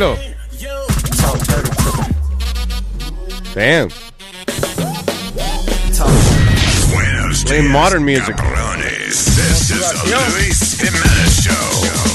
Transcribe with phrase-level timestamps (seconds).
[0.00, 0.16] Is Diablo.
[0.58, 3.54] you talk dirty to me.
[3.54, 3.88] Damn.
[6.92, 8.36] Buenos Playing días, modern music.
[8.36, 9.24] cabrones.
[9.36, 12.09] This is the Luis Jimenez Show.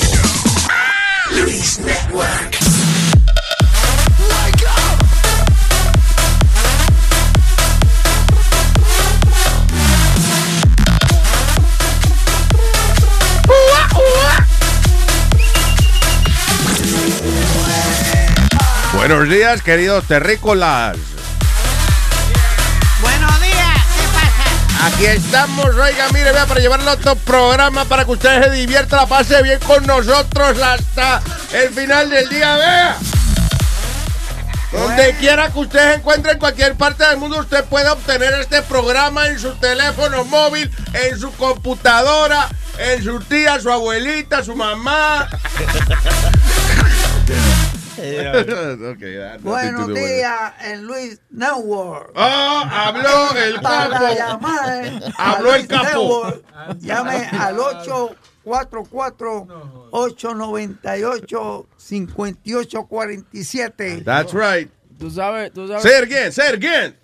[19.08, 20.98] Buenos días, queridos terrícolas.
[23.02, 24.88] Buenos días, ¿qué pasa?
[24.88, 29.06] Aquí estamos, oiga, mire, vea, para llevarle otro programa para que usted se divierta, la
[29.06, 31.22] pase bien con nosotros hasta
[31.54, 32.98] el final del día, vea.
[34.72, 38.64] Donde quiera que usted se encuentre en cualquier parte del mundo, usted puede obtener este
[38.64, 42.50] programa en su teléfono móvil, en su computadora,
[42.80, 45.30] en su tía, su abuelita, su mamá.
[49.42, 52.12] Buenos días en Luis Network.
[52.16, 54.14] Oh, habló el Para capo.
[54.16, 55.86] llamar a Habló el capo.
[55.86, 56.44] Network,
[56.80, 57.58] llame al
[62.76, 64.04] 844-898-5847.
[64.04, 64.70] That's right.
[65.00, 65.84] Tú sabes, tú sabes.
[65.84, 66.96] Say it again, say it again.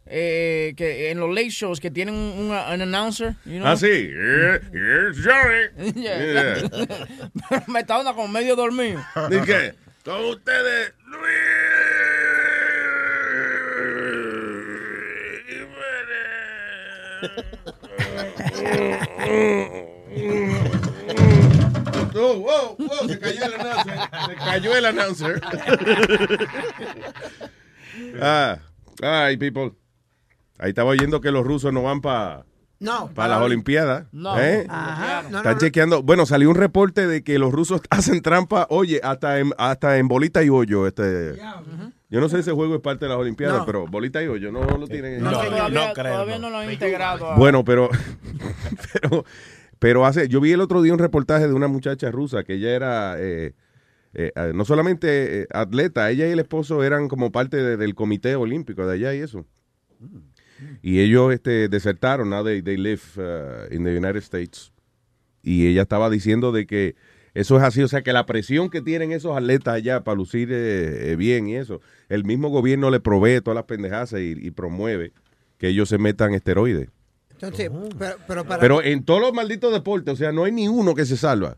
[0.06, 3.36] eh, que en los late shows que tienen un, un announcer.
[3.46, 3.68] You know?
[3.68, 3.88] Ah, sí.
[3.88, 5.94] Here's Johnny.
[6.02, 6.58] Yeah.
[7.50, 7.64] Yeah.
[7.68, 9.02] Metadona como medio dormido.
[9.30, 9.74] Dije,
[10.04, 11.32] con ustedes, Luis.
[22.18, 24.00] Oh, wow, wow, se cayó el announcer.
[24.30, 25.42] Se cayó el announcer.
[28.22, 28.58] ah,
[29.02, 29.74] ay, people.
[30.58, 32.46] Ahí estaba oyendo que los rusos no van para
[32.80, 33.12] No.
[33.16, 34.06] las Olimpiadas.
[34.14, 34.40] No.
[34.40, 34.66] ¿eh?
[34.70, 35.24] Ajá.
[35.24, 35.60] No, no, Están no.
[35.60, 36.04] chequeando.
[36.04, 40.08] Bueno, salió un reporte de que los rusos hacen trampa, oye, hasta en, hasta en
[40.08, 40.88] bolita y hoyo.
[40.88, 41.34] Este,
[42.10, 43.66] Yo no sé si ese juego es parte de las Olimpiadas, No.
[43.66, 45.24] pero bolita y hoyo no lo tienen.
[45.24, 46.42] No, No, todavía, no creo, todavía no.
[46.42, 47.32] no lo han integrado.
[47.32, 47.90] a- Bueno, pero,
[49.02, 49.26] pero,
[49.80, 52.76] pero hace, yo vi el otro día un reportaje de una muchacha rusa que ella
[52.76, 53.54] era eh,
[54.14, 57.96] eh, eh, no solamente eh, atleta, ella y el esposo eran como parte de- del
[57.96, 59.46] comité olímpico de allá y eso.
[60.82, 64.72] Y ellos este, desertaron, now they, they live uh, in the United States.
[65.44, 66.96] Y ella estaba diciendo de que
[67.36, 70.50] eso es así, o sea, que la presión que tienen esos atletas allá para lucir
[70.52, 74.52] eh, eh, bien y eso, el mismo gobierno le provee todas las pendejadas y, y
[74.52, 75.12] promueve
[75.58, 76.90] que ellos se metan esteroides.
[77.32, 80.68] Entonces, pero, pero para, Pero en todos los malditos deportes, o sea, no hay ni
[80.70, 81.58] uno que se salva.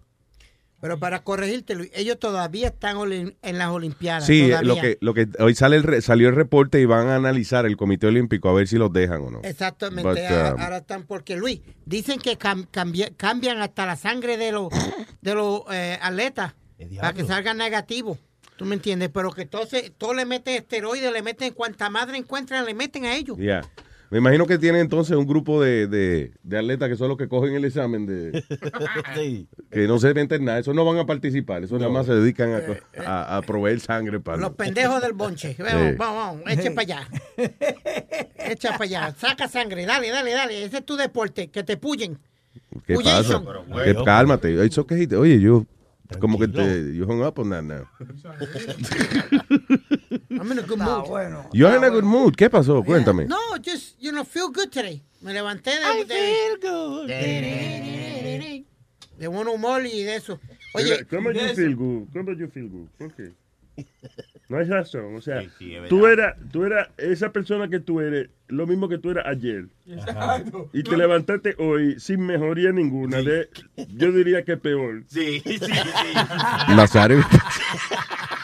[0.80, 4.26] Pero para corregirte, Luis, ellos todavía están en las Olimpiadas.
[4.26, 4.62] Sí, todavía.
[4.76, 7.66] lo que, lo que hoy sale el re- salió el reporte y van a analizar
[7.66, 9.42] el Comité Olímpico a ver si los dejan o no.
[9.44, 13.96] Exactamente, But, ahora, um, ahora están, porque Luis, dicen que cam- cambia- cambian hasta la
[13.96, 14.70] sangre de los
[15.22, 16.54] de los eh, atletas
[17.00, 18.18] para que salgan negativos.
[18.56, 19.10] ¿Tú me entiendes?
[19.14, 23.16] Pero que entonces todos le meten esteroides, le meten cuanta madre encuentran, le meten a
[23.16, 23.38] ellos.
[23.40, 23.62] Ya.
[24.10, 27.28] Me imagino que tienen entonces un grupo de, de, de atletas que son los que
[27.28, 28.44] cogen el examen de
[29.16, 29.48] Sí.
[29.70, 32.54] que no se meten nada, esos no van a participar, esos nada más se dedican
[32.54, 35.56] a, co- a- a proveer sangre para Los pendejos del bonche.
[35.60, 35.96] Vamos, Sí.
[35.98, 37.10] vamos, vamos, eche para allá.
[38.50, 39.16] Echa para allá.
[39.18, 40.64] Saca sangre, dale, dale, dale.
[40.64, 42.18] Ese es tu deporte, que te puyen.
[42.86, 43.40] ¿Qué pasa?
[43.40, 44.04] Bueno.
[44.06, 44.64] cálmate.
[44.66, 45.06] It's okay.
[45.16, 45.66] Oye, yo
[46.20, 47.86] como que te you hung up on that now.
[50.40, 51.08] I'm in a good mood.
[51.08, 51.50] Bueno.
[51.54, 52.36] You're in a good mood.
[52.36, 52.84] ¿Qué pasó?
[52.84, 53.26] Cuéntame.
[53.28, 55.02] No, just, you know, feel good today.
[55.22, 56.06] Me levanté de,
[57.08, 58.66] de,
[59.18, 60.40] de buen humor y de eso.
[60.74, 62.08] Oye, ¿Cómo you feel good?
[62.14, 62.88] ¿Cómo you feel good?
[63.00, 63.34] Ok.
[64.50, 68.00] No hay razón, o sea, Sí, sí, tú eras, tú eras esa persona que tú
[68.00, 69.66] eres, lo mismo que tú eras ayer.
[70.72, 73.50] Y te levantaste hoy sin mejoría ninguna, de,
[73.90, 75.04] yo diría que peor.
[75.08, 75.72] Sí, sí, sí.
[76.76, 77.26] Nazario.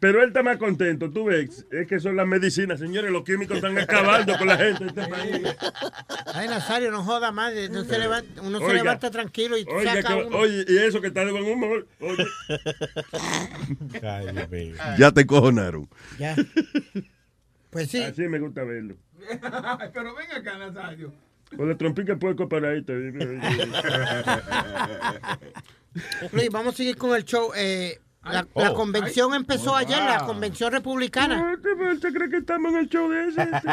[0.00, 3.56] Pero él está más contento, tú ves, es que son las medicinas, señores, los químicos
[3.56, 5.42] están acabando con la gente de este país.
[6.34, 7.52] ay, Nazario, no joda más.
[7.70, 10.36] No se levanta, uno se levanta tranquilo y Oiga, saca que- uno.
[10.38, 11.86] oye, y eso que está de buen humor.
[12.00, 12.24] Oye,
[14.02, 14.74] Ay, Dios mío.
[14.98, 15.88] ya te cojonaron.
[16.18, 16.36] Ya.
[17.70, 18.02] Pues sí.
[18.02, 18.96] así me gusta verlo.
[19.92, 21.12] Pero ven acá, Nazario.
[21.56, 22.82] Con la trompita puerco para ahí.
[22.82, 22.92] te-
[26.32, 27.52] Luis, vamos a seguir con el show.
[27.56, 27.98] Eh,
[28.30, 31.36] la, la convención empezó ayer, la convención republicana.
[31.36, 31.52] No,
[31.92, 33.42] ¿Usted cree que estamos en el show de ese?
[33.42, 33.68] Este,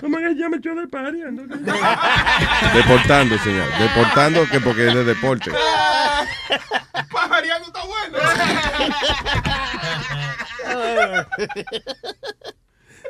[0.00, 1.20] ¿Cómo que se llama el show de Pari?
[1.30, 1.42] ¿no?
[2.74, 3.66] Deportando, señor.
[3.78, 5.50] Deportando que porque es de deporte.
[7.10, 8.18] Pajareando está bueno.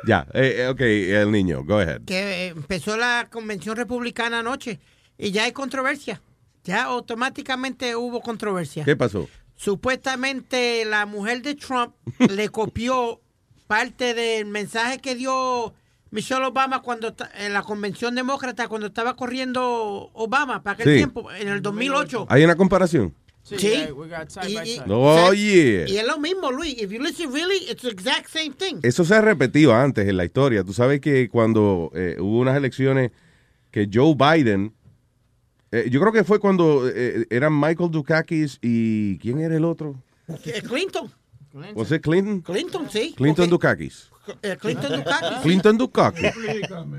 [0.05, 0.27] Ya.
[0.33, 1.63] Eh, eh, ok, el niño.
[1.63, 2.01] Go ahead.
[2.05, 4.81] Que empezó la convención republicana anoche
[5.17, 6.21] y ya hay controversia.
[6.65, 8.83] Ya automáticamente hubo controversia.
[8.83, 9.29] ¿Qué pasó?
[9.55, 11.93] Supuestamente la mujer de Trump
[12.29, 13.21] le copió
[13.67, 15.73] parte del mensaje que dio
[16.11, 20.95] Michelle Obama cuando en la convención demócrata cuando estaba corriendo Obama para aquel Sí.
[20.97, 22.27] tiempo en el 2008.
[22.29, 23.13] ¿Hay una comparación?
[23.41, 23.87] Sí, Sí.
[24.87, 25.85] Oh, yeah.
[25.89, 26.81] Y es lo mismo, Luis.
[26.81, 28.77] If you listen really, it's the exact same thing.
[28.83, 30.63] Eso se ha repetido antes en la historia.
[30.63, 33.11] Tú sabes que cuando eh, hubo unas elecciones
[33.71, 34.73] que Joe Biden,
[35.73, 39.95] eh, yo creo que fue cuando eh, eran Michael Dukakis y ¿quién era el otro?
[40.45, 41.11] Eh, Clinton.
[41.75, 42.41] ¿Was it Clinton?
[42.41, 43.13] Clinton, sí.
[43.15, 44.09] Clinton Dukakis.
[44.41, 45.39] eh, Clinton Dukakis.
[45.43, 46.31] Clinton Dukakis.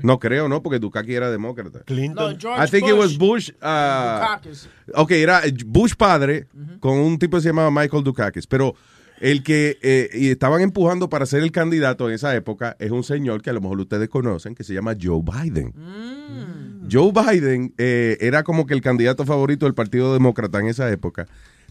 [0.03, 1.79] No creo, no, porque Dukakis era demócrata.
[1.79, 2.37] No, Clinton.
[2.39, 3.49] George I think it was Bush.
[3.61, 4.69] uh, Dukakis.
[4.93, 6.47] ok, era Bush padre
[6.79, 8.47] con un tipo que se llamaba Michael Dukakis.
[8.47, 8.75] Pero
[9.19, 13.03] el que eh, y estaban empujando para ser el candidato en esa época es un
[13.03, 15.73] señor que a lo mejor ustedes conocen que se llama Joe Biden.
[16.89, 21.27] Joe Biden eh, era como que el candidato favorito del Partido Demócrata en esa época,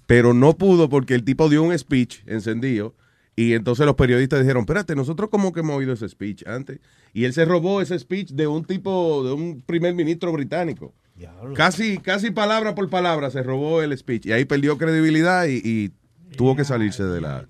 [0.07, 2.95] pero no pudo porque el tipo dio un speech encendido.
[3.37, 6.79] Y entonces los periodistas dijeron, espérate, nosotros como que hemos oído ese speech antes.
[7.13, 10.95] Y él se robó ese speech de un tipo, de un primer ministro británico.
[11.17, 11.55] Diablo.
[11.55, 14.27] Casi, casi palabra por palabra se robó el speech.
[14.27, 15.91] Y ahí perdió credibilidad y, y
[16.37, 17.47] tuvo que salirse de la,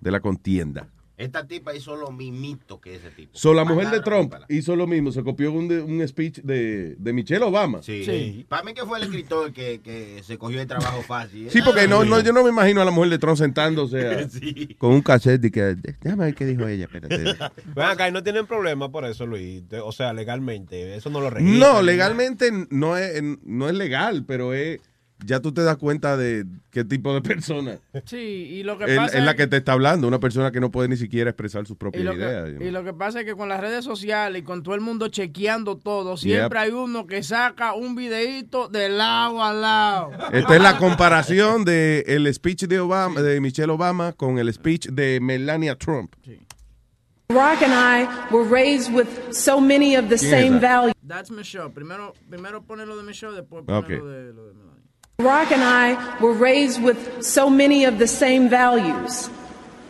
[0.00, 0.88] de la contienda.
[1.18, 3.36] Esta tipa hizo lo mismito que ese tipo.
[3.36, 6.94] So, la mujer de Trump hizo lo mismo, se copió un, de- un speech de,
[6.96, 7.82] de Michelle Obama.
[7.82, 8.04] Sí.
[8.04, 8.46] Sí.
[8.48, 11.50] Para mí que fue el escritor que, que se cogió el trabajo fácil.
[11.50, 14.28] Sí, porque no, no, yo no me imagino a la mujer de Trump sentándose a-
[14.28, 14.76] Sí.
[14.78, 17.16] con un cassette y que, déjame ver qué dijo ella, espérate.
[17.74, 19.64] Ven acá, y no tienen problema por eso, Luis.
[19.82, 21.58] O sea, legalmente, eso no lo registra.
[21.72, 24.80] No, legalmente no es, no es legal, pero es,
[25.24, 28.96] ya tú te das cuenta de qué tipo de persona Sí, y lo que es,
[28.96, 31.66] pasa es la que te está hablando, una persona que no puede ni siquiera expresar
[31.66, 32.44] sus y propias lo, ideas.
[32.44, 32.68] que, you know.
[32.68, 35.08] y lo que pasa es que con las redes sociales y con todo el mundo
[35.08, 36.66] chequeando todo, siempre Yep.
[36.66, 40.10] hay uno que saca un videíto de lado a lado.
[40.32, 44.88] Esta es la comparación de el speech de Obama, de Michelle Obama con el speech
[44.88, 46.14] de Melania Trump.
[47.30, 50.94] Barack and I were raised with so many of the ¿Quién es same values.
[51.06, 51.68] That's Michelle.
[51.70, 54.54] Primero, primero pone lo de Michelle, después pone lo de, lo de.
[55.20, 59.28] Barack and I were raised with so many of the same values.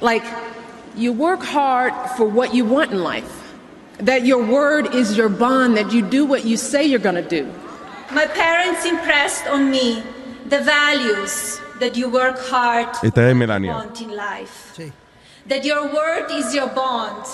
[0.00, 0.24] Like,
[0.96, 3.52] you work hard for what you want in life.
[3.98, 7.28] That your word is your bond, that you do what you say you're going to
[7.28, 7.44] do.
[8.10, 10.02] My parents impressed on me
[10.46, 13.72] the values that you work hard Esta es Melania.
[13.72, 14.72] want in life.
[14.74, 14.92] Sí.
[15.44, 17.26] That your word is your bond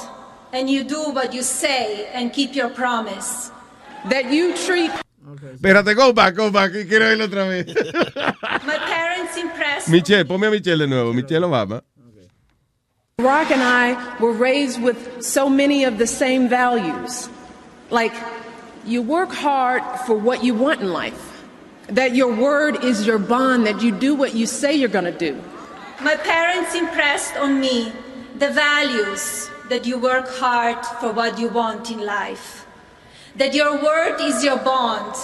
[0.53, 3.53] and you do what you say and keep your promise.
[4.11, 4.91] That you treat
[5.55, 7.67] Espérate, go back, go back, quiero oírlo otra vez.
[8.67, 11.83] My parents impressed Michelle, ponme a Michelle de nuevo, Michelle Obama.
[13.19, 17.29] Barack and I were raised with so many of the same values.
[17.91, 18.13] Like,
[18.85, 21.43] you work hard for what you want in life.
[21.89, 25.13] That your word is your bond, that you do what you say you're going to
[25.13, 25.41] do.
[26.01, 27.93] my parents impressed on me
[28.39, 32.64] the values that you work hard for what you want in life,
[33.37, 35.15] that your word is your bond,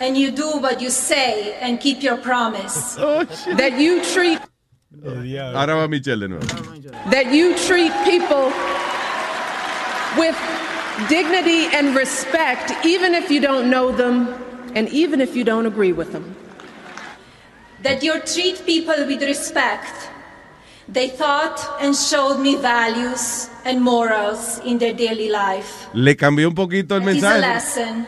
[0.00, 2.96] and you do what you say and keep your promise.
[3.00, 3.24] Oh,
[3.56, 4.40] that you treat
[5.04, 6.28] Ahora va Michelle
[7.10, 8.50] that you treat people
[10.16, 10.36] with
[11.08, 14.34] dignity and respect, even if you don't know them
[14.74, 16.34] and even if you don't agree with them.
[17.82, 20.10] that you treat people with respect.
[25.92, 27.40] Le cambió un poquito el It is a mensaje.
[27.54, 28.06] lesson.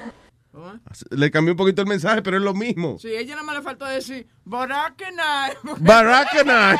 [1.10, 2.98] Le cambió un poquito el mensaje, pero es lo mismo.
[2.98, 5.50] Sí, ella nada más le faltó decir Barackana.
[5.78, 6.78] Baracana.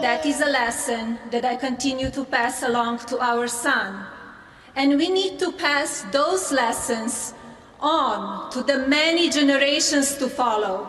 [0.00, 4.04] That is a lesson that I continue to pass along to our son.
[4.74, 7.34] And we need to pass those lessons
[7.80, 10.86] on to the many generations to follow.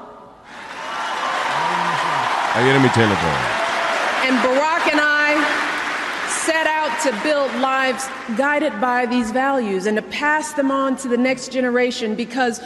[2.56, 3.64] Michelle otra vez.
[4.26, 5.64] And Barack and I
[6.28, 8.08] set out to build lives
[8.38, 12.62] guided by these values and to pass them on to the next generation because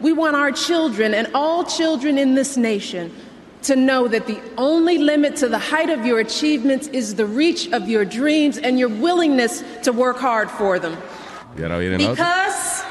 [0.00, 3.10] we want our children and all children in this nation
[3.62, 7.70] to know that the only limit to the height of your achievements is the reach
[7.72, 10.96] of your dreams and your willingness to work hard for them.
[11.56, 12.16] Y ahora viene la otra.
[12.16, 12.84] Because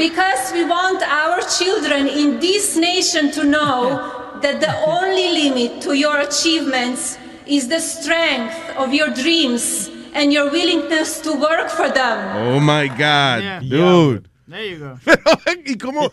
[0.00, 5.92] Because we want our children in this nation to know that the only limit to
[5.92, 12.16] your achievements is the strength of your dreams and your willingness to work for them.
[12.36, 13.60] Oh my God, Yeah.
[13.60, 14.29] dude.
[14.50, 14.98] There you go.
[15.64, 16.10] ¿Y cómo?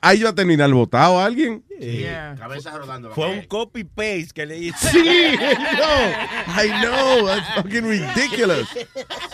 [0.00, 1.64] Ahí iba a terminar votado a alguien.
[1.80, 2.36] Yeah.
[2.38, 3.10] Cabeza rodando.
[3.10, 4.90] Fue un copy paste que le hice.
[4.90, 6.62] Sí, no.
[6.62, 8.68] I know, that's fucking ridiculous.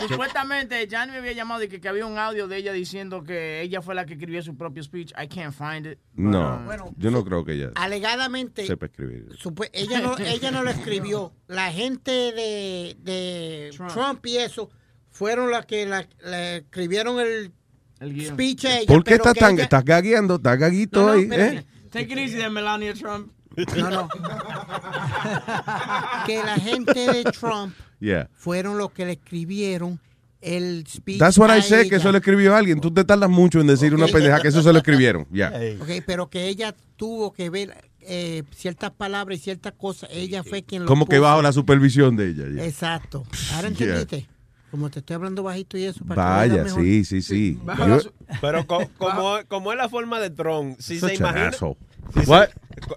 [0.07, 3.61] Supuestamente, Johnny me había llamado y que, que había un audio de ella diciendo que
[3.61, 5.11] ella fue la que escribió su propio speech.
[5.11, 5.99] I can't find it.
[6.15, 9.27] No, Bueno, yo no creo que ella Alegadamente, sepa escribir.
[9.73, 11.33] ella, no, ella no lo escribió.
[11.47, 13.91] La gente de, de Trump.
[13.91, 14.25] Trump.
[14.25, 14.71] y eso
[15.11, 17.51] fueron las que la, le escribieron el,
[17.99, 18.33] El guion.
[18.33, 18.85] speech ella.
[18.87, 21.27] ¿Por qué estás tan, ella- estás gagueando, estás gaguito No, no, ahí?
[21.31, 21.65] ¿eh?
[21.91, 23.31] Take it easy there, Melania Trump.
[23.75, 24.09] No, no.
[26.25, 28.29] que la gente de Trump Yeah.
[28.33, 29.99] fueron los que le escribieron
[30.41, 31.17] el speech.
[31.17, 32.79] That's what a I said, que eso lo escribió alguien.
[32.79, 35.25] Tú te tardas mucho en decir una pendeja que eso se lo escribieron.
[35.31, 35.51] Ya.
[35.81, 40.09] Ok, pero que ella tuvo que ver eh, ciertas palabras y ciertas cosas.
[40.13, 42.43] Ella fue quien lo Como que bajo la supervisión de ella.
[42.55, 42.63] ya.
[42.65, 43.23] Exacto.
[43.55, 43.99] Ahora Yeah.
[43.99, 44.29] entendiste.
[44.71, 46.03] Como te estoy hablando bajito y eso.
[46.05, 47.59] Para Vaya, sí, sí, sí.
[47.87, 47.99] Yo-
[48.41, 51.51] Pero co- como, como es la forma de Trump, si se imagina.
[51.53, 52.49] si se- What?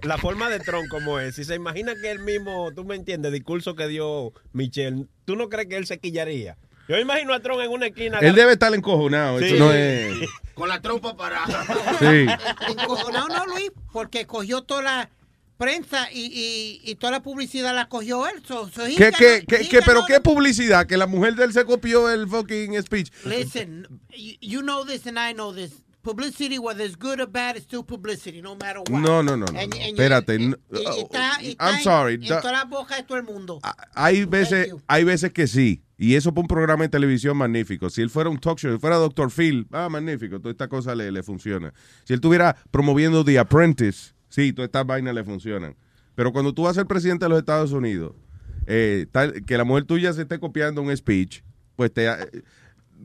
[0.02, 3.32] la forma de Trump como es, si se imagina que él mismo, tú me entiendes,
[3.32, 6.56] discurso que dio Michelle, ¿tú no crees que él se quillaría?
[6.88, 8.18] Yo imagino a Trump en una esquina.
[8.18, 9.38] Él debe estar encojonado.
[9.38, 9.44] Sí.
[9.44, 10.28] Eso no es.
[10.54, 11.64] Con la trompa parada.
[12.00, 12.26] Sí.
[12.68, 15.10] Encojonado no, Luis, porque cogió toda la
[15.60, 16.20] prensa y,
[16.84, 18.42] y, y toda la publicidad la cogió él.
[18.48, 20.86] So, ¿Qué, qué, qué, pero qué publicidad?
[20.86, 23.12] Que la mujer de él se copió el fucking speech.
[23.26, 23.86] Listen,
[24.40, 25.82] you, know this and I know this.
[26.02, 29.02] Publicity, whether it's good or bad, it's still publicity, no matter what.
[29.02, 29.60] No, no, no, no.
[29.60, 30.54] And- and- Espérate, y-
[30.98, 33.60] está- está I'm en- sorry, En, da- Ah, todas las bocas de todo el mundo.
[33.94, 35.82] Hay veces, hay veces que sí.
[35.98, 37.90] Y eso por un programa de televisión magnífico.
[37.90, 39.30] Si él fuera un talk show, si fuera Dr.
[39.30, 41.74] Phil, ah, magnífico, toda esta cosa le, le funciona.
[42.04, 45.76] Si él estuviera promoviendo The Apprentice, sí, todas estas vainas le funcionan.
[46.14, 48.14] Pero cuando tú vas a ser presidente de los Estados Unidos,
[48.66, 49.06] eh,
[49.46, 51.42] que la mujer tuya se esté copiando un speech,
[51.76, 52.08] pues te...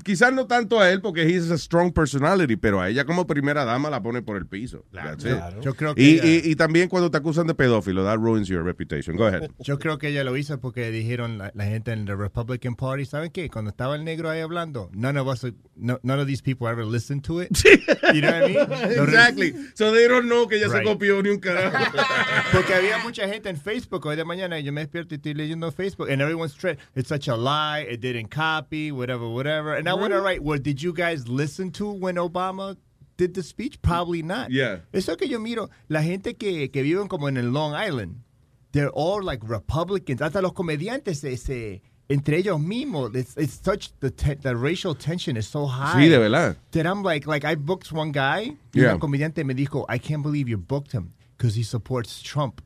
[0.03, 3.63] Quizás no tanto a él porque he's a strong personality, pero a ella como primera
[3.65, 4.85] dama la pone por el piso.
[4.91, 4.99] It.
[5.21, 5.61] claro.
[5.61, 8.47] Yo creo que y, ella- y- y también cuando te acusan de pedófilo, that ruins
[8.47, 9.15] your reputation.
[9.15, 9.49] Go ahead.
[9.59, 13.05] Yo creo que ella lo hizo porque dijeron la, la gente en the Republican Party,
[13.05, 13.49] ¿saben qué?
[13.49, 16.85] Cuando estaba el negro ahí hablando, none of us, no, none of these people ever
[16.85, 17.49] listened to it.
[18.13, 18.91] You know what I mean?
[19.05, 19.53] Exactly.
[19.75, 20.87] So they don't know que ella se Right.
[20.87, 21.77] copió ni un carajo.
[22.51, 25.33] Porque había mucha gente en Facebook hoy de mañana y yo me despierto y estoy
[25.33, 26.79] leyendo Facebook and everyone's straight.
[26.95, 27.85] It's such a lie.
[27.89, 29.75] It didn't copy, whatever, whatever.
[29.75, 32.77] And I want to write, well, did you guys listen to when Obama
[33.17, 33.81] did the speech?
[33.81, 34.51] Probably not.
[34.51, 34.77] Yeah.
[34.93, 38.21] Eso que yo miro, la gente que, que viven como en el Long Island,
[38.71, 40.21] they're all like Republicans.
[40.21, 44.93] Hasta los comediantes se, se- entre ellos mismos, it's, it's such, the, te- the racial
[44.93, 45.95] tension is so high.
[46.03, 46.55] Sí, de verdad.
[46.71, 48.91] That I'm like, like I booked one guy, Yeah.
[48.91, 52.61] una comediante me dijo, I can't believe you booked him because he supports Trump.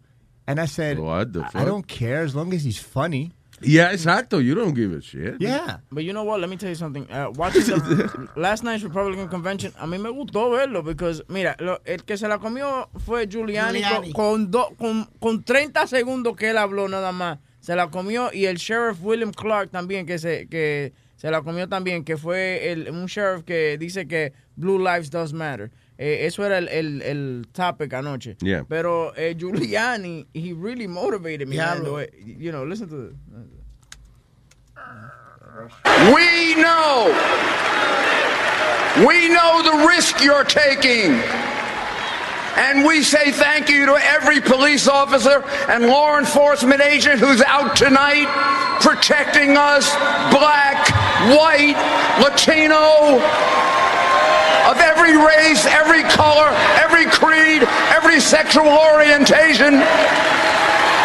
[0.48, 1.66] And I said, What the I fuck?
[1.68, 3.32] don't care as long as he's funny.
[3.62, 4.44] Yeah, exacto.
[4.44, 5.36] You don't give a shit.
[5.40, 5.80] Yeah.
[5.92, 6.40] But you know what?
[6.40, 7.06] Let me tell you something.
[7.12, 11.80] Uh, watching the last night's Republican convention, a mí me gustó verlo because, mira, lo-
[11.86, 14.14] el que se la comió fue Giuliani, Giuliani.
[14.14, 17.40] Con, con, do- con, con 30 segundos que él habló nada más.
[17.60, 21.68] Se la comió y el sheriff William Clark también que se que se la comió
[21.68, 25.70] también, que fue el, un sheriff que dice que Blue Lives Does Matter.
[26.00, 28.38] Eh, eso era el, el, el topic anoche.
[28.42, 28.64] Yeah.
[28.70, 31.58] Pero eh, Giuliani, he really motivated me.
[31.58, 32.06] man, Diablo.
[32.26, 33.16] you know, listen to this.
[36.16, 37.08] We know.
[39.06, 41.22] We know the risk you're taking.
[42.56, 47.76] And we say thank you to every police officer and law enforcement agent who's out
[47.76, 48.28] tonight
[48.82, 49.94] protecting us,
[50.32, 50.88] black,
[51.30, 51.76] white,
[52.22, 53.20] Latino,
[54.70, 59.82] of every race, every color, every creed, every sexual orientation.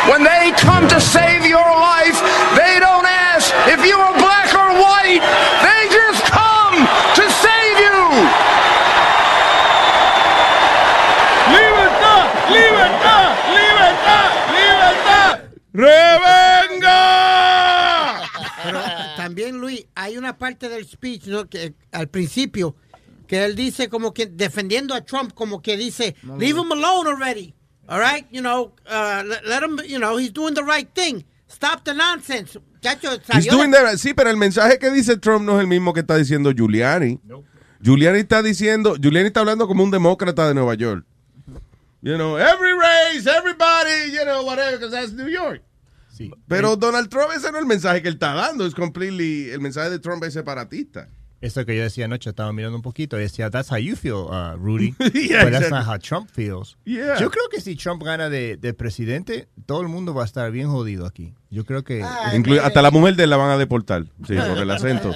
[0.04, 2.20] When they come to save your life,
[2.60, 5.24] they don't ask if you are black or white.
[5.64, 6.76] They just come
[7.16, 8.28] to save you.
[11.56, 12.24] ¡Libertad!
[12.52, 13.32] ¡Libertad!
[13.48, 14.28] ¡Libertad!
[14.60, 15.40] ¡Libertad!
[15.72, 17.00] ¡Revenga!
[18.62, 18.80] Pero
[19.16, 21.48] también, Luis, hay una parte del speech ¿no?
[21.48, 22.76] que al principio
[23.26, 27.54] que él dice como que defendiendo a Trump, como que dice, leave him alone already.
[27.86, 31.24] All right, you know, uh, let, let him, you know, he's doing the right thing.
[31.48, 32.58] Stop the nonsense.
[32.80, 35.66] Chacho, He's doing de- the- sí, pero el mensaje que dice Trump no es el
[35.66, 37.20] mismo que está diciendo Giuliani.
[37.82, 41.04] Giuliani está diciendo, Giuliani está hablando como un demócrata de Nueva York.
[42.02, 45.62] You know, every race, everybody, you know, whatever, because that's New York.
[46.10, 46.30] Sí.
[46.48, 49.60] Pero Donald Trump ese no es el mensaje que él está dando, es completely, el
[49.60, 51.08] mensaje de Trump es separatista.
[51.44, 54.26] Eso que yo decía anoche, estaba mirando un poquito y decía, that's how you feel,
[54.30, 54.94] uh, Rudy.
[55.12, 55.70] Yeah, But that's exactly.
[55.70, 56.76] not how Trump feels.
[56.86, 57.18] Yeah.
[57.20, 60.50] Yo creo que si Trump gana de, de presidente, todo el mundo va a estar
[60.50, 61.34] bien jodido aquí.
[61.50, 62.00] Yo creo que...
[62.32, 65.12] Inclu- hasta la mujer de él la van a deportar, sí, por el acento.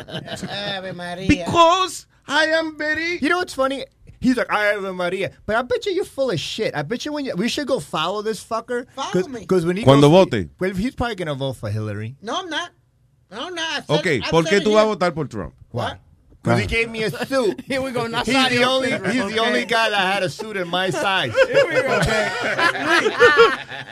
[0.76, 1.26] Ave María.
[1.28, 3.18] Because I am very...
[3.22, 3.84] You know what's funny?
[4.20, 5.30] He's like, I am Maria.
[5.46, 6.74] But I bet you you're full of shit.
[6.74, 8.84] I bet you when you, we should go follow this fucker.
[8.94, 9.40] Follow me.
[9.40, 10.48] Because when he Cuando goes- vote.
[10.60, 12.16] Well, he's probably going to vote for Hillary.
[12.20, 12.70] No, I'm not.
[13.30, 13.86] No, I'm not.
[13.86, 15.54] Said- Ok, ¿por qué tú vas a votar por Trump?
[15.70, 15.92] Why?
[16.42, 17.60] Because he gave me a suit.
[17.66, 18.66] Here we go, He's the Nazario.
[18.66, 21.32] only he's the only guy that had a suit in my size.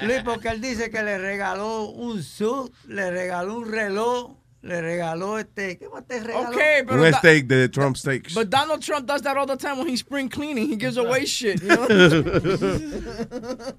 [0.03, 5.39] Luis, porque él dice que le regaló un suit, le regaló un reloj, le regaló
[5.39, 5.79] este.
[5.79, 6.49] ¿Qué más te regaló?
[6.51, 8.35] Okay, pero Un da- steak de Trump steaks.
[8.35, 10.69] But Donald Trump does that all the time when he's spring cleaning.
[10.69, 11.87] He gives away shit, you know?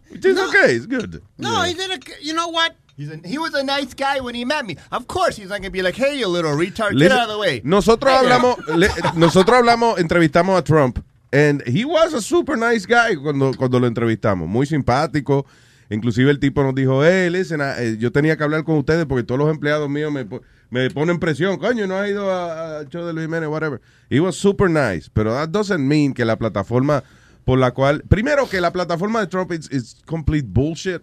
[0.09, 1.21] Which is okay, it's good.
[1.37, 2.75] No, he did a, you know what?
[2.99, 4.75] A, he was a nice guy when he met me.
[4.91, 7.37] Of course, he's not gonna be like, "Hey, you little retard, get out of the
[7.37, 10.99] way." Nosotros Hey, hablamos, le- nosotros hablamos, entrevistamos a Trump,
[11.31, 15.45] and he was a super nice guy cuando, cuando lo entrevistamos, muy simpático.
[15.89, 19.23] Inclusive el tipo nos dijo, hey, listen, eh, yo tenía que hablar con ustedes porque
[19.23, 20.27] todos los empleados míos me,
[20.69, 21.57] me ponen presión.
[21.59, 23.79] Coño, no has ido a- al show de Luis Jiménez, whatever.
[24.09, 27.03] He was super nice, pero that doesn't mean que la plataforma
[27.45, 31.01] por la cual, primero que la plataforma de Trump is, is complete bullshit,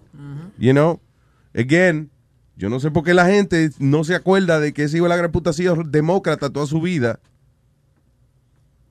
[0.59, 1.01] you know.
[1.55, 2.11] Again,
[2.57, 5.11] yo no sé por qué la gente no se acuerda de que ese hijo de
[5.11, 7.21] la gran puta ha sido demócrata toda su vida.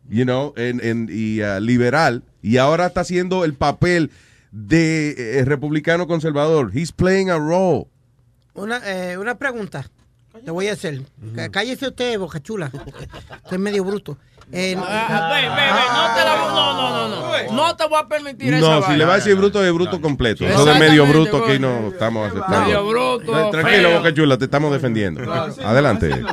[0.10, 2.24] You know, en, en- y uh, liberal.
[2.42, 4.12] Y ahora está haciendo el papel
[4.52, 6.72] de eh, republicano conservador.
[6.76, 7.88] He's playing a role.
[8.54, 9.90] Una, eh, una pregunta.
[10.44, 11.02] Le voy a hacer.
[11.36, 12.70] Cá- Cállese usted, boca chula.
[12.74, 14.18] Usted es medio bruto.
[14.56, 17.24] Eh, Ah, ve, ve, ve, no te la no, no, no, no.
[17.54, 18.98] No te voy a permitir esa No, si vaina.
[18.98, 20.46] le va a decir bruto, es bruto completo.
[20.46, 22.60] Eso de medio bruto aquí no estamos aceptando.
[22.68, 23.98] Medio bruto, Tranquilo, feo.
[23.98, 25.22] boca chula, te estamos defendiendo.
[25.64, 26.10] Adelante.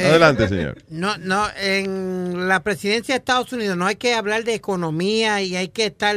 [0.00, 0.78] Adelante, señor.
[0.88, 5.56] No, no, en la presidencia de Estados Unidos no hay que hablar de economía y
[5.56, 6.16] hay que estar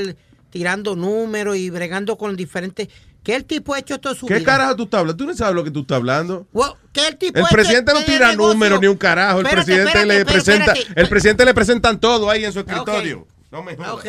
[0.50, 2.88] tirando números y bregando con diferentes...
[3.26, 4.46] ¿Qué el tipo ha hecho toda su ¿Qué vida?
[4.46, 5.18] carajo tú estás hablando?
[5.24, 6.48] Tú no sabes lo que tú estás hablando.
[6.54, 8.54] Well, ¿qué el tipo El presidente no tira negocio?
[8.54, 9.40] números ni un carajo.
[9.40, 12.60] El Espérate, presidente espérate, le espérate, presenta, el presidente le presentan todo ahí en su
[12.60, 13.28] escritorio.
[13.52, 13.92] No me jodas.
[13.94, 14.06] Ok.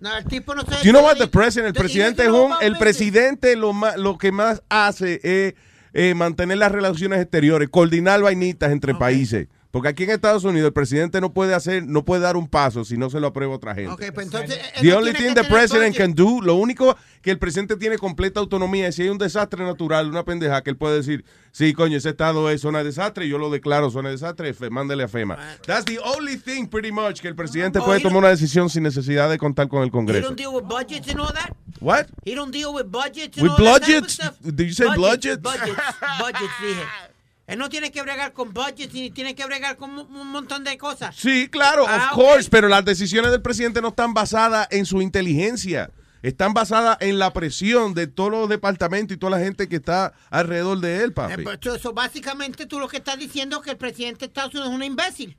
[0.00, 0.62] No, el tipo no.
[0.62, 1.68] Do you know what the president?
[1.68, 5.54] El The- presidente doesn't know el presidente lo más, lo que más hace es
[5.94, 9.48] eh, mantener las relaciones exteriores, coordinar vainitas entre países.
[9.70, 12.86] Porque aquí en Estados Unidos el presidente no puede hacer, no puede dar un paso
[12.86, 13.90] si no se lo aprueba otra gente.
[13.92, 14.58] Ok, pues entonces...
[14.76, 17.98] él The only thing que the president can do, lo único que el presidente tiene
[17.98, 21.74] completa autonomía es si hay un desastre natural, una pendeja, que él puede decir, sí,
[21.74, 25.02] coño, ese estado es zona de desastre, yo lo declaro zona de desastre, fe- mándele
[25.04, 25.36] a FEMA.
[25.66, 28.70] That's the only thing, pretty much, que el presidente Oh, puede he tomar una decisión
[28.70, 30.28] sin necesidad de contar con el He Congreso.
[30.28, 31.52] don't deal with budgets and all that?
[31.80, 32.06] What?
[32.24, 34.12] He don't deal with budgets and With all that type of budgets?
[34.14, 34.34] stuff?
[34.40, 35.42] Did you say budgets?
[35.42, 35.76] Budgets,
[36.18, 36.82] budgets, dije.
[37.48, 40.78] Él no tiene que bregar con budgets ni tiene que bregar con un montón de
[40.78, 41.16] cosas.
[41.16, 45.02] Sí, claro, Ah, of course, pero las decisiones del presidente no están basadas en su
[45.02, 45.90] inteligencia.
[46.22, 50.12] Están basadas en la presión de todos los departamentos y toda la gente que está
[50.30, 51.42] alrededor de él, Eh, papi.
[51.42, 54.68] pues, Eso básicamente tú lo que estás diciendo es que el presidente de Estados Unidos
[54.70, 55.36] es un imbécil.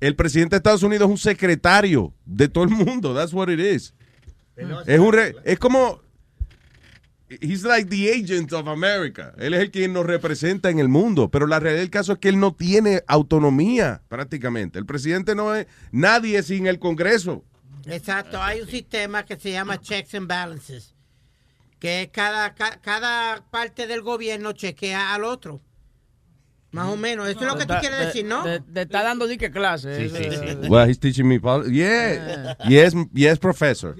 [0.00, 3.14] El presidente de Estados Unidos es un secretario de todo el mundo.
[3.14, 3.92] That's what it is.
[4.86, 6.00] Es, un re- es como.
[7.28, 9.32] He's like the agent of America.
[9.38, 12.18] Él es el quien nos representa en el mundo, pero la realidad del caso es
[12.18, 14.78] que él no tiene autonomía prácticamente.
[14.78, 17.44] El presidente no es nadie sin el Congreso.
[17.86, 20.94] Exacto, hay un sistema que se llama checks and balances,
[21.78, 25.60] que cada, ca- cada parte del gobierno chequea al otro.
[26.76, 28.42] Más o menos, eso es lo que tú quieres decir, ¿no?
[28.44, 30.08] Te, está dando dique clase.
[30.08, 30.68] Sí, sí, sí.
[30.68, 32.56] Well, he's teaching me pol- Yeah.
[32.68, 33.96] Yes, yes, professor.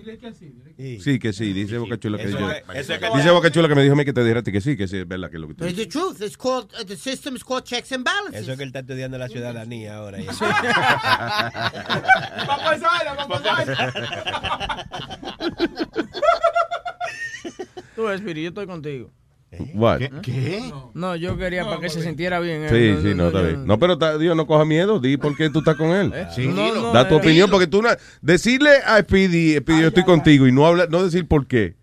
[0.77, 2.37] Sí, que sí, dice Boca Chula que yo.
[2.39, 2.63] que-
[3.17, 4.99] Dice Boca Chula que me dijo a mí que te dijera que sí, que sí,
[4.99, 6.21] es verdad que es lo que tú But it's the truth.
[6.21, 8.43] It's called, uh, the system is called checks and balances.
[8.43, 10.19] Eso es que él está estudiando la ciudadanía ahora.
[12.47, 14.85] Papá Sala, papá
[17.95, 19.11] Tú, Espiri, yo estoy contigo.
[19.75, 20.01] What?
[20.23, 20.71] ¿Qué?
[20.95, 22.65] No, yo quería para que se sintiera bien.
[22.65, 23.67] eh, Sí, sí, no, está yo- bien.
[23.67, 24.99] No, pero está- Dios, no coja miedo.
[25.01, 26.13] Di por qué tú estás con él.
[26.35, 26.47] Sí.
[26.49, 27.89] No, no, da tu eh, opinión, porque tú no,
[28.21, 31.75] decirle a Speedy, Speedy, yo estoy contigo y no habla, no decir por qué.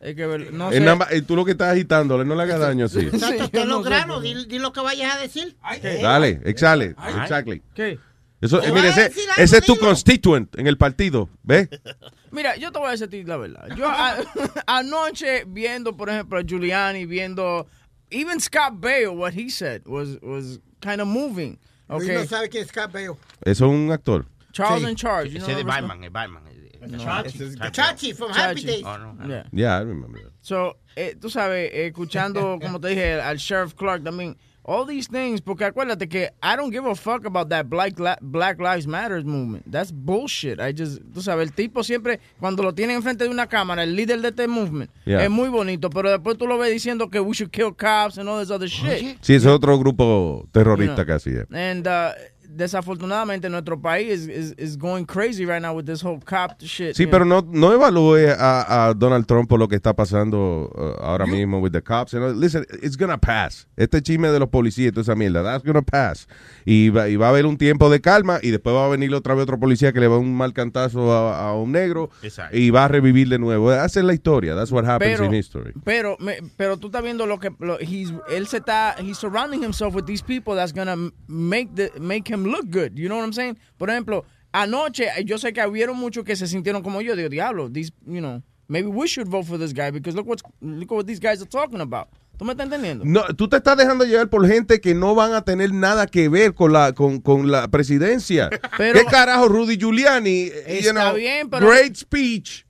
[0.00, 0.80] Es que no sé.
[0.80, 3.00] nada más- eh, tú lo que estás agitándole, no le hagas daño así.
[3.00, 5.18] Exacto, Sí, ten yo no los sé, granos, pero- di, di lo que vayas a
[5.20, 5.56] decir.
[6.02, 7.60] Dale, exale, exactly.
[7.74, 7.98] ¿Qué?
[8.40, 11.68] Eso, ¿Te eh, mire, ese, es tu constituent en el partido, ¿ves?
[12.30, 13.68] Mira, yo te voy a decir la verdad.
[13.76, 14.16] Yo a-
[14.66, 17.66] anoche viendo, por ejemplo, a Giuliani, viendo
[18.10, 21.58] even Scott Baio, what he said was was kind of moving.
[21.88, 22.14] Luis Okay.
[22.14, 23.18] no sabe quién es Scott Baio.
[23.44, 24.24] Eso es un actor.
[24.52, 24.88] Charles Sí.
[24.90, 25.30] in Charge.
[25.32, 26.42] You Ese know Batman, es Batman.
[26.88, 26.98] No.
[26.98, 27.56] Chachi.
[27.72, 28.64] Chachi from Happy.
[28.64, 28.82] Days.
[28.84, 29.28] Oh, no.
[29.28, 29.42] Yeah.
[29.52, 30.32] Yeah, I remember that.
[30.40, 35.40] So, eh, tú sabes, escuchando, como te dije, al Sheriff Clark también, all these things,
[35.40, 39.64] porque acuérdate que I don't give a fuck about that Black, Black Lives Matter movement.
[39.70, 40.60] That's bullshit.
[40.60, 43.96] I just, tú sabes, el tipo siempre, cuando lo tiene enfrente de una cámara, el
[43.96, 45.24] líder de este movement, Yeah.
[45.24, 48.28] es muy bonito, pero después tú lo ves diciendo que we should kill cops and
[48.28, 49.18] all this other shit.
[49.22, 51.46] Sí, ese es otro grupo terrorista You know.
[51.50, 51.70] yeah.
[51.70, 52.10] And uh,
[52.56, 56.96] desafortunadamente nuestro país is, is, is going crazy right now with this whole cop shit.
[56.96, 57.42] Sí, pero know.
[57.42, 61.60] no, no evalúe a, a Donald Trump por lo que está pasando uh, ahora mismo
[61.60, 62.12] with the cops.
[62.12, 63.66] You know, listen, it's gonna pass.
[63.76, 66.26] Este chisme de los policías y toda esa mierda, that's gonna pass.
[66.64, 69.14] Y va, y va a haber un tiempo de calma y después va a venir
[69.14, 72.10] otra vez otro policía que le va a un mal cantazo a, a un negro
[72.22, 72.56] Exacto.
[72.56, 73.72] y va a revivir de nuevo.
[73.72, 74.54] Esa es la historia.
[74.54, 75.72] That's what happens pero, in history.
[75.84, 79.62] Pero, me- pero tú estás viendo lo que lo- he's, él se está he's surrounding
[79.62, 80.96] himself with these people that's gonna
[81.28, 82.92] make the make him look good.
[82.98, 83.58] You know what I'm saying?
[83.78, 87.14] Por ejemplo, anoche eh, yo sé que hubieron muchos que se sintieron como yo.
[87.16, 90.42] Digo, diablo, these, you know, maybe we should vote for this guy because look what's
[90.60, 92.08] look what these guys are talking about.
[92.38, 93.04] ¿Tú me estás entendiendo?
[93.04, 96.30] No, tú te estás dejando llevar por gente que no van a tener nada que
[96.30, 98.48] ver con la con, con la presidencia.
[98.78, 100.44] Pero- ¿Qué carajo, Rudy Giuliani?
[100.44, 102.64] eh, Está you know, bien, pero- great speech,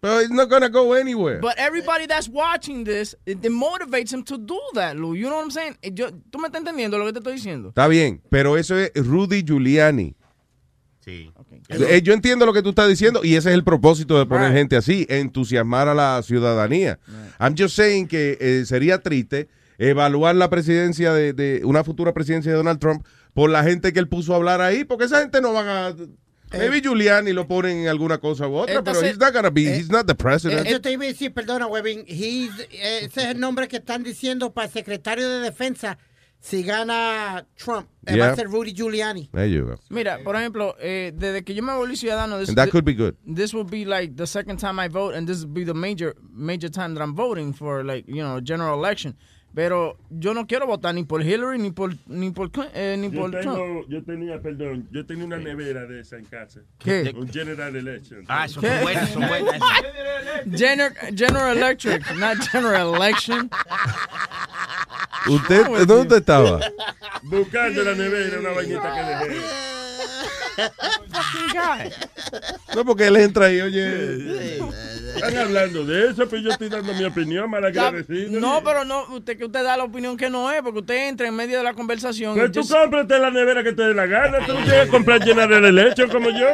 [0.00, 1.40] but it's not gonna go anywhere.
[1.40, 5.14] But everybody that's watching this, it, it motivates him to do that, Lou.
[5.14, 5.76] You know what I'm saying?
[5.82, 7.68] Eh, Yo, ¿Tú me estás entendiendo lo que te estoy diciendo?
[7.70, 10.14] Está bien, pero eso es Rudy Giuliani.
[11.00, 11.30] Sí.
[11.68, 14.48] Eh, Yo entiendo lo que tú estás diciendo y ese es el propósito de poner
[14.50, 14.58] Right.
[14.58, 16.98] gente así, entusiasmar a la ciudadanía.
[17.38, 22.50] I'm just saying que eh, sería triste evaluar la presidencia de, de una futura presidencia
[22.50, 25.40] de Donald Trump por la gente que él puso a hablar ahí, porque esa gente
[25.40, 25.94] no van a...
[26.52, 29.62] Maybe Giuliani lo ponen en alguna cosa u otra, pero Entonces, he's not gonna be,
[29.76, 30.66] he's not the president.
[30.66, 33.76] Eh, Yo te iba a decir, perdona, Webin, he's, eh, ese es el nombre que
[33.78, 35.98] están diciendo para el secretario de defensa
[36.38, 37.88] si gana Trump.
[38.06, 38.32] eh, Va Yeah.
[38.32, 39.28] a ser Rudy Giuliani.
[39.32, 39.74] There you go.
[39.90, 42.94] Mira, por ejemplo, eh, desde que yo me volví ciudadano, this, And that could be
[42.94, 43.16] good.
[43.26, 46.14] this will be like the second time I vote, and this will be the major
[46.32, 49.16] major time that I'm voting for, like you know, general election.
[49.56, 53.20] Pero yo no quiero votar ni por Hillary ni por ni por eh, ni Yo,
[53.22, 53.56] por Trump.
[53.56, 56.60] tengo, yo tenía, perdón, yo tenía una nevera de esa en casa.
[56.78, 57.10] ¿Qué?
[57.16, 58.22] Un General Election.
[58.28, 59.58] Ah, son buenas, son buenas.
[60.54, 63.48] General, General Electric, not General Election.
[65.26, 66.60] ¿Usted, ¿Dónde estaba?
[67.22, 69.85] Buscando la nevera, una vainita que dejé.
[72.74, 74.58] No, porque él entra ahí, oye.
[75.16, 78.38] Están hablando de eso, pero yo estoy dando mi opinión malagradecido.
[78.40, 81.26] No, pero no, usted que usted da la opinión que no es, porque usted entra
[81.28, 82.34] en medio de la conversación.
[82.34, 84.44] Pues y tú just- cómprate la nevera que te dé la gana.
[84.46, 86.46] Tú no tienes que comprar llenar el leche como yo.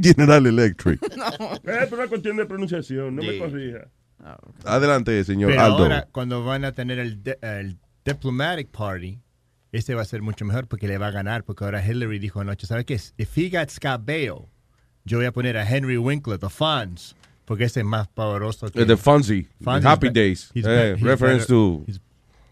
[0.00, 1.00] General Electric.
[1.64, 3.38] Es por una cuestión de pronunciación, no me Sí.
[3.38, 3.88] corrija.
[4.64, 5.78] Adelante, señor Pero Aldo.
[5.78, 9.18] ahora, cuando van a tener el, de- el Diplomatic Party,
[9.72, 11.44] este va a ser mucho mejor porque le va a ganar.
[11.44, 12.94] Porque ahora Hillary dijo anoche, ¿sabe qué?
[13.18, 14.48] If he got Scott Baio,
[15.04, 18.80] yo voy a poner a Henry Winkler, the Fonz, porque ese es más poderoso que...
[18.82, 20.50] Eh, the Fonzie, Fonzie's Happy Days.
[20.54, 22.00] he's Eh, be- he's reference better- to- he's-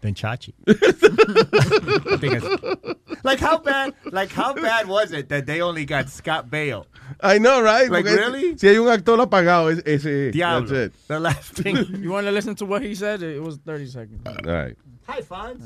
[0.01, 0.53] Than Chachi.
[0.67, 6.07] I think it's- like how bad, like how bad was it that they only got
[6.09, 6.85] Scott Baio?
[7.19, 7.89] I know, right?
[7.89, 8.57] Like, Porque really?
[8.59, 10.31] Si hay un actor apagado, es- ese.
[10.31, 10.67] Diablo.
[10.67, 11.07] That's it.
[11.07, 11.77] The last thing.
[12.03, 13.23] You want to listen to what he said?
[13.23, 14.21] It was 30 seconds.
[14.25, 14.77] All right.
[15.07, 15.63] Hi, Fonz.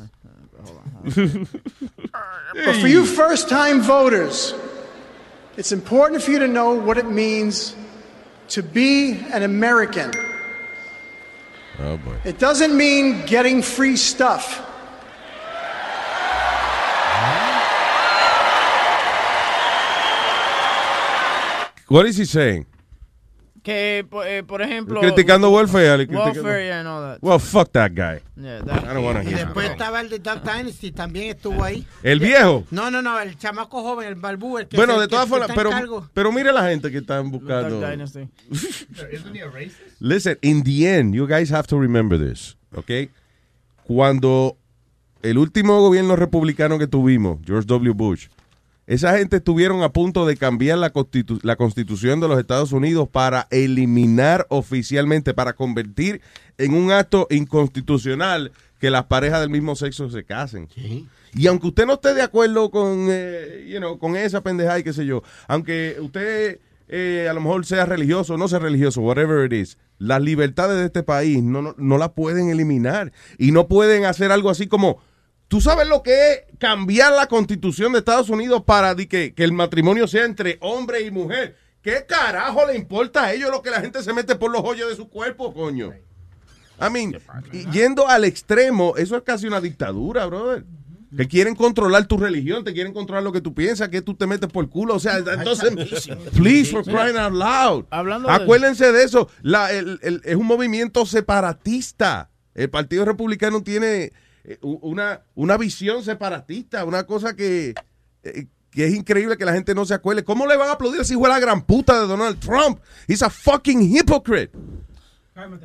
[2.54, 4.54] But for you first time voters,
[5.58, 7.76] it's important for you to know what it means
[8.50, 10.12] to be an American.
[11.80, 12.18] Oh, boy.
[12.26, 14.68] It doesn't mean getting free stuff.
[21.88, 22.66] What is he saying?
[23.64, 25.00] Que, eh, por ejemplo...
[25.02, 26.08] Criticando welfare.
[26.08, 27.20] Welfare, yeah, and all that.
[27.22, 28.20] Well, fuck that guy.
[28.36, 29.74] Yeah, that- I don't wanna Y hear después that.
[29.74, 31.86] estaba el de Duck Dynasty, también estuvo ahí.
[32.02, 32.66] ¿El viejo?
[32.72, 35.48] No, no, no, el chamaco joven, el balbú, el que Bueno, se- de todas formas,
[35.50, 36.10] está en pero, cargo.
[36.12, 37.80] pero mire la gente que están buscando.
[37.80, 38.28] Duck Dynasty.
[38.52, 39.78] Isn't he a racist?
[40.00, 43.12] Listen, in the end, you guys have to remember this, ¿ok?
[43.84, 44.58] Cuando
[45.22, 47.94] el último gobierno republicano que tuvimos, George W.
[47.94, 48.28] Bush,
[48.88, 53.08] esa gente estuvieron a punto de cambiar la, constitu- la constitución de los Estados Unidos
[53.10, 56.22] para eliminar oficialmente, para convertir
[56.58, 60.68] en un acto inconstitucional que las parejas del mismo sexo se casen.
[61.34, 64.84] Y aunque usted no esté de acuerdo con, eh, you know, con esa pendejada y
[64.84, 69.02] qué sé yo, aunque usted eh, a lo mejor sea religioso o no sea religioso,
[69.02, 73.14] whatever it is, las libertades de este país no, no, no las pueden eliminar.
[73.38, 74.98] Y no pueden hacer algo así como,
[75.52, 79.52] ¿tú sabes lo que es cambiar la constitución de Estados Unidos para que, que el
[79.52, 81.58] matrimonio sea entre hombre y mujer?
[81.82, 84.90] ¿Qué carajo le importa a ellos lo que la gente se mete por los hoyos
[84.90, 85.92] de su cuerpo, coño?
[86.80, 87.16] I mean,
[87.74, 90.64] yendo al extremo, eso es casi una dictadura, brother.
[91.18, 94.26] Que quieren controlar tu religión, te quieren controlar lo que tú piensas, que tú te
[94.28, 94.96] metes por culo.
[94.96, 95.74] O sea, entonces,
[96.38, 97.86] please, for crying out loud.
[97.90, 99.28] Hablando de- Acuérdense de eso.
[99.42, 102.30] La- el- el- es un movimiento separatista.
[102.56, 104.14] El Partido Republicano tiene
[104.62, 107.74] una, una visión separatista, una cosa que,
[108.24, 110.24] eh, que es increíble que la gente no se acuerde.
[110.24, 112.80] ¿Cómo le van a aplaudir a ese hijo de la gran puta de Donald Trump?
[113.08, 114.52] He's a fucking hypocrite.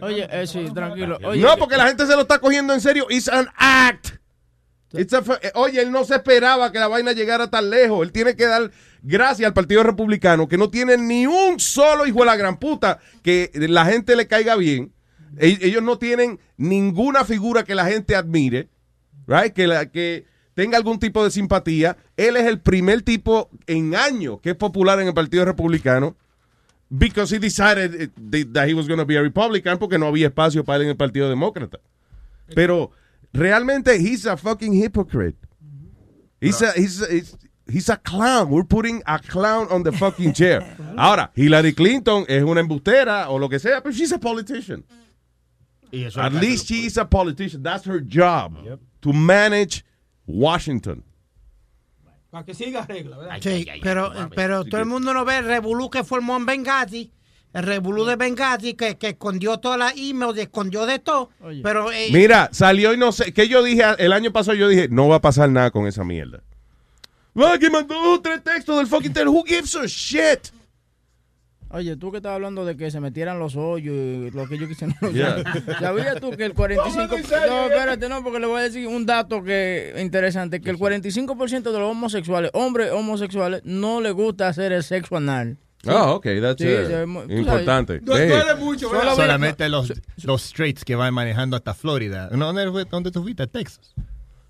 [0.00, 1.18] Oye, eh, sí, tranquilo.
[1.24, 3.06] Oye, no, porque la gente se lo está cogiendo en serio.
[3.10, 4.10] It's an act.
[4.92, 8.02] It's a fu- eh, oye, él no se esperaba que la vaina llegara tan lejos.
[8.06, 8.70] Él tiene que dar
[9.02, 12.98] gracias al Partido Republicano, que no tiene ni un solo hijo de la gran puta
[13.22, 14.92] que la gente le caiga bien.
[15.38, 18.68] Ellos no tienen ninguna figura que la gente admire,
[19.26, 19.52] right?
[19.52, 21.96] que, la, que tenga algún tipo de simpatía.
[22.16, 26.16] Él es el primer tipo en años que es popular en el Partido Republicano.
[26.88, 30.06] Because he decided eh, that- that he was going to be a Republican porque no
[30.06, 31.80] había espacio para él en el Partido Demócrata.
[32.54, 32.92] Pero
[33.32, 35.36] realmente he's a fucking hypocrite.
[36.40, 38.50] He's a, he's a- he's- he's a clown.
[38.52, 40.62] We're putting a clown on the fucking chair.
[40.96, 44.84] Ahora, Hillary Clinton es una embustera o lo que sea, pero she's a politician.
[46.16, 47.62] At least she is a politician.
[47.62, 48.56] That's her job.
[49.02, 49.84] To manage
[50.26, 51.04] Washington.
[52.30, 53.38] Para que siga regla, ¿verdad?
[53.40, 57.10] Sí, pero, pero todo el mundo no ve el revolú que formó en Benghazi.
[57.54, 61.30] El revolú de Benghazi que, que escondió todas las emails, escondió de todo.
[61.62, 63.32] Pero eh, Mira, salió y no sé.
[63.32, 66.04] Que yo dije el año pasado, yo dije, no va a pasar nada con esa
[66.04, 66.42] mierda.
[67.60, 69.28] Que mandó tres textos del fucking tel.
[69.28, 70.50] Who gives a shit?
[71.70, 74.68] Oye, tú que estabas hablando de que se metieran los hoyos y lo que ellos
[74.68, 74.96] quisieran.
[75.12, 75.42] Yeah.
[75.80, 77.06] ¿Sabías tú que el 45...
[77.48, 81.62] No, espérate, no, porque le voy a decir un dato que interesante, que el 45%
[81.62, 85.58] de los homosexuales, hombres homosexuales, no les gusta hacer el sexo anal.
[85.86, 88.00] Ah, ok, that's Sí, uh, importante.
[88.04, 88.32] sabes.
[88.32, 88.76] Hey.
[88.78, 89.92] Solo- Solamente los,
[90.24, 92.28] los straights que van manejando hasta Florida.
[92.32, 93.46] No, ¿Dónde, dónde tú fuiste?
[93.46, 93.94] Texas.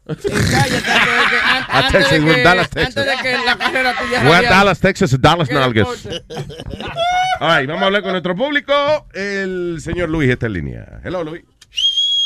[0.08, 2.96] A Texas, we're Dallas, Texas.
[2.96, 6.04] Antes de que la carrera tuya We're radial- Dallas, Texas, Dallas que Nalgas.
[7.40, 8.72] right, vamos a hablar con nuestro público.
[9.12, 11.00] El señor Luis está en línea.
[11.04, 11.44] Hello, Luis.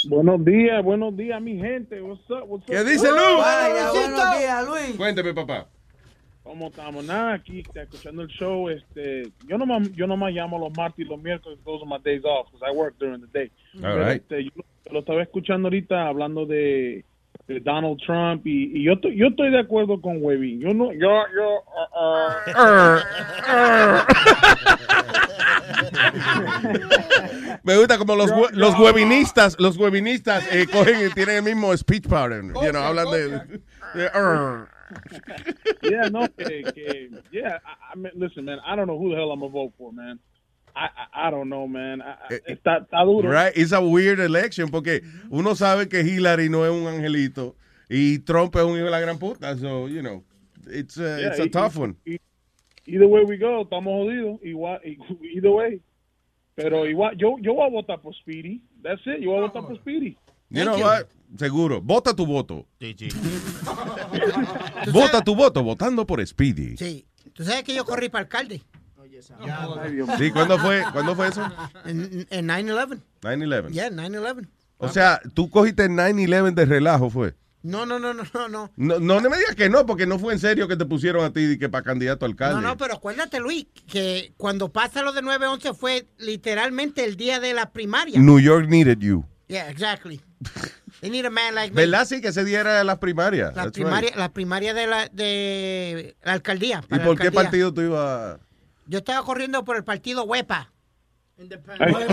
[0.08, 2.00] Buenos días, buenos días, mi gente.
[2.02, 2.74] What's up, what's up?
[2.74, 3.36] ¿Qué dice Luis?
[3.38, 4.96] Vaya, buenos días, Luis.
[4.96, 5.66] Cuénteme, papá.
[6.42, 7.04] ¿Cómo estamos?
[7.04, 8.68] Nada, aquí está escuchando el show.
[8.68, 11.58] Este, yo no más, yo nomás llamo los martes y los miércoles.
[11.64, 13.50] Those are my days off because I work during the day.
[13.76, 14.22] All Pero, right.
[14.22, 14.50] este, yo
[14.90, 17.04] lo estaba escuchando ahorita hablando de,
[17.46, 20.60] de Donald Trump y, y yo, estoy- yo estoy de acuerdo con Webin.
[20.60, 21.64] Yo no, yo, yo.
[21.96, 23.00] uh, uh,
[27.64, 32.06] Me gusta como los, los webinistas, los webinistas eh, cogen y tienen el mismo speech
[32.08, 32.52] pattern.
[32.54, 33.28] You know, hablan de...
[34.00, 34.68] de, "Arr".
[35.82, 37.60] yeah, no, que, que, yeah.
[37.64, 38.58] I, I mean, listen, man.
[38.66, 40.18] I don't know who the hell I'm gonna vote for, man.
[40.74, 42.00] I, I, don't know, man.
[42.00, 43.30] I, I- está, está duro.
[43.30, 43.52] Right?
[43.56, 47.56] It's a weird election porque uno sabe que Hillary no es un angelito
[47.88, 49.56] y Trump es un hijo de la gran puta.
[49.56, 50.22] So, you know,
[50.70, 51.96] it's a, Yeah, it's a y- tough one.
[52.06, 52.18] y-
[52.86, 54.40] Either way we go, estamos jodidos.
[54.42, 55.80] Igual, either way.
[56.56, 58.60] Pero igual, yo, yo voy a votar por Speedy.
[58.82, 59.20] That's it.
[59.20, 60.16] Yo voy a votar por Speedy.
[60.50, 61.06] You know what?
[61.38, 61.80] Seguro.
[61.80, 62.66] Vota tu voto.
[64.92, 66.76] Vota tu voto votando por Speedy.
[66.76, 67.06] Sí.
[67.32, 68.60] ¿Tú sabes que yo corrí para alcalde?
[70.18, 71.44] Sí, ¿cuándo fue, ¿cuándo fue eso?
[71.84, 73.00] En, en 9-11.
[73.22, 73.70] 9-11.
[73.70, 74.48] Yeah, 9-11.
[74.78, 77.34] O sea, tú cogiste el 9-11 de relajo, fue.
[77.62, 78.70] No, no, no, no, no, no.
[78.76, 81.58] No, me digas que no, porque no fue en serio que te pusieron a ti
[81.58, 82.54] que para candidato a alcalde.
[82.54, 87.38] No, no, pero acuérdate, Luis, que cuando pasa lo de 9-11 fue literalmente el día
[87.38, 88.18] de la primaria.
[88.18, 89.24] New York needed you.
[89.48, 90.22] Yeah, exactly.
[91.00, 91.82] They need a man like me.
[91.82, 92.06] ¿Verdad?
[92.06, 93.54] Sí, que ese día era las primarias.
[93.54, 94.18] La That's primaria, right.
[94.18, 96.82] la primaria de la, de la alcaldía.
[96.88, 97.42] ¿Y la por qué alcaldía.
[97.42, 98.38] partido tú ibas?
[98.90, 100.72] Yo estaba corriendo por el partido Huepa.
[101.38, 102.04] Independiente.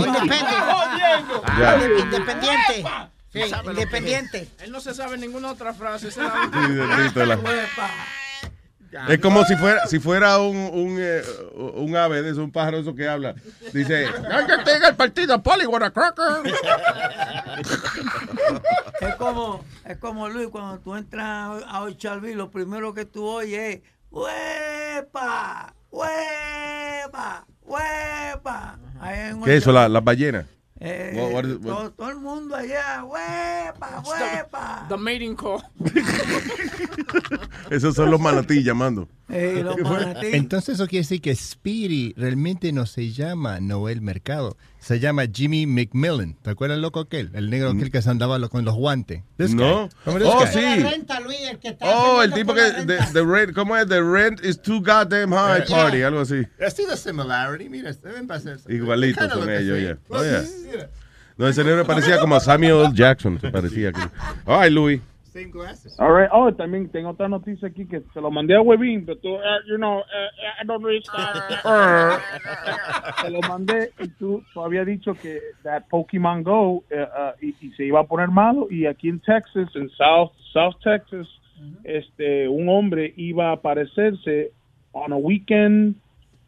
[1.58, 1.84] Ya.
[2.00, 2.86] Independiente.
[3.34, 4.48] Sí, independiente.
[4.60, 6.12] Él no se sabe ninguna otra frase.
[6.12, 7.40] Sí, la-
[9.10, 11.24] Es como si fuera, si fuera un, un, eh,
[11.56, 13.34] un ave de eso, un pájaro eso que habla.
[13.74, 16.26] Dice, "Ay, que tenga el partido Polly a cracker.
[19.02, 23.78] Es como, es como Luis, cuando tú entras a Ochalví, lo primero que tú oyes
[23.78, 25.74] es ¡Huepa!
[25.92, 27.46] ¡Huepa!
[27.64, 28.80] ¡Huepa!
[29.44, 29.72] ¿Qué es eso?
[29.72, 29.74] Ochalví.
[29.74, 30.46] la- Las ballenas.
[30.80, 34.04] Eh, What- what is- what- todo, todo el mundo allá, ¡Huepa!
[34.06, 34.86] ¡Huepa!
[34.90, 35.62] The mating call.
[37.72, 39.08] Esos son los manatí llamando.
[39.30, 40.28] Eh, los manatí.
[40.34, 45.66] Entonces eso quiere decir que Speedy realmente no se llama Noel Mercado, se llama Jimmy
[45.66, 46.36] McMillan.
[46.42, 47.32] ¿Te acuerdas loco aquel?
[47.34, 49.24] El negro aquel que se andaba lo- con los guantes.
[49.36, 49.90] This No.
[50.06, 50.22] guy.
[50.24, 50.62] Oh, sí.
[50.62, 53.06] La renta, Luis, el que está Oh, el tipo que, la renta.
[53.08, 53.88] the, the rent, ¿cómo es?
[53.88, 55.76] The rent is too goddamn high Yeah.
[55.76, 56.36] party, algo así.
[56.60, 57.68] I see the similarity.
[57.70, 58.28] Mira, deben
[59.32, 59.98] son look the ellos, ya.
[60.10, 60.90] Oh, yeah.
[61.38, 62.92] No, ese negro parecía como a Samuel L.
[62.96, 63.90] Jackson, se parecía.
[63.90, 64.00] aquí.
[64.46, 65.02] Ay, Luis.
[65.38, 65.96] Same glasses.
[66.00, 66.30] All right.
[66.34, 69.62] Oh, también tengo otra noticia aquí que se lo mandé a Webin, pero tú, uh,
[69.68, 72.18] you know, uh, I don't reach, uh,
[73.22, 77.72] se lo mandé y tú, tú dicho que that Pokemon Go uh, uh, y, y
[77.74, 81.28] se iba a poner malo y aquí en Texas, en South South Texas,
[81.84, 84.52] este un hombre iba a aparecerse
[84.94, 85.96] on a weekend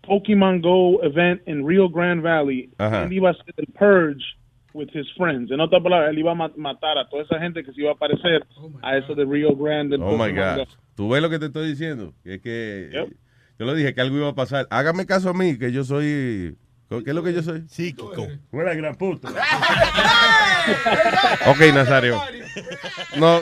[0.02, 2.69] Pokemon Go event in Rio Grande Valley.
[2.80, 4.38] Él iba a hacer el purge
[4.80, 5.52] with his friends.
[5.52, 7.92] En otras palabras, él iba a ma- matar a toda esa gente que se iba
[7.92, 8.46] a aparecer
[8.82, 9.98] a eso de Rio Grande.
[10.00, 10.58] Oh my God.
[10.58, 10.65] Go.
[10.96, 12.13] ¿Tú ves lo que te estoy diciendo?
[12.24, 13.08] Que es que
[13.60, 14.65] yo le dije que algo iba a pasar.
[14.72, 16.56] Hágame caso a mí, que yo soy.
[16.89, 17.68] ¿Qué es lo que yo soy?
[17.68, 18.28] Psíquico.
[18.52, 19.30] Buena gran puta.
[21.48, 22.22] Ok, Nazario.
[23.18, 23.39] No,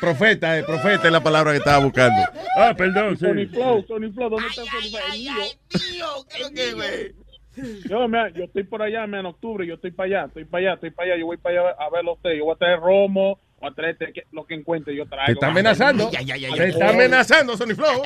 [0.00, 2.20] profeta, eh, profeta es la palabra que estaba buscando.
[2.60, 3.24] Ah, perdón, sí.
[3.24, 5.00] Tony Flow, Tony Flow, ¿dónde está Tony Flow?
[5.12, 7.14] El mío.
[7.88, 10.60] Yo, mira, yo estoy por allá, mira, en octubre, yo estoy para allá, estoy para
[10.62, 12.58] allá, estoy para allá, yo voy para allá a verlo a usted, yo voy a
[12.58, 15.26] traer romo, voy a traer este- lo que encuentre, yo traigo.
[15.26, 16.10] Te está amenazando.
[16.10, 16.56] Ya, ya, ya, ya.
[16.56, 18.02] Te está amenazando, Sony Flow.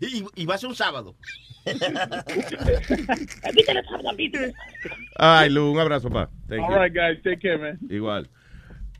[0.00, 1.14] Y, y va a ser un sábado.
[5.16, 6.28] Ay, Lu, un abrazo, pa.
[6.48, 6.76] Thank All you.
[6.76, 7.78] right, guys, take care, man.
[7.88, 8.28] Igual.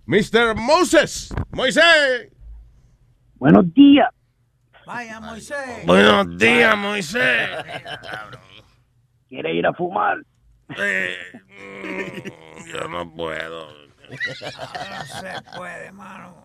[0.06, 0.54] Mr.
[0.54, 1.28] Moses.
[1.50, 2.30] Moisés.
[3.36, 4.08] Buenos días.
[4.86, 5.86] Vaya, Moisés.
[5.86, 7.48] Buenos días, Moisés.
[9.34, 10.18] ¿Quiere ir a fumar?
[12.72, 13.66] Yo no puedo.
[14.08, 16.36] No se puede, mano.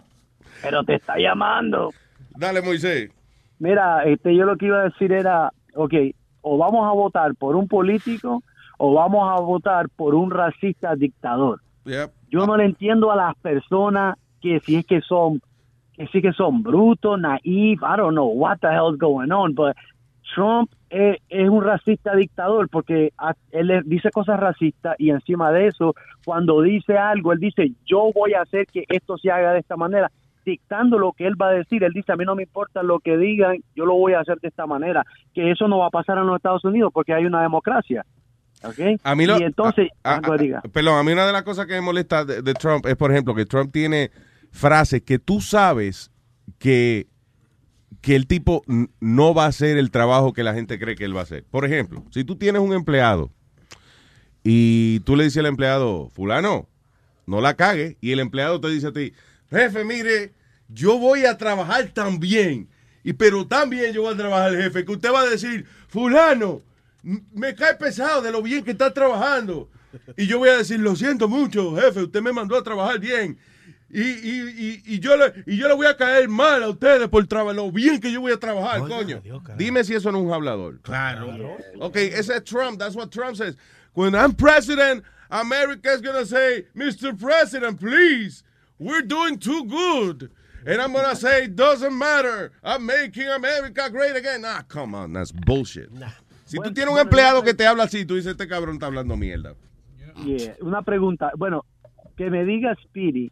[0.64, 1.92] Pero te está llamando.
[2.32, 3.12] Dale, Moisés.
[3.60, 5.94] Mira, este, yo lo que iba a decir era, ok,
[6.42, 8.42] o vamos a votar por un político
[8.80, 11.62] o vamos a votar por un racista dictador.
[11.86, 12.12] Yep.
[12.32, 15.44] Yo no le entiendo a las personas que si es que son,
[15.94, 19.76] que sí que son brutos, naive, I don't know what the hell's going on, but
[20.34, 25.68] Trump es, es un racista dictador porque a- él dice cosas racistas y encima de
[25.68, 29.60] eso, cuando dice algo, él dice, yo voy a hacer que esto se haga de
[29.60, 30.12] esta manera,
[30.46, 31.84] dictando lo que él va a decir.
[31.84, 34.40] Él dice, a mí no me importa lo que digan, yo lo voy a hacer
[34.40, 35.06] de esta manera.
[35.36, 38.04] Que eso no va a pasar en los Estados Unidos porque hay una democracia.
[38.64, 39.00] ¿ok?
[39.04, 40.62] A mí lo- y entonces, a- a- diga.
[40.74, 43.12] Perdón, a mí una de las cosas que me molesta de, de Trump es, por
[43.12, 44.10] ejemplo, que Trump tiene
[44.52, 46.12] frases que tú sabes
[46.58, 47.06] que,
[48.02, 48.64] que el tipo
[49.00, 51.44] no va a hacer el trabajo que la gente cree que él va a hacer.
[51.44, 53.32] Por ejemplo, si tú tienes un empleado
[54.44, 56.68] y tú le dices al empleado, fulano,
[57.26, 59.14] no la cague, y el empleado te dice a ti,
[59.50, 60.34] jefe, mire,
[60.70, 62.70] yo voy a trabajar también,
[63.04, 66.62] y pero también yo voy a trabajar, jefe, que usted va a decir, fulano,
[67.04, 69.70] me cae pesado de lo bien que está trabajando.
[70.18, 73.38] Y yo voy a decir, lo siento mucho, jefe, usted me mandó a trabajar bien.
[73.92, 77.08] Y, y, y, y yo, le, y yo le voy a caer mal a ustedes
[77.08, 79.22] por trabajar, lo bien que yo voy a trabajar, coño.
[79.58, 80.80] Dime si eso no es un hablador.
[80.82, 81.58] Claro.
[81.80, 82.78] Ok, ese es Trump.
[82.78, 83.56] That's what Trump says.
[83.94, 87.20] When I'm president, America is going to say, Mr.
[87.20, 88.44] President, please,
[88.78, 90.32] we're doing too good.
[90.68, 92.52] And I'm going to say, doesn't matter.
[92.64, 94.44] I'm making America great again.
[94.46, 95.90] Ah, come on, that's bullshit.
[96.46, 99.16] Si tú tienes un empleado que te habla así, tú dices, este cabrón está hablando
[99.16, 99.56] mierda.
[100.26, 101.64] Yeah, Una pregunta, bueno,
[102.18, 103.32] que me diga Speedy,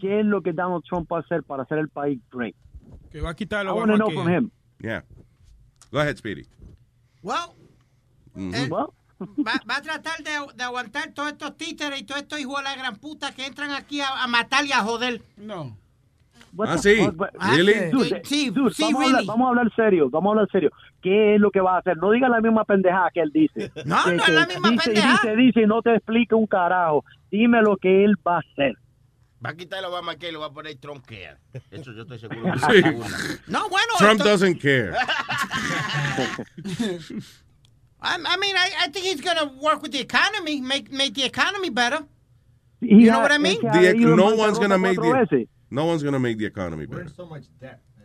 [0.00, 2.54] ¿qué es lo que Donald Trump va a hacer para hacer el país great?
[3.10, 4.50] Que va a quitar I know from him.
[4.80, 5.04] Yeah.
[5.92, 6.44] Go ahead, Speedy.
[7.22, 7.54] Well,
[8.34, 8.54] Mhm.
[8.54, 8.86] eh, va,
[9.68, 12.76] va a tratar de, de aguantar todos estos títeres y todos estos hijos de la
[12.76, 15.20] gran puta que entran aquí a, a matar y a joder.
[15.36, 15.76] No.
[16.54, 16.94] what Ah, sí.
[17.54, 17.90] Really?
[17.90, 19.26] Dude, Sí, dude, sí, vamos, a hablar, really.
[19.26, 20.70] vamos a hablar serio, vamos a hablar serio.
[21.02, 21.96] ¿Qué es lo que va a hacer?
[21.98, 23.70] No diga la misma pendejada que él dice.
[23.84, 25.18] No, Que- no es la misma dice, pendejada.
[25.22, 27.04] dice, dice y no te explica un carajo.
[27.30, 28.74] Dime lo que él va a hacer.
[29.44, 31.38] Va a quitar el Obamacare y lo va a poner Trump Care.
[31.70, 32.52] Eso yo estoy seguro.
[32.70, 32.82] Sí.
[33.46, 33.94] No, bueno.
[33.98, 34.92] Trump esto- doesn't care.
[38.02, 41.14] I, I mean, I, I think he's going to work with the economy, make make
[41.14, 42.04] the economy better.
[42.80, 43.60] You know ha- what I es mean?
[43.60, 45.48] The- no one's bancarrota gonna make the veces.
[45.70, 47.06] no one's gonna make the economy better.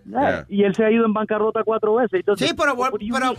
[0.07, 2.19] Yeah, Y él se ha ido en bancarrota cuatro veces.
[2.19, 2.91] Entonces, Sí, pero, pero?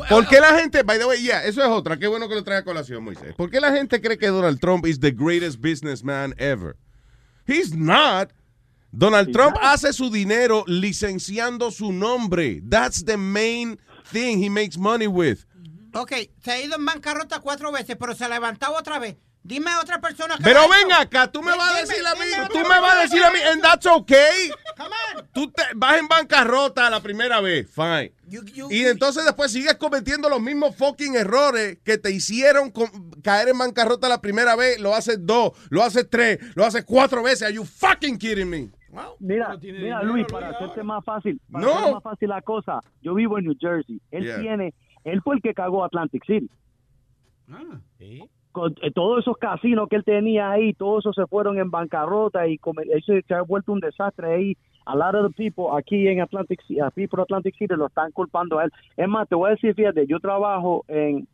[0.09, 2.42] ¿Por qué la gente, by the way, yeah, eso es otra, qué bueno que lo
[2.42, 3.34] trae a colación, Moisés.
[3.36, 6.74] ¿Por qué la gente cree que Donald Trump is the greatest businessman ever?
[7.47, 8.32] He's not.
[8.92, 12.62] Donald Trump hace su dinero licenciando su nombre.
[12.68, 13.78] That's the main
[14.11, 15.44] thing he makes money with.
[15.92, 19.16] Ok, se ha ido en bancarrota cuatro veces, pero se ha levantado otra vez.
[19.47, 22.20] Dime a otra persona que Pero ven acá, tú me vas a decir a mí,
[22.34, 24.51] dime tú me vas a decir a mí, and that's okay.
[24.76, 25.26] Come on.
[25.32, 28.12] Tú te vas en bancarrota la primera vez, fine.
[28.26, 32.72] You- you- Y entonces después sigues cometiendo los mismos fucking errores que te hicieron
[33.22, 34.80] caer en bancarrota la primera vez.
[34.80, 37.42] Lo haces dos, lo haces tres, lo haces cuatro veces.
[37.44, 38.70] Are you fucking kidding me?
[39.20, 41.78] Mira, mira Luis, para hacerte más fácil, para No.
[41.78, 44.01] hacer más fácil la cosa, yo vivo en New Jersey.
[44.11, 44.40] Él Yeah.
[44.40, 44.74] tiene,
[45.05, 46.51] él fue el que cagó Atlantic City.
[47.47, 48.20] Con eh,
[48.94, 52.59] todos esos casinos que él tenía ahí, todos esos se fueron en bancarrota y
[52.94, 54.57] eso se ha vuelto un desastre ahí.
[54.86, 58.12] A lot of the people aquí en Atlantic City, a people Atlantic City lo están
[58.12, 58.70] culpando a él.
[58.96, 61.26] Es más, te voy a decir, fíjate, yo trabajo en,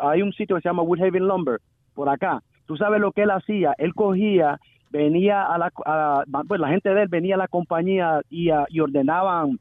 [0.00, 1.60] hay un sitio que se llama Woodhaven Lumber,
[1.94, 2.42] por acá.
[2.66, 3.74] Tú sabes lo que él hacía.
[3.76, 4.58] Él cogía,
[4.90, 8.64] venía a la, a- pues la gente de él venía a la compañía y, ah,
[8.70, 9.58] y ordenaban,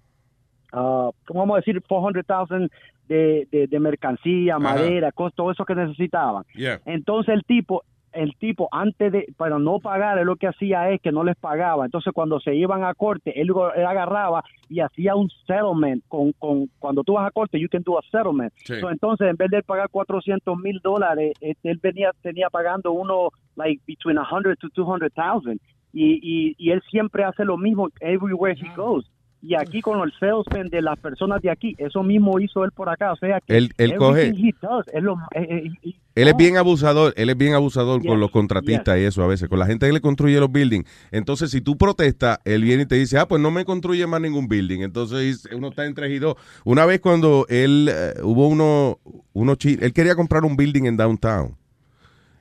[0.71, 1.81] ah, ¿cómo vamos a decir?
[1.85, 2.71] 400,000
[3.07, 4.63] de, de, de mercancía, Ajá.
[4.63, 6.43] madera, todo eso que necesitaban.
[6.55, 6.81] Yeah.
[6.85, 7.83] Entonces el tipo,
[8.13, 11.35] el tipo antes de, para no pagar, él lo que hacía es que no les
[11.35, 11.85] pagaba.
[11.85, 16.03] Entonces cuando se iban a corte, él, él agarraba y hacía un settlement.
[16.07, 18.53] Con, con, cuando tú vas a corte, you can do a settlement.
[18.63, 18.79] Sí.
[18.79, 23.29] So, entonces en vez de pagar 400 mil dólares, este, él venía, tenía pagando uno,
[23.55, 25.59] like, between 100 to 200,000.
[25.95, 29.05] Y, y, y él siempre hace lo mismo everywhere he goes.
[29.45, 32.87] Y aquí con el salesman de las personas de aquí, eso mismo hizo él por
[32.87, 33.11] acá.
[33.11, 34.31] O sea, que Él- él coge-
[34.61, 38.21] does, lo- eh, eh, eh, Él es bien abusador, él es bien abusador Yes, con
[38.21, 40.89] los contratistas y eso a veces, con la gente que le construye los buildings.
[41.11, 44.21] Entonces, si tú protestas, él viene y te dice, ah, pues no me construye más
[44.21, 44.79] ningún building.
[44.79, 46.35] Entonces, uno está entre y dos.
[46.63, 48.99] Una vez cuando él, eh, hubo uno,
[49.33, 51.57] uno él quería comprar un building en downtown,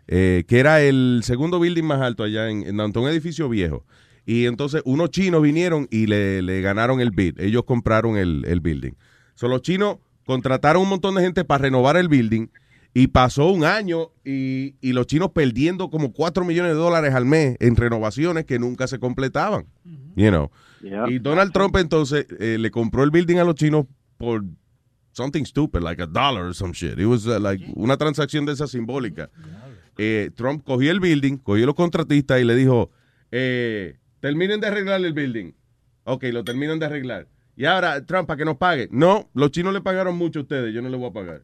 [0.07, 3.85] eh, que era el segundo building más alto allá en, en downtown, un edificio viejo.
[4.25, 7.41] Y entonces unos chinos vinieron y le, le ganaron el bid.
[7.41, 8.93] Ellos compraron el, el building.
[9.35, 12.49] So, los chinos contrataron un montón de gente para renovar el building
[12.95, 17.25] y pasó un año y, y los chinos perdiendo como 4 millones de dólares al
[17.25, 19.67] mes en renovaciones que nunca se completaban.
[20.15, 20.51] You know.
[20.83, 21.09] Yeah.
[21.09, 23.87] Y Donald Trump entonces eh, le compró el building a los chinos
[24.19, 24.45] por
[25.13, 26.99] something stupid, like a dollar or some shit.
[26.99, 29.31] It was uh, like una transacción de esa simbólica.
[29.99, 32.91] Eh, Trump cogió el building, cogió los contratistas y le dijo,
[33.31, 35.53] eh, terminen de arreglar el building.
[36.05, 37.27] Ok, lo terminan de arreglar.
[37.57, 38.89] Y ahora, Trump, para que nos pague.
[38.91, 41.43] No, los chinos le pagaron mucho a ustedes, yo no les voy a pagar.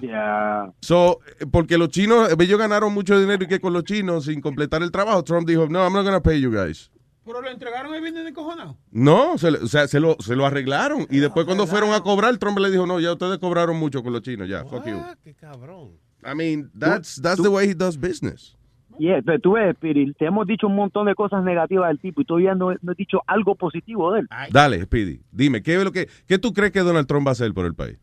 [0.00, 0.72] yeah.
[0.80, 4.26] So, eh, porque los chinos, eh, ellos ganaron mucho dinero y que con los chinos,
[4.26, 6.90] sin completar el trabajo, Trump dijo, no, I'm not gonna pay you guys.
[7.24, 8.78] Pero le entregaron el business de cojonado.
[8.92, 11.06] No, se o sea, se lo, se lo arreglaron.
[11.10, 14.12] Y después cuando fueron a cobrar, Trump le dijo, no, ya ustedes cobraron mucho con
[14.12, 15.02] los chinos, ya, fuck you.
[15.22, 15.98] Qué cabrón.
[16.24, 18.56] I mean, that's, that's the way he does business.
[18.98, 22.20] Yeah, pero tú ves, Piri, te hemos dicho un montón de cosas negativas del tipo
[22.20, 24.28] y todavía no, no he dicho algo positivo de él.
[24.50, 27.32] Dale, Speedy, dime, ¿qué, es lo que, ¿qué tú crees que Donald Trump va a
[27.32, 27.98] hacer por el país?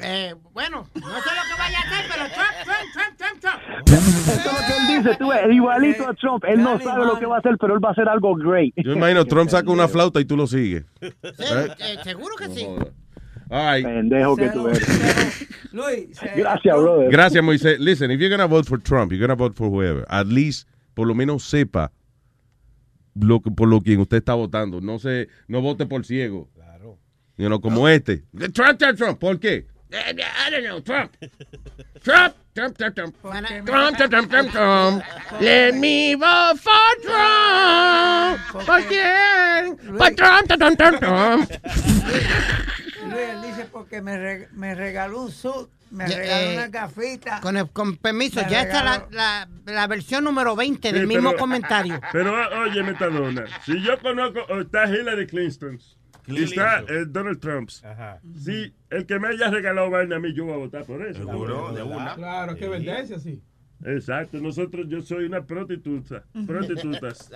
[0.00, 3.88] Eh, bueno, no sé lo que vaya a hacer, pero Trump, Trump, Trump, Trump, Trump.
[3.88, 6.44] Eso es lo que él dice, tú ves, igualito a Trump.
[6.48, 8.72] Él no sabe lo que va a hacer, pero él va a hacer algo great.
[8.76, 10.84] Yo imagino, Trump saca una flauta y tú lo sigues.
[11.02, 11.12] Eh,
[11.78, 12.66] eh, seguro que sí.
[13.52, 13.84] All right.
[13.84, 15.46] Pendejo que tú eres.
[15.72, 17.10] Luis, Gracias, brother.
[17.10, 17.78] Gracias, Moisés.
[17.78, 20.06] Listen, if you're gonna vote for Trump, you're gonna vote for whoever.
[20.08, 21.92] At least, por lo menos sepa
[23.14, 24.80] lo que, por lo que usted está votando.
[24.80, 26.48] No se, no vote por ciego.
[26.54, 26.98] Claro.
[27.36, 28.22] You know, como este.
[28.54, 29.18] Trump, Trump, Trump.
[29.18, 29.66] ¿Por qué?
[29.90, 31.14] Eh, I don't know, Trump.
[32.02, 33.14] Trump, Trump, Trump, Trump.
[33.20, 35.04] Trump, Trump, Trump, Trump, Trump.
[35.42, 38.40] Let me vote for Trump.
[38.64, 39.76] ¿Por quién?
[39.98, 41.50] For Trump, Trump, Trump, Trump.
[43.12, 46.68] Luis, él dice porque me, reg- me regaló un suit, me Ya, regaló eh, una
[46.68, 47.40] gafita.
[47.40, 50.94] Con, el- con permiso, Me ya está la, regaló- la, la versión número 20 Sí,
[50.94, 52.00] del mismo pero- comentario.
[52.12, 55.78] Pero o- oye, Metadona, si yo conozco, o está Hillary Clinton
[56.28, 57.68] y está eh, Donald Trump,
[58.44, 61.18] si el que me haya regalado vaina a mí, yo voy a votar por eso.
[61.24, 62.14] Seguro, de una.
[62.14, 63.42] Claro, que venderse así.
[63.84, 66.22] Exacto, nosotros, yo soy una prostituta.
[66.46, 67.30] Prostitutas.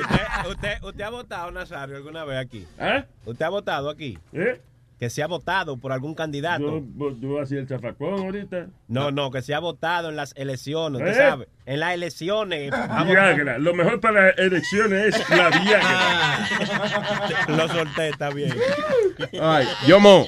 [0.00, 2.66] ¿Usted, usted, usted ha votado, Nazario, alguna vez aquí?
[2.78, 3.04] ¿Eh?
[3.24, 4.18] ¿Usted ha votado aquí?
[4.32, 4.60] ¿Eh?
[4.98, 6.80] Que se ha votado por algún candidato.
[6.96, 8.68] Yo, yo hacía el chafacón ahorita.
[8.86, 11.28] No, no, que se ha votado en las elecciones, usted ¿Eh?
[11.28, 11.48] sabe.
[11.66, 12.70] En las elecciones.
[12.70, 13.58] Viagra.
[13.58, 16.48] Lo mejor para las elecciones es la Viagra.
[17.56, 18.54] Lo solté, está bien.
[19.40, 20.26] Ay, Yomo.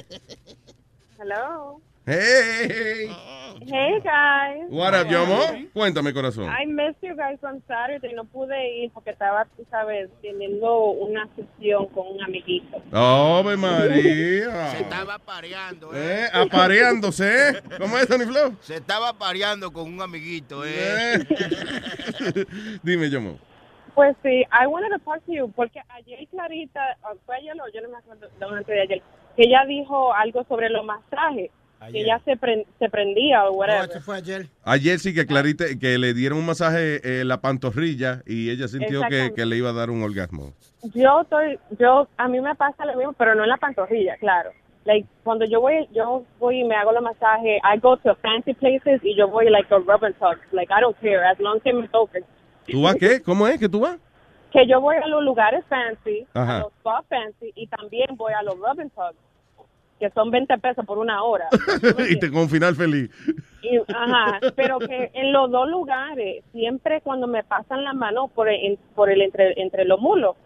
[1.20, 1.80] Hello.
[2.04, 2.66] Hey.
[2.68, 4.66] Hey guys.
[4.70, 5.70] What up, Yomo?
[5.72, 6.48] Cuéntame, corazón.
[6.48, 8.12] I missed you guys on Saturday.
[8.14, 12.82] No pude ir porque estaba, tú sabes, teniendo una sesión con un amiguito.
[12.92, 14.70] ¡Ave María!
[14.76, 17.62] Se estaba pareando, Eh, apareándose, ¿eh?
[17.78, 18.56] ¿Cómo es, Tony Flow?
[18.60, 21.18] Se estaba pareando con un amiguito, ¿eh?
[22.82, 23.38] Dime, Yomo.
[23.94, 27.68] Pues sí, I wanted to talk to you porque ayer Clarita, o fue ayer o
[27.72, 29.02] yo no me acuerdo de antes de ayer,
[29.36, 31.50] que ella dijo algo sobre los masajes,
[31.92, 34.00] que ella se, pre- se prendía o whatever.
[34.00, 34.46] fue ayer.
[34.64, 39.02] Ayer sí que Clarita, que le dieron un masaje en la pantorrilla y ella sintió
[39.08, 40.52] que, que le iba a dar un orgasmo.
[40.94, 44.50] Yo estoy, yo, a mí me pasa lo mismo, pero no en la pantorrilla, claro.
[44.84, 48.52] Like, cuando yo voy, yo voy y me hago los masajes, I go to fancy
[48.52, 50.36] places y yo voy like a rub and tug.
[50.52, 52.22] Like, I don't care, as long as me toquen.
[52.66, 53.22] ¿Tú vas qué?
[53.22, 53.98] ¿Cómo es que tú vas?
[54.52, 56.58] Que yo voy a los lugares fancy, Ajá.
[56.58, 59.14] a los spa fancy y también voy a los rub and tug,
[60.08, 61.48] que son 20 pesos por una hora.
[62.10, 63.10] y te con un final feliz.
[63.62, 68.48] Y- ajá, pero que en los dos lugares, siempre cuando me pasan la mano por
[68.48, 70.36] el, por el entre, entre los mulos,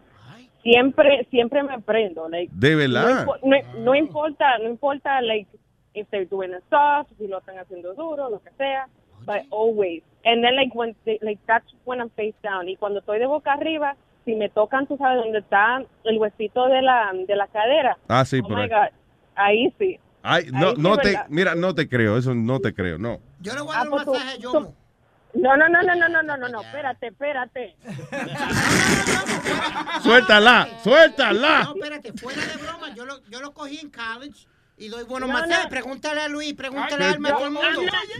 [0.62, 2.28] siempre siempre me prendo.
[2.28, 3.26] Like, De no, verdad.
[3.26, 5.48] impo- no, no importa, no importa, like,
[5.94, 8.86] if they're doing it soft, si lo están haciendo duro, lo que sea,
[9.26, 10.02] but always.
[10.24, 12.68] And then, like, when, they- like, that's when I'm face down.
[12.68, 16.66] Y cuando estoy de boca arriba, si me tocan, tú sabes, donde está el huesito
[16.68, 17.96] de la, de la cadera.
[18.09, 18.68] Ah, sí, oh por my ahí.
[18.68, 18.88] God,
[19.39, 19.99] ahí sí.
[20.22, 21.26] Ay, no, Ahí sí, no te, ¿verdad?
[21.30, 23.20] mira, no te creo, eso no te creo, no.
[23.41, 24.74] Yo le voy Ah, a dar un pues tú- masaje a tú-.
[25.34, 27.76] No, no, no, no, no, no, no, no, no, espérate, espérate.
[30.03, 31.62] Suéltala, suéltala.
[31.64, 34.47] No, espérate, fuera de broma, yo lo, yo lo cogí en college
[34.78, 35.64] y doy buenos No, masajes.
[35.64, 35.70] no.
[35.70, 37.68] Pregúntale a Luis, pregúntale a Ay, Alma, a todo el mundo.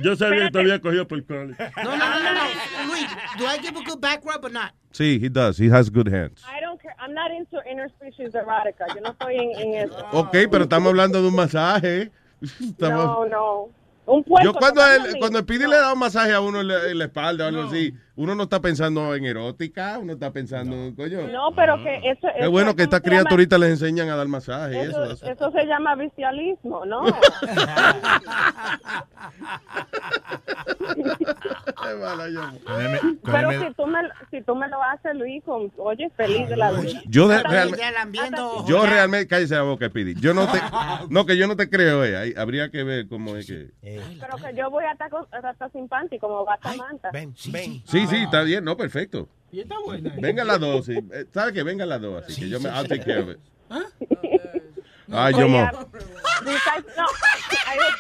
[0.03, 1.57] Yo sabía que te había cogido por el college.
[1.77, 2.87] No, no, no, no, no.
[2.89, 3.07] Luis,
[3.39, 4.73] do I give a good back rub or not?
[4.93, 6.43] Sí, he does, he has good hands.
[6.45, 6.88] I don't care.
[7.09, 8.87] I'm not into interspecies erotica.
[8.95, 9.97] Yo no estoy en, en eso.
[10.13, 12.11] Ok, pero estamos hablando de un masaje.
[12.61, 13.69] Estamos- No, no.
[14.11, 14.43] Un puerco.
[14.53, 16.97] Yo cuando el, cuando el Pidi le da un masaje a uno en la, en
[16.97, 21.29] la espalda o algo así, uno no está pensando en erótica, uno está pensando, coño.
[21.29, 22.27] No, pero que eso.
[22.35, 25.13] Qué eso bueno que ¿cómo estas criaturitas les enseñan a dar masaje Eso, eso.
[25.13, 25.27] eso.
[25.27, 27.03] eso se llama bestialismo, ¿no?
[33.25, 33.99] Pero si tú, me,
[34.31, 37.01] si tú me lo haces, Luis, con, oye, feliz de la vida.
[37.07, 37.83] Yo de- realmente-.
[38.67, 40.15] Yo realmente, cállese la boca, Pidi.
[40.21, 40.59] Yo no te,
[41.11, 42.17] no, que yo no te creo, eh.
[42.17, 43.71] Ahí habría que ver cómo es que.
[43.83, 47.11] Pero que yo voy hasta, con- hasta sin panty, como Batamanta.
[47.13, 47.83] Ven, ven.
[47.87, 49.29] Sí, sí, está bien, no, perfecto.
[49.51, 50.13] Y está buena.
[50.19, 50.95] Vengan las dos, sí.
[51.13, 53.39] Eh, ¿Sabe que Vengan las dos, así que yo me, I'll take care of it.
[55.11, 55.61] Ay, yo mo.
[55.61, 55.89] No.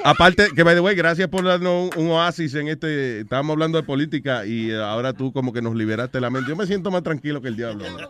[0.04, 3.20] Aparte, que by the way, gracias por darnos un, un oasis en este.
[3.20, 6.50] Estábamos hablando de política y ahora tú como que nos liberaste la mente.
[6.50, 7.84] Yo me siento más tranquilo que el diablo.
[7.86, 8.08] ahora.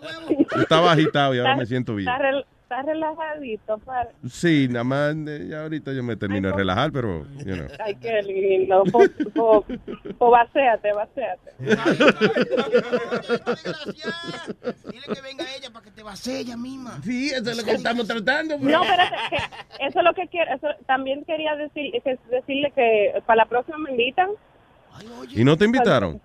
[0.54, 2.08] Yo estaba agitado y ahora me siento bien.
[2.08, 4.10] Está, está relajadito, para.
[4.28, 7.66] Sí, nada más, eh, ya ahorita yo me termino de relajar, pero, you know.
[7.82, 8.84] Ay, qué lindo.
[10.18, 11.52] Po, vacéate, vacéate.
[14.90, 17.00] Dile que venga ella para que te vacíe ella misma.
[17.02, 18.58] Sí, eso es lo que estamos tratando.
[18.58, 20.54] No, espérate, que eso es lo que quiero.
[20.54, 24.28] Eso, también quería decir, que, decirle que para la próxima me invitan.
[25.30, 26.20] ¿Y no te invitaron?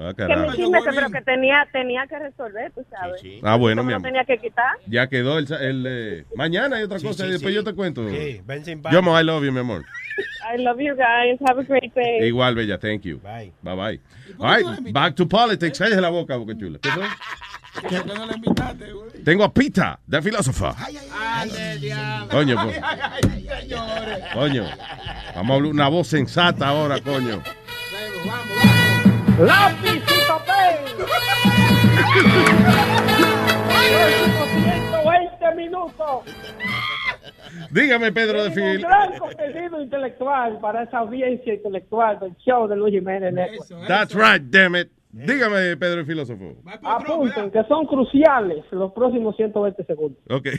[0.00, 3.20] Ah, Que me chisme, pero que tenía, tenía que resolver, tú sabes.
[3.42, 4.08] Ah, bueno, mi lo amor.
[4.08, 4.76] tenía que quitar.
[4.86, 5.52] Ya quedó el...
[5.52, 7.56] el, eh, mañana hay otra cosa y después sí.
[7.56, 8.08] yo te cuento.
[8.08, 9.84] Sí, ven sin Yo, mo, I love you, mi amor.
[10.52, 11.38] I love you guys.
[11.46, 12.26] Have a great day.
[12.28, 13.18] Igual, bella, thank you.
[13.18, 13.52] Bye.
[13.62, 14.00] Bye, bye.
[14.38, 15.78] All right, back to politics.
[15.78, 16.78] Cállese la boca, boca chula.
[16.80, 17.04] ¿Qué fue?
[17.80, 19.24] ¿Por qué no la invitaste, güey?
[19.24, 20.74] Tengo a Pita, de filósofa.
[20.74, 21.10] Pues.
[21.14, 21.50] Ay,
[21.90, 22.28] ay.
[22.28, 22.56] Coño.
[25.34, 27.42] Vamos a hablar una voz sensata ahora, coño.
[29.38, 30.76] ¡Lápiz y papel!
[34.62, 36.24] 120 minutos.
[37.70, 38.80] Dígame, Pedro de Un Fil.
[38.80, 43.86] gran contenido intelectual para esa audiencia intelectual del show de Luis Jiménez Network.
[43.88, 44.90] That's right, damn it.
[45.10, 46.54] Dígame, Pedro el filósofo.
[46.82, 50.18] Apunten que son cruciales los próximos 120 segundos.
[50.30, 50.48] Ok.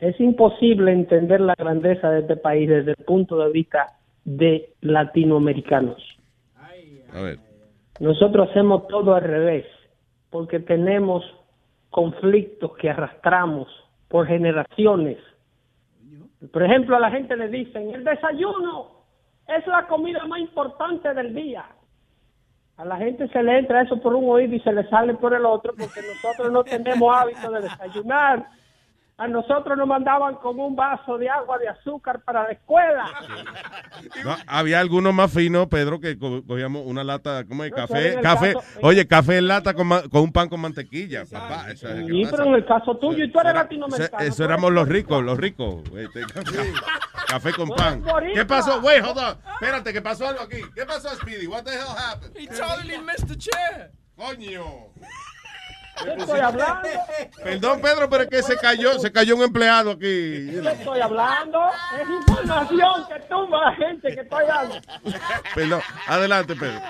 [0.00, 6.02] Es imposible entender la grandeza de este país desde el punto de vista de latinoamericanos.
[7.12, 7.38] A ver.
[8.00, 9.66] Nosotros hacemos todo al revés,
[10.30, 11.24] porque tenemos
[11.90, 13.68] conflictos que arrastramos
[14.08, 15.18] por generaciones
[16.52, 19.04] Por ejemplo, a la gente le dicen, el desayuno
[19.46, 21.64] es la comida más importante del día.
[22.76, 25.32] A la gente se le entra eso por un oído y se le sale por
[25.32, 28.46] el otro porque nosotros no tenemos hábito de desayunar.
[29.16, 33.04] A nosotros nos mandaban con un vaso de agua de azúcar para la escuela.
[34.24, 37.70] No, había algunos más finos, Pedro, que co- cogíamos una lata, ¿cómo es?
[37.70, 41.70] No, Café, caso- Oye, café en lata con, ma- con un pan con mantequilla, papá.
[41.70, 42.36] Eso, es- ¿qué Sí, pasa?
[42.36, 44.22] pero en el caso tuyo, y tú eres Eso, latinoamericano.
[44.24, 45.82] eso éramos los ricos, los ricos.
[45.96, 46.22] Este,
[47.28, 48.02] café con pan.
[48.34, 48.80] ¿Qué pasó?
[48.80, 49.38] Wait, hold on.
[49.54, 50.60] Espérate, ¿qué pasó algo aquí?
[50.74, 51.46] ¿Qué pasó, Speedy?
[51.46, 52.36] What the hell happened?
[52.36, 53.92] He totally missed the chair.
[54.16, 54.88] Coño.
[56.02, 56.88] ¿Qué estoy hablando?
[57.42, 60.00] Perdón, Pedro, pero es que se cayó, se cayó un empleado aquí.
[60.50, 61.60] ¿Qué estoy hablando?
[62.00, 64.74] Es información que tumba a la gente que estoy dando.
[65.54, 65.80] Perdón.
[66.08, 66.80] Adelante, Pedro.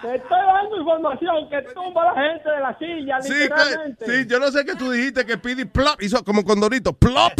[0.00, 4.04] Te estoy dando información que tumba a la gente de la silla, Sí, literalmente.
[4.04, 7.32] que- sí, yo no sé qué tú dijiste que Speedy plop hizo como condorito, plop.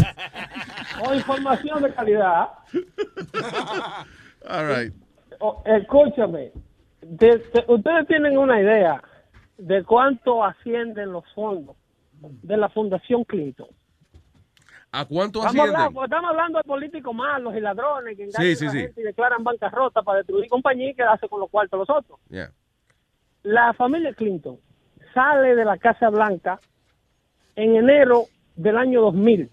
[1.06, 2.48] O información de calidad.
[4.48, 4.92] All right.
[5.40, 6.50] O- escúchame.
[7.00, 9.00] De- de- ustedes tienen una idea
[9.58, 11.76] de cuánto ascienden los fondos
[12.12, 13.68] de la Fundación Clinton.
[14.90, 15.76] ¿A cuánto Estamos ascienden?
[15.76, 18.78] hablando, estamos hablando de políticos malos y ladrones que engañan Sí, sí, a la sí.
[18.80, 22.18] gente y declaran bancarrota para destruir compañía y quedarse con los cuartos los otros.
[22.30, 22.50] Yeah.
[23.42, 24.58] La familia Clinton
[25.12, 26.58] sale de la Casa Blanca
[27.56, 28.24] en enero
[28.56, 29.50] del año 2000,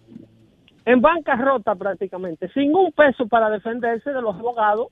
[0.85, 4.87] en bancarrota prácticamente, sin un peso para defenderse de los abogados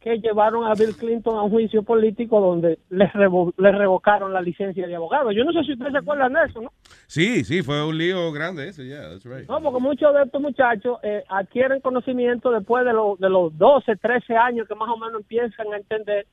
[0.00, 4.40] que llevaron a Bill Clinton a un juicio político donde les, revo- les revocaron la
[4.40, 5.32] licencia de abogado.
[5.32, 6.70] Yo no sé si ustedes se acuerdan de eso, ¿no?
[7.08, 9.48] Sí, sí, fue un lío grande ese, yeah, that's right.
[9.48, 13.96] No, porque muchos de estos muchachos eh, adquieren conocimiento después de, los de los 12,
[13.96, 16.26] 13 años que más o menos empiezan a entender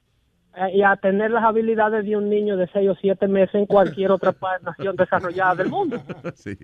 [0.57, 3.65] eh, y a tener las habilidades de un niño de 6 o 7 meses en
[3.65, 5.97] cualquier otra nación desarrollada del mundo.
[6.35, 6.55] sí.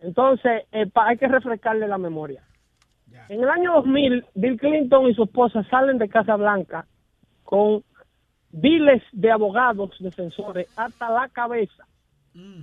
[0.00, 2.42] Entonces, eh, pa- hay que refrescarle la memoria.
[3.28, 6.86] En el año 2000, Bill Clinton y su esposa salen de Casa Blanca
[7.44, 7.82] con
[8.52, 11.86] miles de abogados defensores hasta la cabeza.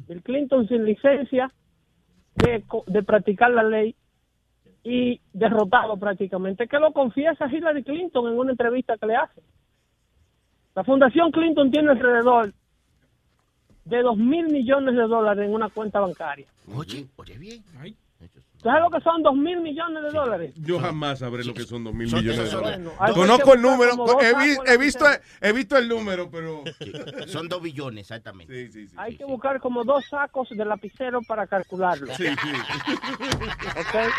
[0.07, 1.51] Bill Clinton sin licencia
[2.36, 3.95] de, co- de practicar la ley
[4.84, 9.41] y derrotado prácticamente, que lo confiesa Hillary Clinton en una entrevista que le hace.
[10.76, 12.51] La Fundación Clinton tiene alrededor
[13.86, 16.47] de dos mil millones de dólares en una cuenta bancaria.
[16.76, 17.64] Oye, oye bien.
[18.64, 20.53] ¿Sabes lo que son dos mil millones de dólares?
[20.55, 22.80] Yo jamás sabré lo que son dos mil millones de dólares.
[22.97, 23.91] Bueno, Conozco el número,
[24.22, 25.05] he, vi- visto,
[25.41, 26.64] he visto el número, pero...
[27.28, 28.53] Son dos billones, exactamente.
[28.68, 28.95] Sí, sí, sí.
[28.97, 32.07] Hay que buscar como dos sacos de lapicero para calcularlo.
[32.16, 32.51] Sí, sí.
[33.80, 34.11] ¿ok?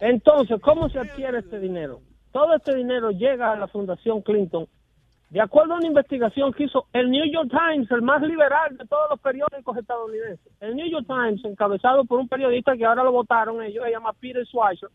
[0.00, 2.00] Entonces, ¿cómo se adquiere este dinero?
[2.32, 4.66] Todo este dinero llega a la Fundación Clinton
[5.34, 8.86] de acuerdo a una investigación que hizo el New York Times, el más liberal de
[8.86, 10.52] todos los periódicos estadounidenses.
[10.60, 14.12] El New York Times, encabezado por un periodista que ahora lo votaron, ellos se llama
[14.12, 14.90] Peter Schweizer.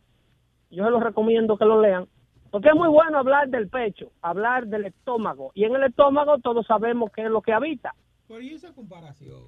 [0.72, 2.08] Yo se los recomiendo que lo lean.
[2.52, 5.52] Porque es muy bueno hablar del pecho, hablar del estómago.
[5.56, 7.94] Y en el estómago todos sabemos qué es lo que habita.
[8.26, 9.44] Por ahí esa comparación.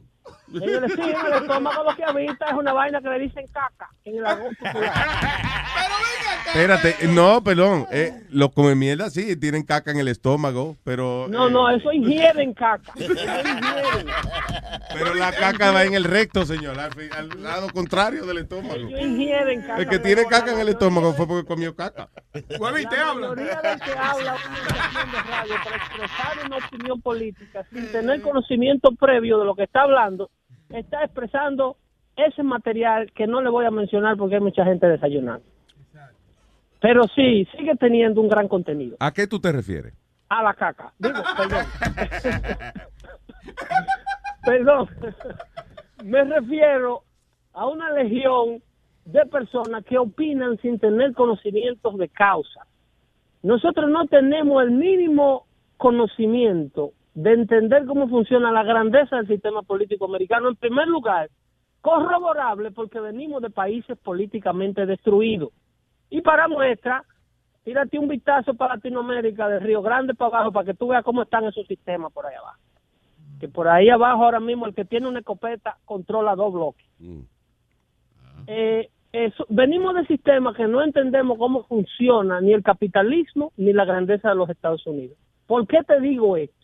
[0.53, 3.47] En el, sí, en el estómago lo que habita es una vaina que le dicen
[3.53, 4.93] caca en el argot popular.
[6.47, 7.87] Espérate, no, perdón.
[7.91, 11.91] Eh, los come mierda sí tienen caca en el estómago, pero No, eh, no, eso
[11.93, 12.91] ingieren caca.
[12.95, 14.07] Eso ingieren.
[14.93, 18.75] pero la caca va en el recto, señor, al, al lado contrario del estómago.
[18.75, 19.77] Ellos ingieren caca.
[19.77, 22.09] El que tiene caca en el estómago fue porque comió caca.
[22.59, 23.29] Huevín, te La habla.
[23.29, 28.21] mayoría del que habla una estación de radio para expresar una opinión política sin tener
[28.21, 30.01] conocimiento previo de lo que está hablando,
[30.73, 31.77] está expresando
[32.15, 35.45] ese material que no le voy a mencionar porque hay mucha gente desayunando.
[36.79, 38.97] Pero sí, sigue teniendo un gran contenido.
[38.99, 39.93] ¿A qué tú te refieres?
[40.29, 40.93] A la caca.
[40.97, 41.65] Digo, perdón.
[44.43, 44.89] perdón.
[46.03, 47.03] Me refiero
[47.53, 48.63] a una legión
[49.05, 52.65] de personas que opinan sin tener conocimientos de causa.
[53.43, 55.45] Nosotros no tenemos el mínimo
[55.77, 60.49] conocimiento de entender cómo funciona la grandeza del sistema político americano.
[60.49, 61.29] En primer lugar,
[61.81, 65.49] corroborable porque venimos de países políticamente destruidos.
[66.09, 67.03] Y para muestra,
[67.63, 71.23] tírate un vistazo para Latinoamérica, de Río Grande para abajo, para que tú veas cómo
[71.23, 72.59] están esos sistemas por ahí abajo.
[73.39, 76.85] Que por ahí abajo ahora mismo el que tiene una escopeta controla dos bloques.
[78.47, 83.85] Eh, eso- venimos de sistemas que no entendemos cómo funciona ni el capitalismo ni la
[83.85, 85.17] grandeza de los Estados Unidos.
[85.47, 86.60] ¿Por qué te digo esto?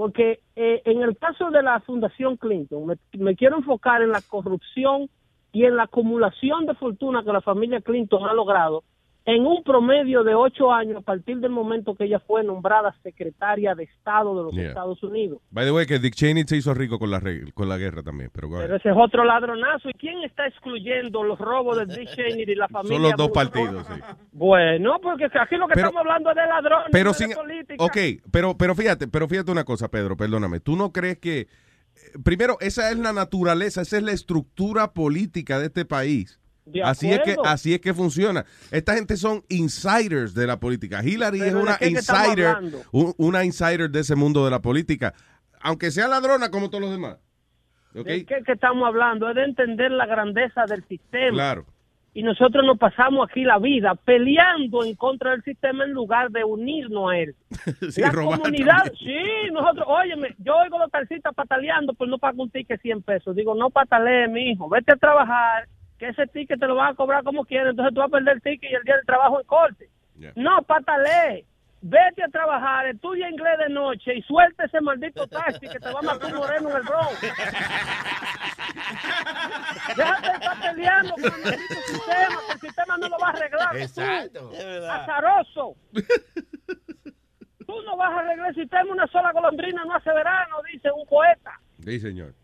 [0.00, 4.22] Porque eh, en el caso de la Fundación Clinton, me, me quiero enfocar en la
[4.22, 5.10] corrupción
[5.52, 8.82] y en la acumulación de fortuna que la familia Clinton ha logrado
[9.34, 13.74] en un promedio de ocho años a partir del momento que ella fue nombrada secretaria
[13.74, 14.68] de Estado de los Yeah.
[14.68, 15.38] Estados Unidos.
[15.50, 18.02] By the way, que Dick Cheney se hizo rico con la, re- con la guerra
[18.02, 18.30] también.
[18.32, 18.48] Pero.
[18.50, 19.88] Pero ese es otro ladronazo.
[19.90, 22.96] ¿Y quién está excluyendo los robos de Dick Cheney y la familia?
[22.96, 24.00] Son los dos partidos, sí.
[24.32, 27.34] Bueno, porque aquí lo que Pero- estamos hablando es de ladrones, Pero no sin, de
[27.36, 27.84] política.
[27.84, 27.96] ok,
[28.30, 30.60] pero, pero fíjate, pero fíjate una cosa, Pedro, perdóname.
[30.60, 31.46] ¿Tú no crees que, eh,
[32.24, 36.40] primero, esa es la naturaleza, esa es la estructura política de este país?
[36.84, 38.44] Así es, que, así es que funciona.
[38.70, 41.02] Esta gente son insiders de la política.
[41.02, 42.56] Hillary Pero es ¿de una insider,
[42.92, 45.12] un- una insider de ese mundo de la política.
[45.60, 47.16] Aunque sea ladrona como todos los demás.
[47.92, 49.28] ¿De qué que estamos hablando?
[49.28, 51.30] Es de entender la grandeza del sistema.
[51.32, 51.66] Claro.
[52.12, 56.42] Y nosotros nos pasamos aquí la vida peleando en contra del sistema en lugar de
[56.44, 57.34] unirnos a él.
[57.90, 58.94] Sí, la comunidad, también.
[58.98, 63.34] sí, nosotros, óyeme, yo oigo los taxistas pataleando, pues no pago un ticket 100 pesos.
[63.36, 65.68] Digo, no patalee, mi hijo, vete a trabajar,
[66.00, 68.36] que ese ticket te lo van a cobrar como quieras, entonces tú vas a perder
[68.36, 69.90] el ticket y el día del trabajo en corte.
[70.34, 71.44] No, patalee.
[71.82, 76.00] Vete a trabajar, estudia inglés de noche y suelta ese maldito taxi que te va
[76.00, 77.20] a matar un moreno en el Bronx.
[79.96, 83.30] Déjate de estar peleando con el maldito sistema, que el sistema no lo va a
[83.30, 83.74] arreglar.
[83.76, 84.50] Exacto.
[84.50, 84.56] Tú,
[84.90, 85.74] azaroso.
[87.66, 91.06] Tú no vas a arreglar el sistema, una sola golondrina no hace verano, dice un
[91.06, 91.58] poeta.
[91.82, 92.34] Sí, señor.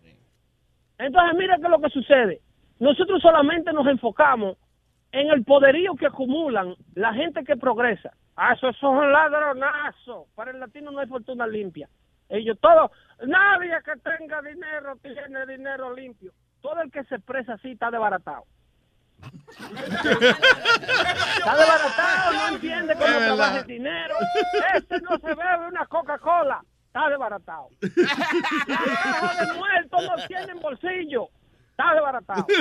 [0.98, 2.40] Entonces, mira qué es lo que sucede.
[2.78, 4.58] Nosotros solamente nos enfocamos
[5.12, 8.12] en el poderío que acumulan la gente que progresa.
[8.36, 10.26] Ah, eso, eso es un ladronazo.
[10.34, 11.88] Para el latino no hay fortuna limpia.
[12.28, 12.90] Ellos todos,
[13.24, 16.32] nadie que tenga dinero tiene dinero limpio.
[16.60, 18.44] Todo el que se expresa así está desbaratado.
[19.22, 19.38] Está
[21.56, 24.14] desbaratado, no entiende cómo trabaja el dinero.
[24.74, 26.62] Este no se bebe una Coca-Cola.
[26.88, 27.68] Está desbaratado.
[28.66, 31.30] La caja de muertos no tienen bolsillo.
[31.76, 32.46] Está desbaratado.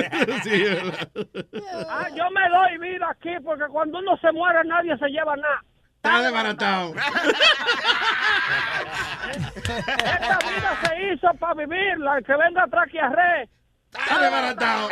[1.88, 5.62] Ah, yo me doy vida aquí porque cuando uno se muere nadie se lleva nada.
[5.96, 6.92] Está desbaratado.
[9.64, 12.18] Esta vida se hizo para vivirla.
[12.18, 13.48] El que venga atrás que arre.
[13.92, 14.88] Está desbaratado.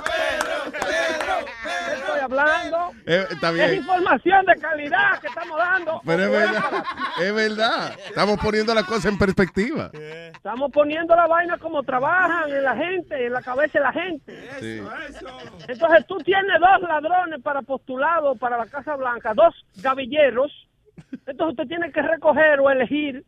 [1.94, 2.90] Estoy hablando.
[3.06, 3.70] Eh, está bien.
[3.70, 6.00] Es información de calidad que estamos dando.
[6.04, 6.84] Pero es verdad,
[7.20, 7.92] es verdad.
[8.08, 9.90] Estamos poniendo las cosas en perspectiva.
[9.92, 14.50] Estamos poniendo la vaina como trabajan en la gente, en la cabeza de la gente.
[14.60, 14.82] Sí.
[15.68, 20.52] Entonces tú tienes dos ladrones para postulado para la Casa Blanca, dos gavilleros.
[21.26, 23.24] Entonces usted tiene que recoger o elegir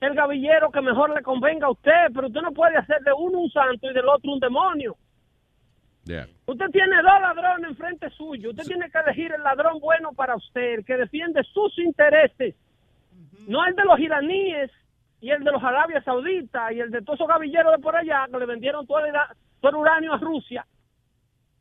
[0.00, 3.40] el gavillero que mejor le convenga a usted, pero usted no puede hacer de uno
[3.40, 4.96] un santo y del otro un demonio.
[6.04, 6.26] Yeah.
[6.46, 8.50] Usted tiene dos ladrones enfrente suyo.
[8.50, 12.54] Usted tiene que elegir el ladrón bueno para usted, el que defiende sus intereses,
[13.46, 14.70] no el de los iraníes
[15.20, 18.26] y el de los Arabia Saudita y el de todos esos gavilleros de por allá
[18.32, 20.66] que le vendieron todo el, ira- todo el uranio a Rusia.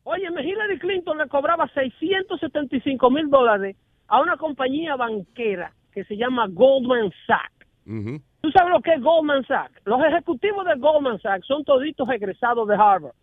[0.04, 3.76] Oye, Hillary Clinton le cobraba 675 mil dólares
[4.08, 7.68] a una compañía banquera que se llama Goldman Sachs.
[7.86, 8.22] Ujú.
[8.42, 9.82] ¿Tú sabes lo que es Goldman Sachs?
[9.86, 13.14] Los ejecutivos de Goldman Sachs son toditos egresados de Harvard.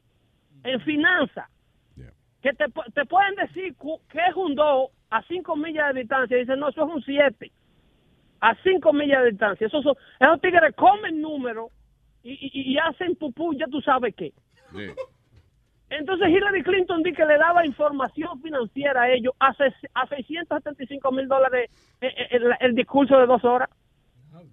[0.67, 1.49] En finanzas.
[2.43, 3.75] Que te, pu- te pueden decir
[4.11, 6.37] que es un 2 a 5 millas de distancia.
[6.37, 7.51] Dicen, no, eso es un 7.
[8.41, 9.67] A 5 millas de distancia.
[9.67, 11.71] Esos, son, esos tigres comen números
[12.23, 14.33] y, y- y hacen pupú, ya tú sabes qué.
[15.89, 21.13] Entonces Hillary Clinton di que le daba información financiera a ellos a, ses- a 675
[21.13, 23.71] mil dólares eh, eh, el, el discurso de dos horas.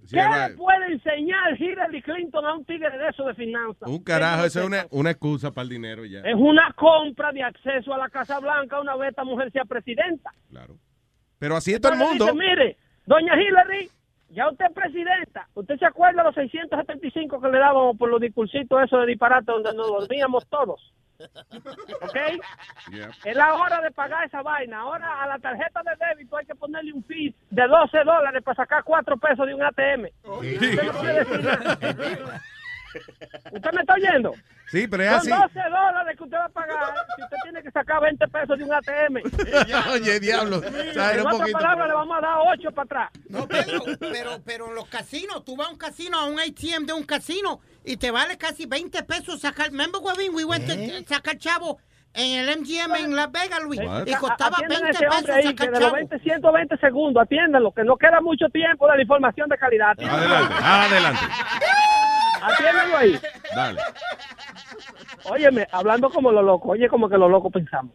[0.05, 3.87] Sí, ¿Qué le puede enseñar Hillary Clinton a un tigre de eso de finanzas?
[3.87, 6.19] Un carajo, eso es una, excusa para el dinero ya.
[6.19, 10.31] Es una compra de acceso a la Casa Blanca una vez esta mujer sea presidenta.
[11.39, 12.25] Pero así es todo el mundo.
[12.25, 13.89] dice, mire, doña Hillary,
[14.33, 15.47] ya usted es presidenta.
[15.53, 19.51] ¿Usted se acuerda de los 675 que le dábamos por los discursitos esos de disparate
[19.51, 20.93] donde nos dormíamos todos?
[22.01, 22.17] ¿Ok?
[23.23, 24.79] Es la hora de pagar esa vaina.
[24.79, 28.55] Ahora a la tarjeta de débito hay que ponerle un fee de 12 dólares para
[28.55, 30.07] sacar 4 pesos de un ATM.
[30.23, 32.41] Usted no puede decir nada.
[33.51, 34.33] ¿Usted me está oyendo?
[34.67, 35.29] Sí, pero es Son así.
[35.29, 38.63] 12 dólares que usted va a pagar si usted tiene que sacar 20 pesos de
[38.63, 39.91] un ATM.
[39.93, 40.61] Oye, diablo.
[40.63, 43.09] En otras palabras, le vamos a dar 8 para atrás.
[43.29, 46.85] No, Pedro, pero, pero en los casinos, tú vas a un casino, a un ATM
[46.85, 49.67] de un casino, y te vale casi 20 pesos sacar.
[49.71, 51.03] Remember, Webin, we went ¿Eh?
[51.03, 51.79] to sacar chavo
[52.15, 54.05] en el MGM en Las Vegas, Luis, What?
[54.05, 55.95] y costaba Atiendan 20 a ese pesos ahí, que sacar de los chavo.
[55.95, 59.95] 20, 120 segundos, atiéndanlo, que no queda mucho tiempo de la información de calidad.
[59.99, 61.19] Adelante, adelante.
[62.45, 63.15] Atiéndanlo ahí.
[63.55, 63.79] Dale.
[65.29, 67.93] Óyeme, hablando como lo loco, oye como que lo loco pensamos.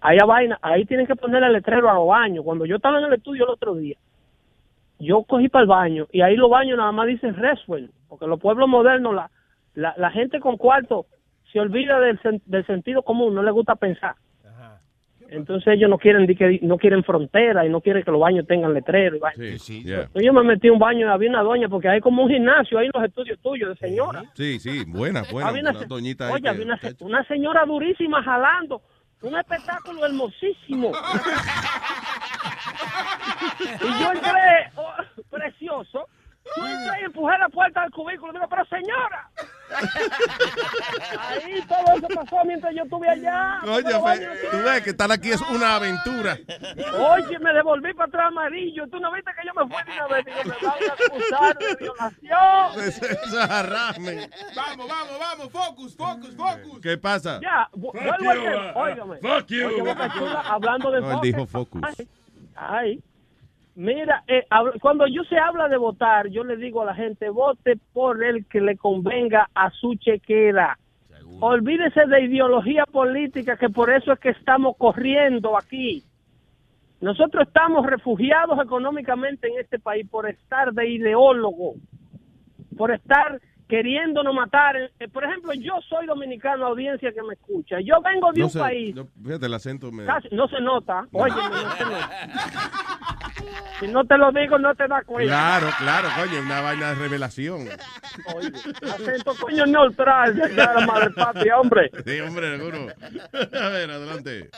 [0.00, 2.44] Ahí a vaina, ahí tienen que ponerle el letrero a los baños.
[2.44, 3.96] Cuando yo estaba en el estudio el otro día,
[4.98, 8.40] yo cogí para el baño y ahí los baños nada más dicen reswell, porque los
[8.40, 9.30] pueblos modernos, la,
[9.74, 11.06] la, la gente con cuarto
[11.52, 14.14] se olvida del, sen- del sentido común, no le gusta pensar.
[15.32, 18.46] Entonces ellos no quieren di que- no quieren frontera y no quieren que los baños
[18.46, 19.16] tengan letrero.
[19.16, 19.20] y.
[19.82, 20.02] Yeah.
[20.02, 22.30] Entonces Yo me metí a un baño y había una doña porque hay como un
[22.30, 24.24] gimnasio ahí en los estudios tuyos de señora.
[24.34, 25.48] Sí, sí, buena, buena.
[25.48, 28.82] Había una, doñita oye, había una, una señora durísima jalando.
[29.22, 30.90] Un espectáculo hermosísimo.
[33.60, 34.92] y yo entré, oh,
[35.30, 36.08] precioso.
[36.56, 38.32] Yo entré y empujé la puerta del cubículo.
[38.32, 39.30] Digo, pero señora.
[41.18, 43.60] Ahí todo eso pasó mientras yo estuve allá.
[43.64, 46.36] Oye, Fe, tú ves que estar aquí es una aventura.
[46.98, 48.86] Oye, me devolví para atrás amarillo.
[48.88, 50.24] Tú no viste que yo me fui de una vez.
[50.26, 52.88] Digo, me van a acusar de violación.
[52.88, 53.32] Ese es.
[54.54, 56.80] Vamos, vamos, vamos, focus, focus, focus.
[56.82, 57.40] ¿Qué pasa?
[57.40, 58.72] Ya, vuelvo al you, tema.
[58.74, 59.16] uh, Óigame.
[59.18, 59.66] fuck you.
[59.68, 61.82] Oye, Boca Chula, hablando de No, él dijo focus.
[61.84, 62.08] Ay,
[62.56, 63.02] ay.
[63.74, 64.44] Mira, eh,
[64.80, 68.44] cuando yo se habla de votar, yo le digo a la gente, vote por el
[68.46, 70.78] que le convenga a su chequera.
[71.40, 76.04] Olvídese de ideología política, que por eso es que estamos corriendo aquí.
[77.00, 81.74] Nosotros estamos refugiados económicamente en este país por estar de ideólogo,
[82.76, 84.76] por estar queriéndonos matar.
[85.00, 87.80] Eh, Por ejemplo, yo soy dominicano, audiencia que me escucha.
[87.80, 90.04] Yo vengo de No un sé, país no, fíjate, el acento me...
[90.04, 91.06] Casi- no se nota.
[91.12, 92.10] Oye, no se nota.
[93.80, 95.32] Si no te lo digo, no te das cuenta.
[95.32, 97.68] Claro, claro, coño, una vaina de revelación.
[98.34, 98.52] Oye,
[98.92, 101.90] acento coño neutral de allá de la madre patria, hombre.
[102.06, 102.86] Sí, hombre, seguro.
[103.32, 104.50] A ver, adelante.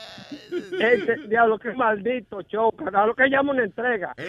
[0.79, 2.85] Ese diablo, qué maldito choca.
[2.93, 4.13] A lo que llama una entrega.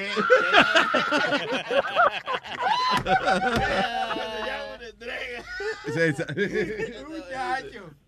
[5.86, 6.24] Sí, sí.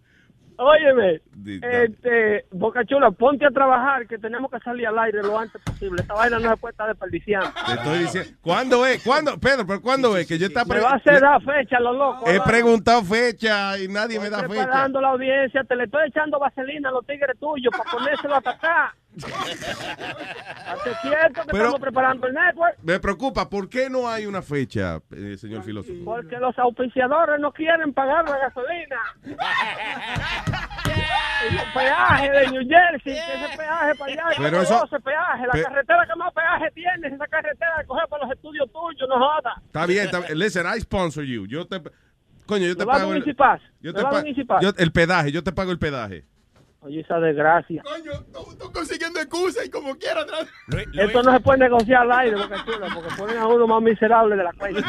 [0.61, 5.63] Óyeme, este, Boca Chula, ponte a trabajar que tenemos que salir al aire lo antes
[5.63, 6.03] posible.
[6.03, 7.49] Esta vaina no se puede estar desperdiciando.
[7.65, 8.31] Te estoy diciendo.
[8.43, 9.05] ¿Cuándo es?
[9.05, 9.39] ¿Cuándo?
[9.39, 10.27] Pedro, pero ¿cuándo es?
[10.27, 12.29] Que yo está Me va a hacer dar fecha, los locos.
[12.29, 14.49] He preguntado fecha y nadie me da fecha.
[14.49, 18.51] preparando la audiencia, te le estoy echando vaselina a los tigres tuyos para ponérselo hasta
[18.51, 18.95] acá.
[19.27, 24.43] Hace cierto que Pero- estamos preparando el network Me preocupa, ¿por qué no hay una
[24.43, 25.99] fecha, eh, señor filósofo?
[26.05, 28.97] porque los auspiciadores no quieren pagar la gasolina.
[31.51, 35.47] y los peajes de New Jersey, que ese peaje para allá, Pero eso- ese peaje,
[35.47, 38.71] la pe- carretera que más peaje tiene, es esa carretera de coger para los estudios
[38.73, 39.55] tuyos, no joda.
[39.67, 40.39] Está bien, está bien.
[40.39, 41.47] Listen, I sponsor you.
[41.47, 41.81] Yo te...
[42.47, 43.25] Coño, yo te ¿Me va a dar pago el...
[43.81, 44.63] Yo ¿Me te va a dar pa- un Easy Pass?
[44.63, 46.25] yo- el pedaje, yo te pago el pedaje.
[46.81, 47.83] Oye, esa desgracia.
[47.83, 50.27] Coño, tú, tú consiguiendo excusas y como quieras.
[50.97, 54.45] Esto no se puede negociar al aire, Chula, porque ponen a uno más miserable de
[54.45, 54.81] la cuenta.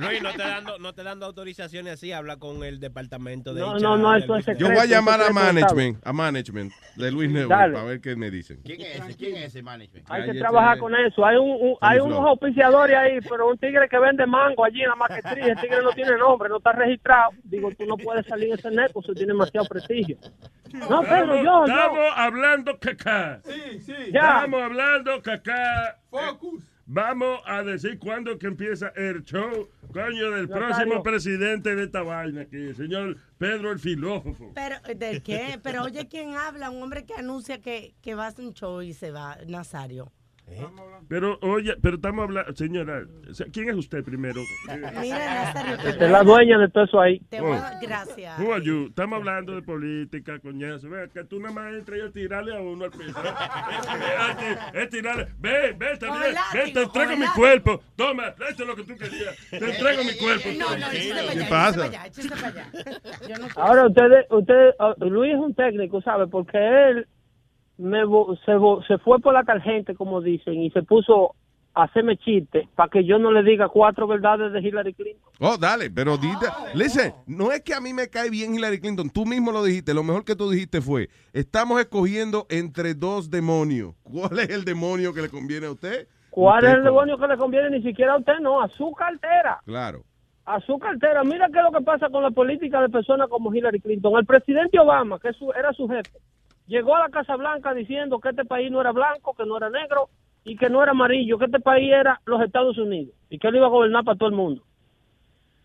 [0.00, 3.74] Luis, no te dando, no te dando autorizaciones así, habla con el departamento de No,
[3.76, 4.58] HR no, no, esto es business.
[4.58, 7.72] Yo voy a Secreto, llamar a secreto de management, a management de Luis Dale.
[7.72, 8.60] para ver qué me dicen.
[8.64, 9.16] ¿Quién es ese?
[9.16, 10.10] ¿Quién es ese management?
[10.10, 11.24] Hay que trabajar con eso.
[11.24, 14.88] Hay un, un- hay unos auspiciadores ahí, pero un tigre que vende mango allí en
[14.88, 17.30] la maquetría, el tigre no tiene nombre, no está registrado.
[17.44, 20.16] Digo, tú no puedes salir en ese neto, eso tiene demasiado prestigio.
[20.88, 22.12] No, Pedro, yo, Estamos yo.
[22.16, 23.40] hablando caca.
[23.44, 23.94] Sí, sí.
[24.12, 24.36] Ya.
[24.36, 25.98] Estamos hablando caca.
[26.10, 26.64] Focus.
[26.86, 32.42] Vamos a decir cuándo que empieza el show, coño, del próximo presidente de esta vaina
[32.42, 34.50] aquí, el señor Pedro el filósofo.
[34.54, 35.58] Pero, ¿de qué?
[35.62, 36.70] Pero oye, ¿quién habla?
[36.70, 40.12] Un hombre que anuncia que, que va a hacer un show y se va, Nazario.
[41.08, 43.02] Pero, oye, pero estamos hablando, señora,
[43.52, 44.40] ¿quién es usted primero?
[44.66, 47.18] Mira, Nazario, te Esta es la dueña de todo eso ahí.
[47.28, 48.38] Te voy a- gracias.
[48.38, 48.86] Who are you?
[48.86, 50.88] Estamos hablando de política, coñazo.
[50.88, 53.12] Ve, que tú nada más entras y a tirarle a uno al piso.
[54.72, 55.28] es, tirarle.
[55.38, 56.34] Ve, ve, está Con bien.
[56.34, 57.82] látigo, Ve, te entrego mi cuerpo.
[57.96, 59.36] Toma, esto es lo que tú querías.
[59.50, 60.48] Te entrego mi cuerpo.
[60.58, 61.84] No, no, ¿Qué allá, pasa?
[61.84, 62.06] allá.
[63.28, 66.26] Yo no Ahora, ustedes, ustedes, ah, Luis es un técnico, ¿sabe?
[66.26, 67.06] Porque él
[67.82, 68.00] me
[68.46, 68.52] se,
[68.88, 71.34] se fue por la tangente, como dicen, y se puso
[71.74, 75.30] a hacerme chiste para que yo no le diga cuatro verdades de Hillary Clinton.
[75.40, 79.08] Oh, dale, pero dite, listen, no es que a mí me cae bien Hillary Clinton,
[79.10, 83.94] tú mismo lo dijiste, lo mejor que tú dijiste fue, estamos escogiendo entre dos demonios.
[84.02, 86.08] ¿Cuál es el demonio que le conviene a usted?
[86.30, 87.70] ¿Cuál Usted es el demonio que le conviene?
[87.70, 89.60] Ni siquiera a usted, no, a su cartera.
[89.64, 90.02] Claro.
[90.44, 91.22] a su cartera.
[91.24, 94.12] Mira qué es lo que pasa con la política de personas como Hillary Clinton.
[94.18, 96.18] El presidente Obama, que su- era su jefe,
[96.72, 99.68] llegó a la Casa Blanca diciendo que este país no era blanco, que no era
[99.68, 100.08] negro
[100.42, 103.56] y que no era amarillo, que este país era los Estados Unidos y que él
[103.56, 104.62] iba a gobernar para todo el mundo.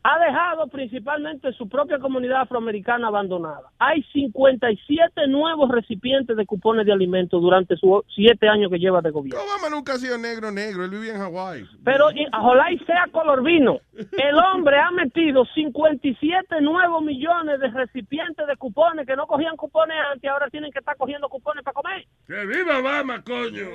[0.03, 3.71] Ha dejado principalmente su propia comunidad afroamericana abandonada.
[3.77, 9.09] Hay 57 nuevos recipientes de cupones de alimentos durante sus siete años que lleva de
[9.11, 9.41] gobierno.
[9.43, 11.65] Obama nunca ha sido negro, negro, él vivía en Hawái.
[11.83, 13.79] Pero y- ojalá y sea color vino.
[13.95, 19.97] El hombre ha metido 57 nuevos millones de recipientes de cupones que no cogían cupones
[20.13, 22.05] antes, ahora tienen que estar cogiendo cupones para comer.
[22.27, 23.67] ¡Que viva Obama, coño!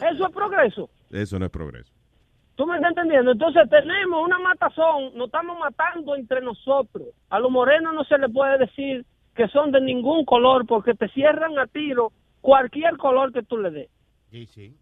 [0.00, 0.88] Eso es progreso.
[1.10, 1.92] Eso no es progreso.
[2.56, 3.32] ¿Tú me estás entendiendo?
[3.32, 7.08] Entonces tenemos una matazón, nos estamos matando entre nosotros.
[7.30, 11.08] A los morenos no se les puede decir que son de ningún color porque te
[11.08, 13.90] cierran a tiro cualquier color que tú le des.
[14.30, 14.76] Sí, sí.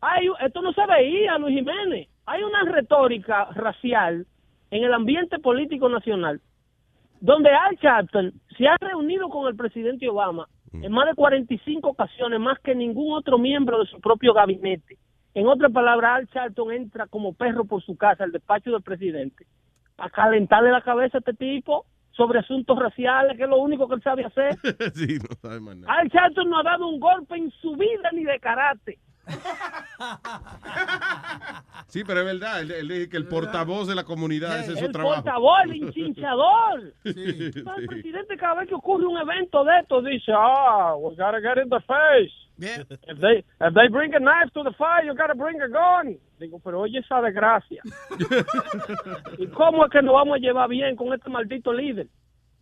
[0.00, 2.08] Hay, esto no se veía, Luis Jiménez.
[2.26, 4.26] Hay una retórica racial
[4.70, 6.40] en el ambiente político nacional
[7.20, 12.38] donde Al Sharpton se ha reunido con el presidente Obama en más de 45 ocasiones,
[12.38, 14.98] más que ningún otro miembro de su propio gabinete.
[15.36, 19.46] En otras palabras, Al Sharpton entra como perro por su casa al despacho del presidente
[19.98, 23.96] a calentarle la cabeza a este tipo sobre asuntos raciales, que es lo único que
[23.96, 24.54] él sabe hacer.
[24.94, 25.92] sí, no sabe más nada.
[25.92, 28.98] Al Sharpton no ha dado un golpe en su vida ni de karate.
[31.88, 32.60] Sí, pero es verdad.
[32.60, 35.22] Él, él dice que el portavoz de la comunidad, ese es su el trabajo.
[35.22, 36.92] portavoz, el hinchinchador.
[37.04, 41.40] Sí, El presidente cada vez que ocurre un evento de esto dice, ah, we gotta
[41.40, 42.32] get in the face.
[42.58, 46.18] If they, if they bring a knife to the fire, you gotta bring a gun.
[46.38, 47.82] Digo, pero oye esa desgracia.
[49.38, 52.08] ¿Y cómo es que nos vamos a llevar bien con este maldito líder?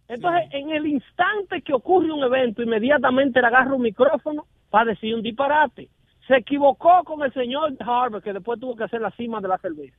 [0.09, 5.15] Entonces, en el instante que ocurre un evento, inmediatamente le agarra un micrófono para decir
[5.15, 5.89] un disparate.
[6.27, 9.59] Se equivocó con el señor Harvard, que después tuvo que hacer la cima de la
[9.59, 9.97] cerveza.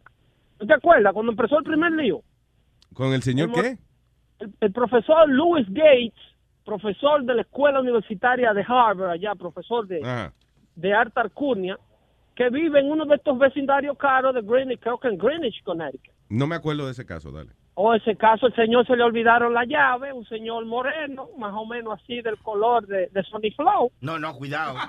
[0.59, 1.13] ¿No te acuerdas?
[1.13, 2.21] Cuando empezó el primer lío,
[2.93, 3.78] ¿Con el señor qué?
[4.39, 6.13] el, el profesor Louis Gates,
[6.63, 10.34] profesor de la escuela universitaria de Harvard, allá, profesor de, Ajá.
[10.76, 11.78] de arte Arcunia,
[12.36, 16.13] que vive en uno de estos vecindarios caros de Greenwich, creo que en Greenwich, Connecticut.
[16.30, 17.51] No me acuerdo de ese caso, dale.
[17.78, 21.65] O ese caso, el señor se le olvidaron la llave, un señor moreno, más o
[21.65, 23.91] menos así del color de, de Sony Flow.
[23.99, 24.76] No, no, cuidado.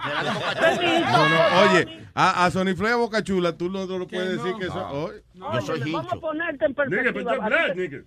[0.57, 4.37] No, no, oye, a, a Sony Floyd a Boca Chula, tú no, no lo puedes
[4.37, 4.89] decir que eso.
[4.91, 5.21] oye.
[5.41, 7.33] Oye, vamos a ponerte en perspectiva.
[7.45, 7.99] A ti te- nigga.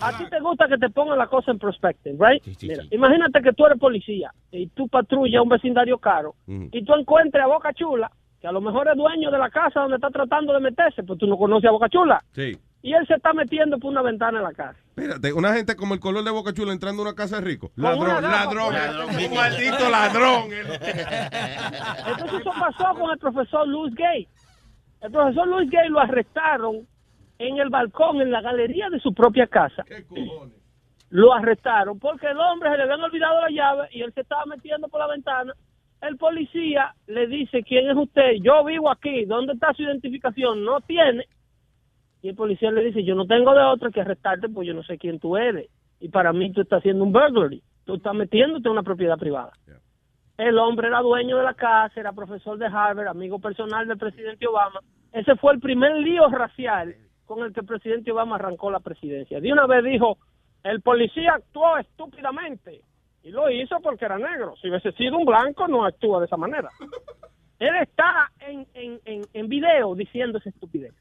[0.00, 2.42] A ti te gusta que te pongan la cosa en perspective, right?
[2.68, 6.34] Mira, imagínate que tú eres policía y tú patrullas un vecindario caro
[6.72, 8.10] y tú encuentres a Boca Chula,
[8.40, 11.18] que a lo mejor es dueño de la casa donde está tratando de meterse, pues
[11.18, 12.22] tú no conoces a Boca Chula.
[12.32, 12.56] Sí.
[12.84, 14.78] Y él se está metiendo por una ventana en la casa.
[14.88, 17.70] Espérate, una gente como el color de Boca Chula entrando a una casa de rico.
[17.76, 20.52] Ladrón, ladrón, ladrón, un maldito ladrón.
[22.06, 24.28] Entonces eso pasó con el profesor Louis Gay.
[25.00, 26.86] El profesor Louis Gay lo arrestaron
[27.38, 29.82] en el balcón, en la galería de su propia casa.
[31.08, 34.44] Lo arrestaron porque el hombre se le habían olvidado la llave y él se estaba
[34.44, 35.54] metiendo por la ventana.
[36.02, 38.42] El policía le dice, ¿quién es usted?
[38.42, 39.24] Yo vivo aquí.
[39.24, 40.62] ¿Dónde está su identificación?
[40.62, 41.26] No tiene.
[42.24, 44.82] Y el policía le dice, yo no tengo de otra que arrestarte porque yo no
[44.82, 45.68] sé quién tú eres.
[46.00, 47.62] Y para mí tú estás haciendo un burglary.
[47.84, 49.52] Tú estás metiéndote en una propiedad privada.
[50.38, 54.46] El hombre era dueño de la casa, era profesor de Harvard, amigo personal del presidente
[54.46, 54.80] Obama.
[55.12, 56.96] Ese fue el primer lío racial
[57.26, 59.38] con el que el presidente Obama arrancó la presidencia.
[59.38, 60.16] De una vez dijo,
[60.62, 62.80] el policía actuó estúpidamente.
[63.22, 64.54] Y lo hizo porque era negro.
[64.62, 66.70] Si hubiese sido un blanco, no actúa de esa manera.
[67.58, 70.94] Él está en, en, en, en video diciendo esa estupidez.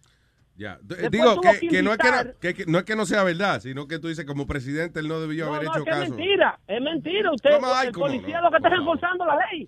[0.55, 0.77] Ya.
[0.83, 1.51] Después Digo que, no
[1.93, 4.23] es que, no, que- que no es que no sea verdad, sino que tú dices
[4.25, 6.13] como presidente él no debió No, haber hecho que es caso.
[6.15, 7.31] mentira, es mentira.
[7.33, 7.87] Usted, ¿Cómo hay?
[7.87, 9.67] el ¿Cómo policía lo que está reforzando la ley.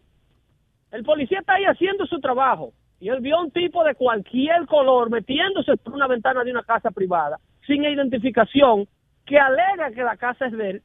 [0.92, 4.66] El policía está ahí haciendo su trabajo y él vio a un tipo de cualquier
[4.68, 8.88] color metiéndose por una ventana de una casa privada sin identificación
[9.26, 10.82] que alega que la casa es de él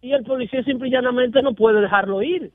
[0.00, 2.50] y el policía simple y llanamente no puede dejarlo ir.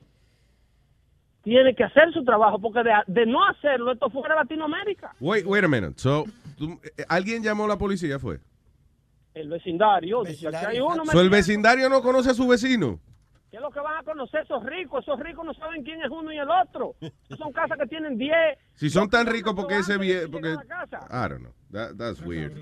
[1.42, 5.12] Tiene que hacer su trabajo porque de, de no hacerlo esto fuera Latinoamérica.
[5.18, 5.94] Wait, wait a minute.
[5.98, 6.24] So,
[6.58, 8.40] tú- eh, ¿Alguien llamó a la policía, fue?
[9.34, 12.98] El vecindario, dice, aquí hay uno So, el vecindario no conoce a su vecino.
[13.50, 15.02] ¿Qué es lo que van a conocer esos ricos?
[15.04, 16.96] Esos ricos no saben quién es uno y el otro.
[17.38, 18.34] Son casas que tienen 10.
[18.74, 21.52] Si son tan ricos, ¿por qué ese bien vie- porque I don't know.
[21.72, 22.54] That, that's weird.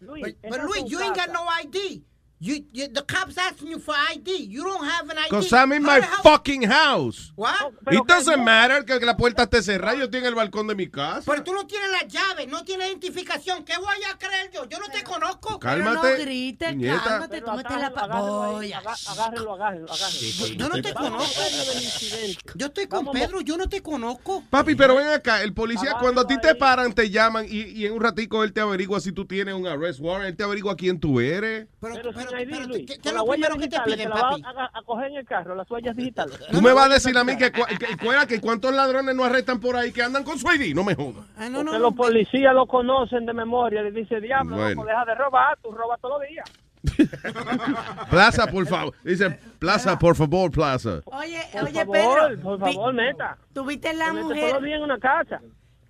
[0.00, 2.02] But, but Luis, you ain't got no ID.
[2.44, 4.28] You, you, the cops asking you for ID.
[4.36, 5.30] You don't have an ID.
[5.30, 7.32] Because I'm in my fucking house.
[7.36, 7.72] What?
[7.90, 9.96] It doesn't matter que la puerta esté cerrada.
[9.96, 11.22] Yo estoy en el balcón de mi casa.
[11.24, 13.64] Pero tú no tienes la llave, no tienes identificación.
[13.64, 14.68] ¿Qué voy a creer yo?
[14.68, 15.58] Yo no te conozco.
[15.58, 16.68] Cálmate, Pero no grites,
[17.02, 20.46] cálmate, tómate la Agárrenlo, agárrenlo, agárrenlo, agárrenlo.
[20.54, 21.40] Yo no te conozco.
[21.40, 22.42] hablar del incidente.
[22.56, 24.44] Yo estoy con Vamos Pedro, yo no te conozco.
[24.50, 27.86] Papi, pero ven acá, el policía, cuando a ti te paran, te llaman y, y
[27.86, 30.76] en un ratico él te averigua si tú tienes un arrest warrant, él te averigua
[30.76, 31.68] quién tú eres.
[31.80, 32.86] Pero, Pero ID, Luis.
[32.86, 34.42] ¿qué- qué es la lo huella primero que te piden, la papi?
[34.44, 36.38] a, a coger en el carro, las huellas digitales.
[36.50, 39.92] Tú me vas a decir a mí que, que, cuántos ladrones no arrestan por ahí
[39.92, 40.74] que andan con su ID.
[40.74, 41.24] No me jodas.
[41.36, 43.82] Ah, Porque los policías lo conocen de memoria.
[43.82, 44.70] Le dice, diablo, Bueno.
[44.82, 46.44] loco, deja de robar, tú robas todos los días.
[48.10, 48.94] Plaza, por favor.
[49.02, 51.00] Dice, plaza, por favor, plaza.
[51.06, 51.92] Oye, Por oye, favor,
[52.28, 52.42] Pedro.
[52.42, 53.38] por favor, neta.
[53.52, 54.50] ¿Tuviste la mujer?
[54.50, 55.40] todo bien en una casa.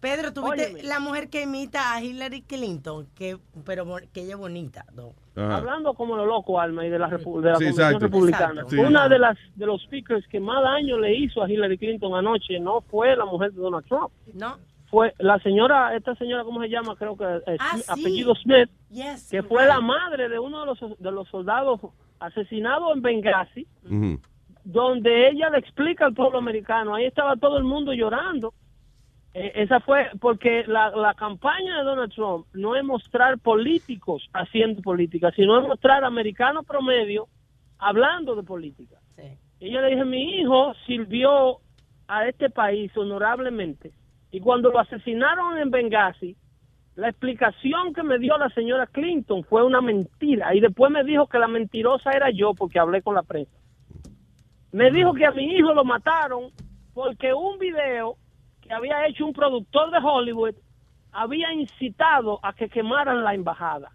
[0.05, 3.07] Pedro, ¿tuviste la mujer que imita a Hillary Clinton?
[3.17, 5.15] Que, pero que ella es bonita, ¿no?
[5.35, 5.57] Ajá.
[5.57, 7.99] Hablando como lo loco, Alma, y de la, repu- de la Sí, Convención exacto.
[8.07, 8.61] Republicana.
[8.63, 8.71] Exacto.
[8.71, 8.79] Sí.
[8.81, 12.61] Una de las de los speakers que más daño le hizo a Hillary Clinton anoche
[12.61, 14.13] no fue la mujer de Donald Trump.
[14.35, 14.59] No.
[14.91, 16.95] fue la señora, esta señora, ¿cómo se llama?
[16.97, 18.01] Creo que eh, Ah, Smith- sí.
[18.01, 19.75] apellido Smith, Yes, que fue right.
[19.75, 21.81] la madre de uno de los, de los soldados
[22.21, 23.67] asesinados en Benghazi,
[24.65, 28.55] donde ella le explica al pueblo americano, ahí estaba todo el mundo llorando.
[29.35, 34.81] Eh, esa fue porque la, la campaña de Donald Trump no es mostrar políticos haciendo
[34.81, 37.27] política, sino es mostrar americanos promedio
[37.79, 38.97] hablando de política.
[39.61, 41.59] Y yo le dije, mi hijo sirvió
[42.07, 43.93] a este país honorablemente.
[44.31, 46.37] Y cuando lo asesinaron en Benghazi,
[46.97, 50.55] la explicación que me dio la señora Clinton fue una mentira.
[50.55, 53.57] Y después me dijo que la mentirosa era yo porque hablé con la prensa.
[54.73, 56.51] Me dijo que a mi hijo lo mataron
[56.93, 58.17] porque un video
[58.65, 60.55] que había hecho un productor de Hollywood
[61.13, 63.93] había incitado a que quemaran la embajada.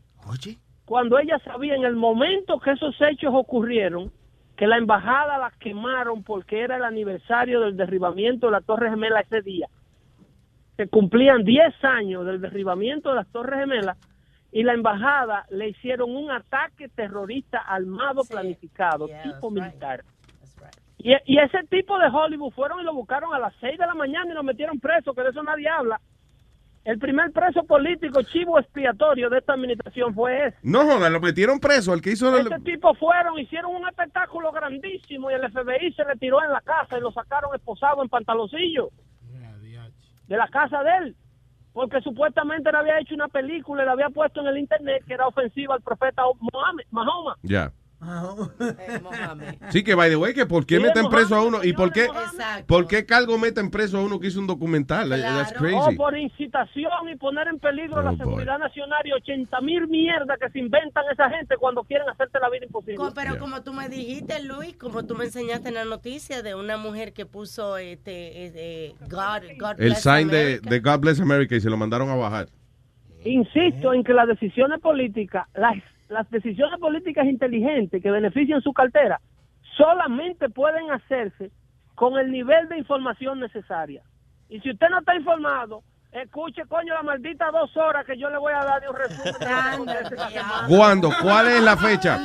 [0.86, 4.12] Cuando ella sabía en el momento que esos hechos ocurrieron,
[4.56, 9.22] que la embajada la quemaron porque era el aniversario del derribamiento de la Torre Gemela
[9.22, 9.68] ese día.
[10.78, 13.98] Se cumplían 10 años del derribamiento de las Torres Gemelas
[14.52, 20.04] y la embajada le hicieron un ataque terrorista armado planificado, tipo militar.
[21.00, 23.96] Y, y ese tipo de Hollywood fueron y lo buscaron a las 6 de la
[23.96, 26.00] mañana y lo metieron preso, que de eso nadie habla.
[26.86, 30.58] El primer preso político, chivo expiatorio de esta administración fue ese.
[30.64, 34.52] No joda, lo metieron preso, el que hizo el- Ese tipo fueron, hicieron un espectáculo
[34.52, 38.10] grandísimo y el FBI se le tiró en la casa y lo sacaron esposado en
[38.10, 38.90] pantaloncillo
[40.28, 41.16] de la casa de él.
[41.74, 45.14] Porque supuestamente le había hecho una película y le había puesto en el internet que
[45.14, 46.24] era ofensiva al profeta
[46.54, 47.36] Mohammed, Mahoma.
[47.44, 47.72] Ya.
[48.02, 51.64] Eh, Sí, que by the way, que por qué Sí, meten Mohammed, preso a uno
[51.64, 52.66] y por qué, Exacto.
[52.68, 55.10] por qué cargo meten preso a uno que hizo un documental.
[55.10, 55.96] That's O crazy.
[55.98, 58.18] por incitación y poner en peligro Oh, la boy.
[58.20, 62.50] seguridad nacional y 80 mil mierdas que se inventan esa gente cuando quieren hacerte la
[62.50, 63.04] vida imposible.
[63.16, 66.78] Pero como tú me dijiste, Luis, como tú me enseñaste en la noticia de una
[66.78, 71.20] mujer que puso este, eh, eh, God, God El bless sign de, de God Bless
[71.20, 72.48] America y se lo mandaron a bajar.
[73.26, 75.76] Insisto en que las decisiones políticas, las,
[76.10, 79.22] las decisiones políticas inteligentes que benefician su cartera,
[79.78, 81.52] solamente pueden hacerse
[81.96, 84.02] con el nivel de información necesaria.
[84.50, 88.38] Y si usted no está informado, escuche, coño, la maldita dos horas que yo le
[88.38, 89.34] voy a dar de un resumen.
[90.68, 91.12] ¿Cuándo?
[91.22, 92.20] ¿Cuál es la fecha?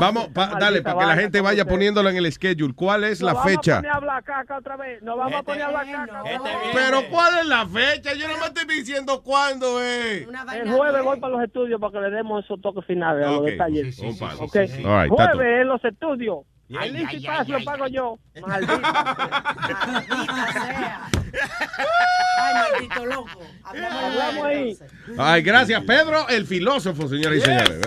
[0.00, 2.74] Vamos, pa- dale, para que la gente vaya poniéndolo en el schedule.
[2.74, 3.76] ¿Cuál es la Nos vamos a fecha?
[3.76, 5.02] poner a hablar caca otra vez.
[5.02, 6.40] Nos vamos a poner a hablar caca otra vez.
[6.72, 8.14] Pero ¿cuál es la fecha?
[8.14, 10.26] Yo no me estoy diciendo cuándo es.
[10.54, 13.44] El jueves voy para los estudios para que le demos esos toques finales a los
[13.44, 13.94] detalles.
[13.96, 14.52] Sí, sí, sí, Ok.
[14.52, 14.84] sí, sí.
[14.84, 15.36] All right, Tato.
[15.36, 16.38] jueves en los estudios.
[16.80, 18.18] El Easy ay, Pass lo ay, pago yo.
[18.46, 18.80] Maldito.
[18.80, 21.10] Maldita sea.
[22.38, 23.40] Ay, maldito loco.
[23.64, 24.78] Hablamos, Hablamos ahí.
[25.18, 27.80] Ay, gracias, Pedro, el filósofo, señoras y señores.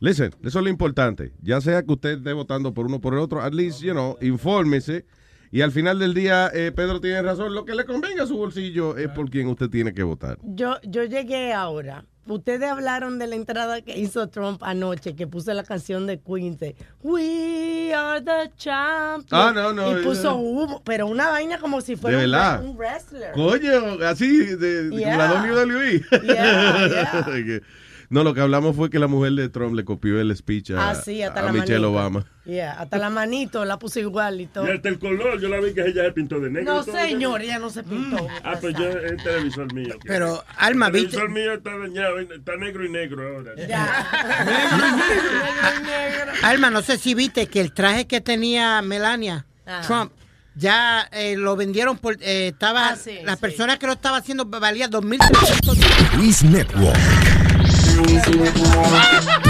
[0.00, 1.32] Listen, eso es lo importante.
[1.42, 3.92] Ya sea que usted esté votando por uno o por el otro, at least, you
[3.92, 5.06] know, infórmese.
[5.52, 7.54] Y al final del día, eh, Pedro tiene razón.
[7.54, 10.38] Lo que le convenga a su bolsillo es por quien usted tiene que votar.
[10.42, 12.04] Yo, yo llegué ahora.
[12.30, 16.76] Ustedes hablaron de la entrada que hizo Trump anoche, que puso la canción de de
[17.02, 19.26] We are the champions.
[19.32, 23.32] Ah, no, no, Y puso humo, pero una vaina como si fuera un, wrestler.
[23.32, 25.28] Coño, así, de, de- Yeah.
[25.28, 26.04] como la WWE.
[26.22, 27.60] Yeah, yeah.
[28.10, 30.90] No, lo que hablamos fue que la mujer de Trump le copió el speech a,
[30.90, 31.92] Ah, sí, hasta a la Michelle manito.
[31.92, 32.26] Obama.
[32.44, 34.66] Yeah, hasta la manito la puso igual y todo.
[34.66, 36.74] Y hasta el color, yo la vi que ella se pintó de negro.
[36.74, 38.26] No, y señor, ella no se pintó.
[38.42, 39.94] Ah, pues yo, es el televisor mío.
[40.04, 41.10] Pero, Alma, El ¿viste?
[41.10, 43.52] televisor mío está dañado, está negro y negro ahora.
[46.42, 49.86] Alma, no sé si viste que el traje que tenía Melania Ajá.
[49.86, 50.12] Trump
[50.56, 53.40] ya eh, lo vendieron por eh, estaba Ah, sí, las sí.
[53.40, 55.78] personas que lo estaba haciendo valía 2300
[56.16, 56.98] Luis Network.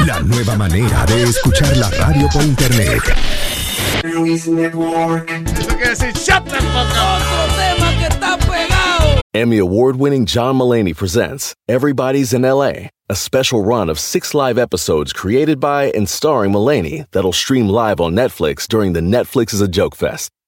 [0.06, 3.00] La nueva manera de escuchar la radio por internet.
[4.02, 5.30] Luis Network.
[5.30, 9.20] Eso quiere decir, shut the fuck Otro tema que está pegado.
[9.34, 14.58] Emmy award winning John Mullaney presents Everybody's in LA, a special run of six live
[14.58, 19.60] episodes created by and starring Mullaney that'll stream live on Netflix during the Netflix is
[19.60, 20.30] a Joke Fest.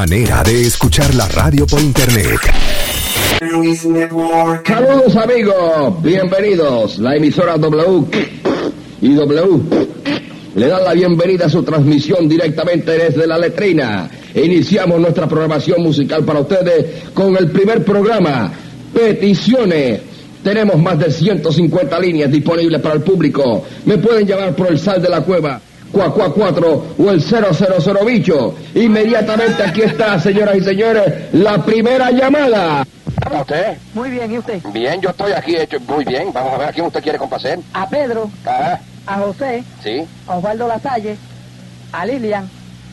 [0.00, 2.40] Manera de escuchar la radio por internet.
[4.64, 6.98] Saludos amigos, bienvenidos.
[6.98, 8.06] La emisora W
[9.02, 9.60] y W
[10.54, 14.08] le dan la bienvenida a su transmisión directamente desde la letrina.
[14.34, 18.50] Iniciamos nuestra programación musical para ustedes con el primer programa,
[18.94, 20.00] Peticiones.
[20.42, 23.66] Tenemos más de 150 líneas disponibles para el público.
[23.84, 25.60] Me pueden llamar por el sal de la cueva.
[25.92, 28.54] 4 o el 000 bicho.
[28.74, 32.84] Inmediatamente aquí está, señoras y señores, la primera llamada.
[33.30, 33.76] ¿A usted?
[33.94, 34.62] Muy bien, ¿y usted?
[34.72, 36.32] Bien, yo estoy aquí hecho muy bien.
[36.32, 37.58] Vamos a ver a quién usted quiere complacer.
[37.74, 40.02] A Pedro, Ah, a José, sí.
[40.26, 41.16] a Osvaldo Lasalle,
[41.92, 42.48] a Lilian,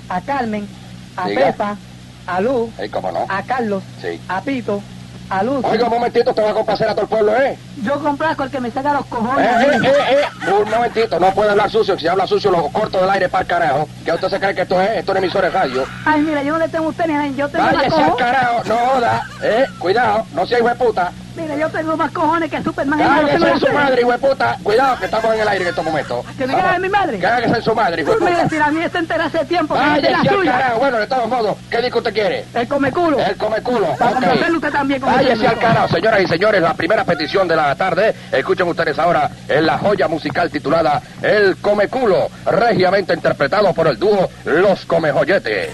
[0.09, 0.67] a Carmen,
[1.15, 1.45] a Diga.
[1.45, 1.77] Pepa,
[2.25, 3.25] a Luz, Sí, cómo no.
[3.29, 4.19] a Carlos, Sí.
[4.27, 4.81] a Pito,
[5.29, 5.63] a Luz.
[5.63, 7.57] Oiga, un momentito, te va a complacer a todo el pueblo, ¿eh?
[7.83, 9.45] Yo complazco el que me saca los Eh, cojones.
[9.47, 10.51] eh, eh, eh.
[10.51, 11.97] Un momentito, no puede hablar sucio.
[11.97, 13.89] Si habla sucio, lo corto del aire para el carajo.
[14.03, 14.89] ¿Qué usted se cree que esto es?
[14.97, 15.85] Esto es emisora de radio.
[16.05, 18.01] Ay, mira, yo no le tengo a usted ni a yo tengo más Váyase al
[18.11, 18.17] cojones.
[18.25, 19.27] carajo, no joda.
[19.43, 21.11] Eh, cuidado, no sea hijo de puta.
[21.35, 22.97] Mira, yo tengo más cojones que Superman.
[22.97, 24.57] Cállese en su madre, hijo de puta.
[24.63, 26.25] Cuidado, que estamos en el aire en estos momentos.
[26.35, 27.19] ¿Que me cagas en mi madre?
[27.19, 28.43] Cállese en su madre, hijo de Tú me puta.
[28.43, 30.51] decir a mí está entera hace tiempo que no es de Váyase la al suya.
[30.53, 30.79] carajo.
[30.79, 32.45] Bueno, de todos modos, ¿qué disco usted quiere?
[32.55, 33.19] El come culo.
[33.19, 33.85] El come culo.
[33.99, 34.15] Para ok.
[34.17, 37.66] complacerle usted también con Váyase al carajo, señoras y señores, la primera petición de la
[37.75, 38.13] tarde.
[38.31, 43.97] Escuchen ustedes ahora en la joya musical titulada El Come Culo, regiamente interpretado por el
[43.97, 45.69] dúo Los Come Joyetes.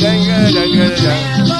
[0.00, 1.59] Perdón si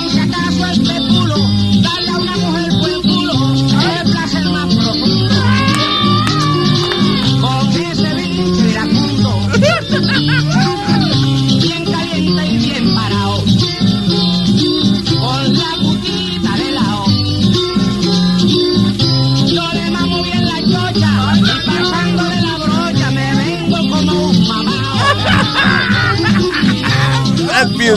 [27.91, 27.97] El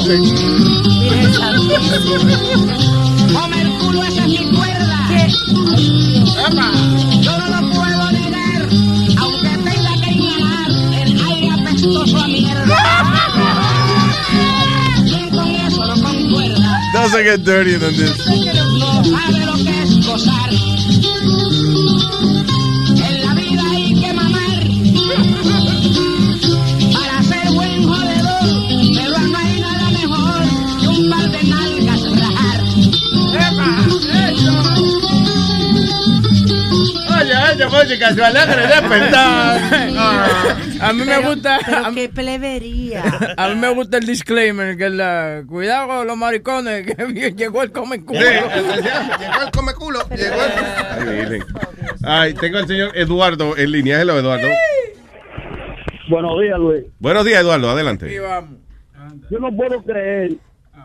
[3.77, 5.07] culo, esa es mi cuerda.
[7.21, 8.69] Yo no lo puedo negar,
[9.19, 12.75] aunque tenga que inhalar el aire apestoso a mierda.
[15.05, 16.81] ¿Quién con eso no concuerda?
[16.93, 18.17] Doesn't get dirtier than this.
[18.79, 20.72] No sabe lo que es gozar.
[37.83, 39.61] Música, se alegre despertar.
[40.81, 41.59] A mí me gusta.
[41.65, 43.03] Pero a mí- qué plebería.
[43.37, 47.71] A mí me gusta el disclaimer, que la, cuidado con los maricones, que llegó el
[47.71, 48.19] come culo.
[48.19, 49.99] Sí, llegó el come culo.
[50.09, 51.09] Llegó el...
[51.09, 51.43] Ay, Virgen.
[52.03, 54.01] Ay, tengo al señor Eduardo en línea.
[54.01, 54.47] Hello, Eduardo.
[56.09, 56.83] Buenos días, Luis.
[56.99, 57.69] Buenos días, Eduardo.
[57.69, 58.13] Adelante.
[59.29, 60.31] Yo no puedo creer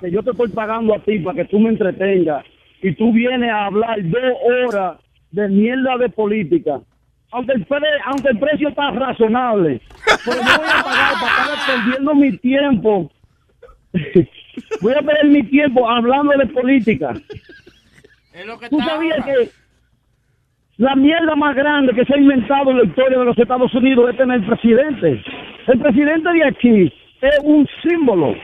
[0.00, 2.44] que yo te estoy pagando a ti para que tú me entretengas
[2.82, 4.98] y tú vienes a hablar dos horas
[5.32, 6.80] de mierda de política.
[7.30, 9.80] Aunque el, pre- aunque el precio está razonable,
[10.24, 13.10] pero yo voy a pagar para estar perdiendo mi tiempo.
[14.82, 17.14] voy a perder mi tiempo hablando de política.
[18.70, 19.50] ¿Tú sabías que
[20.78, 24.10] la mierda más grande que se ha inventado en la historia de los Estados Unidos
[24.10, 25.22] es tener presidente?
[25.66, 28.34] El presidente de aquí es un símbolo.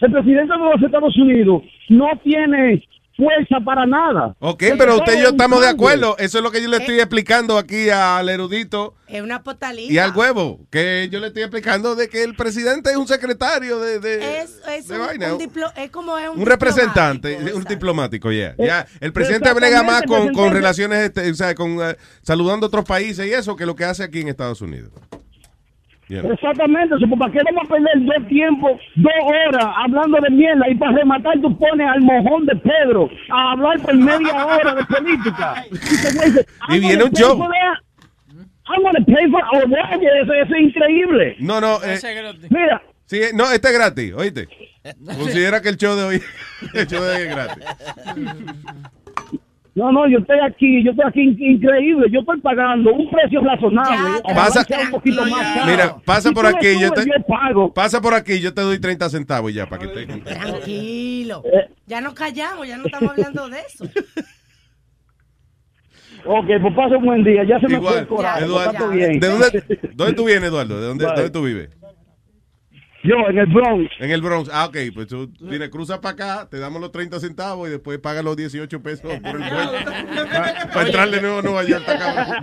[0.00, 2.82] El presidente de los Estados Unidos no tiene
[3.16, 4.34] fuerza para nada.
[4.38, 6.16] Ok, pero usted y yo estamos de acuerdo.
[6.18, 9.92] Eso es lo que yo le estoy explicando aquí al erudito Es una potalita.
[9.92, 10.60] y al huevo.
[10.70, 14.60] Que yo le estoy explicando de que el presidente es un secretario de, de- Es,
[14.68, 15.34] es de un, vaina.
[15.34, 18.54] un diplo- es como es un, un representante, un diplomático, ya.
[18.58, 22.68] Ya, el presidente brega más con, con relaciones, este, o sea, con eh, saludando a
[22.68, 24.90] otros países y eso que lo que hace aquí en Estados Unidos.
[26.12, 26.30] Yeah.
[26.30, 30.74] Exactamente, pues, ¿para qué vamos a perder dos tiempos, dos horas hablando de mierda y
[30.74, 35.64] para rematar tú pones al mojón de Pedro a hablar por media hora de política?
[35.72, 37.42] Y, te dice, Y "I'm viene un pay show.
[38.68, 41.36] I'm gonna pay for oh, eso, eso es increíble.
[41.38, 41.82] No, no.
[41.82, 41.98] eh,
[42.50, 44.48] Mira, sí, no, este es gratis, oíste.
[45.06, 46.22] Considera que el show de hoy,
[46.74, 47.64] el show de hoy es gratis.
[49.74, 53.40] No, no, yo estoy aquí, yo estoy aquí in- increíble, yo estoy pagando un precio
[53.40, 54.20] razonable.
[54.34, 55.70] Pasa- sea un poquito más caro.
[55.70, 57.72] Mira, pasa Si por aquí, yo te, yo pago.
[57.72, 61.42] pasa por aquí, yo te doy 30 centavos ya para que te Tranquilo.
[61.46, 61.70] Eh.
[61.86, 63.84] Ya nos callamos, ya no estamos hablando de eso.
[66.24, 69.18] Ok, pues pasa un buen día, ya se me fue el coraje, Eduardo, bien.
[69.18, 70.80] ¿de dónde, dónde tú vienes, Eduardo?
[70.80, 71.14] ¿De dónde, Bye.
[71.16, 71.68] dónde tú vives?
[73.04, 73.90] Yo, en el Bronx.
[73.98, 74.48] En el Bronx.
[74.52, 74.76] Ah, ok.
[74.94, 78.36] Pues tú tienes, cruza para acá, te damos los 30 centavos y después pagas los
[78.36, 79.72] 18 pesos por el vuelo.
[80.72, 81.84] para entrar de nuevo a Nueva York.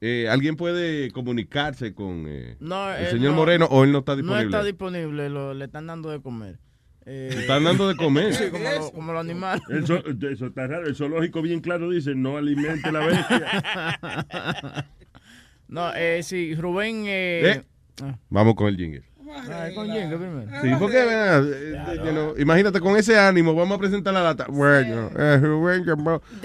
[0.00, 3.98] Eh, ¿Alguien puede comunicarse con eh, No, el él señor no- Moreno o él no
[3.98, 4.44] está No disponible?
[4.46, 6.58] está disponible, lo- le están dando de comer.
[7.04, 8.34] Eh, ¿Le están dando de comer?
[8.34, 9.62] Sí, como, lo- como los animales.
[9.70, 10.86] Eso está raro.
[10.86, 14.86] El zoológico bien claro dice, no alimente la bestia.
[15.68, 17.04] no, eh, sí, Rubén...
[17.06, 17.62] Eh,
[18.00, 19.02] Eh, Vamos con el jingle.
[19.52, 20.46] Ay, con Jenga primero.
[20.62, 24.46] Sí, porque ven, eh, you know, imagínate con ese ánimo, vamos a presentar la lata.
[24.48, 25.40] Bueno, eh,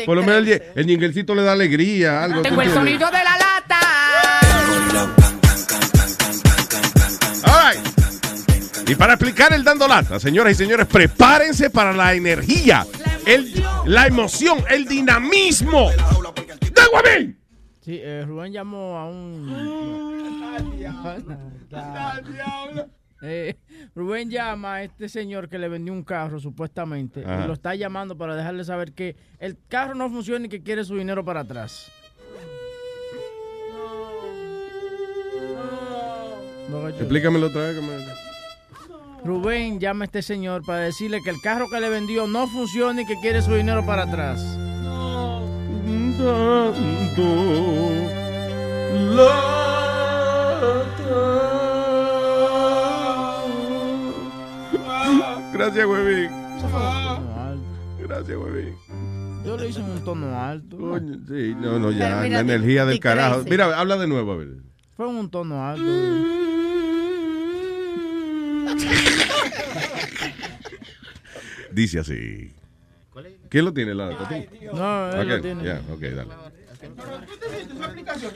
[0.05, 2.41] por lo menos el, jinglecito le da alegría, algo.
[2.41, 2.99] Tengo el ¿tú entiendes?
[2.99, 3.79] sonido de la lata.
[7.45, 8.89] All right.
[8.89, 12.85] Y para explicar el dando lata, señoras y señores, prepárense para la energía,
[13.25, 15.89] el, la emoción, el dinamismo.
[15.89, 17.39] ¡De Guamín!
[17.81, 19.51] Sí, eh, Rubén llamó a un...
[23.25, 23.55] Eh,
[23.95, 27.45] Rubén llama a este señor que le vendió un carro, supuestamente, Ajá.
[27.45, 30.83] y lo está llamando para dejarle saber que el carro no funciona y que quiere
[30.83, 31.89] su dinero para atrás.
[36.99, 37.75] Explícamelo otra vez.
[37.75, 38.23] que me-
[39.23, 43.03] Rubén llama a este señor para decirle que el carro que le vendió no funciona
[43.03, 44.41] y que quiere su dinero para atrás.
[55.53, 56.29] Gracias, huevín.
[57.99, 58.75] Gracias, huevín.
[59.45, 60.77] Yo lo hice en un tono alto.
[60.77, 63.43] Coño, sí, no, no, ya, mira, la energía del carajo.
[63.49, 64.49] Mira, habla de nuevo, a ver.
[64.95, 65.83] Fue en un tono alto.
[71.71, 72.51] Dice así.
[73.49, 73.93] ¿Quién lo tiene?
[73.93, 74.23] La, ¿tú?
[74.73, 75.63] No, él lo Ok, tiene.
[75.63, 76.31] Ya, ok, dale.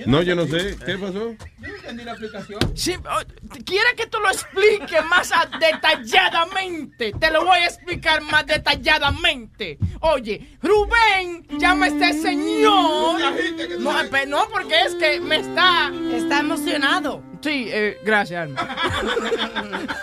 [0.05, 0.77] No, yo no sé.
[0.85, 1.35] ¿Qué pasó?
[2.75, 3.21] Sí, oh,
[3.65, 7.13] ¿Quiere que te lo explique más detalladamente?
[7.13, 9.77] Te lo voy a explicar más detalladamente.
[10.01, 13.19] Oye, Rubén, llama a este señor.
[13.79, 15.91] No, no, porque es que me está...
[16.13, 17.23] Está emocionado.
[17.41, 18.75] Sí, eh, gracias, Alma.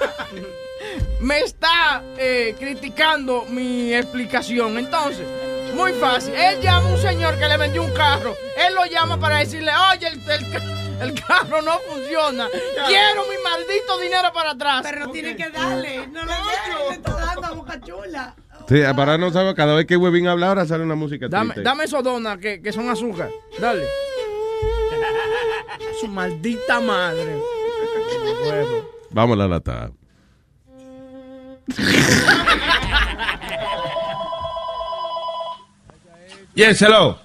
[1.21, 4.79] me está eh, criticando mi explicación.
[4.79, 5.27] Entonces,
[5.75, 6.35] muy fácil.
[6.35, 8.35] Él llama a un señor que le vendió un carro.
[8.57, 12.49] Él lo llama para decirle, oye, el, el ca- el carro no funciona.
[12.87, 14.81] Quiero mi maldito dinero para atrás.
[14.83, 16.07] Pero tiene que darle.
[16.07, 18.35] No le dejes, le está dando a boca chula.
[18.69, 21.69] Sí, para no saber, cada vez que Webin habla ahora sale una música Dame, triste.
[21.69, 23.29] dame esos donas que, que son azúcar.
[23.59, 23.85] Dale.
[26.01, 27.37] Su maldita madre.
[29.11, 29.91] Vamos a la lata.
[36.55, 37.19] Yes, hello.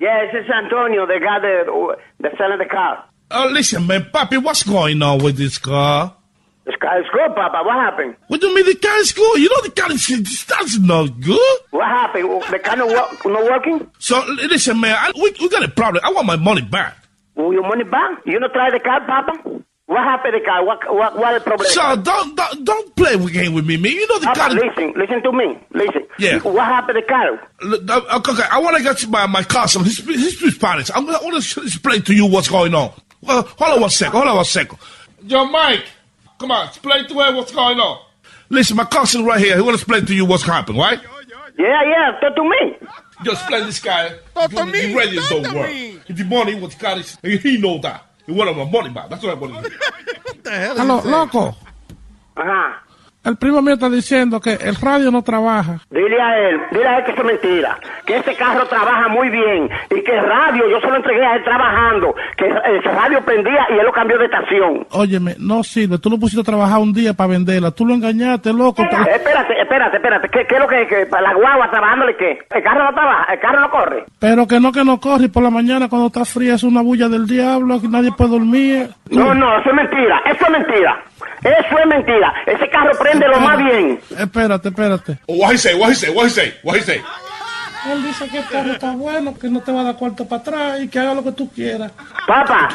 [0.00, 3.04] Yes, it's Antonio, the guy that, that's selling the car.
[3.30, 6.16] Oh, listen, man, Papi, what's going on with this car?
[6.64, 7.62] This car is good, Papa.
[7.64, 8.16] What happened?
[8.28, 9.38] What do you mean the car is good?
[9.38, 11.58] You know the car is that's not good.
[11.70, 12.42] What happened?
[12.50, 13.90] The car not, work, not working?
[13.98, 16.02] So listen, man, I, we, we got a problem.
[16.04, 16.96] I want my money back.
[17.36, 18.20] Oh, Your money back?
[18.24, 19.62] You not try the car, Papa?
[19.90, 20.64] What happened to the car?
[20.64, 21.68] What, what, what is the problem?
[21.68, 23.90] So don't don't, don't play with game with me, man.
[23.90, 24.50] You know the Papa, car.
[24.50, 25.58] listen, listen to me.
[25.72, 26.06] Listen.
[26.16, 26.38] Yeah.
[26.38, 27.48] What happened to the car?
[27.62, 29.82] L- uh, Okay, okay, I want to get to my my cousin.
[29.82, 30.92] He's he's speaks Spanish.
[30.94, 32.92] I'm gonna, I want to explain to you what's going on.
[33.26, 34.12] Uh, hold on one second.
[34.12, 34.78] Hold on one second.
[35.24, 35.84] Yo, Mike,
[36.38, 38.00] come on, explain to her what's going on.
[38.48, 39.56] Listen, my cousin right here.
[39.56, 41.00] He want to explain to you what's happened, right?
[41.58, 42.18] Yeah, yeah.
[42.20, 42.76] Talk to me.
[43.24, 44.14] Just explain this guy.
[44.34, 44.86] Talk to me.
[44.86, 46.06] The radio don't work.
[46.06, 48.04] The money was got his, he know that.
[48.30, 49.08] He wanted my money back.
[49.10, 49.70] That's what I want to
[50.44, 50.50] do.
[50.78, 51.56] Aló, loco.
[52.36, 52.78] Ajá.
[53.22, 55.76] El primo mío está diciendo que el radio no trabaja.
[55.90, 59.28] Dile a él, dile a él que eso es mentira, que ese carro trabaja muy
[59.28, 63.20] bien y que el radio, yo se lo entregué a él trabajando, que ese radio
[63.22, 64.86] prendía y él lo cambió de estación.
[64.92, 65.98] Óyeme, no sirve.
[65.98, 67.70] Tú lo pusiste a trabajar un día para venderla.
[67.72, 68.82] Tú lo engañaste, loco.
[68.82, 72.38] Eh, Espérate, espérate, espérate, ¿qué, qué es lo que, que para la guagua trabajándole qué?
[72.50, 74.04] El carro no trabaja, el carro no corre.
[74.18, 75.24] Pero que no, que no corre.
[75.24, 77.80] Y por la mañana cuando está fría es una bulla del diablo.
[77.82, 78.88] Que nadie puede dormir.
[79.10, 81.02] No, no, eso es mentira, eso es mentira,
[81.42, 84.00] eso es mentira, ese carro prende lo más bien.
[84.18, 85.18] Espérate, espérate.
[85.26, 85.74] What he say?
[85.74, 86.10] What he say?
[86.10, 86.54] What he say?
[86.62, 87.02] What he say?
[87.90, 90.42] Él dice que el carro está bueno, que no te va a dar cuarto para
[90.42, 91.90] atrás y que haga lo que tú quieras.
[92.26, 92.68] Papá.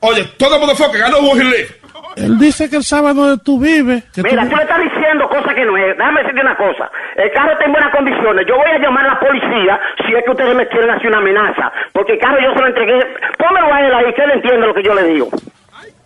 [0.00, 1.68] Oye, todo motherfucker, he live.
[2.16, 4.04] Él dice que él sabe dónde tú vives.
[4.14, 5.96] Que Mira, tú- tú le estás diciendo cosas que no es.
[5.96, 6.90] Déjame decirte una cosa.
[7.16, 8.46] El carro está en buenas condiciones.
[8.46, 11.18] Yo voy a llamar a la policía si es que ustedes me quieren hacer una
[11.18, 11.72] amenaza.
[11.92, 13.00] Porque el carro yo se lo entregué.
[13.38, 15.28] Pónmelo a él ahí, que él entiende lo que yo le digo.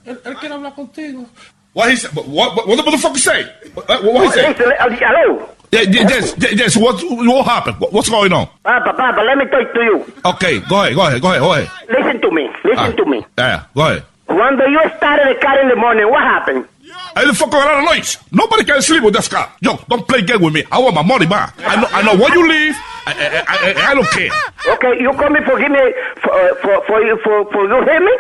[0.07, 1.27] él, él quiere hablar contigo.
[1.73, 2.09] What he say?
[2.09, 2.27] What,
[2.57, 3.45] what, what the motherfucker say?
[3.75, 4.47] What, what he say?
[4.47, 5.49] Uh, hello?
[5.71, 6.77] Yes, yes, yes.
[6.77, 7.77] What, what happened?
[7.91, 8.49] What's going on?
[8.65, 10.13] Papa, Papa, let me talk to you.
[10.25, 11.71] Okay, go ahead, go ahead, go ahead, go ahead.
[11.91, 12.49] Listen to me.
[12.65, 12.91] Listen Ah.
[12.93, 13.25] to me.
[13.37, 14.05] Yeah, go ahead.
[14.29, 16.67] When you started the car in the morning, what happened?
[17.15, 18.17] Hey, the fuck a lot of noise.
[18.33, 19.51] Nobody can sleep with this car.
[19.61, 20.65] Yo, don't play game with me.
[20.73, 21.55] I want my money back.
[21.59, 22.77] I know, I know where you live.
[23.07, 24.31] I, I, I, I don't care.
[24.75, 25.81] Okay, you coming for give me
[26.23, 28.13] for uh, for for you for for you hear me?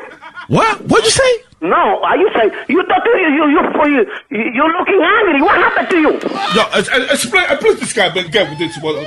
[0.48, 0.80] What?
[0.88, 1.32] What'd you say?
[1.60, 5.42] No, are you say you to you you you for you you looking angry?
[5.42, 6.12] What happened to you?
[6.54, 6.62] Yo,
[7.12, 9.06] explain, explain this guy, man, get with this one.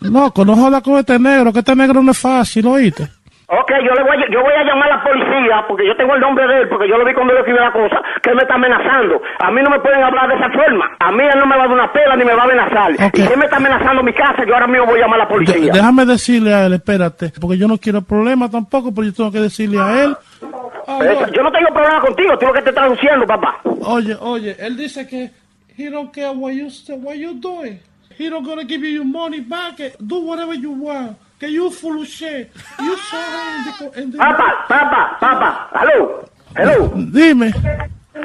[0.00, 3.08] Loco, no jodas con este negro, que este negro no es fácil, ¿oíste?
[3.50, 6.14] Ok, yo le voy a, yo voy a llamar a la policía porque yo tengo
[6.14, 8.36] el nombre de él porque yo lo vi cuando yo escribí la cosa que él
[8.36, 9.22] me está amenazando.
[9.38, 10.84] A mí no me pueden hablar de esa forma.
[10.98, 12.92] A mí él no me va a dar una pela ni me va a amenazar.
[12.92, 15.24] Y si él me está amenazando mi casa, yo ahora mismo voy a llamar a
[15.24, 15.72] la De- policía.
[15.72, 19.40] déjame decirle a él, espérate, porque yo no quiero problemas tampoco, pero yo tengo que
[19.40, 20.16] decirle a él.
[20.42, 23.60] Eso- yo no tengo problema contigo, tú lo que te estás diciendo, papá.
[23.80, 25.30] Oye, oye, él dice que
[25.78, 26.68] he don't care what you
[27.02, 27.80] what you doing.
[28.18, 29.76] He don't gonna give you your money back.
[30.00, 31.16] Do whatever you want.
[31.38, 32.50] Que you full of shit.
[32.80, 36.24] You saw her in the, in the- Papá, papá, papá, hello,
[36.56, 36.90] hello.
[37.12, 37.52] Dime.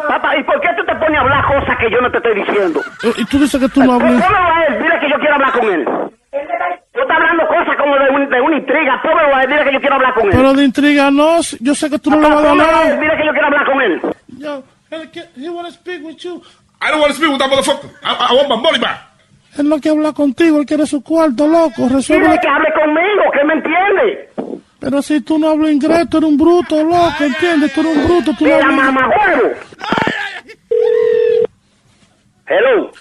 [0.07, 2.35] Papá, ¿y por qué tú te pones a hablar cosas que yo no te estoy
[2.41, 2.81] diciendo?
[3.03, 4.31] Eh, Y tú dices que tú no Póngalo hablas.
[4.31, 5.85] a él, dile que yo quiero hablar con él.
[5.85, 9.73] Tú estás hablando cosas como de, un- de una intriga, póngalo a él, dile que
[9.73, 10.29] yo quiero hablar con él.
[10.31, 12.97] Pero de intriga no, yo sé que tú no le vas a Póngalo nada.
[12.97, 14.01] dile que yo quiero hablar con él.
[14.39, 14.63] Yo,
[15.37, 16.41] he wanna speak with you.
[16.81, 17.87] I don't want to speak with that motherfucker.
[18.03, 18.97] I, I want my money back.
[19.57, 21.87] Él no quiere hablar contigo, él quiere su cuarto, loco.
[21.87, 22.25] Resuelve.
[22.27, 23.02] Dile que hable conmigo.
[24.83, 27.71] Pero si tú no hablas inglés, tú eres un bruto, loco, ¿entiendes?
[27.71, 29.49] Tú eres un bruto, tú no hablas mamajuego.
[32.47, 32.91] Hello.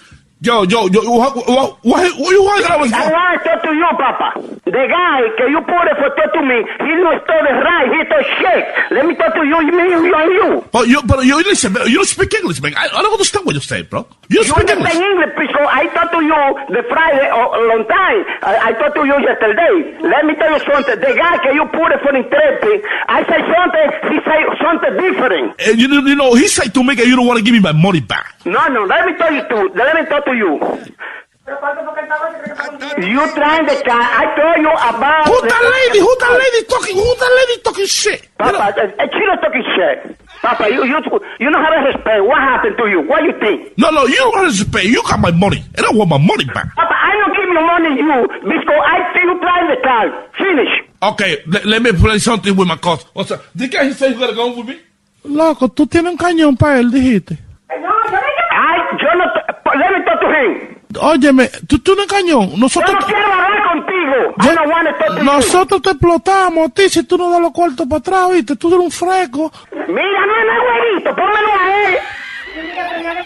[0.43, 3.63] Yo, yo, yo, what, what, what, what you want that was I want to talk
[3.63, 4.43] to you, Papa.
[4.67, 7.87] The guy que you put it for talk to me, he no stole the right,
[7.87, 8.63] he stole shit.
[8.91, 10.49] Let me talk to you, me, you and you.
[10.67, 12.75] But you, but you listen, you don't speak English, man.
[12.75, 14.03] I, I don't understand what you're saying, bro.
[14.27, 14.95] You don't You speak English.
[14.99, 16.41] English because I talked to you
[16.75, 18.19] the Friday a a long time.
[18.43, 19.95] I, I talked to you yesterday.
[20.03, 20.99] Let me tell you something.
[20.99, 25.55] The guy que you put it for interpret, I say something, he say something different.
[25.63, 27.63] And you, you know, he said to me that you don't want to give me
[27.63, 28.35] my money back.
[28.43, 29.71] No, no, let me tell you too.
[29.71, 30.59] Let me talk to you.
[33.03, 33.99] You trying to car.
[33.99, 35.27] I told you about.
[35.27, 35.99] Who that lady?
[35.99, 36.95] Who that lady talking?
[36.95, 38.29] Who that lady talking shit?
[38.37, 40.17] Papa, uh, she not talking shit.
[40.41, 40.97] Papa, you you
[41.39, 42.23] you don't have a respect.
[42.23, 43.01] What happened to you?
[43.01, 43.77] What you think?
[43.77, 44.87] No, no, you don't want to pay.
[44.87, 46.73] You got my money, and I want my money back.
[46.75, 50.05] Papa, I don't give you money you because I see you trying the car.
[50.37, 50.73] Finish.
[51.01, 53.07] Okay, let, let me play something with my cost.
[53.13, 53.43] What's up?
[53.53, 54.79] The guy he said you gotta go with me.
[55.25, 57.37] Loco, tú tienes un cañón para él, dijiste.
[61.03, 62.51] Óyeme, tú tienes un cañón.
[62.59, 64.33] Nosotros, Yo no quiero hablar contigo.
[64.39, 65.23] To you.
[65.23, 68.55] nosotros te explotamos a ti si tú no das los cuartos para atrás, ¿viste?
[68.55, 69.51] Tú eres un fresco.
[69.71, 71.97] Mira, no es güerito, pónmelo a él.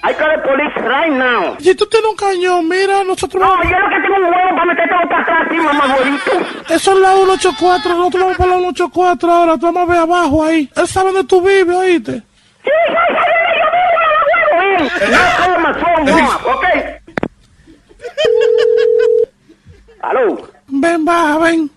[0.03, 1.55] I call the police right now.
[1.59, 4.65] Si tú tienes un cañón, mira, nosotros No, yo lo que tengo un huevo para
[4.65, 6.31] meterte para atrás, sí, mamá güerito.
[6.69, 10.43] Eso es la 184, nosotros vamos para la 184 ahora, tú vamos a ver abajo
[10.45, 10.69] ahí.
[10.75, 12.11] Él sabe dónde tú vives, ¿oíste?
[12.63, 15.11] Sí, sí, sí, yo vivo en el huevo, él.
[15.11, 16.65] No my phone, no, ok.
[20.01, 20.37] Aló.
[20.67, 21.69] Ven, baja, ven.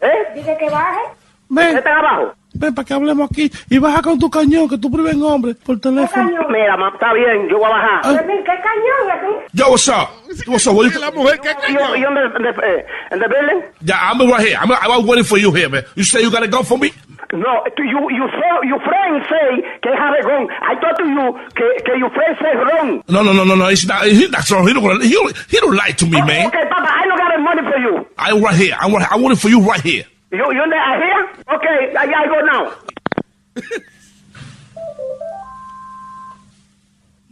[0.00, 0.32] ¿Eh?
[0.34, 1.00] Dice que baje.
[1.48, 1.76] Ven.
[1.78, 2.32] ¿Está abajo?
[2.54, 3.50] Ven para que hablemos aquí.
[3.68, 6.30] Y baja con tu cañón, que tú prives en hombre, por teléfono.
[6.48, 8.00] Mira, ma, está bien, yo voy a bajar.
[8.04, 8.22] Ah.
[8.26, 10.08] ¿Qué cañón Yo, what's up?
[10.46, 10.74] What's up?
[10.76, 11.96] What you, La mujer, ¿qué cañón?
[11.96, 13.62] ¿Y dónde, dónde, eh, en the building?
[13.82, 14.56] yeah, I'm right here.
[14.60, 15.84] I'm, I'm waiting for you here, man.
[15.94, 16.92] You say you got a gun for me?
[17.32, 20.48] No, you, you say, your friend say que have a gun.
[20.62, 23.02] I thought to you que, que your friend say wrong.
[23.08, 23.68] No, no, no, no, no.
[23.68, 24.04] It's not.
[24.06, 24.66] He, that's wrong.
[24.66, 25.00] He don't.
[25.02, 26.48] He don't, he don't lie to me, man.
[26.48, 28.06] Okay, Papa, I don't got money for you.
[28.18, 28.76] I'm right here.
[28.80, 29.06] I'm right.
[29.10, 30.04] I want it for you right here.
[30.32, 31.28] You, you there, here?
[31.56, 32.72] Okay, I, I go now.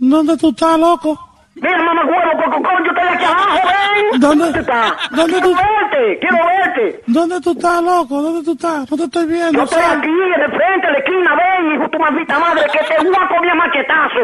[0.01, 1.28] ¿Dónde tú estás, loco?
[1.61, 4.21] Mira, mamá huevo, coco, coño, yo estoy aquí abajo, ven.
[4.21, 4.53] ¿Dónde?
[4.53, 4.93] tú estás?
[5.11, 7.01] ¿Dónde quiero tú- verte, quiero verte.
[7.07, 8.23] ¿Dónde tú estás, loco?
[8.23, 8.91] ¿Dónde tú estás?
[8.91, 9.53] No te estoy viendo.
[9.53, 9.99] Yo estoy sal.
[9.99, 13.17] aquí, de frente, a la esquina, ven, hijo de tu maldita madre, que te voy
[13.19, 14.23] a comer maquetazo.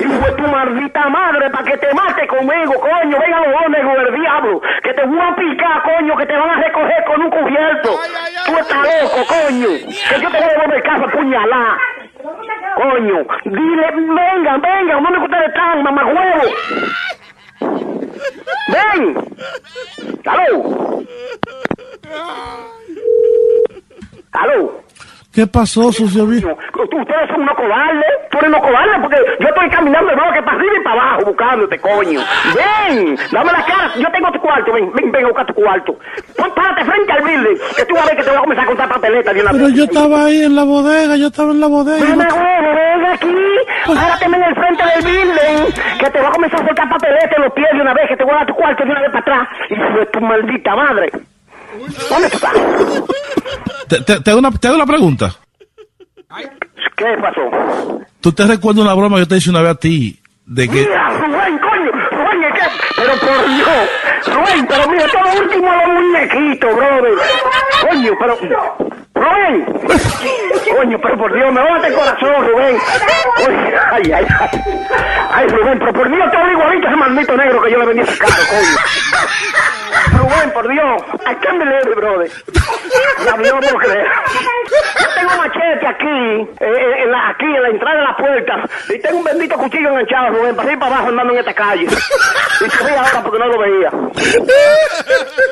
[0.00, 3.96] Hijo de tu maldita madre, para que te mate conmigo, coño, venga los dos negros
[4.04, 7.30] del diablo, que te voy a picar, coño, que te van a recoger con un
[7.30, 7.90] cubierto.
[8.46, 11.78] Tú estás loco, coño, que yo te voy a devolver casa puñalá.
[12.74, 16.42] Coño, dile, venga, venga, ¿dónde ustedes están, mamá huevo?
[18.68, 19.14] Ven.
[20.26, 21.04] Aló.
[24.32, 24.82] Aló.
[25.32, 26.04] ¿Qué pasó, tú-
[27.00, 28.04] ustedes son unos cobardes.
[28.30, 31.24] Tú eres unos cobardes porque yo estoy caminando de bloque para arriba y para abajo
[31.26, 32.20] buscándote, coño.
[32.54, 33.90] Ven, dame la cara.
[33.96, 34.72] Yo tengo tu cuarto.
[34.74, 35.96] Ven, ven, ven a buscar tu cuarto.
[36.36, 38.64] Pon, párate frente al building que tú vas a ver que te voy a comenzar
[38.64, 39.74] a contar papeletas de una Pero vez.
[39.74, 42.06] yo estaba ahí en la bodega, yo estaba en la bodega.
[42.06, 43.36] Dame huevo, ven aquí.
[43.86, 47.42] Párate en el frente del building que te voy a comenzar a soltar papeletas en
[47.42, 49.10] los pies de una vez que te voy a dar tu cuarto de una vez
[49.12, 49.48] para atrás.
[49.70, 51.10] Hijo de tu maldita madre.
[52.10, 52.52] ¿Dónde tú estás?
[53.88, 55.34] Te, te- te hago una, te hago una pregunta.
[56.96, 58.00] ¿Qué pasó?
[58.20, 60.18] ¿Tú te recuerdas una broma que yo te hice una vez a ti?
[60.46, 60.80] De que.
[60.80, 62.60] Mira, Rubén, coño, Rubén, ¿qué?
[62.96, 63.88] Pero por Dios,
[64.26, 67.14] Rubén, pero mira, todo último los muñequitos, brother.
[67.88, 68.36] Coño, pero...
[69.14, 69.64] Rubén,
[70.76, 72.76] coño, pero por Dios, me bate el corazón, Rubén.
[73.46, 74.60] Oye, ay, ay, ay.
[75.34, 78.18] Ay, Rubén, pero por Dios, todo igualito ese maldito negro que yo le vendí ese
[78.18, 78.76] caro, coño.
[80.12, 82.30] Rubén, por Dios, I can't believe it, brother.
[83.24, 84.06] La no puedo creer.
[85.00, 88.68] Yo tengo un machete aquí, eh, en la, aquí en la entrada de la puerta,
[88.88, 91.84] y tengo un bendito cuchillo enganchado, Rubén, para ir para abajo andando en esta calle.
[91.84, 93.90] Y te vi ahora porque no lo veía.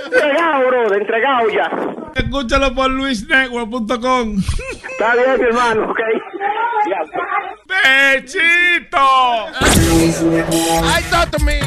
[0.05, 1.71] Entregado, brother, entregado ya.
[2.15, 4.37] Escúchalo por luisnetwork.com.
[4.91, 6.01] Está bien, mi hermano, ok.
[7.67, 8.97] ¡Bechito!
[10.83, 11.61] I talk to me.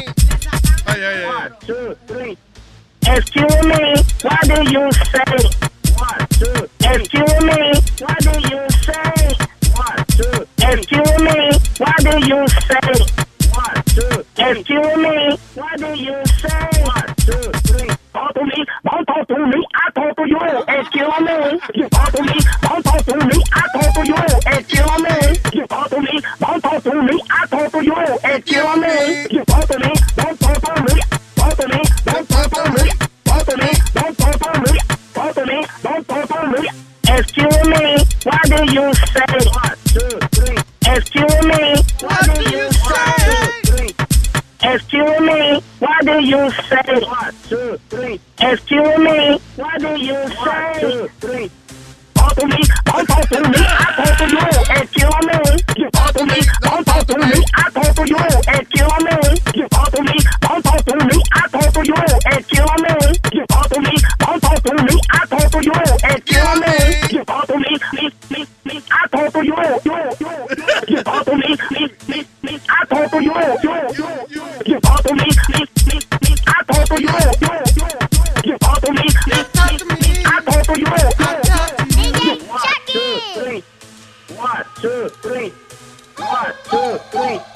[0.86, 1.24] Ay, ay, ay.
[1.24, 2.36] One, two, three.
[3.06, 5.36] Excuse me, what do you say?
[5.94, 6.68] One, two.
[6.80, 7.60] Excuse me,
[8.00, 9.14] what do you say?
[9.74, 10.46] One, two.
[10.62, 11.36] Excuse me,
[11.78, 12.88] what do you say?
[13.52, 14.24] One, two.
[14.38, 16.68] Excuse me, what do you say?
[16.82, 17.90] One, two, three.
[18.14, 20.38] Talk to me, don't talk to me, I talk to you.
[20.68, 24.16] Excuse me, you talk to me, don't talk to me, I talk to you.
[24.46, 28.18] Excuse me, you talk to me, don't talk to me, I talk to you.
[28.24, 30.40] Excuse me, you talk to me, don't
[36.60, 36.68] me.
[37.06, 39.34] Excuse me, what do you say?
[39.50, 40.58] One, two, three.
[40.86, 43.90] Excuse me, what do you say?
[44.62, 47.00] Excuse me, what do you say?
[47.04, 48.20] One, two, three.
[48.40, 50.34] Excuse me, what do you say?
[50.34, 51.50] One, two, three.
[52.14, 54.38] Talk to me, don't talk to me, I talk to you.
[54.80, 55.36] Excuse me,
[55.76, 58.16] you talk to me, don't talk to me, I talk to you.
[58.48, 59.14] Excuse me,
[59.54, 61.94] you talk to me, don't talk to me, I talk to you.
[62.32, 62.94] Excuse me,
[63.34, 65.33] you talk to me, don't talk to me, I talk
[69.14, 69.54] talk to you.
[69.84, 73.32] You, you, you talk to me, me, me, me, I talk to you.
[73.62, 73.74] You,
[74.30, 77.08] you, you talk to me, me, me, me, I talk to you.
[77.44, 77.86] You, you,
[78.44, 80.86] you talk to me, me, me, me, I talk to you.
[82.48, 83.60] One, two, three.
[84.36, 85.50] One, two, three.
[86.16, 87.53] One, two, three.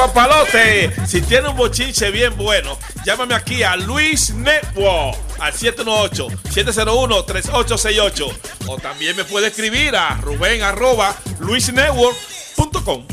[0.00, 0.90] Papalote!
[1.06, 8.32] Si tiene un bochinche bien bueno, llámame aquí a Luis Network al 718-701-3868.
[8.66, 13.04] O también me puede escribir a Rubén arroba luisnetwork.com.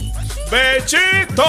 [0.50, 1.44] ¡Bechito!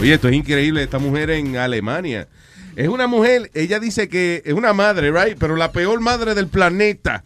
[0.00, 0.82] Oye, esto es increíble.
[0.82, 2.26] Esta mujer en Alemania.
[2.74, 5.38] Es una mujer, ella dice que es una madre, right?
[5.38, 7.22] Pero la peor madre del planeta.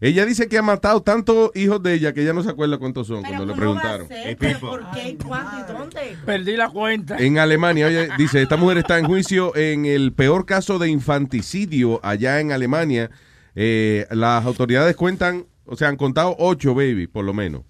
[0.00, 3.06] Ella dice que ha matado tantos hijos de ella que ella no se acuerda cuántos
[3.06, 4.06] son cuando le preguntaron.
[4.06, 5.16] ¿Por qué?
[5.24, 6.16] ¿Cuándo y dónde?
[6.24, 7.16] Perdí la cuenta.
[7.18, 12.00] En Alemania, oye, dice, esta mujer está en juicio en el peor caso de infanticidio
[12.04, 13.10] allá en Alemania.
[13.54, 17.62] Eh, las autoridades cuentan, o sea, han contado ocho babies, por lo menos,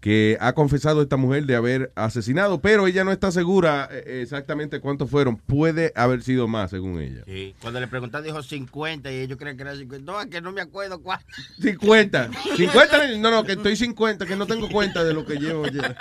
[0.00, 4.80] que ha confesado esta mujer de haber asesinado, pero ella no está segura eh, exactamente
[4.80, 5.36] cuántos fueron.
[5.36, 7.22] Puede haber sido más, según ella.
[7.26, 10.10] Sí, cuando le preguntaron dijo 50 y ellos creen que era 50.
[10.10, 11.18] No, es que no me acuerdo cuál.
[11.60, 12.30] 50.
[12.56, 15.96] 50, no, no, que estoy 50, que no tengo cuenta de lo que llevo ya.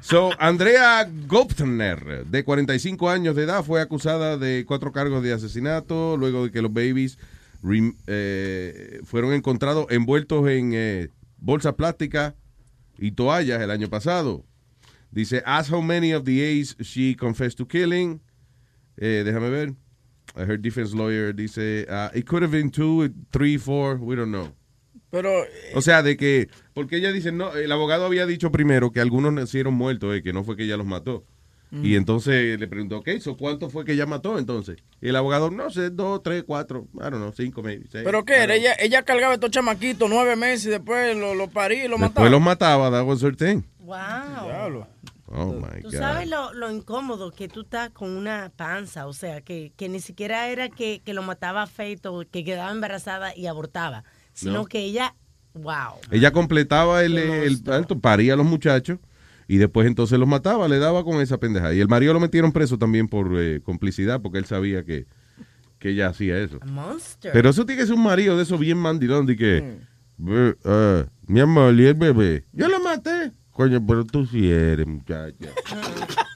[0.00, 6.16] So, Andrea Goptner, de 45 años de edad, fue acusada de cuatro cargos de asesinato
[6.16, 7.18] luego de que los babies
[8.06, 11.08] eh, fueron encontrados envueltos en eh,
[11.38, 12.34] bolsas plásticas
[12.98, 14.44] y toallas el año pasado.
[15.10, 18.20] Dice, as how many of the A's she confessed to killing.
[18.96, 19.74] Eh, déjame ver.
[20.36, 24.52] Her defense lawyer dice, uh, it could have been two, three, four, we don't know.
[25.10, 25.30] Pero
[25.74, 29.32] O sea, de que, porque ella dice, no, el abogado había dicho primero que algunos
[29.32, 31.24] nacieron muertos, eh, que no fue que ella los mató.
[31.70, 31.84] Mm.
[31.84, 34.78] Y entonces le preguntó, ok, so ¿cuánto fue que ella mató entonces?
[35.00, 38.04] Y el abogado, no sé, dos, tres, cuatro, I don't know, cinco, maybe, seis.
[38.04, 38.54] ¿Pero qué era?
[38.54, 42.24] Ella, ella cargaba estos chamaquitos nueve meses y después lo, lo parí y lo mataba.
[42.24, 43.62] Después los mataba, that was her thing.
[43.80, 44.86] Wow.
[45.30, 45.98] Oh my Tú God.
[45.98, 50.00] sabes lo, lo incómodo que tú estás con una panza, o sea, que, que ni
[50.00, 54.64] siquiera era que, que lo mataba feito, que quedaba embarazada y abortaba, sino No.
[54.64, 55.14] que ella,
[55.52, 55.96] wow.
[56.10, 59.00] Ella completaba el, el, alto, paría a los muchachos
[59.48, 61.72] Y después entonces los mataba, le daba con esa pendeja.
[61.72, 65.06] Y el marido lo metieron preso también por eh, complicidad porque él sabía que,
[65.78, 66.60] que ella hacía eso.
[66.66, 67.32] Monster.
[67.32, 69.78] Pero eso tiene que ser un marido de esos bien mandilón de que,
[70.18, 72.44] "Ve, ah, mi amor, y el bebé.
[72.52, 73.32] Yo lo maté.
[73.50, 75.48] Coño, pero tú sí eres, muchacha.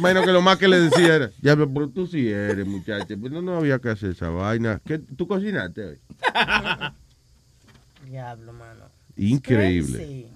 [0.00, 3.16] Bueno, que lo más que le decía era, ya, pero tú sí eres, muchacha.
[3.20, 4.80] Pero no había que hacer esa vaina.
[4.84, 5.98] ¿Qué, ¿Tú cocinaste hoy?
[8.08, 8.84] Diablo, mano.
[9.16, 10.28] Increíble.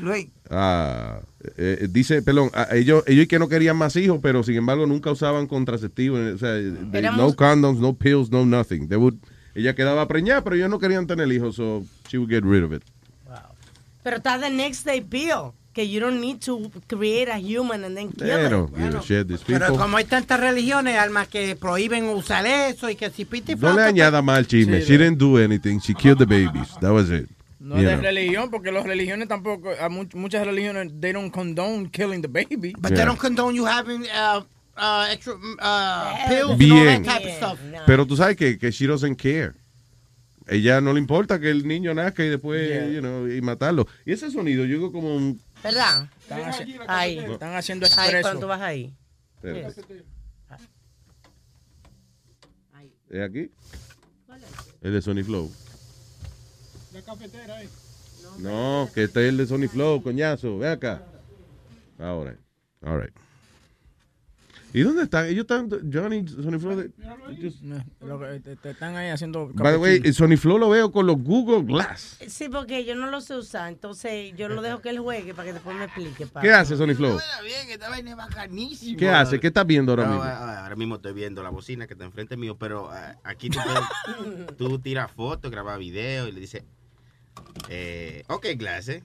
[0.00, 0.28] Luis.
[0.50, 1.20] Ah,
[1.56, 5.46] eh, dice, perdón, ellos, ellos que no querían más hijos, pero sin embargo nunca usaban
[5.46, 6.20] contraceptivos.
[6.34, 8.88] O sea, they- no Éramos- condoms, no pills, no nothing.
[8.88, 9.14] They would,
[9.54, 12.72] ella quedaba preñada, pero ellos no querían tener hijos, so she would get rid of
[12.72, 12.82] it.
[14.02, 15.52] Pero está the next day pill.
[15.74, 18.46] Que you don't need to create a human and then kill They
[18.88, 18.94] it.
[18.96, 19.76] a shit, these Pero people.
[19.80, 23.82] como hay tantas religiones, Alma, que prohíben usar eso y que si piti No le
[23.82, 24.80] añada más al chisme.
[24.80, 25.78] Sí, She didn't do anything.
[25.78, 26.70] She killed the babies.
[26.80, 27.28] That was it.
[27.60, 28.02] No You de know.
[28.02, 32.72] religión, porque las religiones tampoco, a much- muchas religiones, they don't condone killing the baby.
[32.78, 34.44] But they don't condone you having uh,
[34.76, 37.02] uh, extra uh, pills and all Bien.
[37.02, 37.58] that type of stuff.
[37.86, 39.54] Pero tú sabes que, que she doesn't care.
[40.46, 42.88] Ella no le importa que el niño nazca y después, Yeah.
[42.88, 43.86] you know, y matarlo.
[44.06, 45.40] Y ese sonido, yo digo como un...
[45.62, 46.08] ¿Verdad?
[46.22, 47.18] Están, haci- Ahí.
[47.18, 48.22] están haciendo Ahí, expreso.
[48.22, 48.94] cuando tú vas ahí.
[49.42, 49.82] Espérate.
[53.10, 53.50] ¿Es aquí?
[54.82, 55.50] El de Sony Flow.
[57.02, 57.68] Cafetera ahí.
[58.38, 60.58] No, que este es el de Sony Flow, coñazo.
[60.58, 61.02] Ve acá.
[61.98, 62.36] Ahora.
[62.84, 63.14] All right.
[64.74, 65.24] ¿Y dónde están?
[65.26, 66.76] Ellos están, Johnny, Sony Flow.
[66.76, 66.90] de-
[67.40, 69.48] just- No, lo que- te, te están ahí haciendo.
[69.54, 70.12] By the way.
[70.12, 72.18] Sony Flow lo veo con los Google Glass.
[72.28, 75.46] Sí, porque yo no lo sé usar, entonces yo lo dejo que él juegue para
[75.46, 76.26] que después me explique.
[76.26, 76.46] papi.
[76.46, 77.18] ¿Qué hace Sony Flow?
[77.42, 78.98] bien, esta vaina es bacanísima.
[78.98, 79.40] ¿Qué hace?
[79.40, 80.24] ¿Qué estás viendo ahora No, mismo?
[80.24, 83.58] ah, ahora mismo estoy viendo la bocina que está enfrente mío, pero ah, aquí tú,
[83.64, 86.62] puedes- tú tiras fotos, grabas video y le dices,
[87.68, 89.02] eh, ok, clase.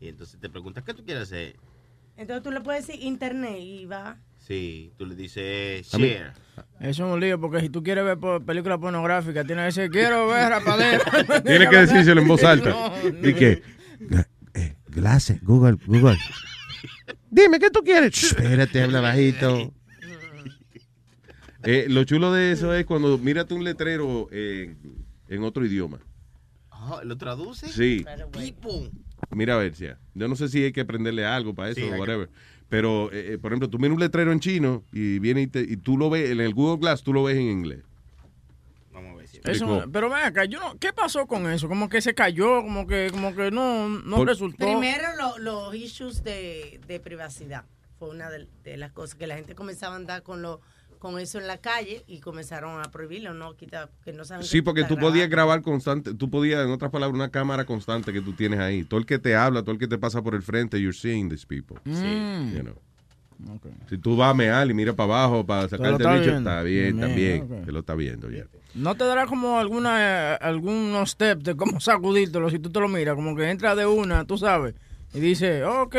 [0.00, 1.56] Y entonces te preguntas, ¿qué tú quieres hacer?
[2.16, 4.18] Entonces tú le puedes decir internet y va.
[4.38, 6.32] Sí, tú le dices, share.
[6.80, 9.90] Eso es un lío, porque si tú quieres ver por- películas pornográficas, tienes que decir,
[9.90, 11.02] quiero ver rapadera.
[11.44, 12.70] Tienes que decírselo en voz alta.
[12.70, 13.28] No, no.
[13.28, 13.62] ¿Y qué?
[14.88, 16.18] Glass, Google, Google.
[17.30, 18.12] Dime, ¿qué tú quieres?
[18.12, 19.72] Shh, espérate, habla bajito.
[21.64, 24.78] Eh, lo chulo de eso es cuando mírate un letrero en,
[25.28, 25.98] en otro idioma.
[27.04, 27.68] ¿Lo traduce?
[27.68, 28.04] Sí.
[28.32, 28.88] Pipo.
[29.30, 29.86] Mira a ver si.
[30.14, 32.28] Yo no sé si hay que aprenderle algo para eso Sí, o que- whatever.
[32.68, 35.60] Pero, eh, eh, por ejemplo, tú miras un letrero en chino y viene y, te-
[35.62, 37.80] y tú lo ves en el Google Glass, tú lo ves en inglés.
[38.92, 39.40] Vamos a ver si.
[39.44, 41.68] Eso, pero ven acá, yo no, ¿qué pasó con eso?
[41.68, 44.64] Como que se cayó, como que, como que no, no Por- resultó.
[44.66, 47.64] Primero lo- los issues de, de privacidad.
[47.98, 50.60] Fue una de, de las cosas que la gente comenzaba a andar con lo,
[51.04, 53.54] con eso en la calle y comenzaron a prohibirlo, ¿no?
[53.56, 56.90] Quita, que no saben que Sí, porque tú podías grabar constante, tú podías, en otras
[56.90, 58.84] palabras, una cámara constante que tú tienes ahí.
[58.84, 61.28] Todo el que te habla, todo el que te pasa por el frente, you're seeing
[61.28, 61.76] these people.
[61.84, 62.54] Mm.
[62.54, 62.78] You know.
[63.90, 66.98] Si tú vas a mear y mira para abajo para sacarte el bicho, está bien,
[66.98, 67.42] también.
[67.42, 67.66] ok.
[67.66, 68.46] Que lo está viendo, ya.
[68.74, 69.98] ¿No te dará como alguna,
[70.32, 73.14] eh, algunos steps de cómo sacudírtelo si tú te lo miras?
[73.14, 74.74] Como que entra de una, tú sabes,
[75.12, 75.96] y dice, ok,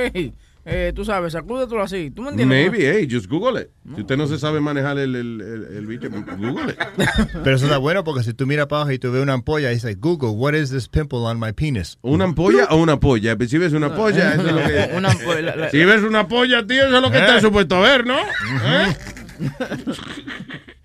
[0.66, 2.10] eh, tú sabes, sacúdetelo así.
[2.12, 2.72] ¿Tú me entiendes?
[2.72, 3.70] Maybe, hey, just Google it.
[3.96, 6.80] Si usted no se sabe manejar el, el, el, el bicho, Google it.
[7.44, 9.70] Pero eso está bueno porque si tú miras para abajo y tú ves una ampolla,
[9.70, 11.98] dice Google, what is this pimple on my penis?
[12.02, 13.36] ¿Una ampolla o una polla?
[13.38, 14.90] Pues Si ves una polla, eso es lo que...
[14.98, 17.22] Una ampolla, la- la- Si ves una polla, tío, eso es lo que ¿Eh?
[17.22, 18.18] está supuesto a ver, ¿no?
[18.18, 18.96] ¿Eh?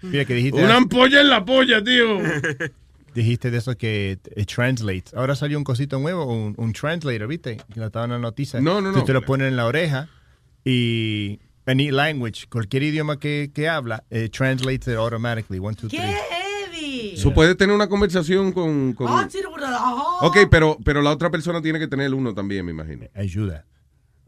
[0.02, 0.62] Mira que dijiste.
[0.62, 2.18] Una ampolla en la polla, tío.
[3.14, 5.12] Dijiste de eso que it translates.
[5.14, 7.56] Ahora salió un cosito nuevo, un, un translator, ¿viste?
[7.72, 8.60] Que lo estaba en la noticia.
[8.60, 9.04] No, no, Tú no.
[9.04, 10.08] te lo pones en la oreja
[10.64, 15.58] y any language, cualquier idioma que, que habla, it translates it automatically.
[15.58, 16.06] One, two, ¡Qué three.
[16.12, 17.14] heavy!
[17.22, 18.92] Tú puedes tener una conversación con...
[18.94, 19.94] con- Ah, sí, bueno, ajá.
[20.26, 23.06] Ok, pero, pero la otra persona tiene que tener uno también, me imagino.
[23.14, 23.66] Ayuda.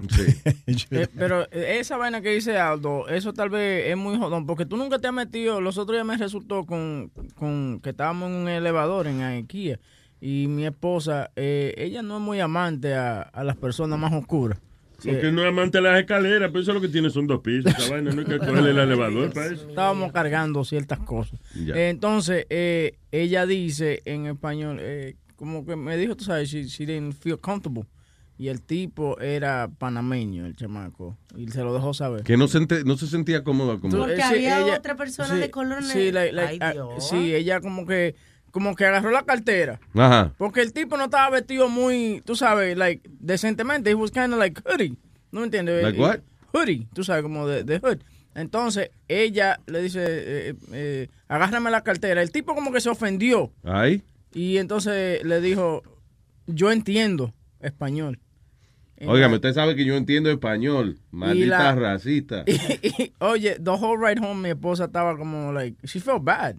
[0.09, 0.35] Sí.
[0.91, 4.67] Eh, pero eh, esa vaina que dice Aldo, eso tal vez es muy jodón, porque
[4.67, 8.37] tú nunca te has metido, los otros días me resultó con, con que estábamos en
[8.37, 9.79] un elevador en IKEA
[10.21, 14.59] y mi esposa, eh, ella no es muy amante a, a las personas más oscuras.
[15.05, 17.77] Porque no es amante de las escaleras, pero eso lo que tiene son dos pisos.
[17.77, 19.69] Esa vaina no hay que cogerle el elevador para eso.
[19.69, 21.41] Estábamos cargando ciertas cosas.
[21.57, 26.65] Eh, entonces, eh, ella dice en español, eh, como que me dijo, tú sabes, she,
[26.65, 27.85] she didn't feel comfortable.
[28.43, 31.17] Y el tipo era panameño, el chamaco.
[31.37, 32.25] Y se lo dejó saber.
[32.25, 33.97] Que no se, ente- no se sentía cómoda como...
[33.97, 36.41] Porque Eh, sí, había ella- otra persona sí, de color sí, negro.
[36.49, 36.59] Ay,
[36.99, 38.17] sí, ella como que
[38.51, 39.79] como que agarró la cartera.
[39.95, 40.35] Ajá.
[40.39, 43.91] Porque el tipo no estaba vestido muy, tú sabes, like, decentemente.
[43.91, 44.97] He was kind of like hoodie.
[45.31, 45.81] ¿No me entiendes?
[45.85, 46.19] Like what?
[46.53, 47.99] Hoodie, tú sabes, como de, de hood.
[48.35, 52.21] Entonces, ella le dice, eh, eh, agárrame la cartera.
[52.23, 53.53] El tipo como que se ofendió.
[53.63, 54.03] Ahí.
[54.35, 55.85] Y entonces le dijo,
[56.49, 58.19] yo entiendo español.
[59.07, 60.99] Óigame, usted sabe que yo entiendo español.
[61.11, 62.45] Maldita la- racista.
[62.83, 66.57] Y, oye, the whole ride home mi esposa estaba como like she felt bad,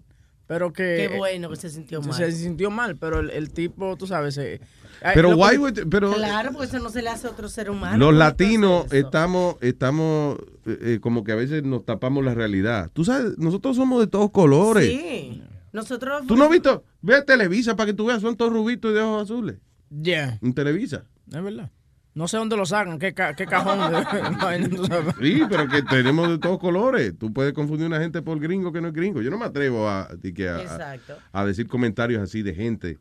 [0.48, 2.14] pero que Qué bueno que se sintió mal.
[2.14, 4.62] se sintió mal, pero el, el tipo, tú sabes, se,
[5.02, 7.48] ay, Pero lo why would- pero Claro, porque eso no se le hace a otro
[7.50, 7.98] ser humano.
[7.98, 12.90] los ¿Cómo latinos estamos, estamos eh, eh, como que a veces nos tapamos la realidad.
[12.94, 14.86] Tú sabes, nosotros somos de todos colores.
[14.88, 15.42] Sí.
[15.72, 16.28] Nosotros.
[16.28, 16.84] ¿Tú no has visto?
[17.02, 19.56] Ve a Televisa para que tú veas, son todos rubitos y de ojos azules.
[19.90, 20.38] Yeah.
[20.42, 21.06] En Televisa.
[21.32, 21.72] Es verdad.
[22.16, 23.80] No sé dónde lo sacan, qué, ca- qué cajón.
[23.92, 25.14] de-.
[25.22, 27.14] Sí, pero que tenemos de todos colores.
[27.18, 29.22] Tú puedes confundir a una gente por gringo que no es gringo.
[29.22, 31.18] Yo no me atrevo a, a, Exacto.
[31.32, 33.00] a decir comentarios así de gente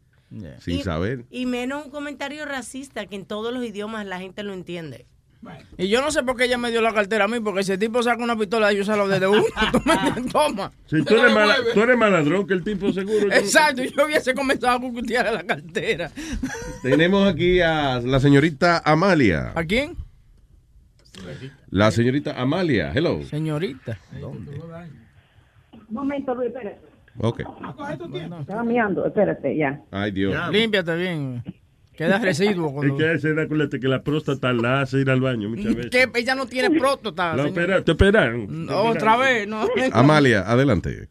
[0.60, 1.26] sin Y- saber.
[1.30, 5.06] Y menos un comentario racista que en todos los idiomas la gente lo entiende.
[5.76, 7.72] Y yo no sé por qué ella me dio la cartera a mí, porque si
[7.72, 9.42] el tipo saca una pistola, yo salgo desde uno.
[9.72, 10.70] Tú me entiendes, Toma.
[10.86, 13.32] Si tú eres, mala- tú eres maladrón que el tipo seguro.
[13.32, 16.10] Exacto, yo hubiese comenzado a cucutear la cartera.
[16.82, 19.52] Tenemos aquí a la señorita Amalia.
[19.54, 19.96] ¿A quién?
[21.70, 22.92] La señorita Amalia.
[22.94, 23.22] Hello.
[23.24, 23.98] Señorita.
[24.22, 26.80] Un momento, Luis, espérate.
[27.18, 27.40] Ok.
[28.40, 29.80] Estaba mirando, espérate, ya.
[29.90, 30.34] Ay, Dios.
[30.50, 31.42] Límpiate bien.
[31.96, 32.68] Queda residuo.
[32.68, 32.96] Es Cuando...
[32.96, 35.90] que a esa edad, acuérdate que la próstata la hace ir al baño muchas veces.
[35.90, 37.36] Que ella no tiene próstata.
[37.36, 38.66] La opera- te operaron.
[38.66, 39.66] No, Otra vez, no.
[39.92, 41.08] Amalia, adelante.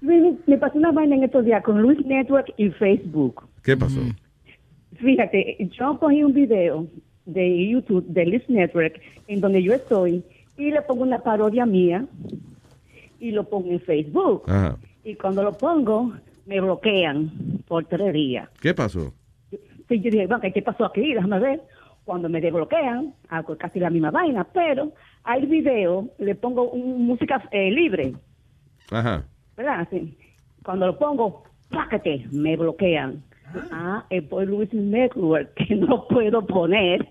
[0.00, 3.42] Me pasó una vaina en estos días con Luis Network y Facebook.
[3.62, 4.00] ¿Qué pasó?
[4.96, 6.86] Fíjate, yo cogí un video
[7.24, 10.22] de YouTube de Luis Network en donde yo estoy
[10.56, 12.04] y le pongo una parodia mía
[13.20, 14.44] y lo pongo en Facebook.
[14.46, 14.76] Ajá.
[15.04, 16.14] Y cuando lo pongo,
[16.46, 17.30] me bloquean
[17.66, 18.48] por tres días.
[18.60, 19.12] ¿Qué pasó?
[19.88, 21.14] Sí, yo dije, bueno, ¿qué pasó aquí?
[21.14, 21.60] Déjame ver.
[22.04, 24.92] Cuando me desbloquean, hago casi la misma vaina, pero
[25.24, 28.14] al video le pongo un- música eh, libre,
[28.90, 29.24] Ajá.
[29.56, 29.86] ¿verdad?
[29.90, 30.16] Sí.
[30.64, 33.22] Cuando lo pongo, pácate, me bloquean.
[33.72, 37.06] Ah, es por Luis Network, que no puedo poner,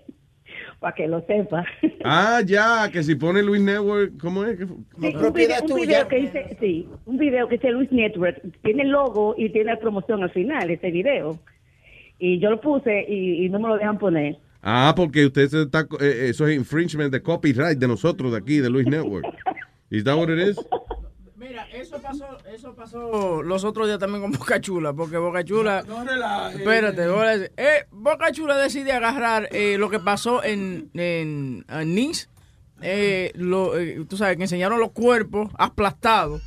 [0.80, 1.64] para que lo sepa.
[2.04, 4.58] Ah, ya, que si pone Luis Network, ¿cómo es?
[4.58, 8.82] Sí, un, video, un video que dice, sí, un video que dice Luis Network, tiene
[8.82, 11.38] el logo y tiene la promoción al final, ese video.
[12.18, 14.38] Y yo lo puse y, y no me lo dejan poner.
[14.62, 18.58] Ah, porque usted se está, eh, eso es infringement de copyright de nosotros de aquí,
[18.58, 19.24] de Luis Network.
[19.90, 20.58] ¿Is that what it is?
[21.36, 25.84] Mira, eso pasó, eso pasó los otros días también con Boca Chula, porque Boca Chula.
[26.54, 31.64] Espérate, voy a decir, eh, Boca Chula decide agarrar eh, lo que pasó en, en,
[31.68, 32.26] en Nice.
[32.82, 36.42] eh, lo, eh, tú sabes que enseñaron los cuerpos aplastados.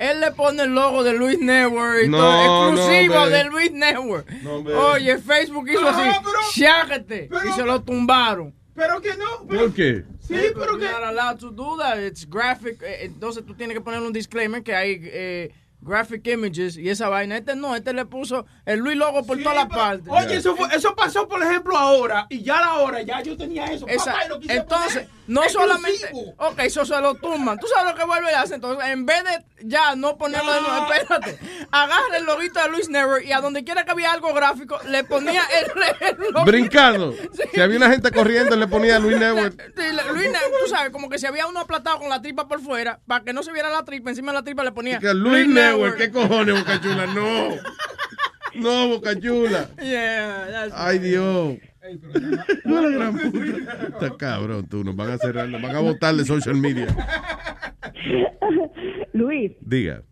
[0.00, 4.30] Él le pone el logo de Luis Network, y No, todo, exclusivo de Luis Network.
[4.42, 4.54] No.
[4.92, 6.38] Oye, Facebook hizo así, pero-
[7.48, 8.54] y se lo tumbaron.
[8.74, 9.46] Pero que no.
[9.46, 10.04] ¿Por qué?
[10.20, 10.86] Sí, pero que...
[10.86, 11.98] Not allowed to do that.
[11.98, 12.80] It's graphic.
[12.82, 15.52] eh, Entonces tú tienes que poner un disclaimer que hay eh,
[15.82, 17.36] graphic images y esa vaina.
[17.36, 20.08] Este no, este le puso el Luis Logo por todas las partes.
[20.08, 22.26] Oye, eso, fue, eso pasó, por ejemplo, ahora.
[22.30, 23.86] Y ya a la hora, ya yo tenía eso.
[23.86, 26.10] Esa- Papá, y lo quise entonces, poner no solamente.
[26.38, 27.58] Ok, eso se lo tumban.
[27.58, 28.56] Tú sabes lo que vuelve y hace.
[28.56, 31.38] Entonces, en vez de ya no ponerlo de nuevo, espérate.
[31.70, 35.04] Agarra el loguito de Luis Network y a donde quiera que había algo gráfico, le
[35.04, 35.70] ponía el,
[36.08, 36.44] el loguito.
[36.44, 37.14] Brincando.
[37.54, 39.30] Si había una gente corriendo, le ponía Luis le-
[40.12, 42.98] Luis Network, tú sabes, como que si había uno aplatado con la tripa por fuera,
[43.06, 45.46] para que no se viera la tripa, encima de la tripa le ponía Que Luis
[45.46, 47.06] Network, ¿qué cojones, Boca Chula?
[47.06, 47.50] No.
[48.54, 49.68] No, Boca Chula.
[49.80, 51.54] Yeah, that's Ay, Dios.
[52.64, 53.88] No, la gran puta.
[53.88, 54.84] Está cabrón, tú.
[54.84, 56.86] Nos van a cerrar, nos van a votar de social media.
[59.12, 60.02] Luis, Diga.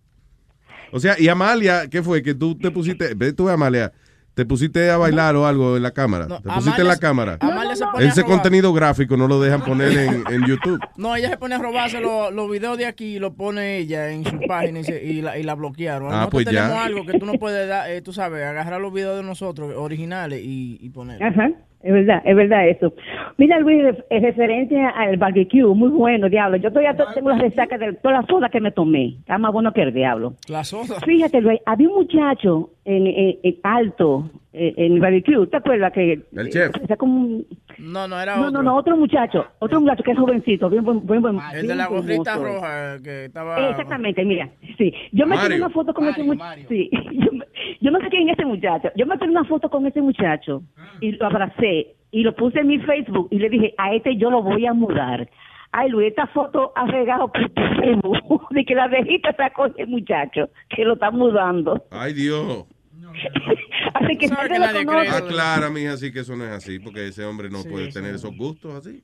[0.91, 2.23] O sea, y Amalia, ¿qué fue?
[2.23, 3.93] Que tú te pusiste, ve tú, Amalia,
[4.39, 6.27] te pusiste a bailar o algo en la cámara.
[6.29, 7.39] No, te pusiste en la cámara.
[7.75, 10.79] Se pone Ese contenido gráfico no lo dejan poner en, en YouTube.
[10.97, 14.25] No, ella se pone a robarse los, videos de aquí y lo pone ella en
[14.25, 16.09] su página y, se- y la, y la bloquearon.
[16.13, 16.63] Ah, Nosotros pues ya.
[16.69, 19.73] tenemos algo que tú no puedes dar, eh, tú sabes, agarrar los videos de nosotros
[19.77, 21.21] originales y, y poner.
[21.21, 21.51] Ajá,
[21.83, 22.93] es verdad, es verdad eso.
[23.37, 26.57] Mira, Luis, en referencia al barbecue, muy bueno, diablo.
[26.57, 29.17] Yo todavía to- tengo la resaca de toda la soda que me tomé.
[29.21, 30.35] Está más bueno que el diablo.
[30.49, 31.01] La soda.
[31.05, 35.47] Fíjate, Luis, había un muchacho en, en- en alto eh, en el barbecue.
[35.47, 36.21] ¿Te acuerdas que?
[36.35, 36.73] El chef.
[36.83, 37.47] o sea, como un-
[37.79, 38.51] No, no, era no, otro.
[38.51, 39.45] no, no, otro muchacho.
[39.61, 42.97] Otro muchacho que es jovencito, bien, buen, buen, buen- El de la bien gorrita roja
[42.97, 43.69] eh, que estaba...
[43.71, 44.93] Exactamente, mira, sí.
[45.13, 46.63] Yo me tomé una foto con ese muchacho.
[46.69, 46.91] Sí.
[47.13, 47.45] Yo, me-
[47.81, 48.91] yo no sé quién es ese muchacho.
[48.97, 50.63] Yo me tomé una foto con ese muchacho
[51.01, 54.31] y lo abracé y lo puse en mi Facebook y le dije, a este yo
[54.31, 55.29] lo voy a mudar.
[55.71, 59.87] Ay, Luis, esta foto ha regado por tu Facebook de que la viejita sacó ese
[59.87, 61.85] muchacho que lo está mudando.
[61.91, 62.65] Ay, Dios.
[63.95, 65.09] Así que nadie lo conoce.
[65.09, 68.37] Aclara, mija, así que eso no es así, porque ese hombre no puede tener esos
[68.37, 69.03] gustos así.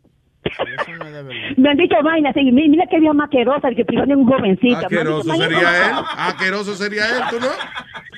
[1.56, 4.76] Me han dicho vainas, mira que vieja maquerosa, el que privó de un jovencito.
[4.78, 5.92] Aqueroso sería él.
[6.16, 7.46] Aqueroso sería él, ¿tú no?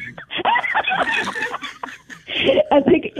[2.70, 3.12] Así que,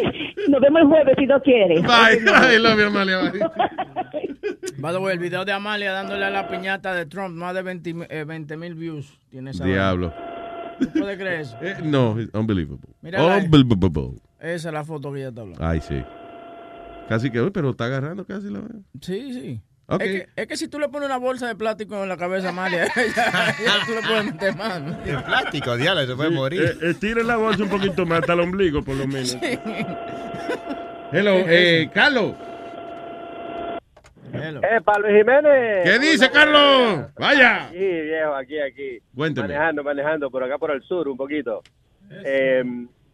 [0.49, 1.81] Nos vemos el jueves si Dios quiere.
[1.81, 2.55] Bye.
[2.55, 3.21] I love you, Amalia.
[4.79, 7.63] By the way, el video de Amalia dándole a la piñata de Trump, más de
[7.63, 9.19] 20 mil views.
[9.31, 10.13] Tiene esa Diablo.
[10.79, 11.57] ¿Tú puedes creer eso?
[11.63, 12.89] Eh, no, it's unbelievable.
[13.01, 13.39] Mírala.
[13.39, 14.21] Unbelievable.
[14.39, 15.67] Esa es la foto que ella está hablando.
[15.67, 16.03] Ay, sí.
[17.09, 18.61] Casi que, uy, pero está agarrando casi la
[19.01, 19.61] Sí, sí.
[19.89, 20.03] Ok.
[20.03, 22.49] Es, que, es que si tú le pones una bolsa de plástico en la cabeza
[22.49, 24.99] a Amalia, ya, ya tú le puedes meter mano.
[25.05, 26.77] El plástico, diablo, se puede morir.
[26.83, 29.37] Eh, estire la bolsa un poquito más, hasta el ombligo, por lo menos.
[31.13, 32.35] Hello, eh, Carlos.
[34.33, 35.85] Eh, Pablo Jiménez.
[35.85, 37.07] ¿Qué dice, Carlos?
[37.19, 37.69] Vaya.
[37.71, 38.99] Sí, viejo, aquí, aquí.
[39.15, 39.49] Cuénteme.
[39.49, 41.63] Manejando, manejando, por acá por el sur un poquito.
[42.25, 42.63] Eh,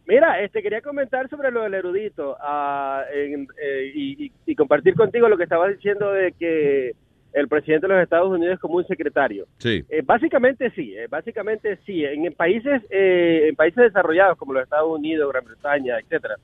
[0.07, 4.95] mira, este quería comentar sobre lo del erudito ah, en- eh, y, y- y compartir
[4.95, 6.91] contigo lo que estabas diciendo de que
[7.33, 9.47] el presidente de los Estados Unidos es como un secretario.
[9.57, 9.83] Sí.
[9.89, 12.05] Eh, básicamente sí, eh, básicamente sí.
[12.05, 16.35] En, en países eh, en países desarrollados como los Estados Unidos, Gran Bretaña, etcétera,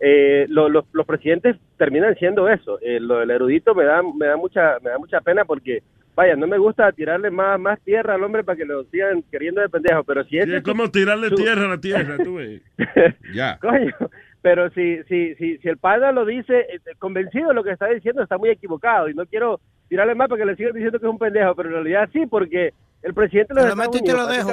[0.00, 2.78] eh, lo- los- los presidentes terminan siendo eso.
[2.82, 5.82] Eh, lo del erudito me da me da mucha me da mucha pena porque
[6.14, 9.60] vaya, no me gusta tirarle más más tierra al hombre para que lo sigan queriendo
[9.60, 12.62] de pendejo, pero si es como tirarle su- tierra a la tierra, tú ves.
[13.34, 13.58] Ya.
[13.58, 13.94] Coño,
[14.42, 17.86] pero si, si, si, si el padre lo dice eh, convencido de lo que está
[17.88, 19.08] diciendo, está muy equivocado.
[19.08, 21.68] Y no quiero tirarle más para que le sigan diciendo que es un pendejo, pero
[21.70, 22.72] en realidad sí, porque
[23.02, 24.48] el presidente de los lo Estados te dejo.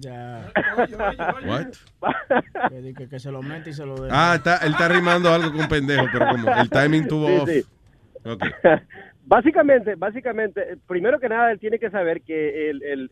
[0.00, 0.52] Ya.
[1.46, 1.66] What?
[3.10, 4.32] Que, se lo mete y se lo deja.
[4.32, 7.48] Ah, está, él está rimando algo con pendejo, pero como el timing tuvo Sí, off.
[7.50, 7.64] sí.
[8.28, 8.44] Ok.
[9.28, 13.10] Básicamente, básicamente, primero que nada, él tiene que saber que el,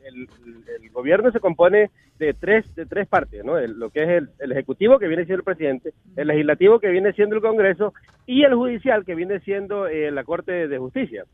[0.93, 3.59] gobierno se compone de tres, de tres partes, ¿no?
[3.59, 7.13] Lo que es el, el ejecutivo, que viene siendo el presidente, el legislativo, que viene
[7.15, 7.95] siendo el Congreso,
[8.27, 11.25] y el judicial, que viene siendo eh, la Corte de Justicia.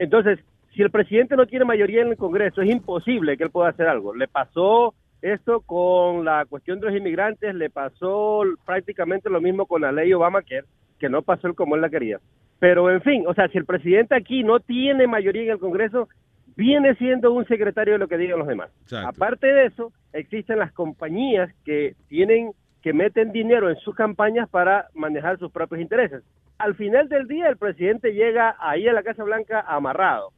[0.00, 0.40] Entonces,
[0.74, 3.86] si el presidente no tiene mayoría en el Congreso, es imposible que él pueda hacer
[3.86, 4.12] algo.
[4.12, 9.82] Le pasó esto con la cuestión de los inmigrantes, le pasó prácticamente lo mismo con
[9.82, 10.64] la ley Obamacare,
[10.98, 12.18] que no pasó como él la quería.
[12.58, 16.08] Pero, en fin, o sea, si el presidente aquí no tiene mayoría en el Congreso,
[16.56, 18.70] viene siendo un secretario de lo que digan los demás.
[18.82, 19.08] Exacto.
[19.08, 22.52] Aparte de eso, existen las compañías que tienen
[22.82, 26.22] que meten dinero en sus campañas para manejar sus propios intereses.
[26.56, 30.30] Al final del día, el presidente llega ahí a la Casa Blanca amarrado.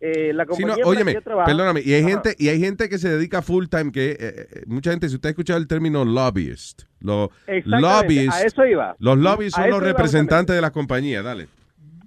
[0.00, 2.10] Eh, la Sí, compañía no, la que óyeme, trabajo- perdóname, y hay Ajá.
[2.10, 5.14] gente y hay gente que se dedica full time que eh, eh, mucha gente si
[5.14, 7.30] usted ha escuchado el término lobbyist, los
[7.64, 8.94] lobbyists, a eso iba.
[8.98, 11.46] los lobbyists son los representantes de las compañías, dale.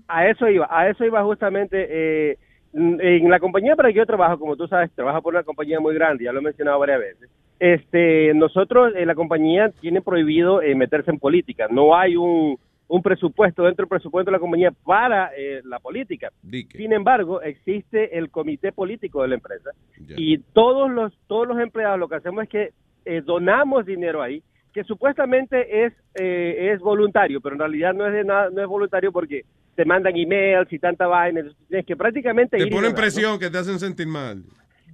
[0.07, 1.87] A eso iba, a eso iba justamente.
[1.89, 2.37] eh,
[2.73, 5.79] en la compañía para la que yo trabajo, como tú sabes, trabajo por una compañía
[5.79, 7.29] muy grande, ya lo he mencionado varias veces.
[7.59, 11.67] Este, nosotros, eh, la compañía tiene prohibido eh, meterse en política.
[11.71, 16.31] No hay un, un presupuesto dentro del presupuesto de la compañía para eh, la política.
[16.71, 19.71] Sin embargo, existe el comité político de la empresa
[20.15, 22.69] y todos los todos los empleados lo que hacemos es que
[23.05, 24.41] eh, donamos dinero ahí
[24.73, 28.67] que supuestamente es eh, es voluntario, pero en realidad no es de nada, no es
[28.67, 29.43] voluntario porque
[29.77, 33.59] te mandan emails y tanta vaina, tienes que prácticamente Te ir ponen presión que te
[33.59, 34.41] hacen sentir mal.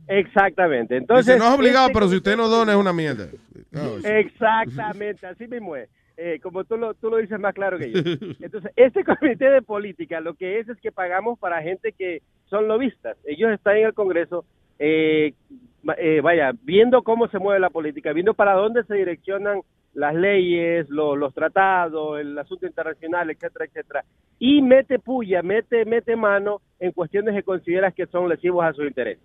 [0.10, 0.98] Exactamente.
[0.98, 3.28] Entonces, Dice, no es obligado, este pero si usted no dona es una mierda.
[3.76, 3.98] Oh.
[4.04, 5.90] Exactamente, así mismo es.
[6.16, 8.00] Eh, como tú lo, tú lo dices más claro que yo.
[8.40, 12.68] Entonces, este comité de política lo que es es que pagamos para gente que son
[12.68, 13.18] lobistas.
[13.26, 14.46] Ellos están en el Congreso,
[14.78, 15.34] eh,
[15.98, 19.62] eh, vaya, viendo cómo se mueve la política, viendo para dónde se direccionan
[19.94, 24.04] las leyes, lo- los tratados, el asunto internacional, etcétera, etcétera.
[24.40, 28.84] Y mete puya, mete, mete mano en cuestiones que consideras que son lesivos a su
[28.84, 29.20] interés.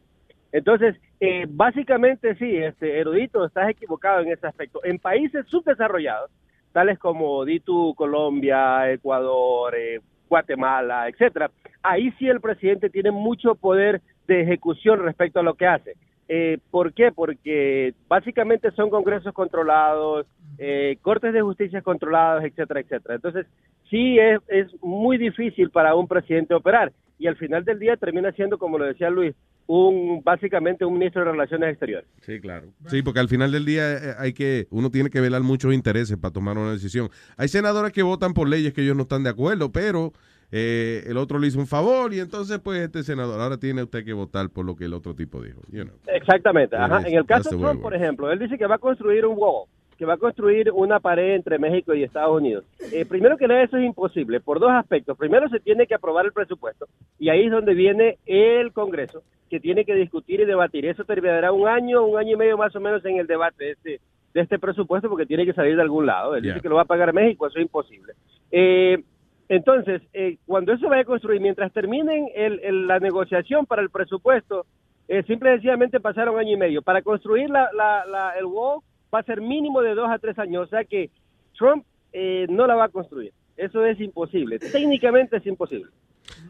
[0.52, 4.80] Entonces, eh, básicamente sí, este erudito, estás equivocado en ese aspecto.
[4.84, 6.30] En países subdesarrollados,
[6.72, 11.50] tales como Ditu, Colombia, Ecuador, eh, Guatemala, etcétera,
[11.82, 15.94] ahí sí el presidente tiene mucho poder de ejecución respecto a lo que hace.
[16.28, 17.10] Eh, ¿Por qué?
[17.10, 20.26] Porque básicamente son congresos controlados,
[20.58, 23.14] eh, cortes de justicia controlados, etcétera, etcétera.
[23.14, 23.46] Entonces,
[23.88, 28.30] sí es, es muy difícil para un presidente operar y al final del día termina
[28.32, 29.34] siendo, como lo decía Luis,
[29.66, 32.08] un básicamente un ministro de Relaciones Exteriores.
[32.22, 32.68] Sí, claro.
[32.86, 36.16] Sí, porque al final del día eh, hay que, uno tiene que velar muchos intereses
[36.16, 37.10] para tomar una decisión.
[37.36, 40.12] Hay senadores que votan por leyes que ellos no están de acuerdo, pero
[40.50, 44.04] eh, el otro le hizo un favor y entonces pues este senador, ahora tiene usted
[44.04, 45.60] que votar por lo que el otro tipo dijo.
[45.70, 45.94] you know.
[46.06, 46.76] Exactamente.
[46.76, 47.06] Ajá.
[47.06, 49.66] En el caso de Trump, por ejemplo, él dice que va a construir un wall,
[49.98, 52.64] que va a construir una pared entre México y Estados Unidos.
[52.92, 55.18] Eh, primero que nada, eso es imposible por dos aspectos.
[55.18, 56.86] Primero, se tiene que aprobar el presupuesto
[57.18, 60.86] y ahí es donde viene el Congreso, que tiene que discutir y debatir.
[60.86, 63.70] Eso terminará un año, un año y medio más o menos en el debate de
[63.72, 64.00] este,
[64.34, 66.36] de este presupuesto porque tiene que salir de algún lado.
[66.36, 66.54] Él Yeah.
[66.54, 68.12] dice que lo va a pagar México, eso es imposible.
[68.50, 69.02] Eh,
[69.48, 74.66] entonces, eh, cuando eso vaya a construir, mientras terminen el- la negociación para el presupuesto,
[75.08, 76.82] eh, simple y sencillamente pasar un año y medio.
[76.82, 78.80] Para construir la, la- la- el wall
[79.12, 80.64] va a ser mínimo de dos a tres años.
[80.64, 81.10] O sea que
[81.56, 83.32] Trump eh, no la va a construir.
[83.56, 84.58] Eso es imposible.
[84.58, 85.90] Técnicamente es imposible.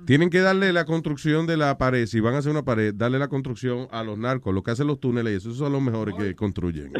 [0.07, 3.19] Tienen que darle la construcción de la pared, si van a hacer una pared, darle
[3.19, 6.15] la construcción a los narcos, lo que hacen los túneles, y esos son los mejores
[6.17, 6.93] que construyen.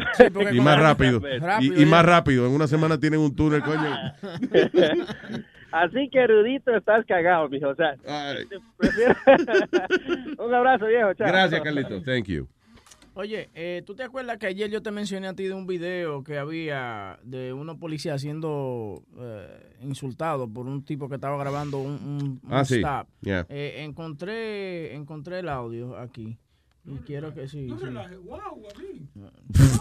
[0.51, 1.19] y más rápido.
[1.39, 2.45] Rápido, y, y más rápido.
[2.45, 3.81] En una semana tienen un túnel, coño.
[5.71, 7.69] Así que, erudito, estás cagado, mijo.
[7.69, 7.95] O sea,
[8.77, 9.15] prefiero-
[10.45, 11.13] un abrazo, viejo.
[11.13, 11.27] Chao.
[11.27, 12.01] Gracias, Carlito.
[12.03, 12.47] Thank you.
[13.19, 16.23] Oye, eh, ¿tú te acuerdas que ayer yo te mencioné a ti de un video
[16.23, 21.91] que había de unos policías siendo eh, insultados por un tipo que estaba grabando un,
[21.95, 22.75] un- un Ah, sí.
[22.77, 23.09] stop?
[23.19, 23.45] Yeah.
[23.49, 26.37] Eh, encontré, encontré el audio aquí.
[26.85, 27.67] Y quiero que sí.
[27.69, 27.85] sí.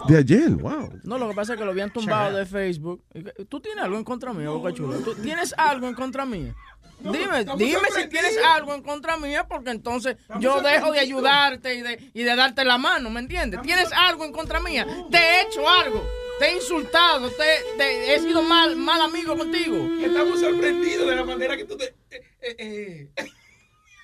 [0.08, 0.90] De ayer, wow.
[1.04, 3.04] No, lo que pasa es que lo habían tumbado de Facebook.
[3.48, 4.96] ¿Tú tienes algo en contra mía, Boca Chula?
[5.04, 6.56] ¿Tú tienes algo en contra mía?
[7.00, 11.74] Dime, estamos dime si tienes algo en contra mía, porque entonces yo dejo de ayudarte
[11.74, 13.62] y de, y de darte la mano, ¿me entiendes?
[13.62, 14.86] ¿Tienes algo en contra mía?
[15.10, 16.04] Te he hecho algo,
[16.38, 17.44] te he insultado, te,
[17.76, 19.76] te- he sido mal, mal amigo contigo.
[20.00, 21.94] Estamos sorprendidos de la manera que tú te...
[22.10, 23.30] eh, eh, eh.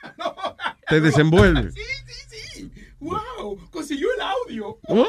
[0.89, 1.71] Te desenvuelve.
[2.55, 4.79] Sí, wow, consiguió el audio.
[4.89, 5.05] Oh,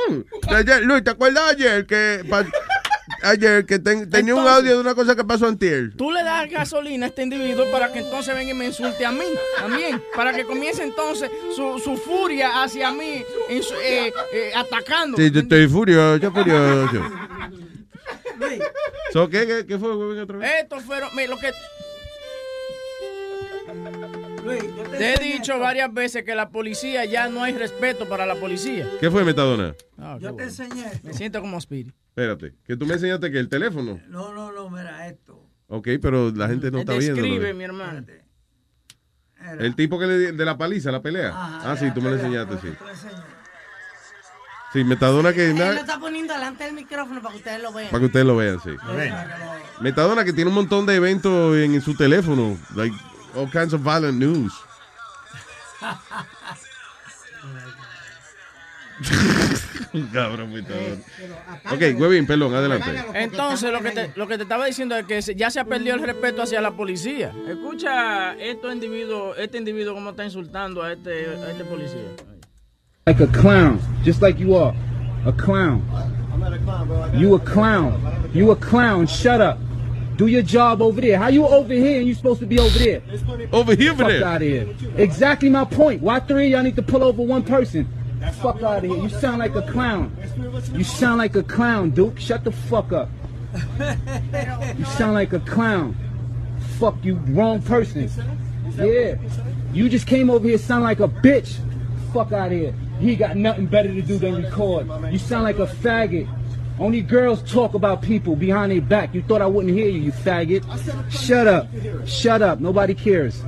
[0.81, 2.23] Luis, ¿te acuerdas ayer que
[3.25, 5.91] ayer que ten- tenía un audio de una cosa que pasó antier?
[5.97, 9.11] Tú le das gasolina a este individuo para que entonces venga y me insulte a
[9.11, 9.25] mí
[9.57, 10.01] también.
[10.15, 13.61] Para que comience entonces su, su furia hacia mí, eh,
[14.33, 15.17] eh, atacando.
[15.17, 17.03] Sí, yo estoy furioso, furioso.
[19.13, 20.51] So, ¿qué, qué, qué fue, güey, otra vez?
[20.63, 21.51] Estos fueron, mira, lo que...
[24.45, 28.87] Te he dicho varias veces que la policía ya no hay respeto para la policía.
[28.99, 29.73] ¿Qué fue, Metadona?
[29.97, 30.43] Ah, Yo te bueno.
[30.49, 30.91] enseñé.
[31.03, 31.91] Me siento como Speedy.
[32.09, 33.99] Espérate, que tú me enseñaste que el teléfono.
[34.07, 35.41] No, no, no, mira esto.
[35.67, 37.21] Ok, pero la gente no está viendo.
[37.21, 38.05] Describe, mi hermano.
[39.59, 41.31] El tipo que le di- de la paliza, la pelea.
[41.33, 42.73] ah, sí, tú me lo enseñaste, sí.
[44.73, 47.89] Sí, Metadona que Él lo está poniendo delante del micrófono para que ustedes lo vean.
[47.89, 48.71] para que ustedes lo vean, sí.
[49.81, 52.95] Metadona que tiene un montón de eventos en, su teléfono, like
[53.35, 54.53] all kinds of violent news.
[60.13, 60.95] Cabrón, Metadona.
[61.71, 62.89] Ok, Webin, perdón, adelante.
[63.13, 65.95] Entonces, lo que, te, lo que te estaba diciendo es que ya se ha perdido
[65.95, 67.31] el respeto hacia la policía.
[67.47, 72.01] Escucha estos individuos, este individuo cómo está insultando a este, a este policía.
[73.05, 74.73] like a clown, just like you are.
[75.25, 75.81] A clown.
[77.13, 77.99] You a clown.
[78.33, 79.07] You a clown.
[79.07, 79.57] Shut up.
[80.15, 81.17] Do your job over there.
[81.17, 83.01] How you over here and you supposed to be over there?
[83.51, 84.25] Over here, over Fuck there.
[84.25, 84.67] out of here.
[84.97, 86.01] Exactly my point.
[86.01, 87.87] Why three of y'all need to pull over one person?
[88.41, 88.95] Fuck out of here.
[88.95, 90.15] You sound like a clown.
[90.73, 92.19] You sound like a clown, Duke.
[92.19, 93.09] Shut the fuck up.
[94.77, 95.95] You sound like a clown.
[96.79, 98.09] Fuck you, wrong person.
[98.77, 99.15] Yeah.
[99.73, 101.57] You just came over here sound like a bitch.
[102.13, 102.73] Fuck out of here.
[102.99, 104.87] He got nothing better to do than record.
[105.11, 106.27] You sound like a faggot.
[106.77, 109.13] Only girls talk about people behind their back.
[109.15, 110.63] You thought I wouldn't hear you, you faggot.
[111.09, 111.67] Shut up.
[112.05, 112.59] Shut up.
[112.59, 113.43] Nobody cares.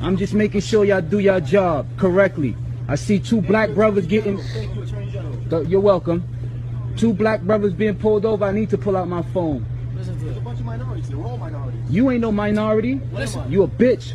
[0.00, 2.56] I'm just making sure y'all do your job correctly.
[2.88, 4.40] I see two black brothers getting.
[5.68, 6.24] You're welcome.
[6.96, 8.44] Two black brothers being pulled over.
[8.44, 9.66] I need to pull out my phone.
[11.90, 13.00] You ain't no minority.
[13.48, 14.12] You a bitch.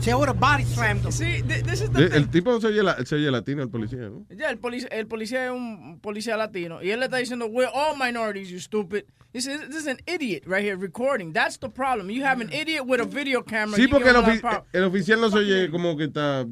[0.00, 0.64] Se have body.
[1.10, 3.70] Sí, th- this is the El, el tipo se oye, la- se oye latino, el
[3.70, 4.24] policía, ¿no?
[4.30, 6.82] Ya, el policía, el policía es un policía latino.
[6.82, 9.04] Y él le está diciendo, we're all minorities, you stupid.
[9.32, 11.32] He says, this is an idiot right here recording.
[11.32, 12.08] That's the problem.
[12.10, 13.76] You have an idiot with a video camera.
[13.76, 16.46] Sí, porque el, ofi- el oficial no se oye como que está.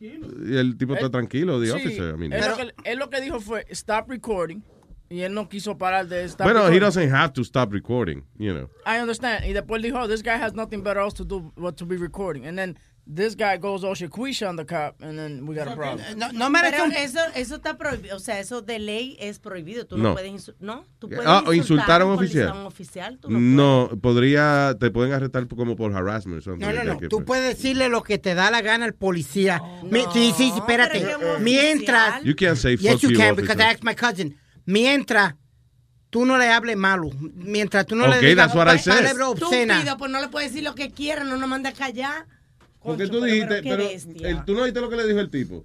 [0.00, 2.14] Y el tipo está tranquilo, the Sí, officer.
[2.14, 2.32] I mean.
[2.32, 4.62] él, lo que, él lo que dijo fue, stop recording.
[5.12, 6.80] Y él no quiso parar de stop Bueno, he recording.
[6.80, 8.70] doesn't have to stop recording, you know.
[8.86, 9.44] I understand.
[9.44, 12.46] Y después dijo, this guy has nothing better else to do but to be recording.
[12.46, 15.74] And then this guy goes all shaquisha on the cop, and then we got a
[15.76, 16.00] problem.
[16.16, 19.84] No, no me Pero eso, eso está prohibido, o sea, eso de ley es prohibido.
[19.86, 20.14] Tú no, No.
[20.14, 20.84] puedes insultar, ¿no?
[21.00, 22.48] Tú puedes Ah, o insultar a un oficial.
[22.48, 23.38] a un oficial, tú no
[23.90, 26.38] No, podría, te pueden arrestar como por harassment.
[26.38, 27.08] or something No, no, no.
[27.08, 29.60] Tú puedes decirle lo que te da la gana al policía.
[29.62, 31.04] Oh, Mi- sí, sí, sí, espérate.
[31.40, 32.22] Mientras.
[32.24, 33.68] You can't say Yes, fuck you you, can, because officer.
[33.68, 34.36] I asked my cousin.
[34.64, 35.34] Mientras
[36.10, 37.10] tú no le hables malo.
[37.34, 38.94] Mientras tú no Okay, le digas that's what I pa- said.
[38.96, 39.74] palabra obscena.
[39.74, 42.26] Estúpido, pues no le puedes decir lo que quiera, no nos manda a callar.
[42.82, 44.28] Porque Concho, tú pero- dijiste, pero pero, bestia.
[44.28, 45.64] el- tú no oíste lo que le dijo el tipo.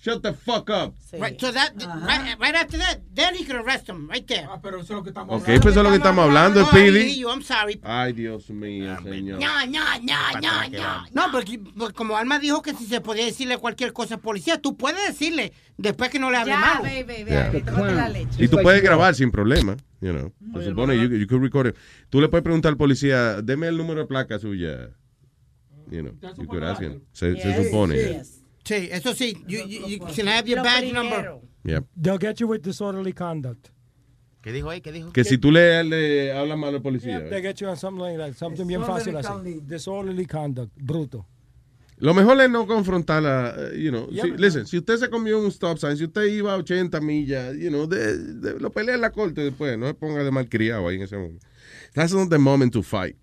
[0.00, 0.94] Shut the fuck up.
[1.12, 1.72] Right, so that,
[2.06, 4.46] right, right after that, then he could arrest him, right there.
[4.48, 6.64] Ah, pero eso es lo que estamos Ok, pues eso es lo que estamos hablando,
[6.64, 7.80] Oh, I'm sorry.
[7.82, 9.40] Ay, Dios mío, señor.
[9.40, 11.04] No, no, no, no, no.
[11.12, 14.62] No, porque, porque como Alma dijo que si se podía decirle cualquier cosa al policía,
[14.62, 17.50] tú puedes decirle después que no le hable baby, baby, Yeah.
[17.92, 18.44] la leche.
[18.44, 20.32] Y tú puedes grabar sin problema, you know.
[20.54, 21.76] Se supone, you, you could record it.
[22.08, 24.90] Tú le puedes preguntar al policía, deme el número de placa suya.
[25.90, 27.00] You know, you could ask him.
[27.12, 27.34] Se,
[27.64, 27.96] supone.
[27.96, 28.37] yes.
[28.68, 29.34] Sí, eso sí.
[29.46, 31.40] You, you, you can have your Lo badge number.
[31.64, 31.84] Yep.
[31.96, 33.70] They'll get you with disorderly conduct.
[34.42, 34.80] ¿Qué dijo ahí?
[34.82, 35.10] ¿Qué dijo?
[35.10, 37.28] Que si tú le, le hablas mal al policía.
[37.28, 38.34] They get you on something like that.
[38.34, 39.60] Something bien fácil así.
[39.66, 40.72] Disorderly conduct.
[40.76, 41.26] Bruto.
[42.00, 44.08] Lo mejor es no confrontarla, eh, you know.
[44.10, 47.00] Yeah, si, listen, si usted se comió un stop sign, si usted iba a 80
[47.00, 50.30] millas, you know, de, de- lo pelea en la corte después, no se ponga de
[50.30, 51.44] malcriado ahí en ese momento.
[51.94, 53.16] That's not the moment to fight.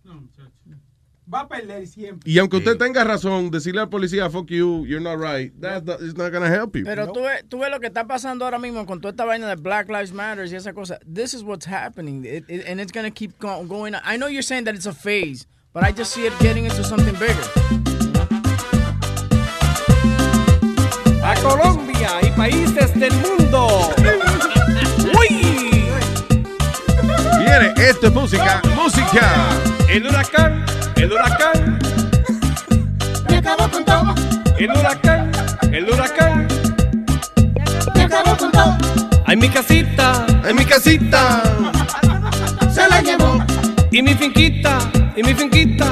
[1.28, 2.30] Va a perder siempre.
[2.32, 6.00] Y aunque usted tenga razón, decirle al policía, fuck you, you're not right, that, that
[6.02, 6.84] is not gonna help you.
[6.86, 9.48] Pero tú, ves, tú ves lo que está pasando ahora mismo con toda esta vaina
[9.48, 11.00] de Black Lives Matter y esa cosa.
[11.12, 12.24] This is what's happening.
[12.26, 14.02] It- it- and it's to keep go- going on.
[14.06, 16.84] I know you're saying that it's a phase, but I just see it getting into
[16.84, 17.34] something bigger.
[21.24, 23.90] A Colombia y países del mundo.
[27.56, 29.32] Esto es música, música.
[29.88, 30.66] El huracán,
[30.98, 31.80] el huracán.
[33.30, 34.14] Me acabo con todo,
[34.58, 35.32] El huracán,
[35.72, 36.48] el huracán.
[37.96, 38.78] me acabo con todo.
[39.26, 41.44] Ay, mi casita, ay, mi casita.
[42.74, 43.42] Se la llevó,
[43.90, 44.78] Y mi finquita,
[45.16, 45.86] y mi finquita.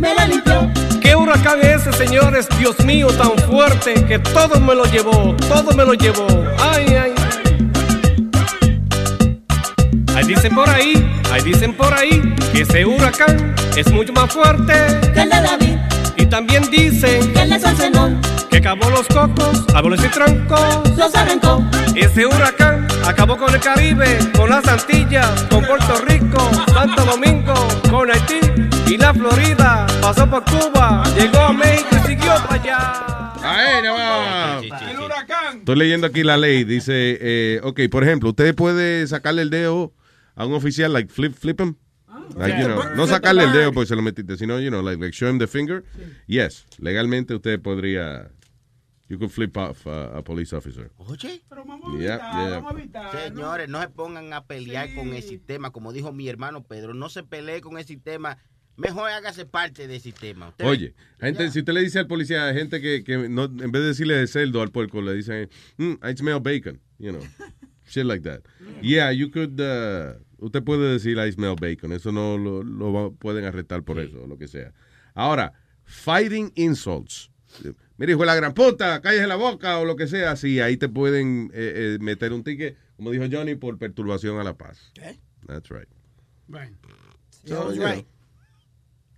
[0.00, 0.70] me la limpió.
[1.02, 2.48] ¿Qué huracán es ese, señores?
[2.58, 6.26] Dios mío, tan fuerte que todo me lo llevó, todo me lo llevó.
[6.58, 7.25] Ay, ay.
[10.26, 10.94] Dicen por ahí,
[11.30, 14.72] ahí dicen por ahí que ese huracán es mucho más fuerte.
[15.14, 15.78] Que el de David,
[16.16, 17.58] Y también dicen que el de
[18.50, 20.96] que acabó los cocos, árboles y troncos.
[20.96, 21.62] los arrancó.
[21.94, 27.54] Ese huracán acabó con el Caribe, con las Antillas, con Puerto Rico, Santo Domingo,
[27.90, 28.40] con Haití
[28.86, 29.86] y la Florida.
[30.00, 33.32] Pasó por Cuba, llegó a México y siguió para allá.
[33.42, 34.60] Ahí no va.
[34.90, 35.58] El huracán.
[35.58, 36.64] Estoy leyendo aquí la ley.
[36.64, 39.92] Dice, eh, ok, por ejemplo, usted puede sacarle el dedo
[40.36, 41.76] a un oficial, like flip, flip him.
[42.36, 45.00] Like, you know, no sacarle el dedo porque se lo metiste, sino, you know, like,
[45.00, 45.84] like show him the finger.
[46.26, 48.30] Yes, legalmente usted podría,
[49.08, 50.90] you could flip off a, a police officer.
[50.98, 51.42] Oye.
[52.00, 53.12] Yeah, yeah.
[53.12, 55.70] Señores, no se pongan a pelear con el sistema.
[55.70, 58.38] Como dijo mi hermano Pedro, no se pelee con el sistema.
[58.76, 60.48] Mejor hágase parte del sistema.
[60.48, 63.82] Usted- Oye, gente, si usted le dice al policía, gente que, que no, en vez
[63.82, 65.48] de decirle de cerdo al puerco, le dicen,
[65.78, 67.22] mm, I smell bacon, you know,
[67.86, 68.40] shit like that.
[68.82, 73.44] Yeah, you could, uh, usted puede decir I smell bacon, eso no lo, lo pueden
[73.44, 74.72] arrestar por eso, o lo que sea.
[75.14, 75.52] Ahora,
[75.84, 77.30] fighting insults.
[77.96, 80.76] Mira, hijo de la gran puta, cállese la boca o lo que sea, sí, ahí
[80.76, 84.92] te pueden eh, eh, meter un ticket, como dijo Johnny, por perturbación a la paz.
[85.46, 85.88] That's right.
[87.46, 87.82] So, you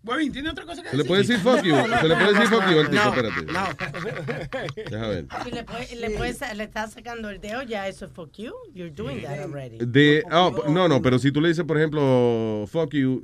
[0.09, 0.17] know.
[0.17, 1.75] Huevín, ¿tiene otra cosa que Se le puede decir fuck you.
[1.77, 4.91] Se le puede decir fuck you al tipo, No, espérate.
[4.91, 5.09] no.
[5.09, 5.27] Ver.
[5.45, 8.53] Si le, puede- le, puedes- le estás sacando el dedo, ya eso es fuck you.
[8.75, 9.79] You're doing that already.
[9.79, 13.23] De, oh, no, no, pero si tú le dices, por ejemplo, fuck you,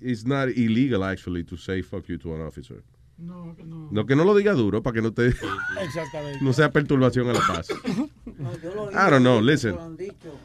[0.00, 2.82] it's not illegal actually to say fuck you to an officer.
[3.18, 3.88] No, que no.
[3.90, 5.28] No, que no lo diga duro para que no te
[5.80, 6.38] Exactamente.
[6.42, 7.68] no sea perturbación a la paz.
[7.70, 9.74] I don't know, listen.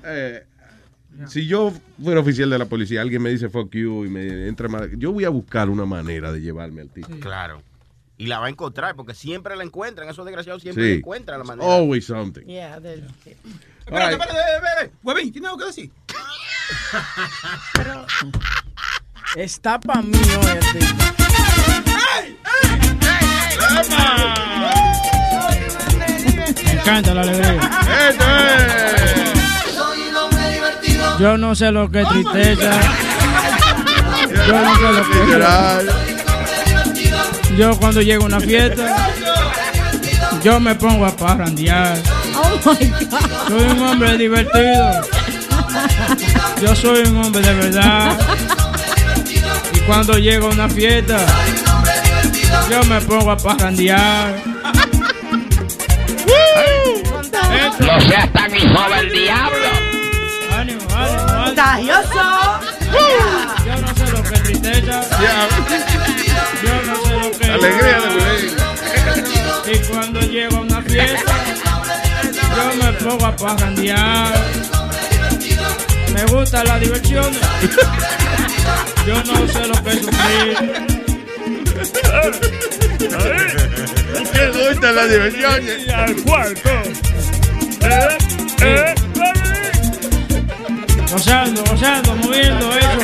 [0.06, 0.44] Eh,
[1.28, 1.72] si yo
[2.02, 5.12] fuera oficial de la policía, alguien me dice fuck you y me entra mal, yo
[5.12, 7.08] voy a buscar una manera de llevarme al tipo.
[7.20, 7.62] Claro.
[8.18, 10.08] Y la va a encontrar, porque siempre la encuentran.
[10.08, 10.90] Esos desgraciados siempre Sí.
[10.92, 11.76] la encuentran la manera.
[11.76, 12.44] Always something.
[12.46, 14.92] Yeah, Espérate, espérate, espérate.
[15.04, 15.92] Huevín, ¿tiene algo que decir?
[19.36, 21.04] Está pa' mí hoy el tipo.
[26.64, 27.52] Me encanta la alegría.
[27.54, 29.31] Hombre divertido.
[31.20, 32.72] Yo no sé lo que es tristeza.
[34.48, 35.82] Yo no sé lo que es llorar.
[37.58, 39.10] Yo cuando llego a una fiesta,
[40.44, 41.98] yo me pongo a parrandear.
[42.36, 43.48] Oh my God.
[43.48, 45.02] Soy un hombre divertido.
[46.62, 48.18] Yo soy un hombre de verdad.
[49.74, 51.18] Y cuando llego a una fiesta,
[52.70, 54.36] yo me pongo a parrandear.
[57.80, 59.61] No seas tan hijo del diablo.
[61.80, 61.96] Yo
[63.80, 65.02] no sé lo que es tristeza.
[66.62, 71.34] Yo no sé lo que es Alegría de Y cuando llego a una fiesta,
[72.34, 74.34] yo me pongo a parrandear.
[76.14, 77.40] Me gustan las diversiones.
[79.08, 80.58] Yo no sé lo que es sufrir.
[84.34, 85.90] Me gustan las diversiones.
[85.90, 86.70] Al cuarto.
[91.12, 93.00] Gozando, gozando, moviendo eso.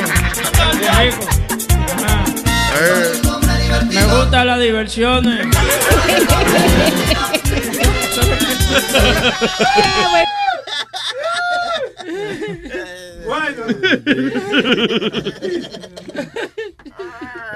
[3.91, 5.45] Me gustan las diversiones.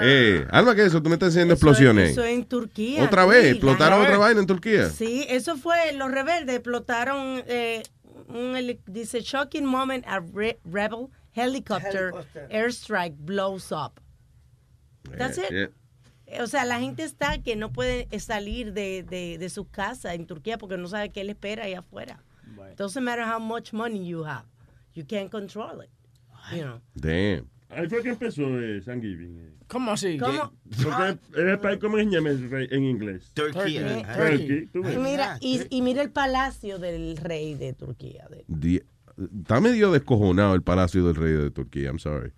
[0.04, 1.02] Eh, Alma, ¿qué es eso?
[1.02, 2.10] Tú me estás haciendo explosiones.
[2.10, 3.04] Eso en Turquía.
[3.04, 3.52] ¿Otra vez?
[3.52, 4.90] ¿Explotaron otra vaina en Turquía?
[4.90, 7.82] Sí, eso fue, los rebeldes explotaron eh,
[8.34, 12.48] un heli- dice shocking moment a re- rebel helicopter, Helicopter.
[12.50, 14.00] airstrike blows up.
[15.18, 15.50] That's it.
[15.50, 16.42] Yeah.
[16.42, 20.26] O sea, la gente está que no puede salir de, de, de su casa en
[20.26, 22.22] Turquía porque no sabe qué le espera ahí afuera.
[22.76, 24.44] Doesn't matter how much money you have.
[24.94, 25.90] You can't control it.
[26.52, 26.80] You know.
[26.96, 27.48] Damn.
[27.74, 29.38] Ahí fue que empezó eh, Thanksgiving.
[29.38, 29.52] eh.
[29.66, 30.18] ¿Cómo así?
[30.18, 30.52] ¿Cómo?
[30.82, 33.30] Porque país, ¿cómo se llama el rey en inglés?
[33.34, 33.78] Turkey.
[33.78, 34.66] Turkey.
[34.66, 34.96] Turkey.
[34.98, 38.26] mira, y, y mira el palacio del rey de Turquía.
[38.46, 38.84] de-
[39.40, 42.32] Está medio descojonado el palacio del rey de Turquía, I'm sorry.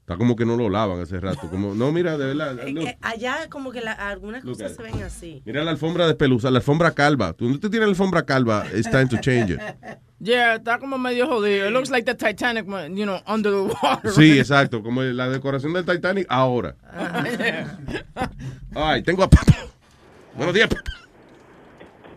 [0.00, 1.50] Está como que no lo lavan hace rato.
[1.50, 2.56] Como, no, mira, de verdad.
[2.68, 2.86] Look.
[3.00, 5.42] allá como que la- algunas Look cosas se ven así.
[5.44, 7.32] Mira la alfombra de pelusa, la alfombra calva.
[7.32, 9.58] Tú no te tienes la alfombra calva, it's time to change it.
[10.18, 11.66] Yeah, está como medio jodido.
[11.68, 12.64] It looks like the Titanic,
[12.96, 14.10] you know, under the water.
[14.10, 16.74] Sí, exacto, como la decoración del Titanic ahora.
[18.74, 19.28] Ay, tengo a
[20.34, 20.68] Buenos días.
[20.68, 20.82] Papo.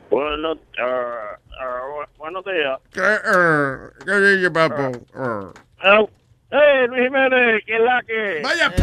[0.10, 2.80] Bueno, ah, bu- buenos días.
[2.92, 4.92] ¿Qué, eh, qué dice, papo?
[4.92, 5.62] Eh.
[5.82, 6.02] Ah,
[6.52, 7.64] ¡Eh, Luis Jiménez!
[7.66, 8.42] ¿Qué es la que?
[8.44, 8.74] Vaya,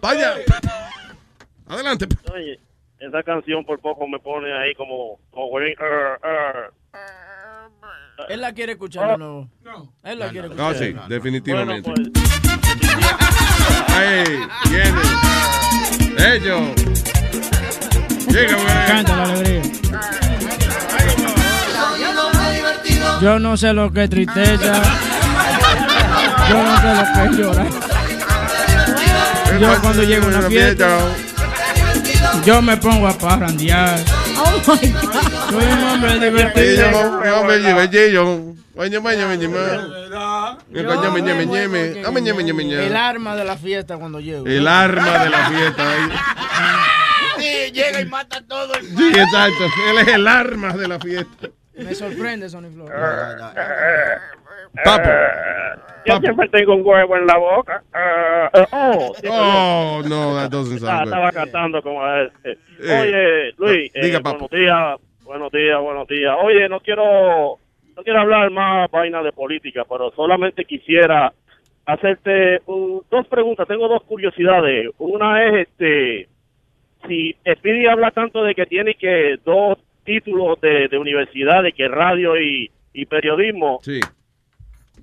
[0.00, 0.34] vaya.
[1.68, 2.06] Adelante.
[2.32, 2.58] Oye,
[3.00, 5.18] esa canción por poco me pone ahí como...
[5.30, 5.58] como.
[8.28, 9.48] Él la quiere escuchar de nuevo.
[9.62, 9.92] No.
[10.02, 10.72] Él la quiere escuchar.
[10.72, 11.90] No, sí, definitivamente.
[11.90, 12.26] Bueno, pues,
[13.96, 14.24] Ay,
[14.70, 16.34] viene.
[16.34, 16.60] Ellos.
[18.28, 18.86] Llega, güey.
[18.86, 19.62] Canta la alegría.
[23.20, 24.82] Yo no sé lo que es tristeza.
[26.48, 27.68] Yo no sé lo que es llorar.
[29.60, 30.98] Yo cuando llego a una fiesta,
[32.44, 33.98] yo me pongo a parrandear.
[34.38, 35.50] Oh my God.
[35.50, 36.84] Soy un hombre divertido.
[40.14, 40.58] Ah.
[42.86, 44.46] El arma de la fiesta cuando llego.
[44.46, 45.84] El arma de la fiesta.
[47.38, 49.64] Sí, llega y mata todo el Sí, exacto.
[49.90, 51.48] Él es el arma de la fiesta.
[51.76, 52.86] Me sorprende, Sony Flow.
[54.84, 55.08] Papo.
[56.06, 57.82] Yo siempre tengo un huevo en la boca.
[58.72, 61.34] Oh, Oh, no, that doesn't Ah, sound estaba good.
[61.36, 62.52] cantando como este.
[62.80, 64.38] Eh, Oye, Luis, eh, diga, papo.
[64.48, 66.34] buenos días, buenos días, buenos días.
[66.42, 67.58] Oye, no quiero,
[67.96, 71.32] no quiero hablar más vaina de política, pero solamente quisiera
[71.86, 73.66] hacerte un- dos preguntas.
[73.68, 74.88] Tengo dos curiosidades.
[74.98, 76.28] Una es, este,
[77.08, 81.86] si Speedy habla tanto de que tiene que dos títulos de, de universidad, de que
[81.88, 83.80] radio y, y periodismo.
[83.82, 84.00] Sí.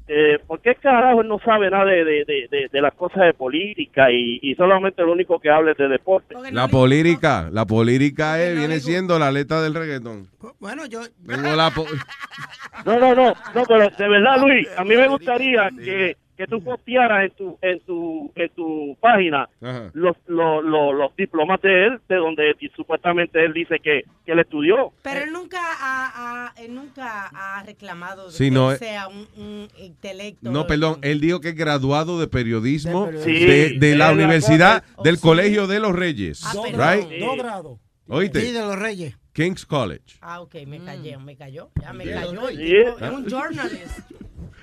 [0.06, 3.34] Eh, ¿Por qué carajo no sabe nada de, de, de, de- de las cosas de
[3.34, 6.36] política y, y solamente lo único que habla es de deporte?
[6.52, 10.28] La política, la política es, viene siendo la letra del reggaetón.
[10.60, 11.04] Bueno, yo.
[11.26, 11.86] Tengo la po-
[12.86, 16.64] No, no, no, no, pero de verdad, Luis, a mí me gustaría que, que tú
[16.64, 19.48] postearas en tu, en tu, en tu página
[19.94, 24.40] los, los, los, los diplomas de él, de donde supuestamente él dice que, que él
[24.40, 24.92] estudió.
[25.02, 28.80] Pero él nunca ha, ha- él nunca ha reclamado de Sí, que no, él eh.
[28.80, 30.52] sea un, un intelecto.
[30.52, 34.12] No, perdón, él dijo que es graduado de periodismo de, Sí, de la de la
[34.12, 35.22] Universidad del Oh, sí.
[35.22, 36.44] Colegio de los Reyes.
[36.46, 36.54] Ah,
[36.96, 37.20] right?
[37.20, 37.80] Dos grados.
[38.14, 39.16] Oíste, Sí, de los reyes.
[39.34, 40.18] King's College.
[40.22, 41.72] Ah, ok, me callé, me cayó.
[41.82, 44.00] Ya me tipo, Es un journalist.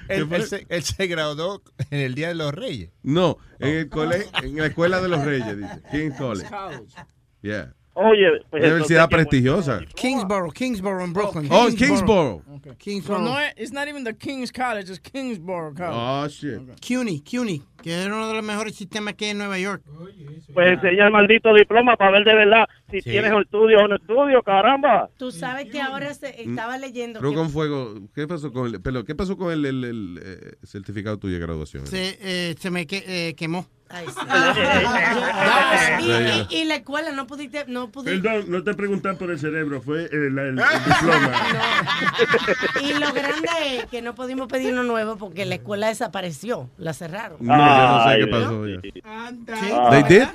[0.09, 2.91] Él, él se, él se graduó en el Día de los Reyes.
[3.03, 5.83] No, en el colegio, en la Escuela de los Reyes, dice.
[5.91, 6.49] King's College.
[7.43, 7.75] Yeah.
[7.95, 9.81] Oye, pues Universidad entonces, ¿qué- prestigiosa.
[9.95, 11.49] Kingsboro, Kingsboro en Brooklyn.
[11.51, 12.43] Oh, en Kingsboro.
[12.65, 13.21] So Kingsboro.
[13.21, 15.95] no es, it's not even the King's College, it's Kingsborough College.
[15.97, 16.61] Oh, shit.
[16.81, 19.83] CUNY, CUNY, que es uno de los mejores sistemas que hay en Nueva York.
[20.55, 23.11] Pues enseña el maldito diploma para ver de verdad si Sí.
[23.11, 25.11] tienes un estudio o no estudio, caramba.
[25.19, 27.95] Tú sabes que ahora se, estaba leyendo Creo que con fuego.
[28.15, 31.41] ¿Qué pasó con el, pero, ¿qué pasó con el, el- el, eh, certificado tuyo de
[31.41, 31.87] graduación?
[31.87, 33.67] Se, eh, se me que- eh, quemó.
[33.93, 34.15] Ay, sí.
[35.99, 36.05] Sí,
[36.53, 38.21] y, y- y la escuela no pudiste, no pudiste.
[38.21, 41.33] Perdón, no te preguntan por el cerebro, fue el, el- el diploma.
[42.83, 43.49] Y lo grande
[43.79, 47.39] es que no pudimos pedir uno nuevo porque la escuela desapareció, la cerraron.
[47.41, 49.91] No, yo no sé qué pasó.
[49.91, 50.29] They did?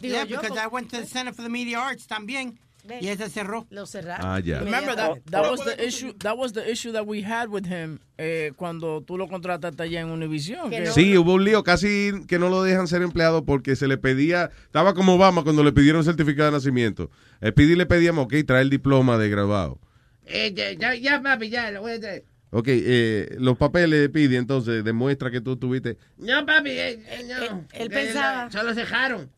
[0.00, 2.58] Digo yeah, yo, because I went to the Center for the Media Arts también.
[3.00, 3.66] Y ese cerró.
[3.70, 4.26] Lo cerraron.
[4.28, 4.58] Ah, ya.
[4.58, 8.00] Remember that that was the issue that was the issue that we had with him
[8.18, 10.68] eh, cuando tú lo contrataste allá en Univision.
[10.68, 13.98] que- Sí, hubo un lío casi que no lo dejan ser empleado porque se le
[13.98, 17.10] pedía, estaba como Obama cuando le pidieron el certificado de nacimiento.
[17.40, 19.78] El PD le pedíamos, ok, trae el diploma de graduado.
[20.26, 22.24] Eh, ya, ya, ya, papi, ya, lo voy a traer.
[22.50, 25.96] Ok, eh, los papeles de PD entonces demuestra que tú tuviste.
[26.18, 27.44] No, papi, eh, eh, no.
[27.44, 29.30] Él- él pensaba- Solo cejaron.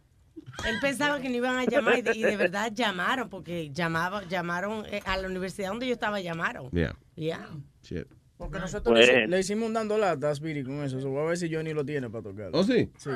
[0.67, 4.23] Él pensaba que no iban a llamar y de, y de verdad llamaron porque llamaba,
[4.25, 6.71] llamaron eh, a la universidad donde yo estaba llamaron.
[6.71, 6.95] Yeah.
[7.17, 7.49] Yeah.
[7.83, 8.07] Shit.
[8.39, 11.01] Porque nosotros le, hici- le hicimos un dando lata a Speedy con eso.
[11.01, 12.51] so voy a ver si Johnny lo tiene para tocar.
[12.53, 12.91] ¿Oh, sí?
[12.97, 13.11] Sí.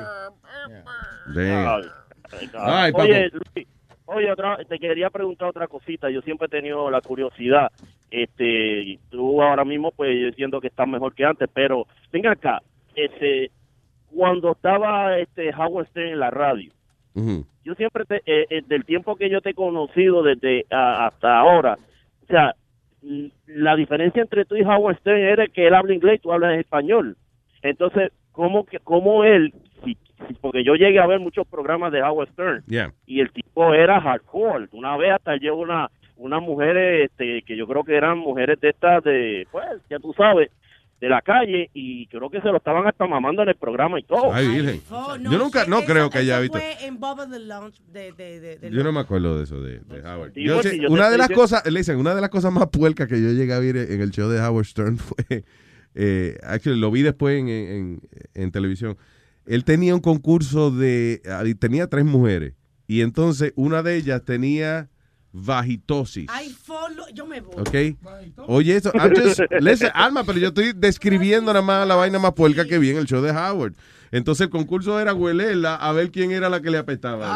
[1.33, 1.81] Damn.
[2.31, 3.67] Ay, Ay, oye, Luis,
[4.05, 6.09] Oye, otra, te quería preguntar otra cosita.
[6.09, 7.71] Yo siempre he tenido la curiosidad.
[8.09, 12.59] Este, tú ahora mismo, pues, yo siento que estás mejor que antes, pero venga acá.
[12.95, 13.51] Este,
[14.07, 16.71] cuando estaba este Howard Stern en la radio,
[17.15, 17.45] Ujú.
[17.65, 21.37] yo siempre, te, eh, eh, del tiempo que yo te he conocido desde a- hasta
[21.39, 21.77] ahora,
[22.23, 22.55] o sea,
[23.47, 26.57] la diferencia entre tú y Howard Stern era que él habla inglés y tú hablas
[26.59, 27.15] español.
[27.61, 29.53] Entonces, ¿cómo, que, cómo él,
[29.83, 32.91] si- si- porque yo llegué a ver muchos programas de Howard Stern, Yeah.
[33.05, 34.67] y el tipo era hardcore.
[34.73, 35.89] Una vez hasta llevó una
[36.21, 40.11] unas mujeres este, que yo creo que eran mujeres de estas de, pues, ya tú
[40.13, 40.51] sabes,
[40.99, 44.03] de la calle y creo que se lo estaban hasta mamando en el programa y
[44.03, 44.33] todo.
[44.33, 44.81] Ay, virgen.
[44.91, 46.57] Oh, Yo nunca, no creo que haya visto.
[46.57, 50.33] de, de, de, Yo no me acuerdo de eso de, de Howard.
[50.33, 52.51] Sí, Yo pues, sé- yo una de las diciendo- cosas, listen, una de las cosas
[52.51, 55.43] más puercas que yo llegué a ver en el show de Howard Stern fue,
[55.95, 58.01] eh, actually, lo vi después en, en-
[58.33, 58.97] en televisión.
[59.45, 62.53] Él tenía un concurso de, ah, tenía tres mujeres
[62.87, 64.89] y entonces una de ellas tenía
[65.31, 66.25] vagitosis.
[66.29, 67.55] Ay, follow, yo me voy.
[67.59, 67.97] ¿Ok?
[68.47, 72.33] Oye, eso, I'm just- listen, Alma, pero yo estoy describiendo nada más la vaina más
[72.33, 73.73] puerca que vi en el show de Howard.
[74.11, 77.27] Entonces el concurso era huelerla a ver quién era la que le apestaba.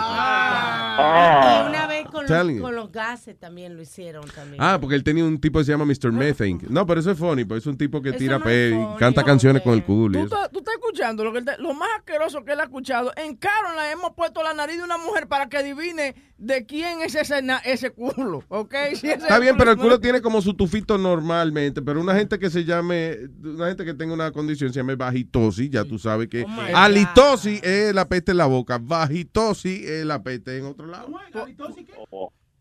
[1.66, 2.62] Y una vez con los, you.
[2.62, 4.62] con los gases también lo hicieron también.
[4.62, 6.12] Ah, porque él tenía un tipo que se llama Mr.
[6.12, 6.60] Methane.
[6.70, 8.98] No, pero eso es funny, pues es un tipo que Eso tira no pe funny,
[8.98, 10.20] canta canciones con el culo.
[10.20, 13.12] ¿Tú, estás- tú estás escuchando lo, que te- lo más asqueroso que él ha escuchado.
[13.16, 17.16] En Caroline hemos puesto la nariz de una mujer para que adivine de quién es
[17.16, 18.44] ese, na- ese culo.
[18.50, 18.74] ¿Ok?
[18.96, 22.16] Si ese Está bien, pero el no- culo tiene como su tufito normalmente, pero una
[22.16, 25.98] gente que se llame, una gente que tenga una condición se llame vagitosis, ya tú
[25.98, 30.86] sabes que halitosis es la peste en la boca, vagitosis es la peste en otro
[30.88, 31.08] lado.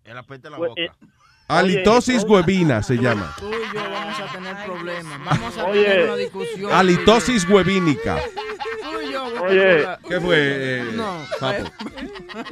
[0.04, 0.82] El apete la Pues, boca.
[0.82, 0.90] eh,
[1.48, 3.34] Halitosis huevina se llama.
[3.38, 5.24] Tú y yo vamos a tener problemas.
[5.24, 5.82] Vamos a Oye.
[5.84, 6.72] tener una discusión.
[6.72, 8.18] Halitosis huevínica.
[8.82, 9.86] Tú y yo, Oye.
[10.08, 11.18] ¿Qué fue, eh, No.
[11.38, 11.64] Papo?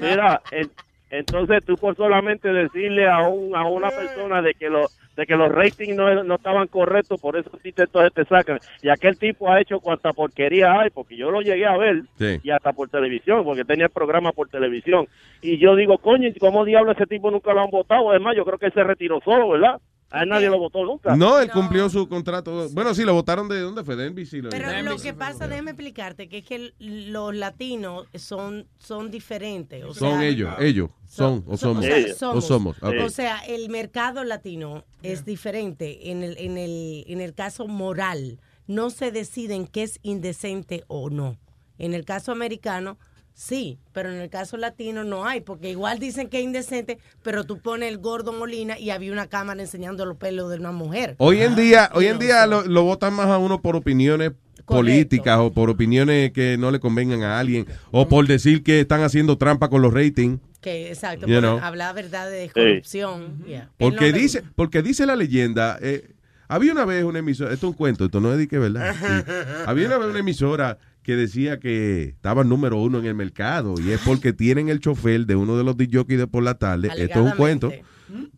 [0.00, 0.70] Mira, en-
[1.10, 5.36] entonces tú por solamente decirle a, un, a una persona de que los de que
[5.36, 8.58] los ratings no, no estaban correctos, por eso sí te, entonces te sacan.
[8.80, 12.38] Y aquel tipo ha hecho cuanta porquería hay, porque yo lo llegué a ver, Sí.
[12.42, 15.06] y hasta por televisión, porque tenía el programa por televisión.
[15.42, 18.08] Y yo digo, coño, ¿y ¿cómo diablo ese tipo nunca lo han votado?
[18.10, 19.78] Además, yo creo que él se retiró solo, ¿verdad?
[20.12, 21.14] A él nadie lo votó nunca.
[21.14, 22.68] No, él cumplió su contrato.
[22.72, 24.42] Bueno, sí, lo votaron de dónde fue, de NBC.
[24.42, 25.02] lo- Pero de lo NBC.
[25.04, 29.84] que pasa, déjame explicarte, que es que los latinos son, son diferentes.
[29.84, 31.84] O Son sea, ellos, ellos, son o somos.
[31.84, 32.76] O sea, O somos.
[32.82, 32.94] ok.
[33.04, 38.40] O sea, el mercado latino es diferente en el, en, el, en el caso moral.
[38.66, 41.38] No se deciden qué es indecente o no.
[41.78, 42.98] En el caso americano,
[43.34, 47.44] sí, pero en el caso latino no hay, porque igual dicen que es indecente, pero
[47.44, 51.14] tú pones el gordo Molina y había una cámara enseñando los pelos de una mujer.
[51.18, 54.32] Hoy en día, hoy en día lo, lo votan más a uno por opiniones
[54.66, 59.02] políticas o por opiniones que no le convengan a alguien o por decir que están
[59.02, 60.38] haciendo trampa con los ratings.
[60.60, 61.58] Que, exacto, You know.
[61.58, 63.42] hablar verdad de corrupción.
[63.46, 63.70] yeah.
[63.78, 66.10] Porque no dice, porque dice la leyenda, eh,
[66.48, 68.94] había una vez una emisora, esto es un cuento, esto no es de que verdad.
[69.00, 69.32] Sí.
[69.66, 70.78] Había una vez una emisora
[71.10, 75.26] que decía que estaba número uno en el mercado y es porque tienen el chofer
[75.26, 76.88] de uno de los DJ de por la tarde.
[76.96, 77.72] Esto es un cuento.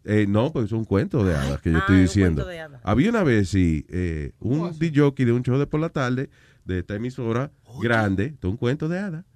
[0.04, 2.46] Eh, no, pues es un cuento de hadas que yo estoy diciendo.
[2.82, 6.30] Había una vez, sí, eh, un DJ de un show de por la tarde
[6.64, 9.26] de esta emisora grande, esto es un cuento de hadas,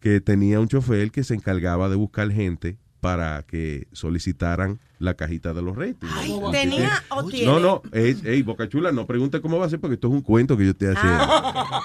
[0.00, 5.54] que tenía un chofer que se encargaba de buscar gente para que solicitaran la cajita
[5.54, 6.12] de los ratings.
[6.50, 7.46] ¿Tenía o tiene?
[7.46, 10.14] No, no, es, ey, Boca Chula, no pregunte cómo va a ser porque esto es
[10.14, 11.18] un cuento que yo estoy haciendo.
[11.20, 11.82] Ah.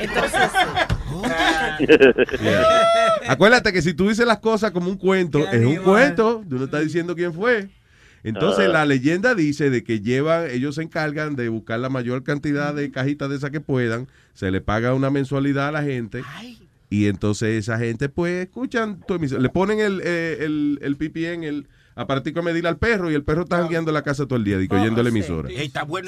[0.00, 0.40] Entonces.
[3.28, 6.64] Acuérdate que si tú dices las cosas como un cuento, es un cuento, tú no
[6.64, 7.68] estás diciendo quién fue.
[8.22, 8.72] Entonces Ah.
[8.72, 12.90] la leyenda dice de que llevan, ellos se encargan de buscar la mayor cantidad de
[12.90, 16.22] cajitas de esas que puedan, se le paga una mensualidad a la gente
[16.88, 21.26] y entonces esa gente pues escuchan tu emisión, le ponen el, eh, el, el pipí
[21.26, 24.26] en el aparatico a medir al perro y el perro está jangueando en la casa
[24.26, 25.48] todo el día, digo, oyendo la emisora.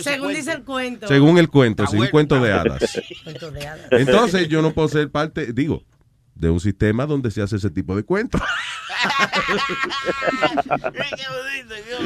[0.00, 1.06] según dice el cuento.
[1.08, 3.00] Según el cuento, sí, un cuento de hadas.
[3.24, 3.86] Cuento de hadas.
[3.92, 5.84] Entonces yo no puedo ser parte, digo,
[6.34, 8.40] de un sistema donde se hace ese tipo de cuentos.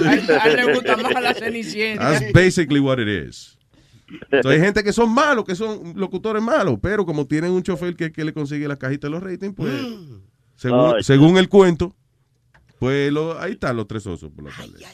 [0.05, 2.13] A él- a él le gusta más la cenicienta.
[2.13, 3.57] That's basically what it is.
[4.43, 7.95] So, hay gente que son malos, que son locutores malos, pero como tienen un chofer
[7.95, 9.73] que, que le consigue la cajita de los ratings, pues,
[10.57, 11.03] según, Ay.
[11.05, 11.95] según el cuento,
[12.81, 14.85] pues lo- ahí están los tres osos por la tarde.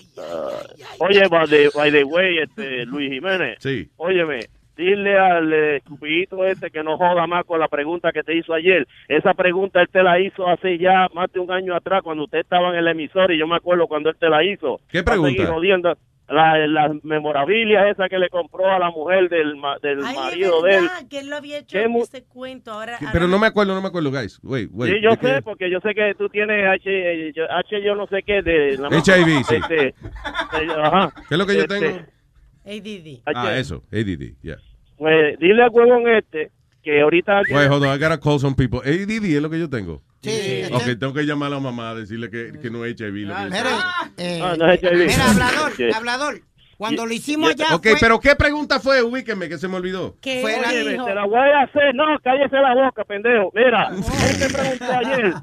[0.99, 3.57] Oye, by the, by the way, este, Luis Jiménez.
[3.61, 3.89] Sí.
[3.97, 4.41] Óyeme,
[4.77, 8.53] dile al eh, estupidito este que no joda más con la pregunta que te hizo
[8.53, 8.87] ayer.
[9.09, 12.41] Esa pregunta él te la hizo hace ya más de un año atrás cuando usted
[12.41, 14.81] estaba en el emisor y yo me acuerdo cuando él te la hizo.
[14.89, 15.47] ¿Qué pregunta?
[15.47, 15.97] jodiendo.
[16.29, 20.61] La, las memorabilias esa que le compró a la mujer del, ma- del Ay, marido
[20.63, 20.89] de él.
[21.09, 22.73] que él lo había hecho mu- ese cuento.
[22.73, 24.41] Ahora, ahora Pero no me acuerdo, no me acuerdo, guys.
[24.43, 24.93] Wait, wait.
[24.95, 28.23] sí, yo sé, porque yo sé que tú tienes H, yo- H yo no sé
[28.25, 28.77] qué de...
[28.79, 29.55] la- HIV, sí.
[29.57, 29.95] este, de-
[30.83, 31.13] ajá.
[31.29, 31.99] ¿Qué es lo que yo Este, tengo?
[32.65, 33.21] ADD.
[33.27, 34.57] Ah, eso, ADD, yeah.
[34.99, 36.51] Pues dile al huevón este
[36.83, 37.43] que ahorita...
[37.51, 38.81] Wait, hold on, I gotta call some people.
[38.81, 40.03] ADD es lo que yo tengo.
[40.23, 40.63] Sí.
[40.73, 43.13] Ok, tengo que llamar a la mamá a decirle que, que no es HIV.
[43.13, 43.47] Mira,
[44.17, 45.07] eh, Ah, no es HIV.
[45.07, 45.85] mira, hablador, Sí.
[45.95, 46.41] hablador.
[46.79, 49.03] Cuando lo hicimos allá Ok, fue- pero ¿qué pregunta fue?
[49.03, 50.15] Ubíqueme, que se me olvidó.
[50.21, 51.95] que Fue la- Oye, te la voy a hacer.
[51.95, 53.51] No, cállese la boca, pendejo.
[53.55, 53.89] Mira,
[54.31, 55.35] él te preguntó ayer.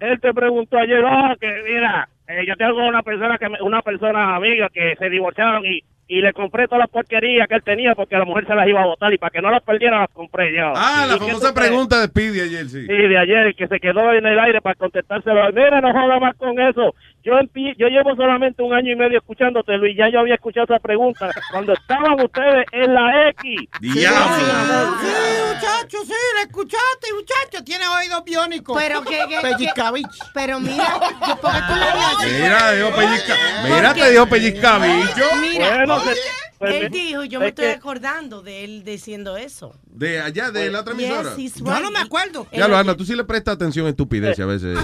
[0.00, 3.80] Él te preguntó ayer, oh, que mira, eh, yo tengo una persona que me- una
[3.80, 7.94] persona amiga que se divorciaron y, y le compré todas las porquerías que él tenía
[7.94, 10.10] porque la mujer se las iba a botar y para que no las perdiera las
[10.10, 10.72] compré yo.
[10.74, 12.86] Ah, la ¿Y qué famosa pregunta de Speedy ayer, sí.
[12.86, 15.52] Sí, de ayer, que se quedó en el aire para contestárselo.
[15.52, 16.94] Mira, no joda más con eso.
[17.28, 17.34] Yo
[17.76, 19.96] yo llevo solamente un año y medio escuchándote, Luis.
[19.96, 23.60] Ya yo había escuchado esa pregunta cuando estaban ustedes en la X.
[23.80, 24.96] Diablo.
[25.00, 25.12] Sí,
[25.54, 27.64] muchacho, sí, la escuchaste, muchacho.
[27.64, 28.76] Tiene oídos biónicos.
[28.82, 30.06] Pero que, que- Pellizcavich.
[30.32, 30.84] pero mira,
[31.26, 33.34] yo- porque tú le habías Mira, dijo pellizca.
[33.64, 35.24] Mira, te dijo pellizcabicho.
[35.40, 36.16] Mira, Bueno, se-
[36.60, 39.74] él me- dijo, yo es me estoy que- acordando de él diciendo eso.
[39.86, 41.34] De allá, de la otra emisora.
[41.36, 42.46] Yes, Yo no me acuerdo.
[42.52, 44.78] Ya lo Alma, tú sí le prestas atención a estupidez a veces.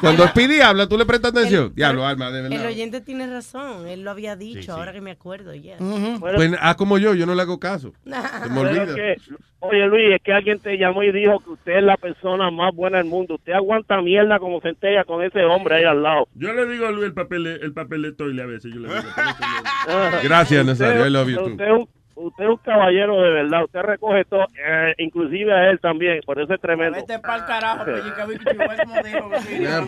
[0.00, 1.72] Cuando Speedy habla, tú le prestas atención.
[1.76, 2.66] Ya lo Alma, de El verdad.
[2.66, 4.70] oyente tiene razón, él lo había dicho, Sí, sí.
[4.70, 5.76] ahora que me acuerdo, yes.
[6.20, 7.92] Pues haz como yo, yo no le hago caso.
[8.04, 8.94] Se me olvida.
[8.94, 9.16] que,
[9.60, 12.74] oye Luis, es que alguien te llamó y dijo que usted es la persona más
[12.74, 13.34] buena del mundo.
[13.34, 16.26] Usted aguanta mierda como centella con ese hombre ahí al lado.
[16.34, 18.72] Yo le digo a Luis el papel, el papel de toile a veces.
[18.72, 19.00] Yo le digo.
[20.22, 20.99] Gracias, Nazario.
[21.06, 21.44] I love you too.
[21.50, 23.64] Usted es un, usted es un caballero de verdad.
[23.64, 26.20] Usted recoge todo, eh, inclusive a él también.
[26.24, 26.98] Por eso es tremendo.
[26.98, 29.28] Vete pa'l carajo, dijo.
[29.30, 29.62] vecino.
[29.62, 29.80] Ya,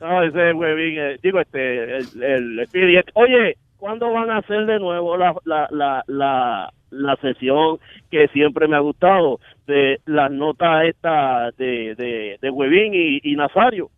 [0.00, 3.00] No, ese huevín, eh, digo, este, el, el Speedy.
[3.14, 7.78] Oye, ¿cuándo van a hacer de nuevo la, la, la, la, la sesión
[8.10, 13.36] que siempre me ha gustado de las notas estas de, de, de Huevín y, y
[13.36, 13.90] Nazario?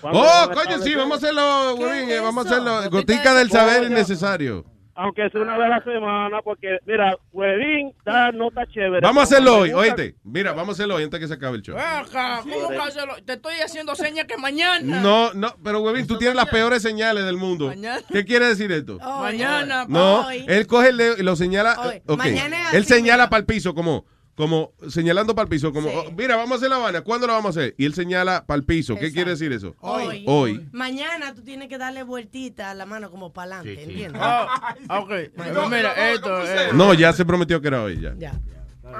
[0.00, 2.74] ¿Cuándo Oh, coño, sí, vamos a hacerlo, ¿Qué Huevín, es eh, vamos a hacerlo.
[2.76, 3.90] Gotica Gotica de del saber Coño.
[3.90, 4.64] innecesario.
[4.94, 9.00] Aunque sea una vez a la semana, porque, mira, Huevín da notas chéveres.
[9.00, 10.14] Vamos a hacerlo hoy, oíste.
[10.24, 11.74] Mira, vamos a hacerlo hoy antes que se acabe el show.
[11.78, 13.14] Acá, ¿cómo que hacerlo?
[13.24, 15.00] Te estoy haciendo señas que mañana.
[15.00, 17.68] No, no, pero Huevín, tú tienes las peores señales del mundo.
[17.68, 18.02] Mañana.
[18.12, 18.98] ¿Qué quiere decir esto?
[18.98, 20.44] Mañana, No, hoy.
[20.46, 21.76] él coge el dedo y lo señala.
[21.80, 21.94] Hoy.
[21.96, 22.18] eh, ok.
[22.18, 24.04] Mañana es Él así, señala para el piso como,
[24.40, 25.94] como señalando para el piso, como, Sí.
[25.96, 27.74] oh, mira, vamos a hacer la Habana, ¿cuándo lo vamos a hacer?
[27.78, 28.94] Y él señala para el piso.
[28.94, 29.14] ¿Qué Exacto.
[29.14, 29.76] quiere decir eso?
[29.80, 30.24] Hoy.
[30.26, 30.66] Hoy.
[30.72, 33.90] Mañana tú tienes que darle vueltita a la mano como para adelante, Sí, sí.
[33.92, 34.22] ¿entiendes?
[34.24, 35.10] Ah, ok.
[35.36, 36.72] Pero mira, esto es.
[36.74, 38.14] No, ya se prometió que era hoy, ya.
[38.18, 38.32] Ya.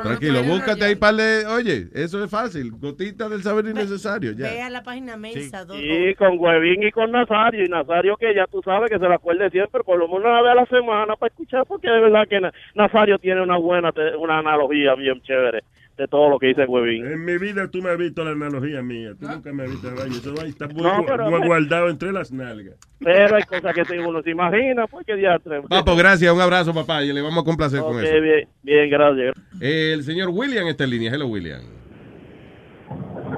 [0.03, 1.47] Tranquilo, búscate ahí par de.
[1.47, 2.71] Oye, eso es fácil.
[2.73, 4.67] Gotita del saber innecesario, Ve ya.
[4.67, 5.65] a la página Mensa.
[5.65, 7.65] dos- Y con Huevín y con Nazario.
[7.65, 10.43] Y Nazario que ya tú sabes que se la acuerde siempre, por lo menos una
[10.43, 13.93] vez a la semana para escuchar, porque de verdad que Na- Nazario tiene una buena,
[13.93, 15.62] te- una analogía bien chévere
[16.01, 17.06] de todo lo que dice Huevín.
[17.06, 19.10] En mi vida tú me has visto la analogía mía.
[19.20, 20.10] Tú nunca me has visto vaya.
[20.10, 22.77] Eso ahí está muy, No, pero- muy guardado entre las nalgas.
[23.01, 25.60] Pero hay cosas que uno se imagina, pues que diatre.
[25.68, 26.32] Papo, gracias.
[26.32, 27.05] Un abrazo, papá.
[27.05, 28.20] Y le vamos a complacer con eso.
[28.20, 29.35] bien, bien, gracias.
[29.60, 31.12] El señor William está en línea.
[31.12, 31.60] Hello, William.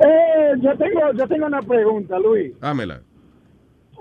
[0.04, 2.58] Eh, yo tengo, yo tengo una pregunta, Luis.
[2.60, 3.00] Dámela.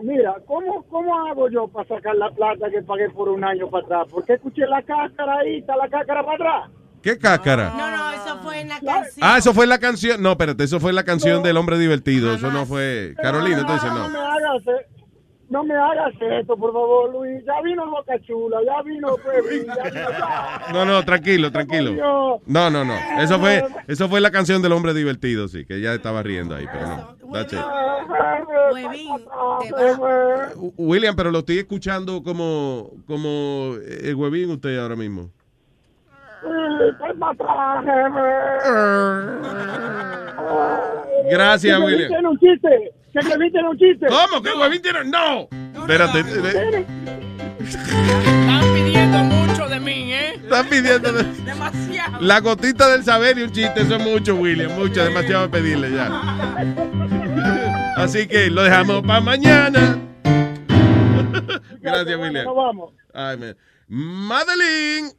[0.03, 3.85] Mira, ¿cómo, ¿cómo hago yo para sacar la plata que pagué por un año para
[3.85, 4.07] atrás?
[4.11, 6.71] Porque escuché la cáscara ahí, está la cáscara para atrás.
[7.01, 7.69] ¿Qué cáscara?
[7.75, 9.17] No, no, eso fue en la canción.
[9.21, 10.21] Ah, eso fue la canción.
[10.21, 12.33] No, espérate, eso fue la canción del hombre divertido.
[12.33, 13.13] Eso no fue.
[13.21, 14.21] Carolina, entonces No me no.
[14.21, 14.87] hagas, eh,
[15.49, 17.43] no me hagas esto, por favor, Luis.
[17.45, 20.71] Ya vino Boca Chula, ya vino Puebla, ya vino ya.
[20.73, 22.39] No, no, tranquilo, tranquilo.
[22.45, 22.95] No, no, no.
[23.19, 26.65] Eso fue, eso fue la canción del hombre divertido, sí, que ya estaba riendo ahí,
[26.71, 27.17] pero no.
[27.33, 27.59] That's it.
[30.77, 35.21] William, pero lo estoy escuchando como, como el huevín usted ahora mismo.
[35.23, 36.30] Estoy para atrás, jefe.
[41.29, 42.09] Gracias, Que William.
[42.09, 44.07] Tiene un chiste, que Huevín tiene un chiste.
[44.07, 44.41] ¿Cómo?
[44.41, 45.03] ¿Que huevín tiene?
[45.05, 45.47] ¡No!
[45.81, 46.19] Espérate.
[46.19, 46.85] eh,
[47.59, 50.33] Están pidiendo mucho de mí, ¿eh?
[50.35, 51.11] Están pidiendo.
[51.11, 52.17] de- Demasiado.
[52.21, 54.71] La gotita del saber y un chiste, eso es mucho, William.
[54.73, 56.09] Mucho, demasiado pedirle ya.
[57.95, 59.97] Así que lo dejamos para mañana.
[61.81, 62.45] Gracias, William.
[62.45, 62.93] Nos vamos.
[63.13, 63.55] Ay.
[63.87, 65.11] Madeline.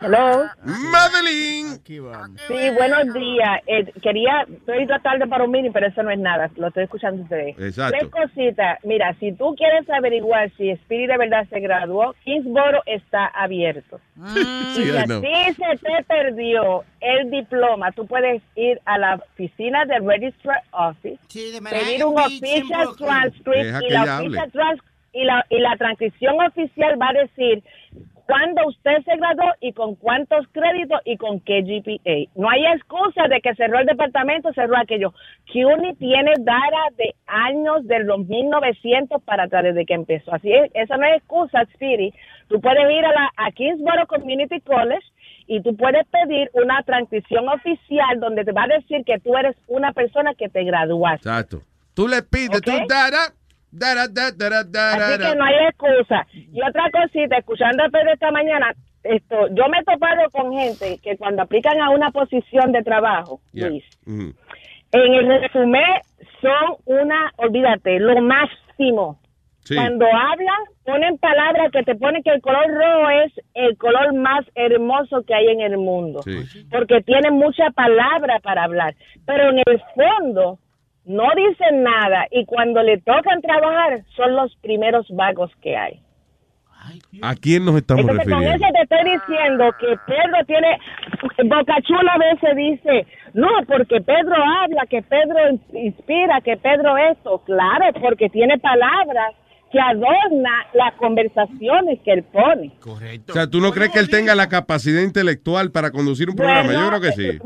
[0.00, 0.44] Hello.
[0.64, 1.78] Madeline.
[2.48, 3.60] Sí, buenos días.
[3.66, 6.50] Eh, quería, estoy tarde para un mini, pero eso no es nada.
[6.56, 7.58] Lo estoy escuchando ustedes.
[7.58, 7.98] Exacto.
[7.98, 8.78] Tres cositas.
[8.82, 14.00] Mira, si tú quieres averiguar si Spirit de verdad se graduó, Kingsboro está abierto.
[14.34, 19.16] Sí, y si a ti se te perdió el diploma, tú puedes ir a la
[19.16, 21.18] oficina del Registrar Office,
[21.70, 24.80] pedir un Beach en official transcript Deja y la official trans-
[25.12, 27.64] y la, y la transición oficial va a decir
[28.30, 32.30] cuándo usted se graduó y con cuántos créditos y con qué GPA.
[32.36, 35.12] No hay excusa de que cerró el departamento, cerró aquello.
[35.52, 40.32] CUNY tiene data de años del 1900 para atrás desde que empezó.
[40.32, 42.12] Así es, esa no es excusa, Speedy.
[42.48, 45.04] Tú puedes ir a, la, a Kingsborough Community College
[45.48, 49.56] y tú puedes pedir una transición oficial donde te va a decir que tú eres
[49.66, 51.28] una persona que te graduaste.
[51.28, 51.62] Exacto.
[51.94, 52.88] Tú le pides, tú Ok.
[52.88, 53.34] dara,
[55.14, 56.26] Así que no hay excusa.
[56.32, 58.72] Y otra cosita, escuchando a Pedro esta mañana,
[59.02, 63.40] esto, yo me he topado con gente que cuando aplican a una posición de trabajo,
[63.52, 63.68] Yeah.
[63.68, 64.34] Luis, Mhm.
[64.92, 65.82] en el resumen
[66.42, 69.18] son una, olvídate, lo máximo.
[69.64, 69.76] Sí.
[69.76, 74.44] Cuando hablan, ponen palabras que te ponen que el color rojo es el color más
[74.54, 76.22] hermoso que hay en el mundo.
[76.70, 78.94] Porque tienen mucha palabra para hablar.
[79.26, 80.58] Pero en el fondo
[81.04, 86.00] no dicen nada y cuando le tocan trabajar son los primeros vagos que hay.
[87.22, 88.66] ¿A quién nos estamos Entonces con refiriendo?
[88.66, 90.78] eso te estoy diciendo que Pedro tiene,
[91.44, 95.38] Bocachula a veces dice, no, porque Pedro habla, que Pedro
[95.74, 99.34] inspira, que Pedro esto, claro, porque tiene palabras
[99.70, 102.72] que adorna las conversaciones que él pone.
[103.28, 106.64] O sea, ¿tú no crees que él tenga la capacidad intelectual para conducir un programa?
[106.64, 107.38] Bueno, Yo creo que sí.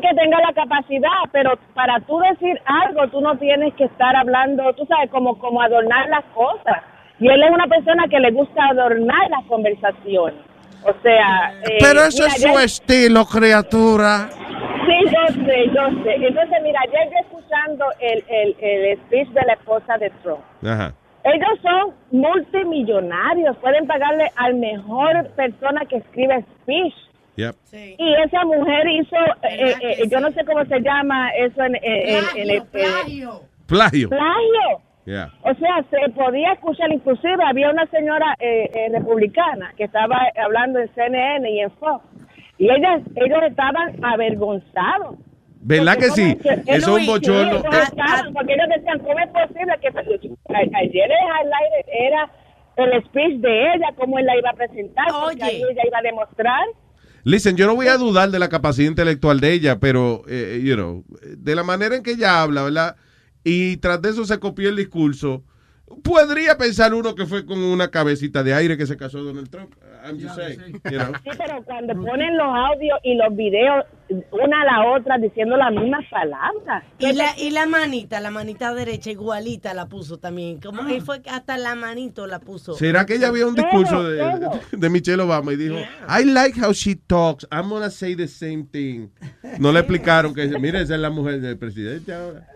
[0.00, 4.14] Puede que tenga la capacidad, pero para tú decir algo, tú no tienes que estar
[4.16, 6.82] hablando, tú sabes, como, como adornar las cosas.
[7.20, 10.40] Y él es una persona que le gusta adornar las conversaciones.
[10.84, 11.52] O sea...
[11.68, 14.28] eh, Pero eso mira, es su yo- estilo, criatura.
[14.86, 16.14] Sí, yo sé, yo sé.
[16.26, 20.40] Entonces, mira, yo escuchando el, el, el speech de la esposa de Trump.
[20.64, 20.92] Ajá.
[21.24, 26.94] Ellos son multimillonarios, pueden pagarle al mejor persona que escribe speech.
[27.38, 27.54] Yep.
[27.98, 29.16] Y esa mujer hizo,
[29.48, 33.40] eh, eh, yo no sé cómo se llama eso en, en- en- en el- plagio.
[33.66, 34.08] Plagio.
[34.08, 34.82] plagio.
[35.04, 35.32] Yeah.
[35.42, 40.80] O sea, se podía escuchar, inclusive había una señora eh, eh, republicana que estaba hablando
[40.80, 42.04] en CNN y en Fox.
[42.58, 45.16] Y ellas, ellos estaban avergonzados.
[45.60, 46.34] ¿Verdad que sí?
[46.34, 47.58] Porque, Eso es un bochorno.
[47.58, 52.30] Ellos estaban, porque ellos decían, ¿cómo es posible que a- ayer el highlight era
[52.76, 56.02] el speech de ella, cómo él la iba a presentar, porque ahí ella iba a
[56.02, 56.64] demostrar?
[57.24, 60.74] Listen, yo no voy a dudar de la capacidad intelectual de ella, pero, eh, you
[60.74, 62.96] know, de la manera en que ella habla, ¿verdad?
[63.44, 65.42] Y tras de eso se copió el discurso.
[66.02, 69.74] Podría pensar uno que fue con una cabecita de aire que se casó Donald Trump.
[70.04, 71.12] I'm just saying, you know.
[71.24, 75.72] Sí, pero cuando ponen los audios y los videos una a la otra diciendo las
[75.72, 76.84] mismas palabras.
[76.98, 80.60] Y la, y la manita, la manita derecha igualita la puso también.
[80.60, 82.74] Como que fue que hasta la manito la puso.
[82.74, 85.76] ¿Será que ella vio un discurso de, de Michelle Obama y dijo,
[86.08, 89.08] I like how she talks, I'm gonna say the same thing?
[89.58, 92.46] No le explicaron que, mire, esa es la mujer del presidente ahora.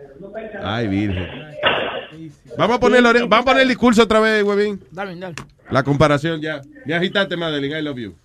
[0.63, 1.27] Ay, virgen.
[2.57, 4.79] Vamos a poner, vamos a poner el discurso otra vez, huevín.
[4.91, 5.35] Dale, dale.
[5.69, 6.61] La comparación ya.
[6.85, 8.15] Me agitaste, Madeline, I love you.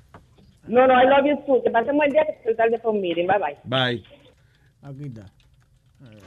[0.68, 1.62] No, no, I love you too.
[1.62, 3.26] Que pasen buen día que estoy tarde por meeting.
[3.26, 3.56] Bye, bye.
[3.64, 4.04] Bye.
[4.82, 5.32] Aquí está.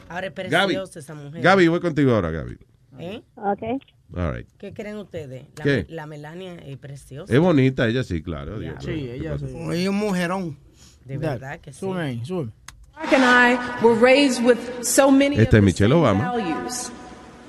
[0.10, 1.42] Ahora es Gaby, preciosa esa mujer.
[1.42, 2.58] Gaby, voy contigo ahora, Gaby.
[3.00, 3.22] ¿Eh?
[3.36, 3.80] Okay.
[4.16, 4.48] All right.
[4.58, 5.46] ¿Qué creen ustedes?
[5.56, 5.86] La, ¿Qué?
[5.88, 7.34] la Melania es preciosa.
[7.34, 8.60] Es bonita, ella sí, claro.
[8.60, 9.46] Dios, Sí, ella sí.
[9.56, 10.58] Oye, un mujerón.
[11.06, 11.80] De verdad que sí.
[11.80, 12.52] Sube sube.
[12.94, 16.32] Mark and I were raised with so many Esta es of the Michelle same Obama.
[16.34, 16.92] values.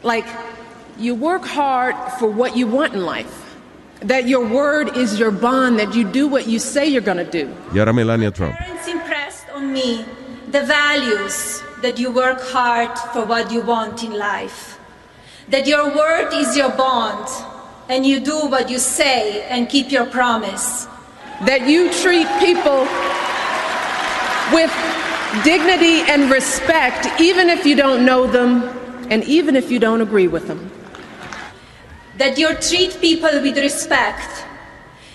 [0.04, 0.26] Like,
[0.98, 3.51] you work hard for what you want in life.
[4.04, 7.30] That your word is your bond, that you do what you say you're going to
[7.30, 7.46] do.
[7.72, 8.56] Y ahora Melania Trump.
[8.56, 10.04] Parents impressed on me
[10.50, 14.78] the values that you work hard for what you want in life,
[15.48, 17.28] that your word is your bond,
[17.88, 20.86] and you do what you say and keep your promise.
[21.46, 22.86] That you treat people
[24.52, 24.72] with
[25.44, 28.62] dignity and respect, even if you don't know them
[29.10, 30.70] and even if you don't agree with them.
[32.22, 34.44] That you treat people with respect.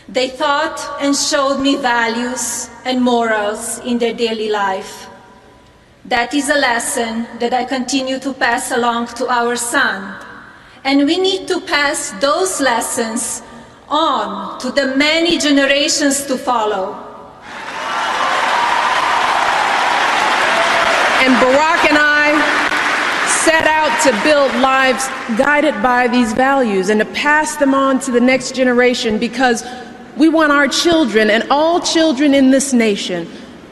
[0.09, 5.07] They taught and showed me values and morals in their daily life.
[6.03, 10.21] That is a lesson that I continue to pass along to our son.
[10.83, 13.41] And we need to pass those lessons
[13.87, 16.91] on to the many generations to follow.
[21.23, 22.06] And Barack and I
[23.47, 25.07] set out to build lives
[25.39, 29.65] guided by these values and to pass them on to the next generation because
[30.17, 33.25] we want our children and all children in this nation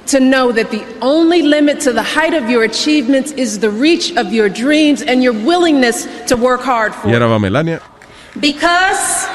[0.05, 4.15] to know that the only limit to the height of your achievements is the reach
[4.15, 7.11] of your dreams and your willingness to work hard for it.
[7.41, 7.81] Melania.
[8.39, 9.27] Because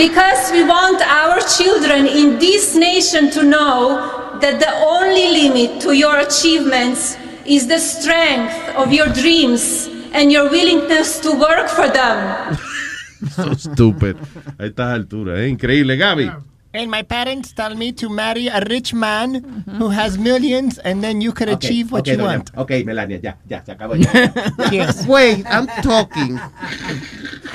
[0.00, 5.92] Because we want our children in this nation to know that the only limit to
[5.92, 12.56] your achievements is the strength of your dreams and your willingness to work for them.
[13.36, 14.16] So stupid.
[14.58, 15.38] A estas alturas.
[15.38, 15.48] Es ¿eh?
[15.50, 16.30] increíble, Gaby.
[16.72, 21.20] And my parents tell me to marry a rich man who has millions and then
[21.20, 22.50] you can achieve what you want.
[22.56, 24.08] Ok, Melania, ya, ya, se acabó ya.
[24.72, 25.06] Yes.
[25.06, 26.40] Wait, I'm talking.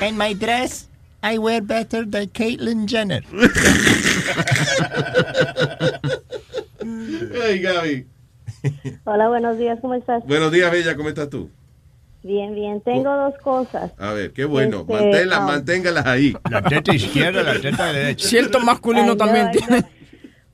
[0.00, 0.86] And my dress,
[1.28, 3.22] I wear better than Caitlyn Jenner.
[7.32, 8.06] Hey, Gaby.
[9.04, 10.24] Hola, buenos días, ¿cómo estás?
[10.26, 10.96] Buenos días, Bella.
[10.96, 11.50] ¿Cómo estás tú?
[12.22, 12.80] Bien, bien.
[12.80, 13.92] Tengo dos cosas.
[13.98, 14.80] A ver, qué bueno.
[14.80, 15.40] Este, Manténla- ah.
[15.46, 16.34] manténgalas ahí.
[16.50, 18.28] La teta izquierda, la teta derecha.
[18.28, 19.80] Cierto masculino Ay, no, también ay, tiene.
[19.80, 19.88] no.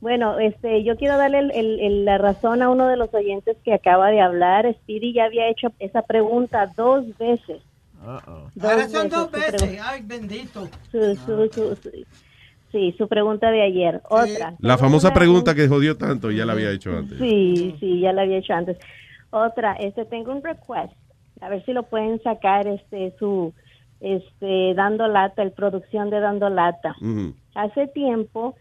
[0.01, 3.55] Bueno, este, yo quiero darle el- el- el- la razón a uno de los oyentes
[3.63, 4.65] que acaba de hablar.
[4.81, 7.61] Speedy ya había hecho esa pregunta dos veces.
[8.03, 9.79] Dos Ahora son dos veces.
[9.83, 10.67] Ay, bendito.
[10.91, 12.05] su- su- su- su-
[12.71, 14.01] sí, su pregunta de ayer.
[14.09, 14.55] Otra.
[14.59, 17.17] La famosa pregunta que jodió tanto, ya la había hecho antes.
[17.17, 18.77] Sí, sí, ya la había hecho antes.
[19.29, 20.93] Otra, este, tengo un request.
[21.41, 23.53] A ver si lo pueden sacar, este, su,
[23.99, 26.95] este, dando lata, el producción de dando lata.
[27.01, 27.33] Ujú.
[27.55, 28.55] Hace tiempo,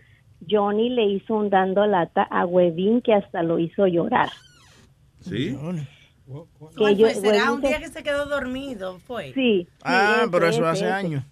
[0.48, 4.28] Johnny le hizo un dando lata a Webin que hasta lo hizo llorar.
[5.20, 5.56] ¿Sí?
[6.76, 7.14] ¿Cuál Que yo- fue?
[7.14, 8.98] ¿Será Webin un día que se quedó dormido?
[9.00, 9.32] Fue.
[9.34, 9.66] Sí.
[9.66, 10.92] sí, Ah, ese, pero eso hace ese.
[10.92, 11.24] años.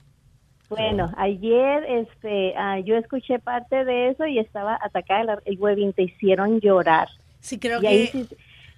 [0.69, 5.39] Bueno, ayer este, ah, yo escuché parte de eso y estaba atacada.
[5.45, 7.09] El Webin te hicieron llorar.
[7.41, 8.29] Sí, creo Y que, sí- ahí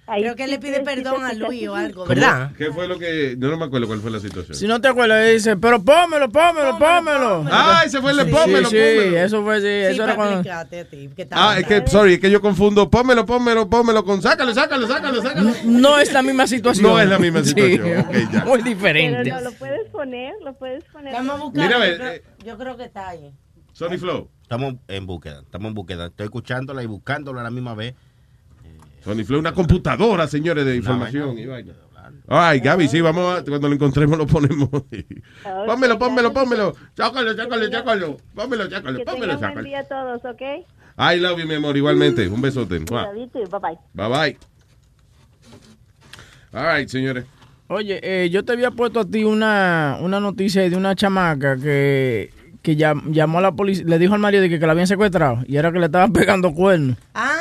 [0.05, 2.09] creo que sí le pide sí perdón a Luis o algo, ¿Cómo?
[2.09, 2.51] ¿verdad?
[2.57, 3.35] ¿Qué fue lo que.?
[3.37, 4.55] Yo no me acuerdo cuál fue la situación.
[4.55, 7.45] Si no te acuerdas, dice, pero pómelo, pómelo, pómelo.
[7.51, 9.01] Ah, ese fue el de pómelo, sí, pómelo.
[9.09, 10.41] Sí, eso fue, sí, Sí, eso era cuando...
[10.41, 12.89] ti, Ah, es que, sorry, es que yo confundo.
[12.89, 14.21] Pómelo, pómelo, pómelo con.
[14.21, 15.51] Sácalo, sácalo, sácalo, sácalo.
[15.63, 16.91] No es la misma situación.
[16.91, 17.99] No es la misma Sí, situación.
[17.99, 18.45] Ok, ya.
[18.45, 19.29] Muy Pero diferente.
[19.31, 21.13] no, lo puedes poner, lo puedes poner.
[21.13, 21.65] Vamos a buscar.
[21.67, 22.23] Mira, a yo, creo, eh.
[22.45, 23.31] yo creo que está ahí.
[23.73, 24.29] Sony Flow.
[24.43, 26.07] Estamos en búsqueda, estamos en búsqueda.
[26.07, 27.95] Estoy escuchándola y buscándola a la misma vez.
[29.03, 31.73] Sony Flow, una computadora, señores, de información y vaina.
[32.27, 34.69] Ay, Gaby, sí, vamos a, cuando lo encontremos lo ponemos.
[35.65, 36.73] pómelo, pómelo, pómelo.
[36.95, 38.17] Chácalo, chácalo, chácalo.
[38.33, 39.63] Pómelo, chácalo, pómelo, tengan buen chácalo.
[39.63, 40.41] día a todos, ¿ok?
[41.15, 42.27] I love you, mi amor, igualmente.
[42.29, 42.79] Un besote.
[42.79, 43.77] Bye bye.
[43.93, 44.37] Bye bye.
[46.53, 47.25] All right, señores.
[47.67, 52.31] Oye, eh, yo te había puesto a ti una, una noticia de una chamaca que,
[52.61, 54.85] que llam- llamó a la policía, le dijo al marido de que, que la habían
[54.87, 56.97] secuestrado y era que le estaban pegando cuernos.
[57.15, 57.32] Ah,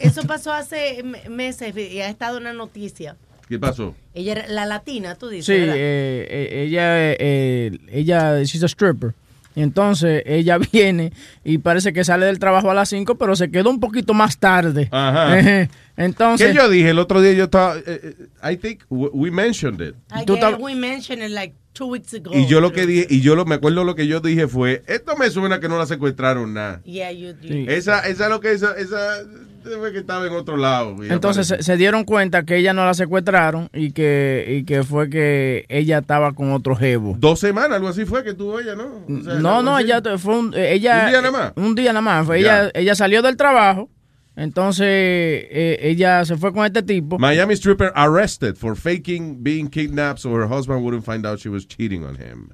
[0.00, 3.16] eso pasó hace me- meses y ha estado una noticia.
[3.48, 3.94] ¿Qué pasó?
[4.14, 5.46] Ella era la latina, tú dices.
[5.46, 9.12] Sí, eh, eh, ella, eh, ella, she's a stripper.
[9.56, 11.12] Y entonces ella viene
[11.44, 14.38] y parece que sale del trabajo a las 5, pero se quedó un poquito más
[14.38, 14.88] tarde.
[14.90, 15.68] Ajá.
[15.96, 17.34] Entonces, ¿Qué yo dije el otro día?
[17.34, 17.76] Yo estaba.
[17.78, 19.94] eh, eh, I think we mentioned it.
[20.10, 22.32] I tú we mentioned it like two weeks ago.
[22.34, 24.82] Y yo lo que dije, y yo lo, me acuerdo lo que yo dije fue,
[24.88, 26.82] esto me suena que no la secuestraron nada.
[26.82, 27.66] Yeah, you, you- Sí.
[27.68, 29.22] Esa, esa lo que esa, esa
[29.70, 30.96] fue que estaba en otro lado.
[31.04, 35.08] y entonces se, dieron cuenta que ella no la secuestraron y que, y que fue
[35.08, 37.16] que ella estaba con otro jevo.
[37.18, 39.04] dos semanas, algo así fue que tuvo ella, ¿no?
[39.08, 41.52] O sea, No, no, ella fue un, eh, ella ¿Un día nada más?
[41.56, 42.26] Un día nada más.
[42.26, 43.90] Fue ella, ella salió del trabajo,
[44.36, 47.18] entonces eh, ella se fue con este tipo.
[47.18, 51.66] Miami stripper arrested for faking being kidnapped so her husband wouldn't find out she was
[51.66, 52.50] cheating on him.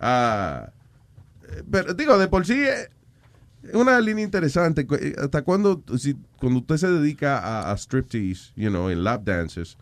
[0.00, 0.70] Ah,
[1.70, 2.62] pero digo, de por sí
[3.72, 4.86] una línea interesante.
[5.00, 9.24] Eh, ¿Hasta cuándo, si, cuando usted se dedica a, a striptease, you know, en lap
[9.24, 9.76] dances,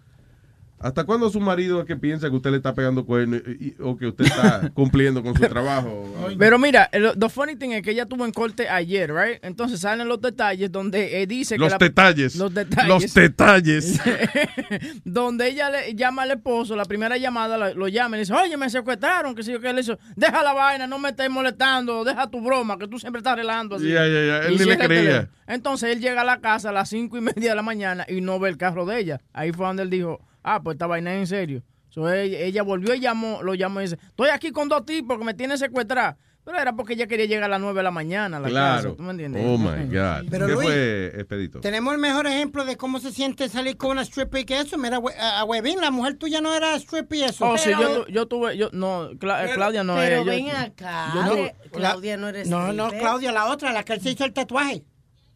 [0.79, 3.77] ¿hasta cuándo su marido es que piensa que usted le está pegando cuerno y- y-
[3.83, 6.05] o que usted está cumpliendo con su trabajo?
[6.39, 9.39] Pero mira, the funny thing es que ella estuvo en corte ayer, right?
[9.43, 12.37] Entonces salen los detalles donde eh, dice que Los la- detalles.
[12.37, 12.89] Los detalles.
[12.89, 14.01] Los detalles.
[15.05, 18.35] donde ella le llama al esposo, la primera llamada la- lo llama y le dice,
[18.35, 21.31] oye, me secuestraron, que sé yo qué le hizo, deja la vaina, no me estés
[21.31, 23.89] molestando, deja tu broma, que tú siempre estás relando así.
[23.89, 25.31] Ya, ya, ya, él Y ni le creía.
[25.47, 28.21] Entonces él llega a la casa a las cinco y media de la mañana y
[28.21, 29.21] no ve el carro de ella.
[29.33, 31.62] Ahí fue donde él dijo, ah, pues esta vaina es en serio.
[31.91, 35.18] So, ella, ella volvió y llamó, lo llamó y dice, estoy aquí con dos tipos
[35.18, 36.16] que me tienen secuestrado.
[36.44, 38.83] Pero era porque ella quería llegar a las nueve de la mañana a la Claro.
[38.91, 39.42] casa, ¿tú me entiendes?
[39.44, 40.28] Oh my God.
[40.31, 41.60] Pero ¿Qué Luis, fue, Expedito?
[41.60, 44.78] Tenemos el mejor ejemplo de cómo se siente salir con una stripper y que eso.
[44.78, 47.49] Mira, a a Webin, la mujer tuya no era stripper y eso.
[47.50, 50.25] Oh, sí, yo, yo tuve, yo, no, Cla- Claudia no Pero es.
[50.25, 52.91] yo- ven acá, yo tuve- Claudia no eres No, no.
[52.91, 54.84] Claudia, la otra, la que él se hizo el tatuaje.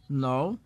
[0.08, 0.60] No.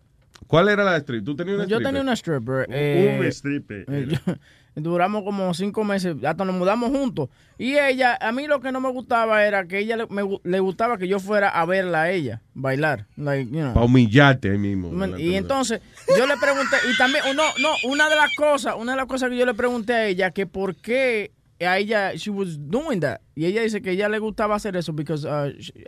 [0.47, 1.23] ¿Cuál era la strip?
[1.25, 1.85] ¿Tú tenías una Yo stripper?
[1.87, 2.67] tenía una stripper.
[2.67, 3.85] Un eh, stripper.
[3.89, 4.33] eh, yo-
[4.75, 7.29] duramos como cinco meses, hasta nos mudamos juntos.
[7.57, 10.41] Y ella, a mí lo que no me gustaba era que ella le, me gu-
[10.43, 13.07] le gustaba que yo fuera a verla a ella bailar.
[13.15, 13.73] Like, you know.
[13.73, 14.91] Para humillarte ahí mismo.
[14.91, 15.81] Man, Y entonces
[16.17, 19.05] yo le pregunté, y también, oh, no, no, una de las cosas, una de las
[19.07, 21.31] cosas que yo le pregunté a ella, que por qué
[21.65, 23.21] a ella, she was doing that.
[23.33, 25.15] Y ella dice que ella le gustaba hacer eso, porque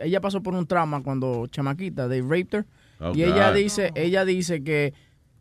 [0.00, 2.66] ella pasó por un trauma cuando chamaquita, they raped her.
[3.00, 4.92] Oh, y ella dice, ella dice que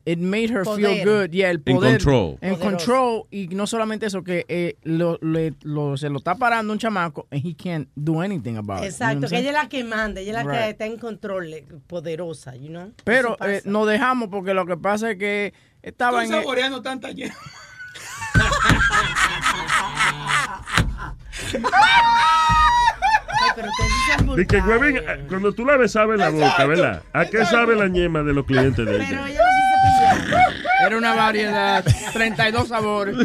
[0.06, 0.86] it made her Poder.
[0.86, 1.32] feel good.
[1.32, 1.98] Yeah, el poder.
[2.02, 2.38] control.
[2.40, 3.24] En control.
[3.30, 7.28] Y no solamente eso, que eh, lo, le- lo- se lo está parando un chamaco
[7.30, 8.86] and he can't do anything about it.
[8.86, 10.98] Exacto, what I'm que ella es la que manda, ella es la que está en
[10.98, 12.94] control, eh, poderosa, you know.
[13.04, 16.42] Pero eh, nos dejamos porque lo que pasa es que estaba Estoy en...
[16.44, 17.36] saboreando tanta hierba.
[23.56, 23.70] Pero
[24.48, 24.66] que, vulgares.
[24.68, 27.02] huevín, eh, cuando tú la besabas en la boca, ¿verdad?
[27.14, 29.06] ¿A qué sabe la ñema de los clientes de ella?
[29.10, 29.42] Pero ella.
[30.86, 31.84] Era una variedad,
[32.14, 33.16] 32 sabores.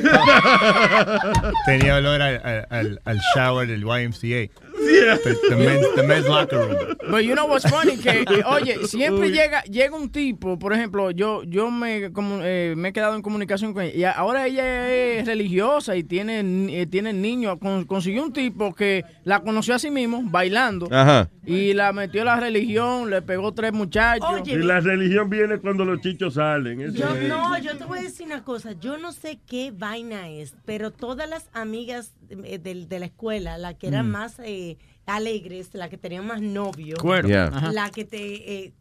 [1.66, 4.50] Tenía olor al, al, al, al shower del YMCA.
[4.82, 6.96] The, the men's, the men's locker room.
[7.10, 11.42] But you know what's funny que oye siempre llega llega un tipo por ejemplo yo
[11.44, 15.26] yo me como, eh, me he quedado en comunicación con ella y ahora ella es
[15.26, 16.40] religiosa y tiene
[16.80, 21.28] eh, tiene niños Con- consiguió un tipo que la conoció a sí mismo bailando Ajá.
[21.44, 25.84] y la metió a la religión le pegó tres muchachos Y la religión viene cuando
[25.84, 26.80] los chichos salen.
[26.80, 27.28] eso Yo es.
[27.28, 30.90] no, yo te voy a decir una cosa, yo no sé qué vaina es, pero
[30.90, 34.10] todas las amigas eh, de, de la escuela, la que eran Mm.
[34.10, 34.71] más eh,
[35.06, 37.00] alegres, la que tenían más novios.
[37.24, 37.70] Yeah.
[37.72, 38.72] La que te eh,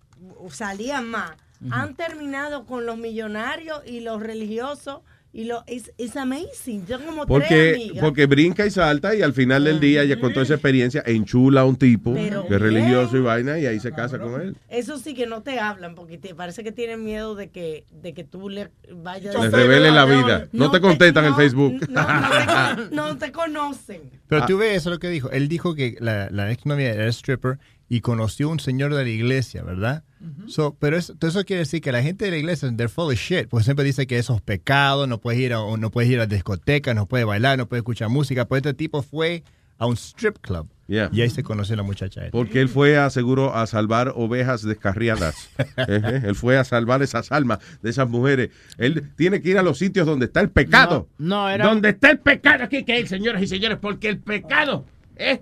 [0.50, 1.32] salían más,
[1.70, 5.02] han terminado con los millonarios y los religiosos
[5.34, 6.86] y lo es es amazing.
[6.88, 7.98] Yo como tres Porque, amigas.
[8.04, 11.62] porque brinca y salta y al final del día ya con toda esa experiencia enchula
[11.62, 14.58] a un tipo Pero que es religioso y vaina y ahí se casa con él.
[14.70, 18.14] Eso sí que no te hablan porque te parece que tienen miedo de que de
[18.14, 20.48] que tú le vayas Les revele la vida.
[20.52, 21.88] No te contestan en Facebook.
[22.92, 24.02] no te conocen.
[24.28, 24.46] Pero Ah.
[24.48, 25.30] tú ves eso lo que dijo.
[25.32, 27.60] Él dijo que la, la ex novia era stripper
[27.94, 30.06] y conoció un señor de la iglesia, ¿verdad?
[30.48, 33.12] so, pero eso, todo eso quiere decir que la gente de la iglesia, they're full
[33.12, 33.50] of shit.
[33.50, 36.26] Porque siempre dice que eso es pecado, no puedes ir a, no puedes ir a
[36.26, 38.46] discotecas, no puedes bailar, no puedes escuchar música.
[38.46, 39.44] Pues este tipo fue
[39.78, 40.70] a un strip club.
[40.88, 41.10] Yeah.
[41.12, 42.22] Y ahí se conoció la muchacha.
[42.22, 42.32] esta.
[42.32, 45.50] Porque él fue a, seguro a salvar ovejas descarriadas.
[45.76, 48.52] Ejé, él fue a salvar esas almas de esas mujeres.
[48.78, 51.10] Él tiene que ir a los sitios donde está el pecado.
[51.18, 54.86] No, era- Donde está el pecado, aquí que hay, señoras y señores, porque el pecado,
[55.18, 55.42] ¿eh?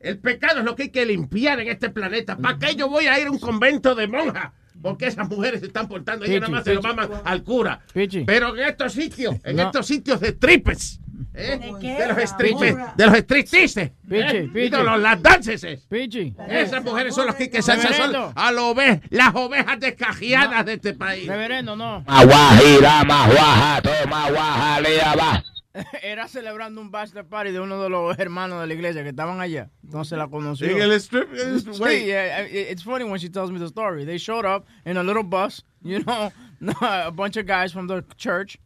[0.00, 2.36] El pecado es lo que hay que limpiar en este planeta.
[2.36, 4.50] ¿Para qué yo voy a ir a un convento de monjas?
[4.80, 6.94] Porque esas mujeres se están portando, ellas nada más se lo Pichi.
[6.96, 7.80] maman al cura.
[7.92, 8.24] Pichi.
[8.24, 9.64] Pero en estos sitios, en No.
[9.64, 11.00] estos sitios de tripes,
[11.34, 11.58] ¿eh?
[11.60, 12.26] de los Pichi.
[12.26, 14.50] stripes, de los stripteases, Pichi, ¿eh?
[14.54, 15.66] y de los las dances.
[15.86, 16.34] Pichi.
[16.48, 18.32] Esas mujeres son las que hay que Reverendo.
[18.34, 21.26] a lo ove- las ovejas descajiadas de este país.
[21.28, 22.02] Reverendo, no.
[22.06, 25.44] Aguajira, maguaja, toma guaja, lea, va.
[26.02, 29.40] Era celebrando un bachelor party de uno de los hermanos de la iglesia que estaban
[29.40, 29.70] allá.
[29.84, 30.66] Entonces la conoció.
[30.68, 32.06] En el strip- el- Sí, wait.
[32.06, 34.04] yeah, I- it's funny when she tells me the story.
[34.04, 36.32] They showed up in a little bus, you know,
[36.82, 38.58] a bunch of guys from the church.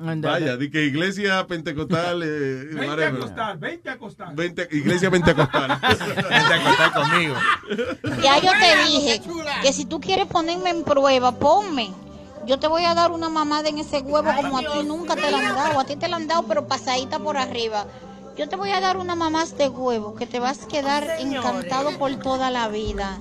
[0.00, 2.22] And, uh, Vaya, di que iglesia pentecostal.
[2.22, 2.70] Eh,
[3.90, 4.34] acostar.
[4.34, 5.70] Vente- iglesia pentecostal.
[5.72, 7.34] Acostar conmigo.
[8.22, 9.20] Ya yo te dije
[9.62, 11.90] que si tú quieres ponerme en prueba, ponme.
[12.48, 15.30] Yo te voy a dar una mamada en ese huevo como a ti nunca te
[15.30, 15.80] la han dado.
[15.80, 17.86] A ti te la han dado, pero pasadita por arriba.
[18.36, 21.98] Yo te voy a dar una mamá de huevo que te vas a quedar encantado
[21.98, 23.18] por toda la vida.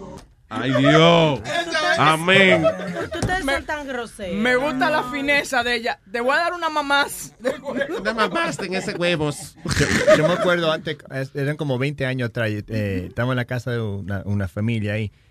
[0.50, 1.42] Ay, Dios.
[1.98, 2.64] Amén.
[2.64, 4.36] Ustedes son tan groseros.
[4.38, 6.00] Me gusta la fineza de ella.
[6.10, 7.34] Te voy a dar una mamás.
[8.00, 9.56] Una mamás en ese huevos.
[9.78, 13.44] Yo, yo me acuerdo antes, es- eran como 20 años atrás, eh, estaba en la
[13.46, 15.27] casa de una, una familia ahí y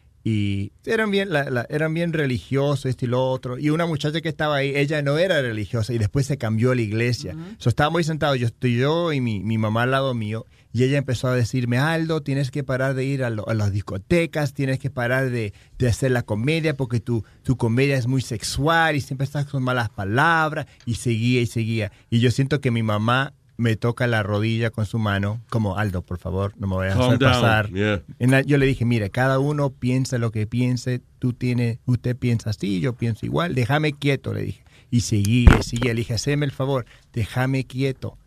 [0.85, 3.59] eran bien, la- la- eran bien religiosos, esto y lo otro.
[3.59, 6.75] Y una muchacha que estaba ahí, ella no era religiosa y después se cambió a
[6.75, 7.35] la iglesia.
[7.59, 10.83] So, estábamos ahí sentados, yo estoy yo y mi, mi mamá al lado mío y
[10.83, 14.53] ella empezó a decirme, Aldo, tienes que parar de ir a, lo- a las discotecas,
[14.53, 18.97] tienes que parar de, de hacer la comedia porque tu, tu comedia es muy sexual
[18.97, 21.93] y siempre estás con malas palabras y seguía y seguía.
[22.11, 26.02] Y yo siento que mi mamá me toca la rodilla con su mano, como Aldo,
[26.02, 27.70] por favor, no me vayas a hacer down, pasar.
[27.73, 28.02] yeah.
[28.18, 32.51] La- yo le dije, mire, cada uno piensa lo que piense, tú tienes, usted piensa
[32.51, 34.62] así, yo pienso igual, déjame quieto, le dije.
[34.91, 38.18] Y seguía, y seguía, le dije, haceme el favor, déjame quieto.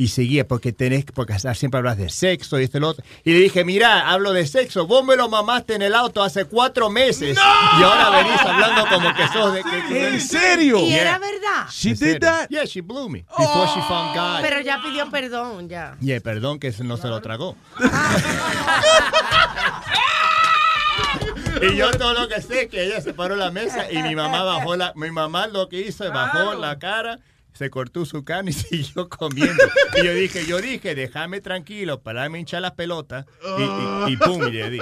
[0.00, 3.04] Y seguía, porque tenés, porque siempre hablas de sexo y esto y lo otro.
[3.22, 6.46] Y le dije, mira, hablo de sexo, vos me lo mamaste en el auto hace
[6.46, 7.36] cuatro meses.
[7.36, 9.84] Y ahora venís hablando como que sos de que...
[9.88, 10.78] que- ¿En serio?
[10.78, 11.00] Y Yeah.
[11.02, 11.66] era verdad.
[11.70, 12.48] She did that?
[12.48, 13.26] Yeah, she blew me.
[13.36, 14.40] Before she found God.
[14.40, 15.94] Pero ya pidió perdón, ya.
[16.00, 17.54] Yeah, perdón que no se lo tragó.
[21.60, 24.44] y yo todo lo que sé que ella se paró la mesa y mi mamá
[24.44, 27.18] bajó la, mi mamá lo que hizo es bajó la cara,
[27.52, 29.62] se cortó su carne y siguió comiendo.
[30.00, 33.26] Y yo dije, yo dije, déjame tranquilo, para me hinchar las pelotas
[33.58, 34.80] y, y, y pum, y le di.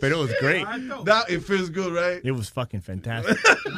[0.00, 0.66] But it was great.
[1.04, 2.20] That, it feels good, right?
[2.22, 3.36] It was fucking fantastic.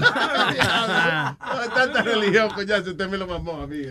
[1.75, 3.83] Tanta religión, coñazo, usted me lo mamó a mí.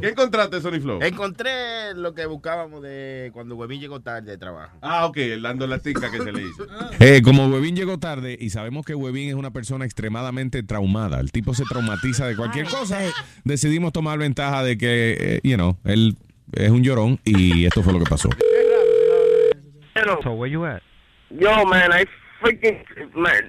[0.00, 1.00] ¿Qué encontraste, Sony Flow?
[1.02, 4.76] Encontré lo que buscábamos de cuando Huevín llegó tarde de trabajo.
[4.80, 6.66] Ah, ok, dando la tica que se le hizo.
[7.00, 11.32] Eh, como Webin llegó tarde y sabemos que Webin es una persona extremadamente traumada, el
[11.32, 13.00] tipo se traumatiza de cualquier cosa,
[13.44, 16.16] decidimos tomar ventaja de que, eh, you know, él
[16.52, 18.28] es un llorón y esto fue lo que pasó.
[20.22, 20.82] So where you at?
[21.30, 22.04] Yo, man, I
[22.44, 22.78] freaking.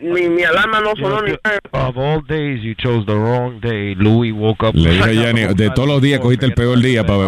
[0.01, 1.59] mi, mi alarma no sonó ni nada.
[1.73, 3.93] Of all days, you chose the wrong day.
[3.95, 4.75] Louis woke up.
[4.75, 7.27] Le dije a Yanni, de todos los días cogiste el peor día para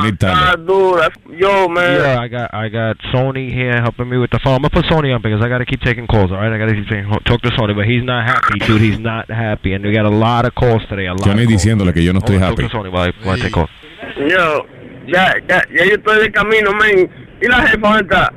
[0.00, 0.64] venir tarde.
[0.64, 1.96] Dude, that's- yo, man.
[2.00, 4.56] Yeah, I got I got Sony here helping me with the phone.
[4.56, 6.30] I'm gonna put Sony on because I gotta keep taking calls.
[6.32, 8.80] All right, I gotta keep taking, talk to Sony, but he's not happy, dude.
[8.80, 11.06] He's not happy, and we got a lot of calls today.
[11.06, 11.24] A lot.
[11.24, 12.62] Johnny diciéndole que yo no estoy happy.
[12.64, 13.70] To Sony while I, while I take calls.
[14.16, 14.66] Yo,
[15.06, 17.08] ya, ya, ya yo estoy de camino, man.
[17.40, 18.32] ¿Y la jefa dónde está?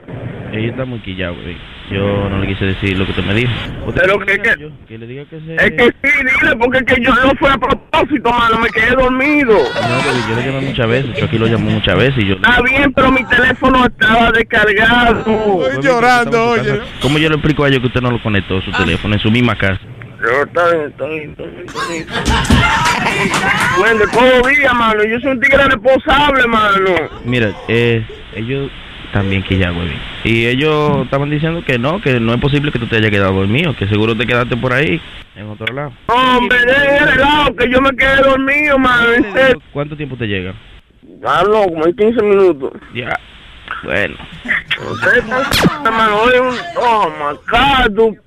[0.51, 1.57] Ella está muy quillada, güey.
[1.89, 3.51] Yo no le quise decir lo que usted me dijo.
[3.85, 5.55] ¿Usted Pero que, que yo- le diga que se...
[5.55, 8.91] es que sí, dile, porque es que yo no fue a propósito, mano, me quedé
[8.91, 9.53] dormido.
[9.53, 11.15] No, porque yo le llamé muchas veces.
[11.17, 12.35] Chucky lo llamó muchas veces y yo...
[12.35, 15.67] Está bien, pero mi teléfono estaba descargado.
[15.69, 16.81] Estoy llorando, oye.
[17.01, 19.31] ¿Cómo yo le explico a ellos que usted no lo conectó su teléfono en su
[19.31, 19.79] misma casa?
[20.19, 22.07] Yo, está bien, está bien, está bien, está bien.
[23.77, 25.03] Bueno, todo día, mano.
[25.05, 26.89] Yo soy un tigre responsable, mano.
[27.23, 28.69] Mira, eh, ellos
[29.13, 29.89] también que ya, güey.
[30.23, 33.33] Y ellos estaban diciendo que no, que no es posible que tú te hayas quedado
[33.33, 35.01] dormido, que seguro te quedaste por ahí,
[35.35, 35.93] en otro lado.
[36.07, 38.77] Hombre, dejen el lado que yo me quedé dormido,
[39.33, 39.61] serio.
[39.71, 40.53] ¿Cuánto tiempo te llega?
[41.25, 42.73] Ah, no, como en 15 minutos.
[42.93, 43.19] Ya.
[43.83, 44.15] Bueno.
[46.77, 48.17] Oh, my God,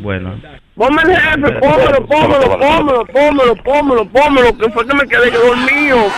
[0.00, 0.34] bueno.
[0.76, 6.10] Jefe, pómelo, pómelo, pómelo, pómelo, pómelo, pómelo, que fue que me quedé dormido.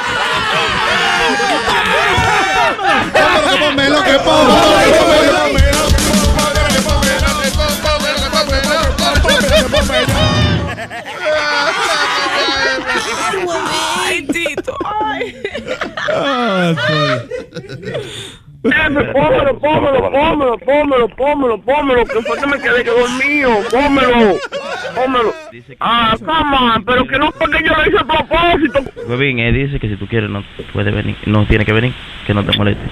[3.59, 4.19] Pómelo, que.
[14.05, 14.77] Ay, Tito.
[14.85, 15.35] Ay.
[18.65, 24.37] Jefe, pómelo, pómelo, pómelo, pómelo, pómelo, pómelo, que fue que me quedé dormido, pómelo,
[24.95, 25.33] pómelo.
[25.81, 28.81] Ah, come on, pero que no fue que yo lo hice a propósito.
[29.09, 31.93] Huevín, él dice que si tú quieres no puede venir, no tiene que venir,
[32.27, 32.85] que no te moleste.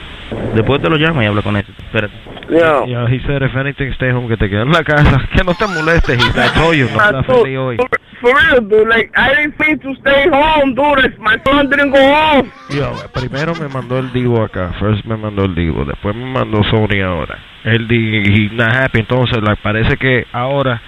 [0.54, 1.64] Después te lo llama y habla con él.
[1.78, 2.14] Espérate.
[2.48, 2.84] Yeah.
[2.86, 5.54] Yeah, he said if anything stay home, que te quedes en la casa, que no
[5.54, 6.14] te moleste.
[6.14, 7.76] He I told you, no Ah, está dude, feliz hoy.
[8.20, 11.98] For real, dude, like, I didn't think to stay home, dude, my son didn't go
[11.98, 12.50] home.
[12.68, 16.62] Yo, primero me mandó el Divo acá, first me mandó el Divo, después me mandó
[16.64, 17.38] Sony ahora.
[17.64, 20.80] He's not happy, entonces like, parece que ahora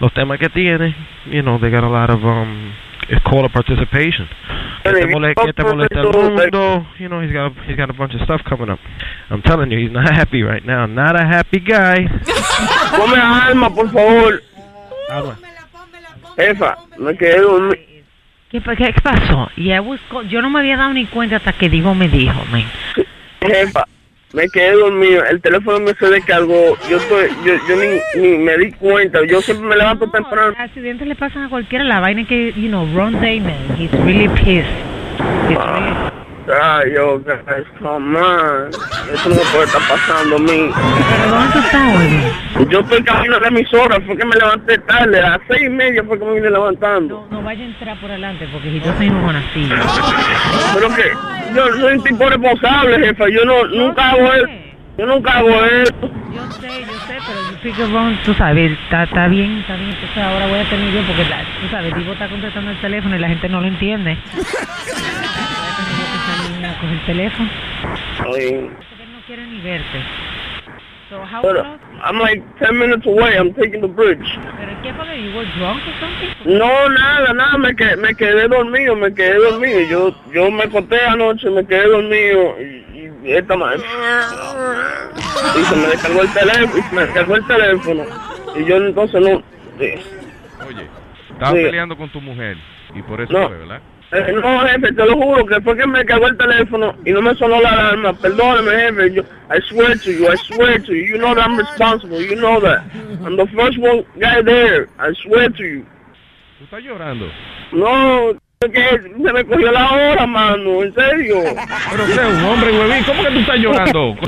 [0.00, 0.94] los temas que tiene,
[1.26, 2.72] you know, they got a lot of um,
[3.08, 4.26] it's called a participation.
[4.82, 7.90] Que te, mole- que te molesta el mundo, you know, he's got a, he's got
[7.90, 8.78] a bunch of stuff coming up.
[9.30, 12.06] I'm telling you, he's not happy right now, not a happy guy.
[12.96, 14.42] Ponme alma, por favor.
[15.10, 15.38] Alma.
[16.36, 17.76] Jefa, me quedé dormido.
[18.50, 19.50] ¿Qué, pa- qué pasó?
[19.56, 22.66] Y buscó- yo no me había dado ni cuenta hasta que Divo me dijo, men.
[23.40, 23.84] Jefa,
[24.34, 28.58] me quedé dormido, el teléfono me se descargó, yo estoy, yo, yo ni, ni me
[28.58, 30.54] di cuenta, yo siempre me levanto temprano.
[30.58, 31.84] Accidentes le pasan a cualquiera.
[31.84, 34.66] La vaina que, you know, Ron Damon, he's really pissed.
[35.48, 36.12] He's really-
[36.46, 38.16] Ay, yo, on.
[39.12, 40.70] Eso no me puede estar pasando a mí.
[40.74, 42.70] ¿Pero dónde tú estás, oye?
[42.70, 45.68] Yo estoy camino a la emisora, fue que me levanté tarde, a las seis y
[45.70, 47.26] media fue que me vine levantando.
[47.30, 49.68] No vaya a entrar por adelante porque si yo soy una así.
[50.74, 54.46] Pero que yo soy un tipo responsable, jefa, yo no, nunca hago eso.
[54.98, 55.94] Yo nunca hago eso.
[56.00, 59.90] Yo sé, yo sé, pero yo figure Ron, tú sabes, está, está bien, está bien.
[59.90, 63.16] Entonces ahora voy a tener yo porque, la- tú sabes, Divo está contestando el teléfono
[63.16, 64.18] y la gente no lo entiende.
[66.64, 67.50] A coger el teléfono.
[68.34, 68.70] Ay,
[69.12, 69.98] No quiere ni verte.
[71.10, 71.78] So how Pero, close?
[72.02, 74.26] I'm like 10 minutes away, I'm taking the bridge.
[74.58, 76.58] ¿Pero qué porque you were drunk or something?
[76.58, 79.80] No, nada, nada, me quedé, me quedé dormido, me quedé dormido.
[79.82, 83.82] Yo, yo me acosté anoche, me quedé dormido y, y esta madre.
[85.60, 88.02] Y se me descargó el teléfono, me descargó el teléfono.
[88.56, 89.42] Y yo entonces no.
[89.78, 89.94] sí.
[90.66, 90.88] Oye,
[91.30, 91.62] estabas Sí.
[91.62, 92.56] peleando con tu mujer
[92.94, 93.48] y por eso No.
[93.48, 93.80] fue, ¿verdad?
[94.14, 97.20] Eh, no, jefe, te lo juro que fue que me cagó el teléfono y no
[97.20, 98.12] me sonó la alarma.
[98.12, 99.12] Perdóname, jefe.
[99.12, 101.04] Yo, I swear to you, I swear to you.
[101.04, 102.20] You know that I'm responsible.
[102.22, 102.84] You know that.
[103.24, 104.86] I'm the first one guy there.
[105.00, 105.84] I swear to you.
[106.58, 107.26] Tú estás llorando.
[107.72, 110.84] No, que se me cogió la hora, mano.
[110.84, 111.42] En serio.
[111.90, 113.02] Pero es un hombre, huevín.
[113.04, 114.16] ¿Cómo que tú estás llorando?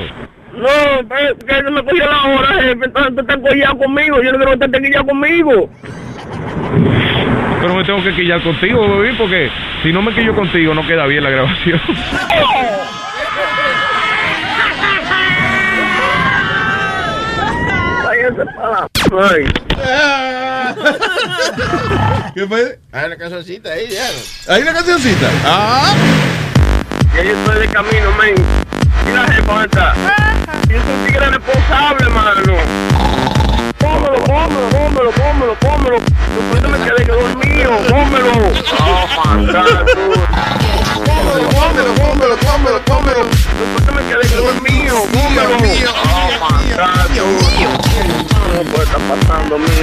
[0.57, 2.85] No, que se me cogió la hora, jefe.
[2.85, 4.21] Entonces tú estás conmigo.
[4.23, 5.69] Yo no quiero que estés conmigo.
[7.61, 9.49] Pero me tengo que quillar contigo, huevín, porque
[9.83, 11.81] si no me quillo contigo no queda bien la grabación.
[22.33, 22.79] ¿Qué fue?
[22.91, 24.53] Hay una cancioncita ahí, ya.
[24.53, 25.27] ¿Hay una cancioncita?
[25.45, 25.93] Ah.
[27.13, 28.35] Que yo estoy de camino, men.
[29.05, 29.93] Mira, jefa, está.
[30.69, 32.53] Yo soy un tigre responsable, mano.
[33.79, 35.97] Pómelo, pómelo, pómelo, pómelo, pómelo.
[36.61, 37.71] No me quedé que dormido.
[37.89, 38.31] Pómelo.
[38.79, 40.21] Oh, my God, dude.
[41.05, 43.23] Pómelo, pómelo, pómelo, pómelo, pómelo.
[43.85, 44.97] No me quedé que dormido.
[45.13, 45.55] Pómelo.
[45.57, 48.69] Oh, my God, dude.
[48.71, 49.77] Puede estar pasando mí.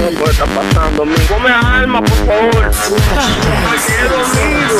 [0.00, 1.14] No puede estar pasando mí.
[1.28, 2.70] Come alma, por favor.
[3.70, 4.76] Me quedé dormido.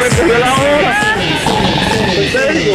[0.00, 1.16] Me cogió la hora.
[2.16, 2.74] ¿En serio?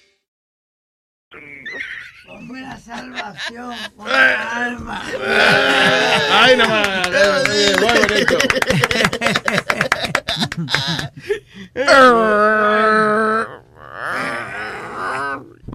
[2.91, 5.01] Salvación, por la alma.
[6.29, 7.09] Ay, no más.
[7.79, 8.37] Muy bonito.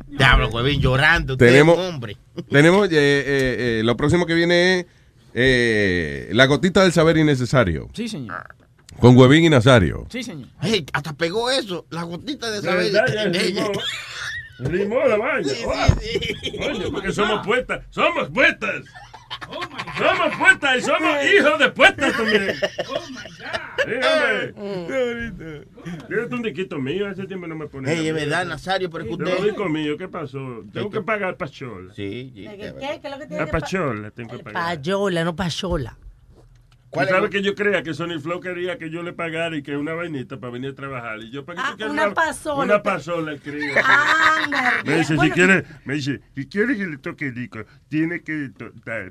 [0.09, 1.39] Diablo, huevín, llorando.
[1.39, 2.19] Tenemos, hombre.
[2.51, 4.87] tenemos eh, eh, eh, lo próximo que viene es
[5.33, 7.89] eh, la gotita del saber innecesario.
[7.95, 8.55] Sí, señor.
[9.01, 10.07] Con Huevín y Nazario.
[10.11, 10.49] Sí, señor.
[10.61, 11.87] Hey, hasta pegó eso.
[11.89, 12.93] La gotita de saber.
[14.59, 14.97] verdad, ya Ey, rimó.
[15.01, 15.53] Rimó la vaina.
[16.59, 17.85] Coño, porque somos puestas.
[17.91, 18.85] Somos puestas.
[19.99, 22.47] Somos puestas y somos hijos de puestas también.
[23.87, 25.65] Dígame.
[26.09, 27.93] Tienes un diquito mío, hace tiempo no me pone.
[27.93, 30.65] Ey, es verdad, Nazario, pero es que Yo usted- lo digo mío, ¿qué pasó?
[30.73, 31.93] Tengo que pagar pachola.
[31.95, 32.47] Sí, sí.
[32.49, 34.77] ¿Qué, qué es lo que tiene La pachola tengo que pagar.
[34.77, 35.99] Payola, no payola.
[36.93, 39.77] ¿Tú sabes que yo creía que Sony Flow quería que yo le pagara y que
[39.77, 41.19] una vainita para venir a trabajar?
[41.21, 42.63] Y yo, ¿para qué Ah, una pasola.
[42.65, 43.75] Una pasola escribe.
[43.79, 48.51] Anda, Me dice, si quiere, me dice, si quieres que le toque rico, tiene que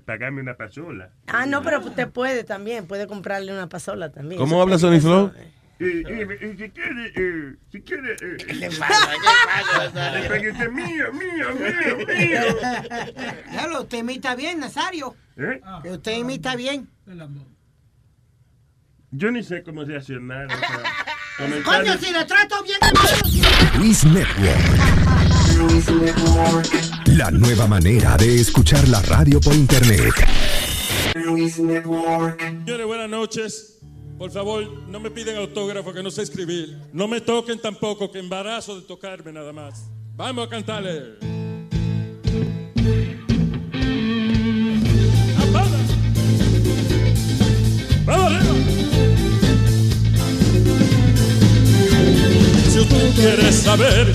[0.06, 1.12] pagarme una pasola.
[1.28, 4.40] Ah, no, pero usted puede también, puede comprarle una pasola también.
[4.40, 5.32] ¿Cómo habla Sony Flow?
[5.78, 9.10] Y, y- y si quiere, eh, si quiere, eh, ¿Qué pasa?
[9.12, 10.12] ¿Qué pasa?
[10.20, 12.42] Le pagué mío, mío, mío, mío.
[13.52, 15.14] Claro, usted imita bien, Nazario.
[15.36, 15.62] ¿Eh?
[15.84, 16.88] Que usted imita bien.
[19.18, 20.48] Yo ni sé cómo reaccionar.
[20.48, 22.78] o sea, Coño, si le trato bien.
[23.78, 24.68] Luis Network.
[27.06, 30.14] La nueva manera de escuchar la radio por internet.
[31.14, 33.80] Señores, buenas noches.
[34.18, 36.78] Por favor, no me piden autógrafo que no sé escribir.
[36.92, 39.86] No me toquen tampoco, que embarazo de tocarme nada más.
[40.18, 41.35] Vamos a cantarle.
[53.12, 54.12] Quieres saber,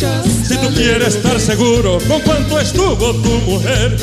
[0.47, 3.97] si tú quieres estar seguro con cuánto estuvo tu mujer,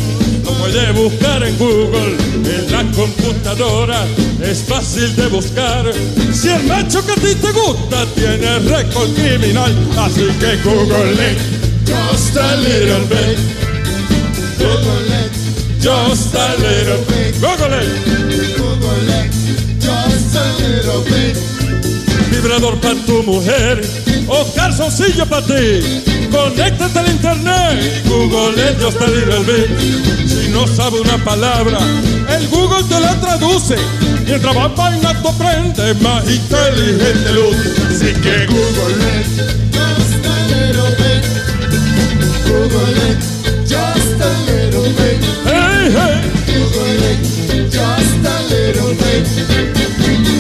[0.44, 4.06] lo puedes buscar en Google, en la computadora,
[4.42, 5.92] es fácil de buscar.
[6.34, 11.40] Si el macho que a ti te gusta tiene récord criminal, así que Google it,
[11.86, 13.40] just a little bit.
[14.58, 15.32] Google it,
[15.82, 17.36] just a little bit.
[17.42, 18.58] Google it.
[18.58, 19.32] Google it,
[19.80, 21.58] just a little bit
[22.30, 23.82] vibrador para tu mujer
[24.28, 26.04] o calzoncillo para ti.
[26.32, 29.70] Conéctate al internet, Google it just a little bit.
[30.28, 31.80] Si no sabe una palabra,
[32.30, 33.76] el Google te la traduce.
[34.26, 37.56] Mientras va vaina tu aprende más inteligente luz.
[37.90, 39.28] Así que Google it,
[39.72, 40.88] just a little.
[42.48, 43.20] Google it,
[43.66, 45.20] just a little bit.
[45.46, 46.16] Hey, hey.
[46.46, 49.26] Google it, just a little bit.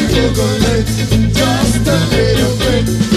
[0.09, 0.87] Google it,
[1.33, 3.16] just a little bit.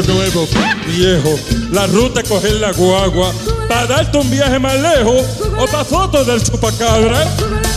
[0.00, 0.48] nuevo,
[0.86, 1.38] viejo.
[1.70, 3.30] La ruta es coger la guagua
[3.68, 5.22] para darte un viaje más lejos
[5.58, 7.24] o para fotos del chupacabra.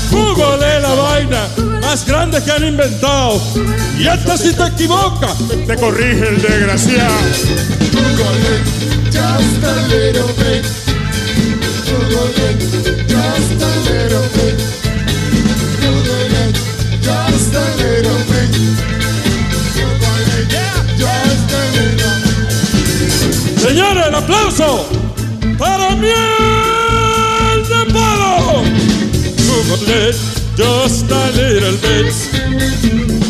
[0.09, 1.47] Google es la vaina
[1.81, 3.41] más grande que han inventado.
[3.99, 5.35] Y hasta si te equivocas,
[5.67, 7.15] te corrige el desgraciado.
[7.91, 8.65] Google it
[9.11, 10.65] just a little bit.
[11.85, 12.59] Google it
[13.09, 14.55] just a little bit.
[15.81, 16.53] Google
[17.01, 18.84] just a little bit.
[24.25, 24.85] Aplauso
[25.57, 28.63] para miel de palo.
[29.37, 30.15] Google it
[30.57, 32.13] just a little bit.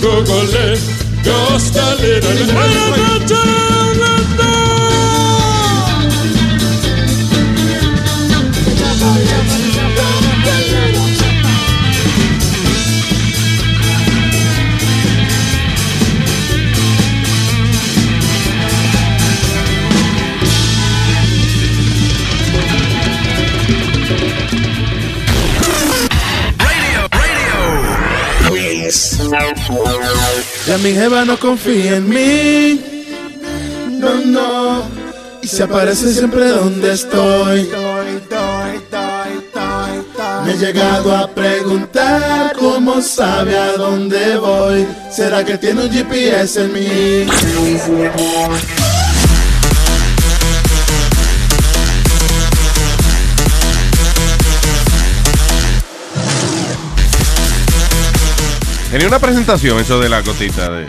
[0.02, 0.80] Google it
[1.24, 2.54] just a little bit.
[2.54, 3.85] Buenas noches,
[30.68, 32.82] Ya mi jeva no confía en mí.
[34.00, 34.84] No, no.
[35.44, 37.70] Y se aparece siempre donde estoy.
[40.44, 44.88] Me he llegado a preguntar cómo sabe a dónde voy.
[45.12, 47.28] ¿Será que tiene un GPS en mí?
[58.96, 60.88] Tenía una presentación eso de la gotita de.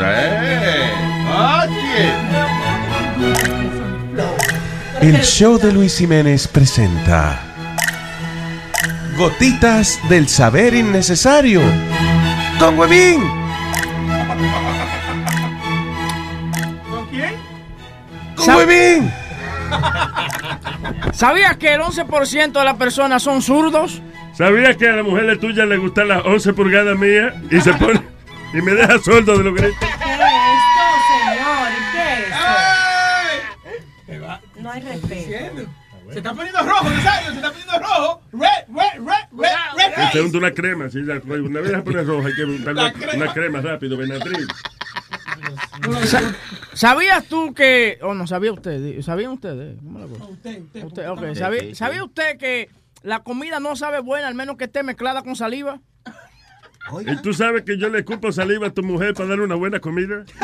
[0.00, 0.92] ¡Eh!
[5.00, 7.42] El show de Luis Jiménez presenta
[9.16, 11.62] Gotitas del saber innecesario
[12.58, 13.22] con Huevín.
[16.90, 17.34] ¿Con quién?
[18.34, 19.12] ¡Con Huevín!
[21.12, 24.02] ¿Sabías que el 11% de las personas son zurdos?
[24.34, 27.34] ¿Sabías que a la mujer de tuya le gustan las 11 pulgadas mías?
[27.50, 28.00] Y se pone.
[28.54, 29.86] Y me deja sordo de lo que ¿Qué es esto,
[31.08, 31.68] señor?
[31.92, 32.26] ¿Qué es
[34.18, 34.40] esto?
[34.60, 35.62] No hay respeto.
[36.10, 38.20] Se está poniendo rojo, Nazario, se está poniendo rojo.
[38.32, 39.56] Red, red, red, red,
[39.96, 40.04] red.
[40.06, 43.32] Usted unta una crema, sí, la- una vez la pone roja, hay que untarle una
[43.32, 44.48] crema rápido, Benatril.
[46.06, 46.34] Sa-
[46.72, 47.98] ¿Sabías tú que.?
[48.02, 49.00] O no, sabía usted.
[49.02, 49.76] ¿Sabían ustedes?
[49.82, 50.24] ¿Cómo la cosa?
[50.24, 50.84] Usted, usted.
[50.84, 51.16] Usted, ok.
[51.18, 51.34] usted.
[51.36, 52.68] ¿Sabía, ¿sabía usted que
[53.02, 55.80] la comida no sabe buena al menos que esté mezclada con saliva?
[57.06, 59.80] ¿Y tú sabes que yo le escupo saliva a tu mujer para darle una buena
[59.80, 60.24] comida?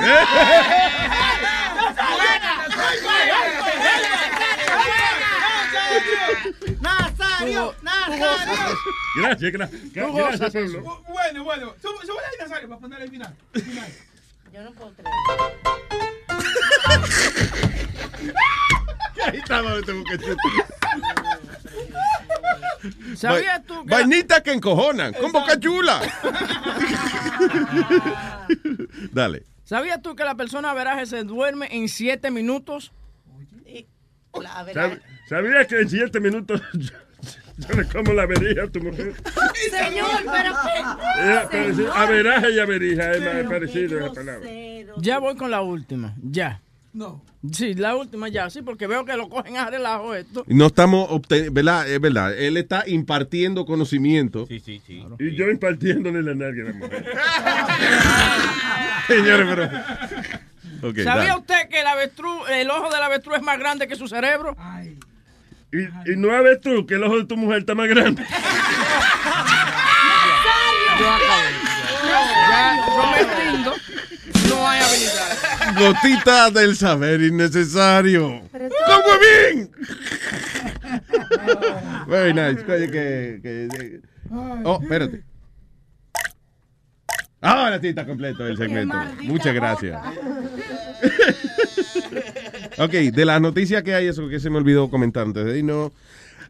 [6.81, 8.27] Nazario, Nazario.
[9.17, 10.73] Gracias, gra- gra- gracias,
[11.09, 11.75] Bueno, bueno.
[11.81, 13.35] Sube, ahí, Nazario, para ponerle el final.
[14.53, 14.93] Yo no puedo
[19.27, 19.93] Ahí estaba este.
[23.17, 23.91] ¿Sabías tú que.?
[23.91, 26.01] Vainitas que encojonan, con boca chula.
[29.13, 29.45] Dale.
[29.65, 32.93] ¿Sabías tú que la persona veraje se duerme en 7 minutos?
[34.33, 36.91] ¿Sab- ¿Sabías que en 7 minutos yo,
[37.57, 39.15] yo le como la verija a tu mujer?
[39.71, 40.55] Señor, pero
[41.51, 44.49] parece- Averaje y averija es más parecido esa palabra.
[44.99, 46.15] Ya voy con la última.
[46.23, 46.61] Ya.
[46.93, 47.23] No.
[47.53, 48.49] Sí, la última ya.
[48.51, 50.45] Sí, porque veo que lo cogen a relajo esto.
[50.47, 51.89] No estamos obteniendo, ¿verdad?
[51.91, 52.39] Es verdad.
[52.39, 54.47] Él está impartiendo conocimiento.
[54.47, 55.05] Sí, sí, sí.
[55.19, 57.07] Y yo impartiéndole la nalga a la mujer.
[59.07, 59.71] Señores, pero.
[61.05, 61.41] ¿Sabía dale.
[61.41, 64.57] usted que el avestruz, el ojo del avestruz es más grande que su cerebro?
[65.73, 68.23] Y, y no ves tú que el ojo de tu mujer está más grande.
[70.99, 71.51] Yo acabé.
[72.49, 73.19] Ya, yo me
[75.79, 78.43] Gotita del saber innecesario.
[78.51, 79.71] ¡Con huevín!
[82.09, 82.65] Very nice.
[82.73, 84.01] Oye, que, que-
[84.65, 85.23] Oh, espérate.
[87.41, 88.97] Ahora sí está completo el segmento.
[89.23, 90.01] Muchas gracias.
[92.79, 95.93] ok, de las noticias que hay, eso que se me olvidó comentar antes de irnos.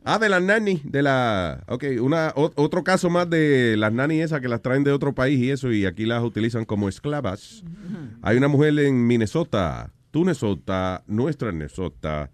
[0.08, 1.64] Ah, de las nani, de la...
[1.66, 5.14] Ok, una, o- otro caso más de las nani esas que las traen de otro
[5.14, 7.64] país y eso, y aquí las utilizan como esclavas.
[8.22, 12.30] Hay una mujer en Minnesota, tu Minnesota, nuestra Minnesota,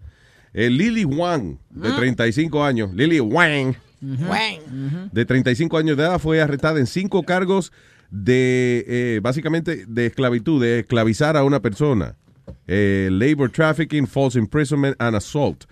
[0.53, 2.93] eh, Lily Wang, de 35 años.
[2.93, 3.73] Lily Wang,
[5.11, 7.71] de 35 años de edad, fue arrestada en cinco cargos
[8.11, 12.15] de, eh, básicamente, de esclavitud, de esclavizar a una persona.
[12.67, 15.63] Eh, labor trafficking, false imprisonment and assault.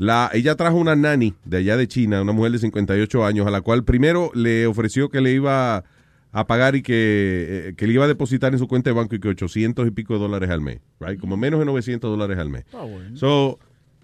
[0.00, 3.50] La, ella trajo una nani de allá de China, una mujer de 58 años, a
[3.50, 5.84] la cual primero le ofreció que le iba
[6.32, 9.14] a pagar y que, eh, que le iba a depositar en su cuenta de banco
[9.14, 11.20] y que 800 y pico de dólares al mes, right?
[11.20, 12.64] Como menos de 900 dólares al mes.
[12.64, 13.14] Está bueno.
[13.14, 13.58] So,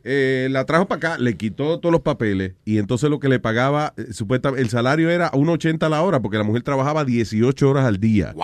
[0.04, 3.40] eh, la trajo para acá, le quitó todos los papeles y entonces lo que le
[3.40, 7.86] pagaba, eh, supuestamente, el salario era 1.80 la hora porque la mujer trabajaba 18 horas
[7.86, 8.34] al día.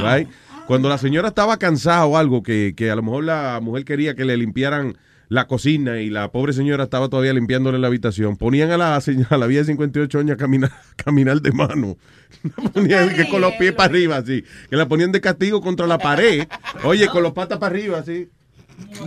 [0.00, 0.28] Right?
[0.68, 4.14] Cuando la señora estaba cansada o algo, que, que a lo mejor la mujer quería
[4.14, 4.96] que le limpiaran
[5.30, 9.28] la cocina y la pobre señora estaba todavía limpiándole la habitación, ponían a la señora,
[9.30, 11.96] a la vieja de 58 años a caminar, caminar de mano.
[12.42, 14.44] La ponían que con los pies para arriba, así.
[14.68, 16.48] Que la ponían de castigo contra la pared.
[16.82, 18.28] Oye, con los patas para arriba, así.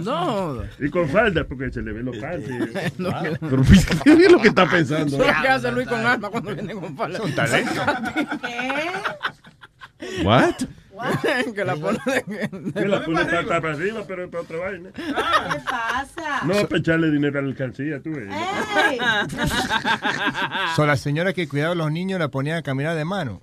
[0.01, 0.61] No.
[0.79, 2.69] Y con falda, porque se le ven los panties.
[2.97, 3.11] No,
[3.41, 3.63] Pero,
[4.03, 5.17] ¿Qué es lo que está pensando?
[5.17, 7.17] Que hace Luis con alma cuando viene con falda.
[7.17, 7.85] Son talentos.
[9.99, 10.23] ¿Qué?
[10.23, 10.55] What?
[11.55, 14.91] que la pone de, Que la pone pata para arriba, pero es para otra vaina.
[14.93, 15.01] ¿Qué
[15.69, 16.45] pasa?
[16.45, 18.29] No para echarle dinero a la alcancía, tú ves.
[18.29, 18.99] Ey.
[20.75, 23.41] So, la señora que cuidaba a los niños la ponía a caminar de mano.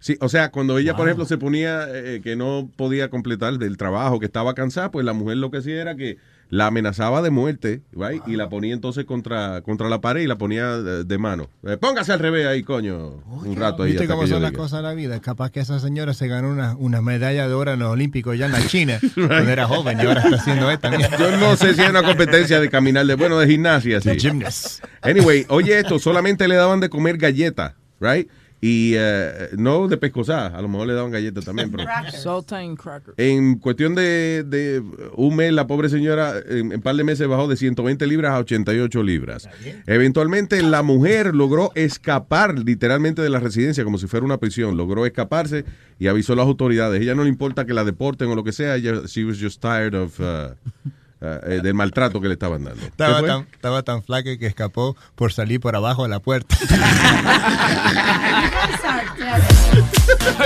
[0.00, 3.76] Sí, o sea, cuando ella, por ejemplo, se ponía eh, que no podía completar del
[3.76, 6.18] trabajo, que estaba cansada, pues la mujer lo que hacía era que
[6.52, 8.22] la amenazaba de muerte, right?
[8.26, 11.48] Y la ponía entonces contra, contra la pared y la ponía de, de mano.
[11.66, 13.92] Eh, póngase al revés ahí, coño, un rato ahí.
[13.92, 15.18] ¿Viste hasta cómo que son las cosas de la vida?
[15.22, 18.44] Capaz que esa señora se ganó una, una medalla de oro en los Olímpicos ya
[18.44, 20.90] en la China, cuando era joven y ahora está haciendo esta.
[21.18, 24.10] Yo no sé si es una competencia de caminar, de bueno, de gimnasia, sí.
[24.18, 24.84] Gymnast.
[25.00, 28.28] Anyway, oye esto, solamente le daban de comer galletas, right?
[28.64, 31.82] Y eh, no de pescosada, a lo mejor le daban galletas también, pero...
[32.12, 33.12] Saltine cracker.
[33.16, 34.80] En cuestión de, de
[35.16, 38.38] un mes, la pobre señora en un par de meses bajó de 120 libras a
[38.38, 39.48] 88 libras.
[39.88, 44.76] Eventualmente la mujer logró escapar literalmente de la residencia como si fuera una prisión.
[44.76, 45.64] Logró escaparse
[45.98, 47.02] y avisó a las autoridades.
[47.02, 48.76] Ella no le importa que la deporten o lo que sea.
[48.76, 50.90] Ella, she was just tired of, uh, uh,
[51.22, 52.80] eh, del maltrato que le estaban dando.
[52.80, 56.56] ¿Qué Estaba tan, estaba tan flaca que escapó por salir por abajo de la puerta.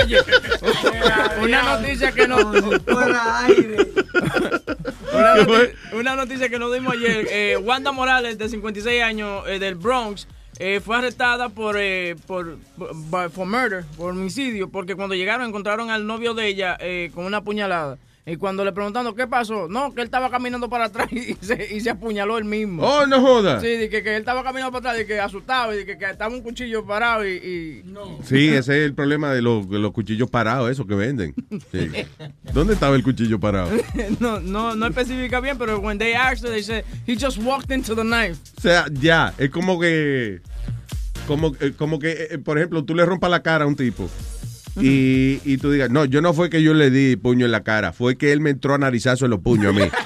[0.03, 0.17] Oye,
[1.41, 2.37] una noticia que no.
[2.83, 3.77] Fuera aire.
[5.13, 7.27] Una, noti- una noticia que nos dimos ayer.
[7.29, 10.27] eh, Wanda Morales, de 56 años, eh, del Bronx,
[10.59, 15.89] eh, fue arrestada por, eh, por, por, por murder, por homicidio, porque cuando llegaron encontraron
[15.89, 17.97] al novio de ella eh, con una puñalada.
[18.29, 21.73] Y cuando le preguntaron qué pasó, no, que él estaba caminando para atrás y se,
[21.73, 22.83] y se apuñaló él mismo.
[22.83, 23.61] Oh, no joda.
[23.61, 25.97] Sí, de que, que él estaba caminando para atrás y que asustado y de que,
[25.97, 27.31] que estaba un cuchillo parado y...
[27.37, 27.83] y-
[28.25, 31.33] Sí, ese es el problema de los, de los cuchillos parados, esos que venden.
[31.71, 31.89] Sí.
[32.53, 33.69] ¿Dónde estaba el cuchillo parado?
[34.19, 37.95] no, no, no especifica bien, pero when they asked they said, he just walked into
[37.95, 38.37] the knife.
[38.57, 40.41] O sea, ya, es como que,
[41.27, 44.09] como, eh, como que, eh, por ejemplo, tú le rompas la cara a un tipo
[44.79, 47.63] y, y tú digas, no, yo no fue que yo le di puño en la
[47.63, 49.89] cara, fue que él me entró a narizazo en los puños a mí.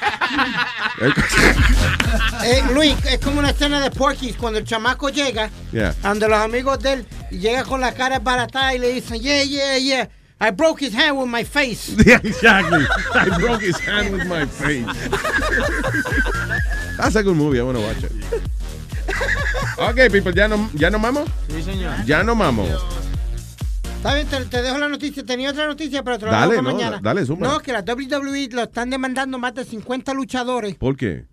[2.43, 5.93] Eh, Luis, es como una escena de Porky's cuando el chamaco llega, Yeah.
[6.01, 9.43] donde los amigos de él, y llega con la cara baratada y le dicen, yeah,
[9.43, 10.07] yeah, yeah,
[10.39, 11.95] I broke his hand with my face.
[12.05, 12.83] Yeah, exactly.
[13.13, 14.85] I broke his hand with my face.
[16.97, 18.11] That's a good movie, I wanna watch it.
[19.77, 21.25] Ok, people, ¿ya no, ya no mamo?
[21.47, 21.93] Sí, señor.
[22.05, 22.65] Ya no mamo.
[24.01, 25.23] Está bien, te, te dejo la noticia.
[25.23, 26.99] Tenía otra noticia, pero te la dejo no, mañana.
[27.03, 27.47] dale, zumba.
[27.47, 31.25] No, que la WWE lo están demandando más de 50 luchadores ¿Por qué?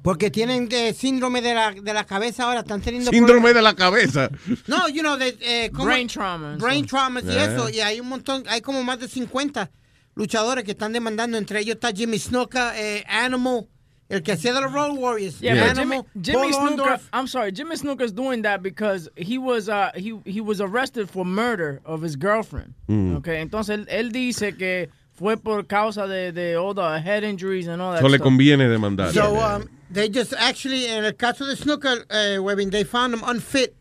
[0.00, 2.60] porque tienen eh, síndrome de la, de la cabeza ahora.
[2.60, 4.30] Están teniendo Síndrome de la cabeza.
[4.66, 5.70] No, you know, de, eh.
[5.70, 6.56] Brain trauma.
[6.56, 7.44] Brain trauma y Eh.
[7.52, 7.68] eso.
[7.68, 9.70] Y hay un montón, hay como más de 50
[10.14, 11.36] luchadores que están demandando.
[11.36, 13.66] Entre ellos está Jimmy Snuka, eh, Animal,
[14.10, 15.40] el que hacía de los Road Warriors.
[15.40, 16.52] Yeah, Animal, Jimmy, Jimmy.
[16.52, 17.08] Orndorff.
[17.12, 21.24] I'm sorry, Jimmy Snuka's doing that because he was uh he he was arrested for
[21.24, 22.74] murder of his girlfriend.
[22.88, 23.16] Mm.
[23.18, 24.88] Okay, entonces él, él dice que
[25.18, 27.98] fue por causa de, de all the head injuries and all that.
[27.98, 29.12] Eso le conviene demandar.
[29.12, 33.22] So, um, they just actually, en el caso de Snuka, uh, Webin, they found him
[33.24, 33.74] unfit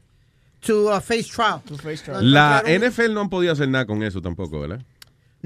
[0.62, 1.62] to uh, face trial.
[1.68, 2.22] To face trial.
[2.24, 4.82] La NFL no han podido hacer nada con eso tampoco, ¿verdad?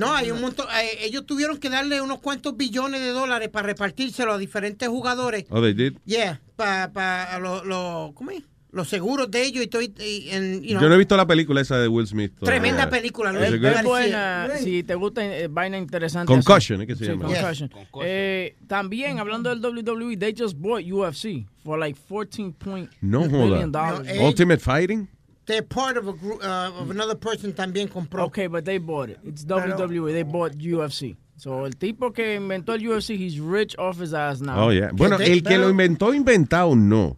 [0.02, 0.68] No, hay un montón.
[0.84, 5.46] eh, ellos tuvieron que darle unos cuantos billones de dólares para repartírselo a diferentes jugadores.
[5.50, 5.94] Oh, they did.
[6.06, 8.44] Yeah, para los lo, ¿cómo es?
[8.74, 9.82] los seguros de ellos y todo.
[9.82, 12.32] y- y- and, you know, Yo no he visto la película esa de Will Smith.
[12.40, 12.62] todavía.
[12.62, 13.60] Tremenda película, it Es?
[13.60, 13.84] García.
[13.84, 14.64] buena, Right.
[14.64, 16.32] si te gusta eh, vaina interesante.
[16.32, 16.84] Concussion, así.
[16.84, 17.28] ¿es que se Sí, llama?
[17.36, 17.70] Concussion.
[18.06, 23.74] Eh, también, hablando del WWE, they just bought UFC for like 14 point No billion
[23.74, 23.92] joda.
[23.92, 24.08] dollars.
[24.10, 25.10] eh, Ultimate Fighting.
[25.52, 28.28] They're part of a group, uh, of another person también compró.
[28.28, 29.20] Okay, but they bought it.
[29.26, 30.14] It's WWE.
[30.14, 31.18] They bought UFC.
[31.36, 34.68] So el tipo que inventó el UFC, he's rich off his ass now.
[34.68, 34.92] Oh, yeah.
[34.94, 37.18] Bueno, el que lo inventó, inventado, no.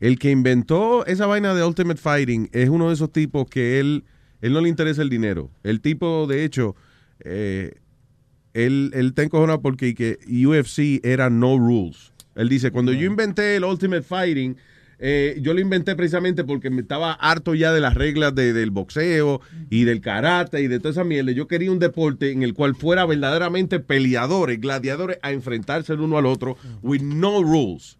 [0.00, 4.04] El que inventó esa vaina de Ultimate Fighting es uno de esos tipos que él,
[4.40, 5.50] él no le interesa el dinero.
[5.62, 6.74] El tipo, de hecho,
[7.20, 7.74] eh,
[8.54, 12.12] él, él está encojonado porque que UFC era no rules.
[12.34, 14.56] Él dice, cuando yo inventé el Ultimate Fighting,
[14.98, 18.70] eh, yo lo inventé precisamente porque me estaba harto ya de las reglas de- del
[18.70, 21.32] boxeo y del karate y de toda esa mierda.
[21.32, 26.18] Yo quería un deporte en el cual fuera verdaderamente peleadores, gladiadores, a enfrentarse el uno
[26.18, 27.97] al otro with no rules.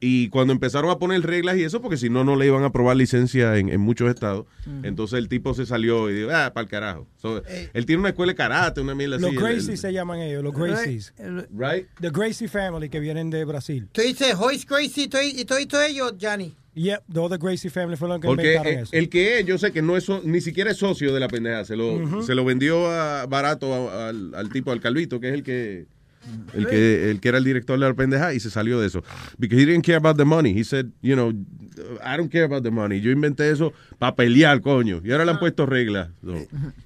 [0.00, 2.66] Y cuando empezaron a poner reglas y eso, porque si no, no le iban a
[2.66, 4.46] aprobar licencia en, en muchos estados,
[4.84, 7.06] entonces el tipo se salió y dijo, ah, para el carajo.
[7.16, 7.42] So,
[7.74, 9.36] él tiene una escuela de karate, una mierda Los así.
[9.36, 11.12] el- Gracies el- se llaman ellos, los Gracies.
[11.52, 11.88] Right?
[12.00, 13.88] The Gracie family que vienen de Brasil.
[13.90, 16.54] Tú dices Hoyce Gracie y todo- y todo, y todo ello, Johnny.
[16.74, 18.90] Yep, todos the Gracie family fueron los que Porque inventaron eh, eso.
[18.94, 21.26] el que es, yo sé que no es, so- ni siquiera es socio de la
[21.26, 25.26] pendeja, se lo, se lo vendió a- barato a- al, al tipo, al Calvito, que
[25.28, 25.86] es el que,
[26.54, 29.02] el que el que era el director de la pendeja y se salió de eso.
[29.38, 30.52] Because he didn't care about the money.
[30.58, 31.30] He said, you know,
[32.02, 33.00] I don't care about the money.
[33.00, 35.00] Yo inventé eso para pelear, coño.
[35.04, 36.08] Y ahora le han puesto reglas.
[36.24, 36.34] So,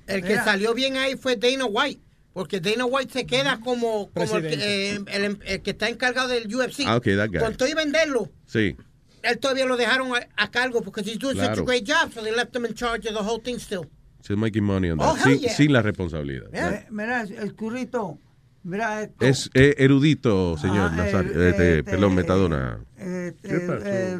[0.07, 2.01] El que salió bien ahí fue Dana White.
[2.33, 6.29] Porque Dana White se queda como, como el, que, eh, el- el que está encargado
[6.29, 6.85] del UFC.
[6.87, 7.39] Ah, ok, that guy.
[7.41, 8.75] Con todo y venderlo, Sí.
[9.23, 11.65] él todavía lo dejaron a, a cargo porque he's doing such a Claro.
[11.67, 13.83] great job, so they left him in charge of the whole thing still.
[14.27, 15.09] She's making money on that.
[15.09, 15.53] Oh, hell sin, yeah.
[15.55, 16.47] sin la responsabilidad.
[16.55, 18.19] Eh, mira, el currito,
[18.65, 19.24] mira esto.
[19.24, 21.31] Es eh, erudito, señor Ah, Nazario.
[21.32, 22.78] eh, este, este, perdón, Metadona.
[22.99, 24.18] Eh, ¿Qué eh, eh,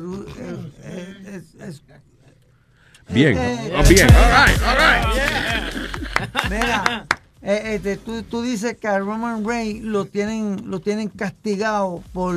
[0.85, 1.73] eh, eh,
[3.09, 3.37] Bien.
[3.37, 4.07] eh, Oh, bien.
[4.15, 6.51] All right, all right.
[6.51, 7.07] Mira,
[7.43, 12.35] eh, este, tú, tú dices que a Roman Reigns lo tienen, lo tienen castigado por,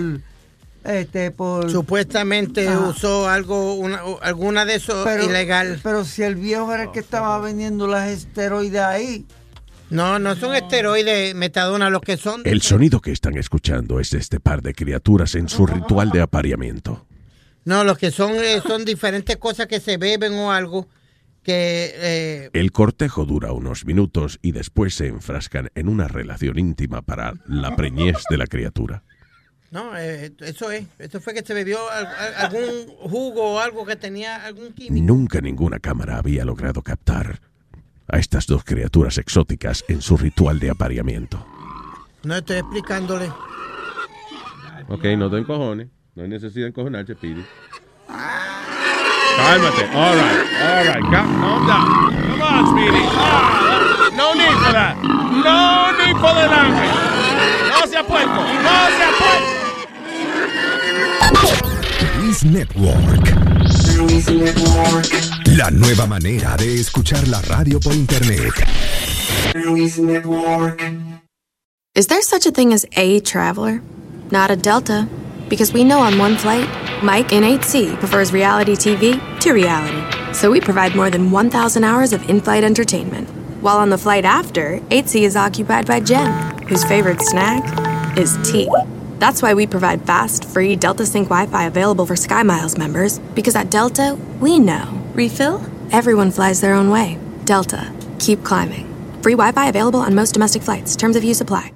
[0.84, 2.80] este, por Supuestamente Ajá.
[2.80, 5.80] usó algo, una, alguna de esos Pero- ilegal.
[5.84, 9.26] Pero si el viejo era el que estaba vendiendo las esteroides ahí.
[9.90, 12.42] No, no son esteroides, metadona, los que son.
[12.46, 16.22] El sonido que están escuchando es de este par de criaturas en su ritual de
[16.22, 17.06] apareamiento.
[17.66, 20.88] No, los que son eh, son diferentes cosas que se beben o algo
[21.44, 27.02] que eh, El cortejo dura unos minutos y después se enfrascan en una relación íntima
[27.04, 29.04] para la preñez de la criatura.
[29.70, 33.86] no, eh, eso es, eso fue que se bebió al- al- algún jugo o algo
[33.86, 35.06] que tenía algún químico.
[35.06, 37.40] Nunca ninguna cámara había logrado captar
[38.08, 41.46] a estas dos criaturas exóticas en su ritual de apareamiento.
[42.24, 43.32] No estoy explicándole.
[44.88, 45.88] Ok, no te encojones.
[46.16, 47.44] No hay necesidad de encojonarse, Pidi.
[49.38, 49.86] Cálmate.
[49.94, 51.04] All right, all right.
[51.12, 51.86] Calm, down.
[52.30, 53.04] Come on, Speedy.
[53.18, 54.96] Ah, no need for that.
[55.44, 56.94] No need for the language.
[57.70, 58.42] No sea puerco.
[58.64, 59.56] No sea puerco.
[62.22, 63.26] Luis Network.
[65.58, 68.52] La nueva manera de escuchar la radio por internet.
[71.96, 73.82] Is there such a thing as a traveler?
[74.32, 75.08] Not a Delta.
[75.48, 76.68] Because we know on one flight,
[77.02, 80.34] Mike in 8C prefers reality TV to reality.
[80.34, 83.30] So we provide more than 1,000 hours of in flight entertainment.
[83.62, 88.70] While on the flight after, 8C is occupied by Jen, whose favorite snack is tea.
[89.20, 93.20] That's why we provide fast, free Delta Sync Wi Fi available for SkyMiles members.
[93.36, 95.05] Because at Delta, we know.
[95.16, 95.62] Refill?
[95.94, 97.18] Everyone flies their own way.
[97.46, 97.90] Delta.
[98.20, 98.86] Keep climbing.
[99.22, 100.98] Free Wi Fi available on most domestic flights.
[100.98, 101.72] Terms of use apply.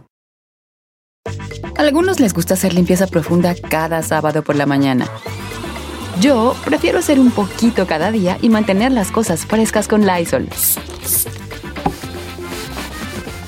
[1.77, 5.07] Algunos les gusta hacer limpieza profunda cada sábado por la mañana.
[6.19, 10.49] Yo prefiero hacer un poquito cada día y mantener las cosas frescas con Lysol.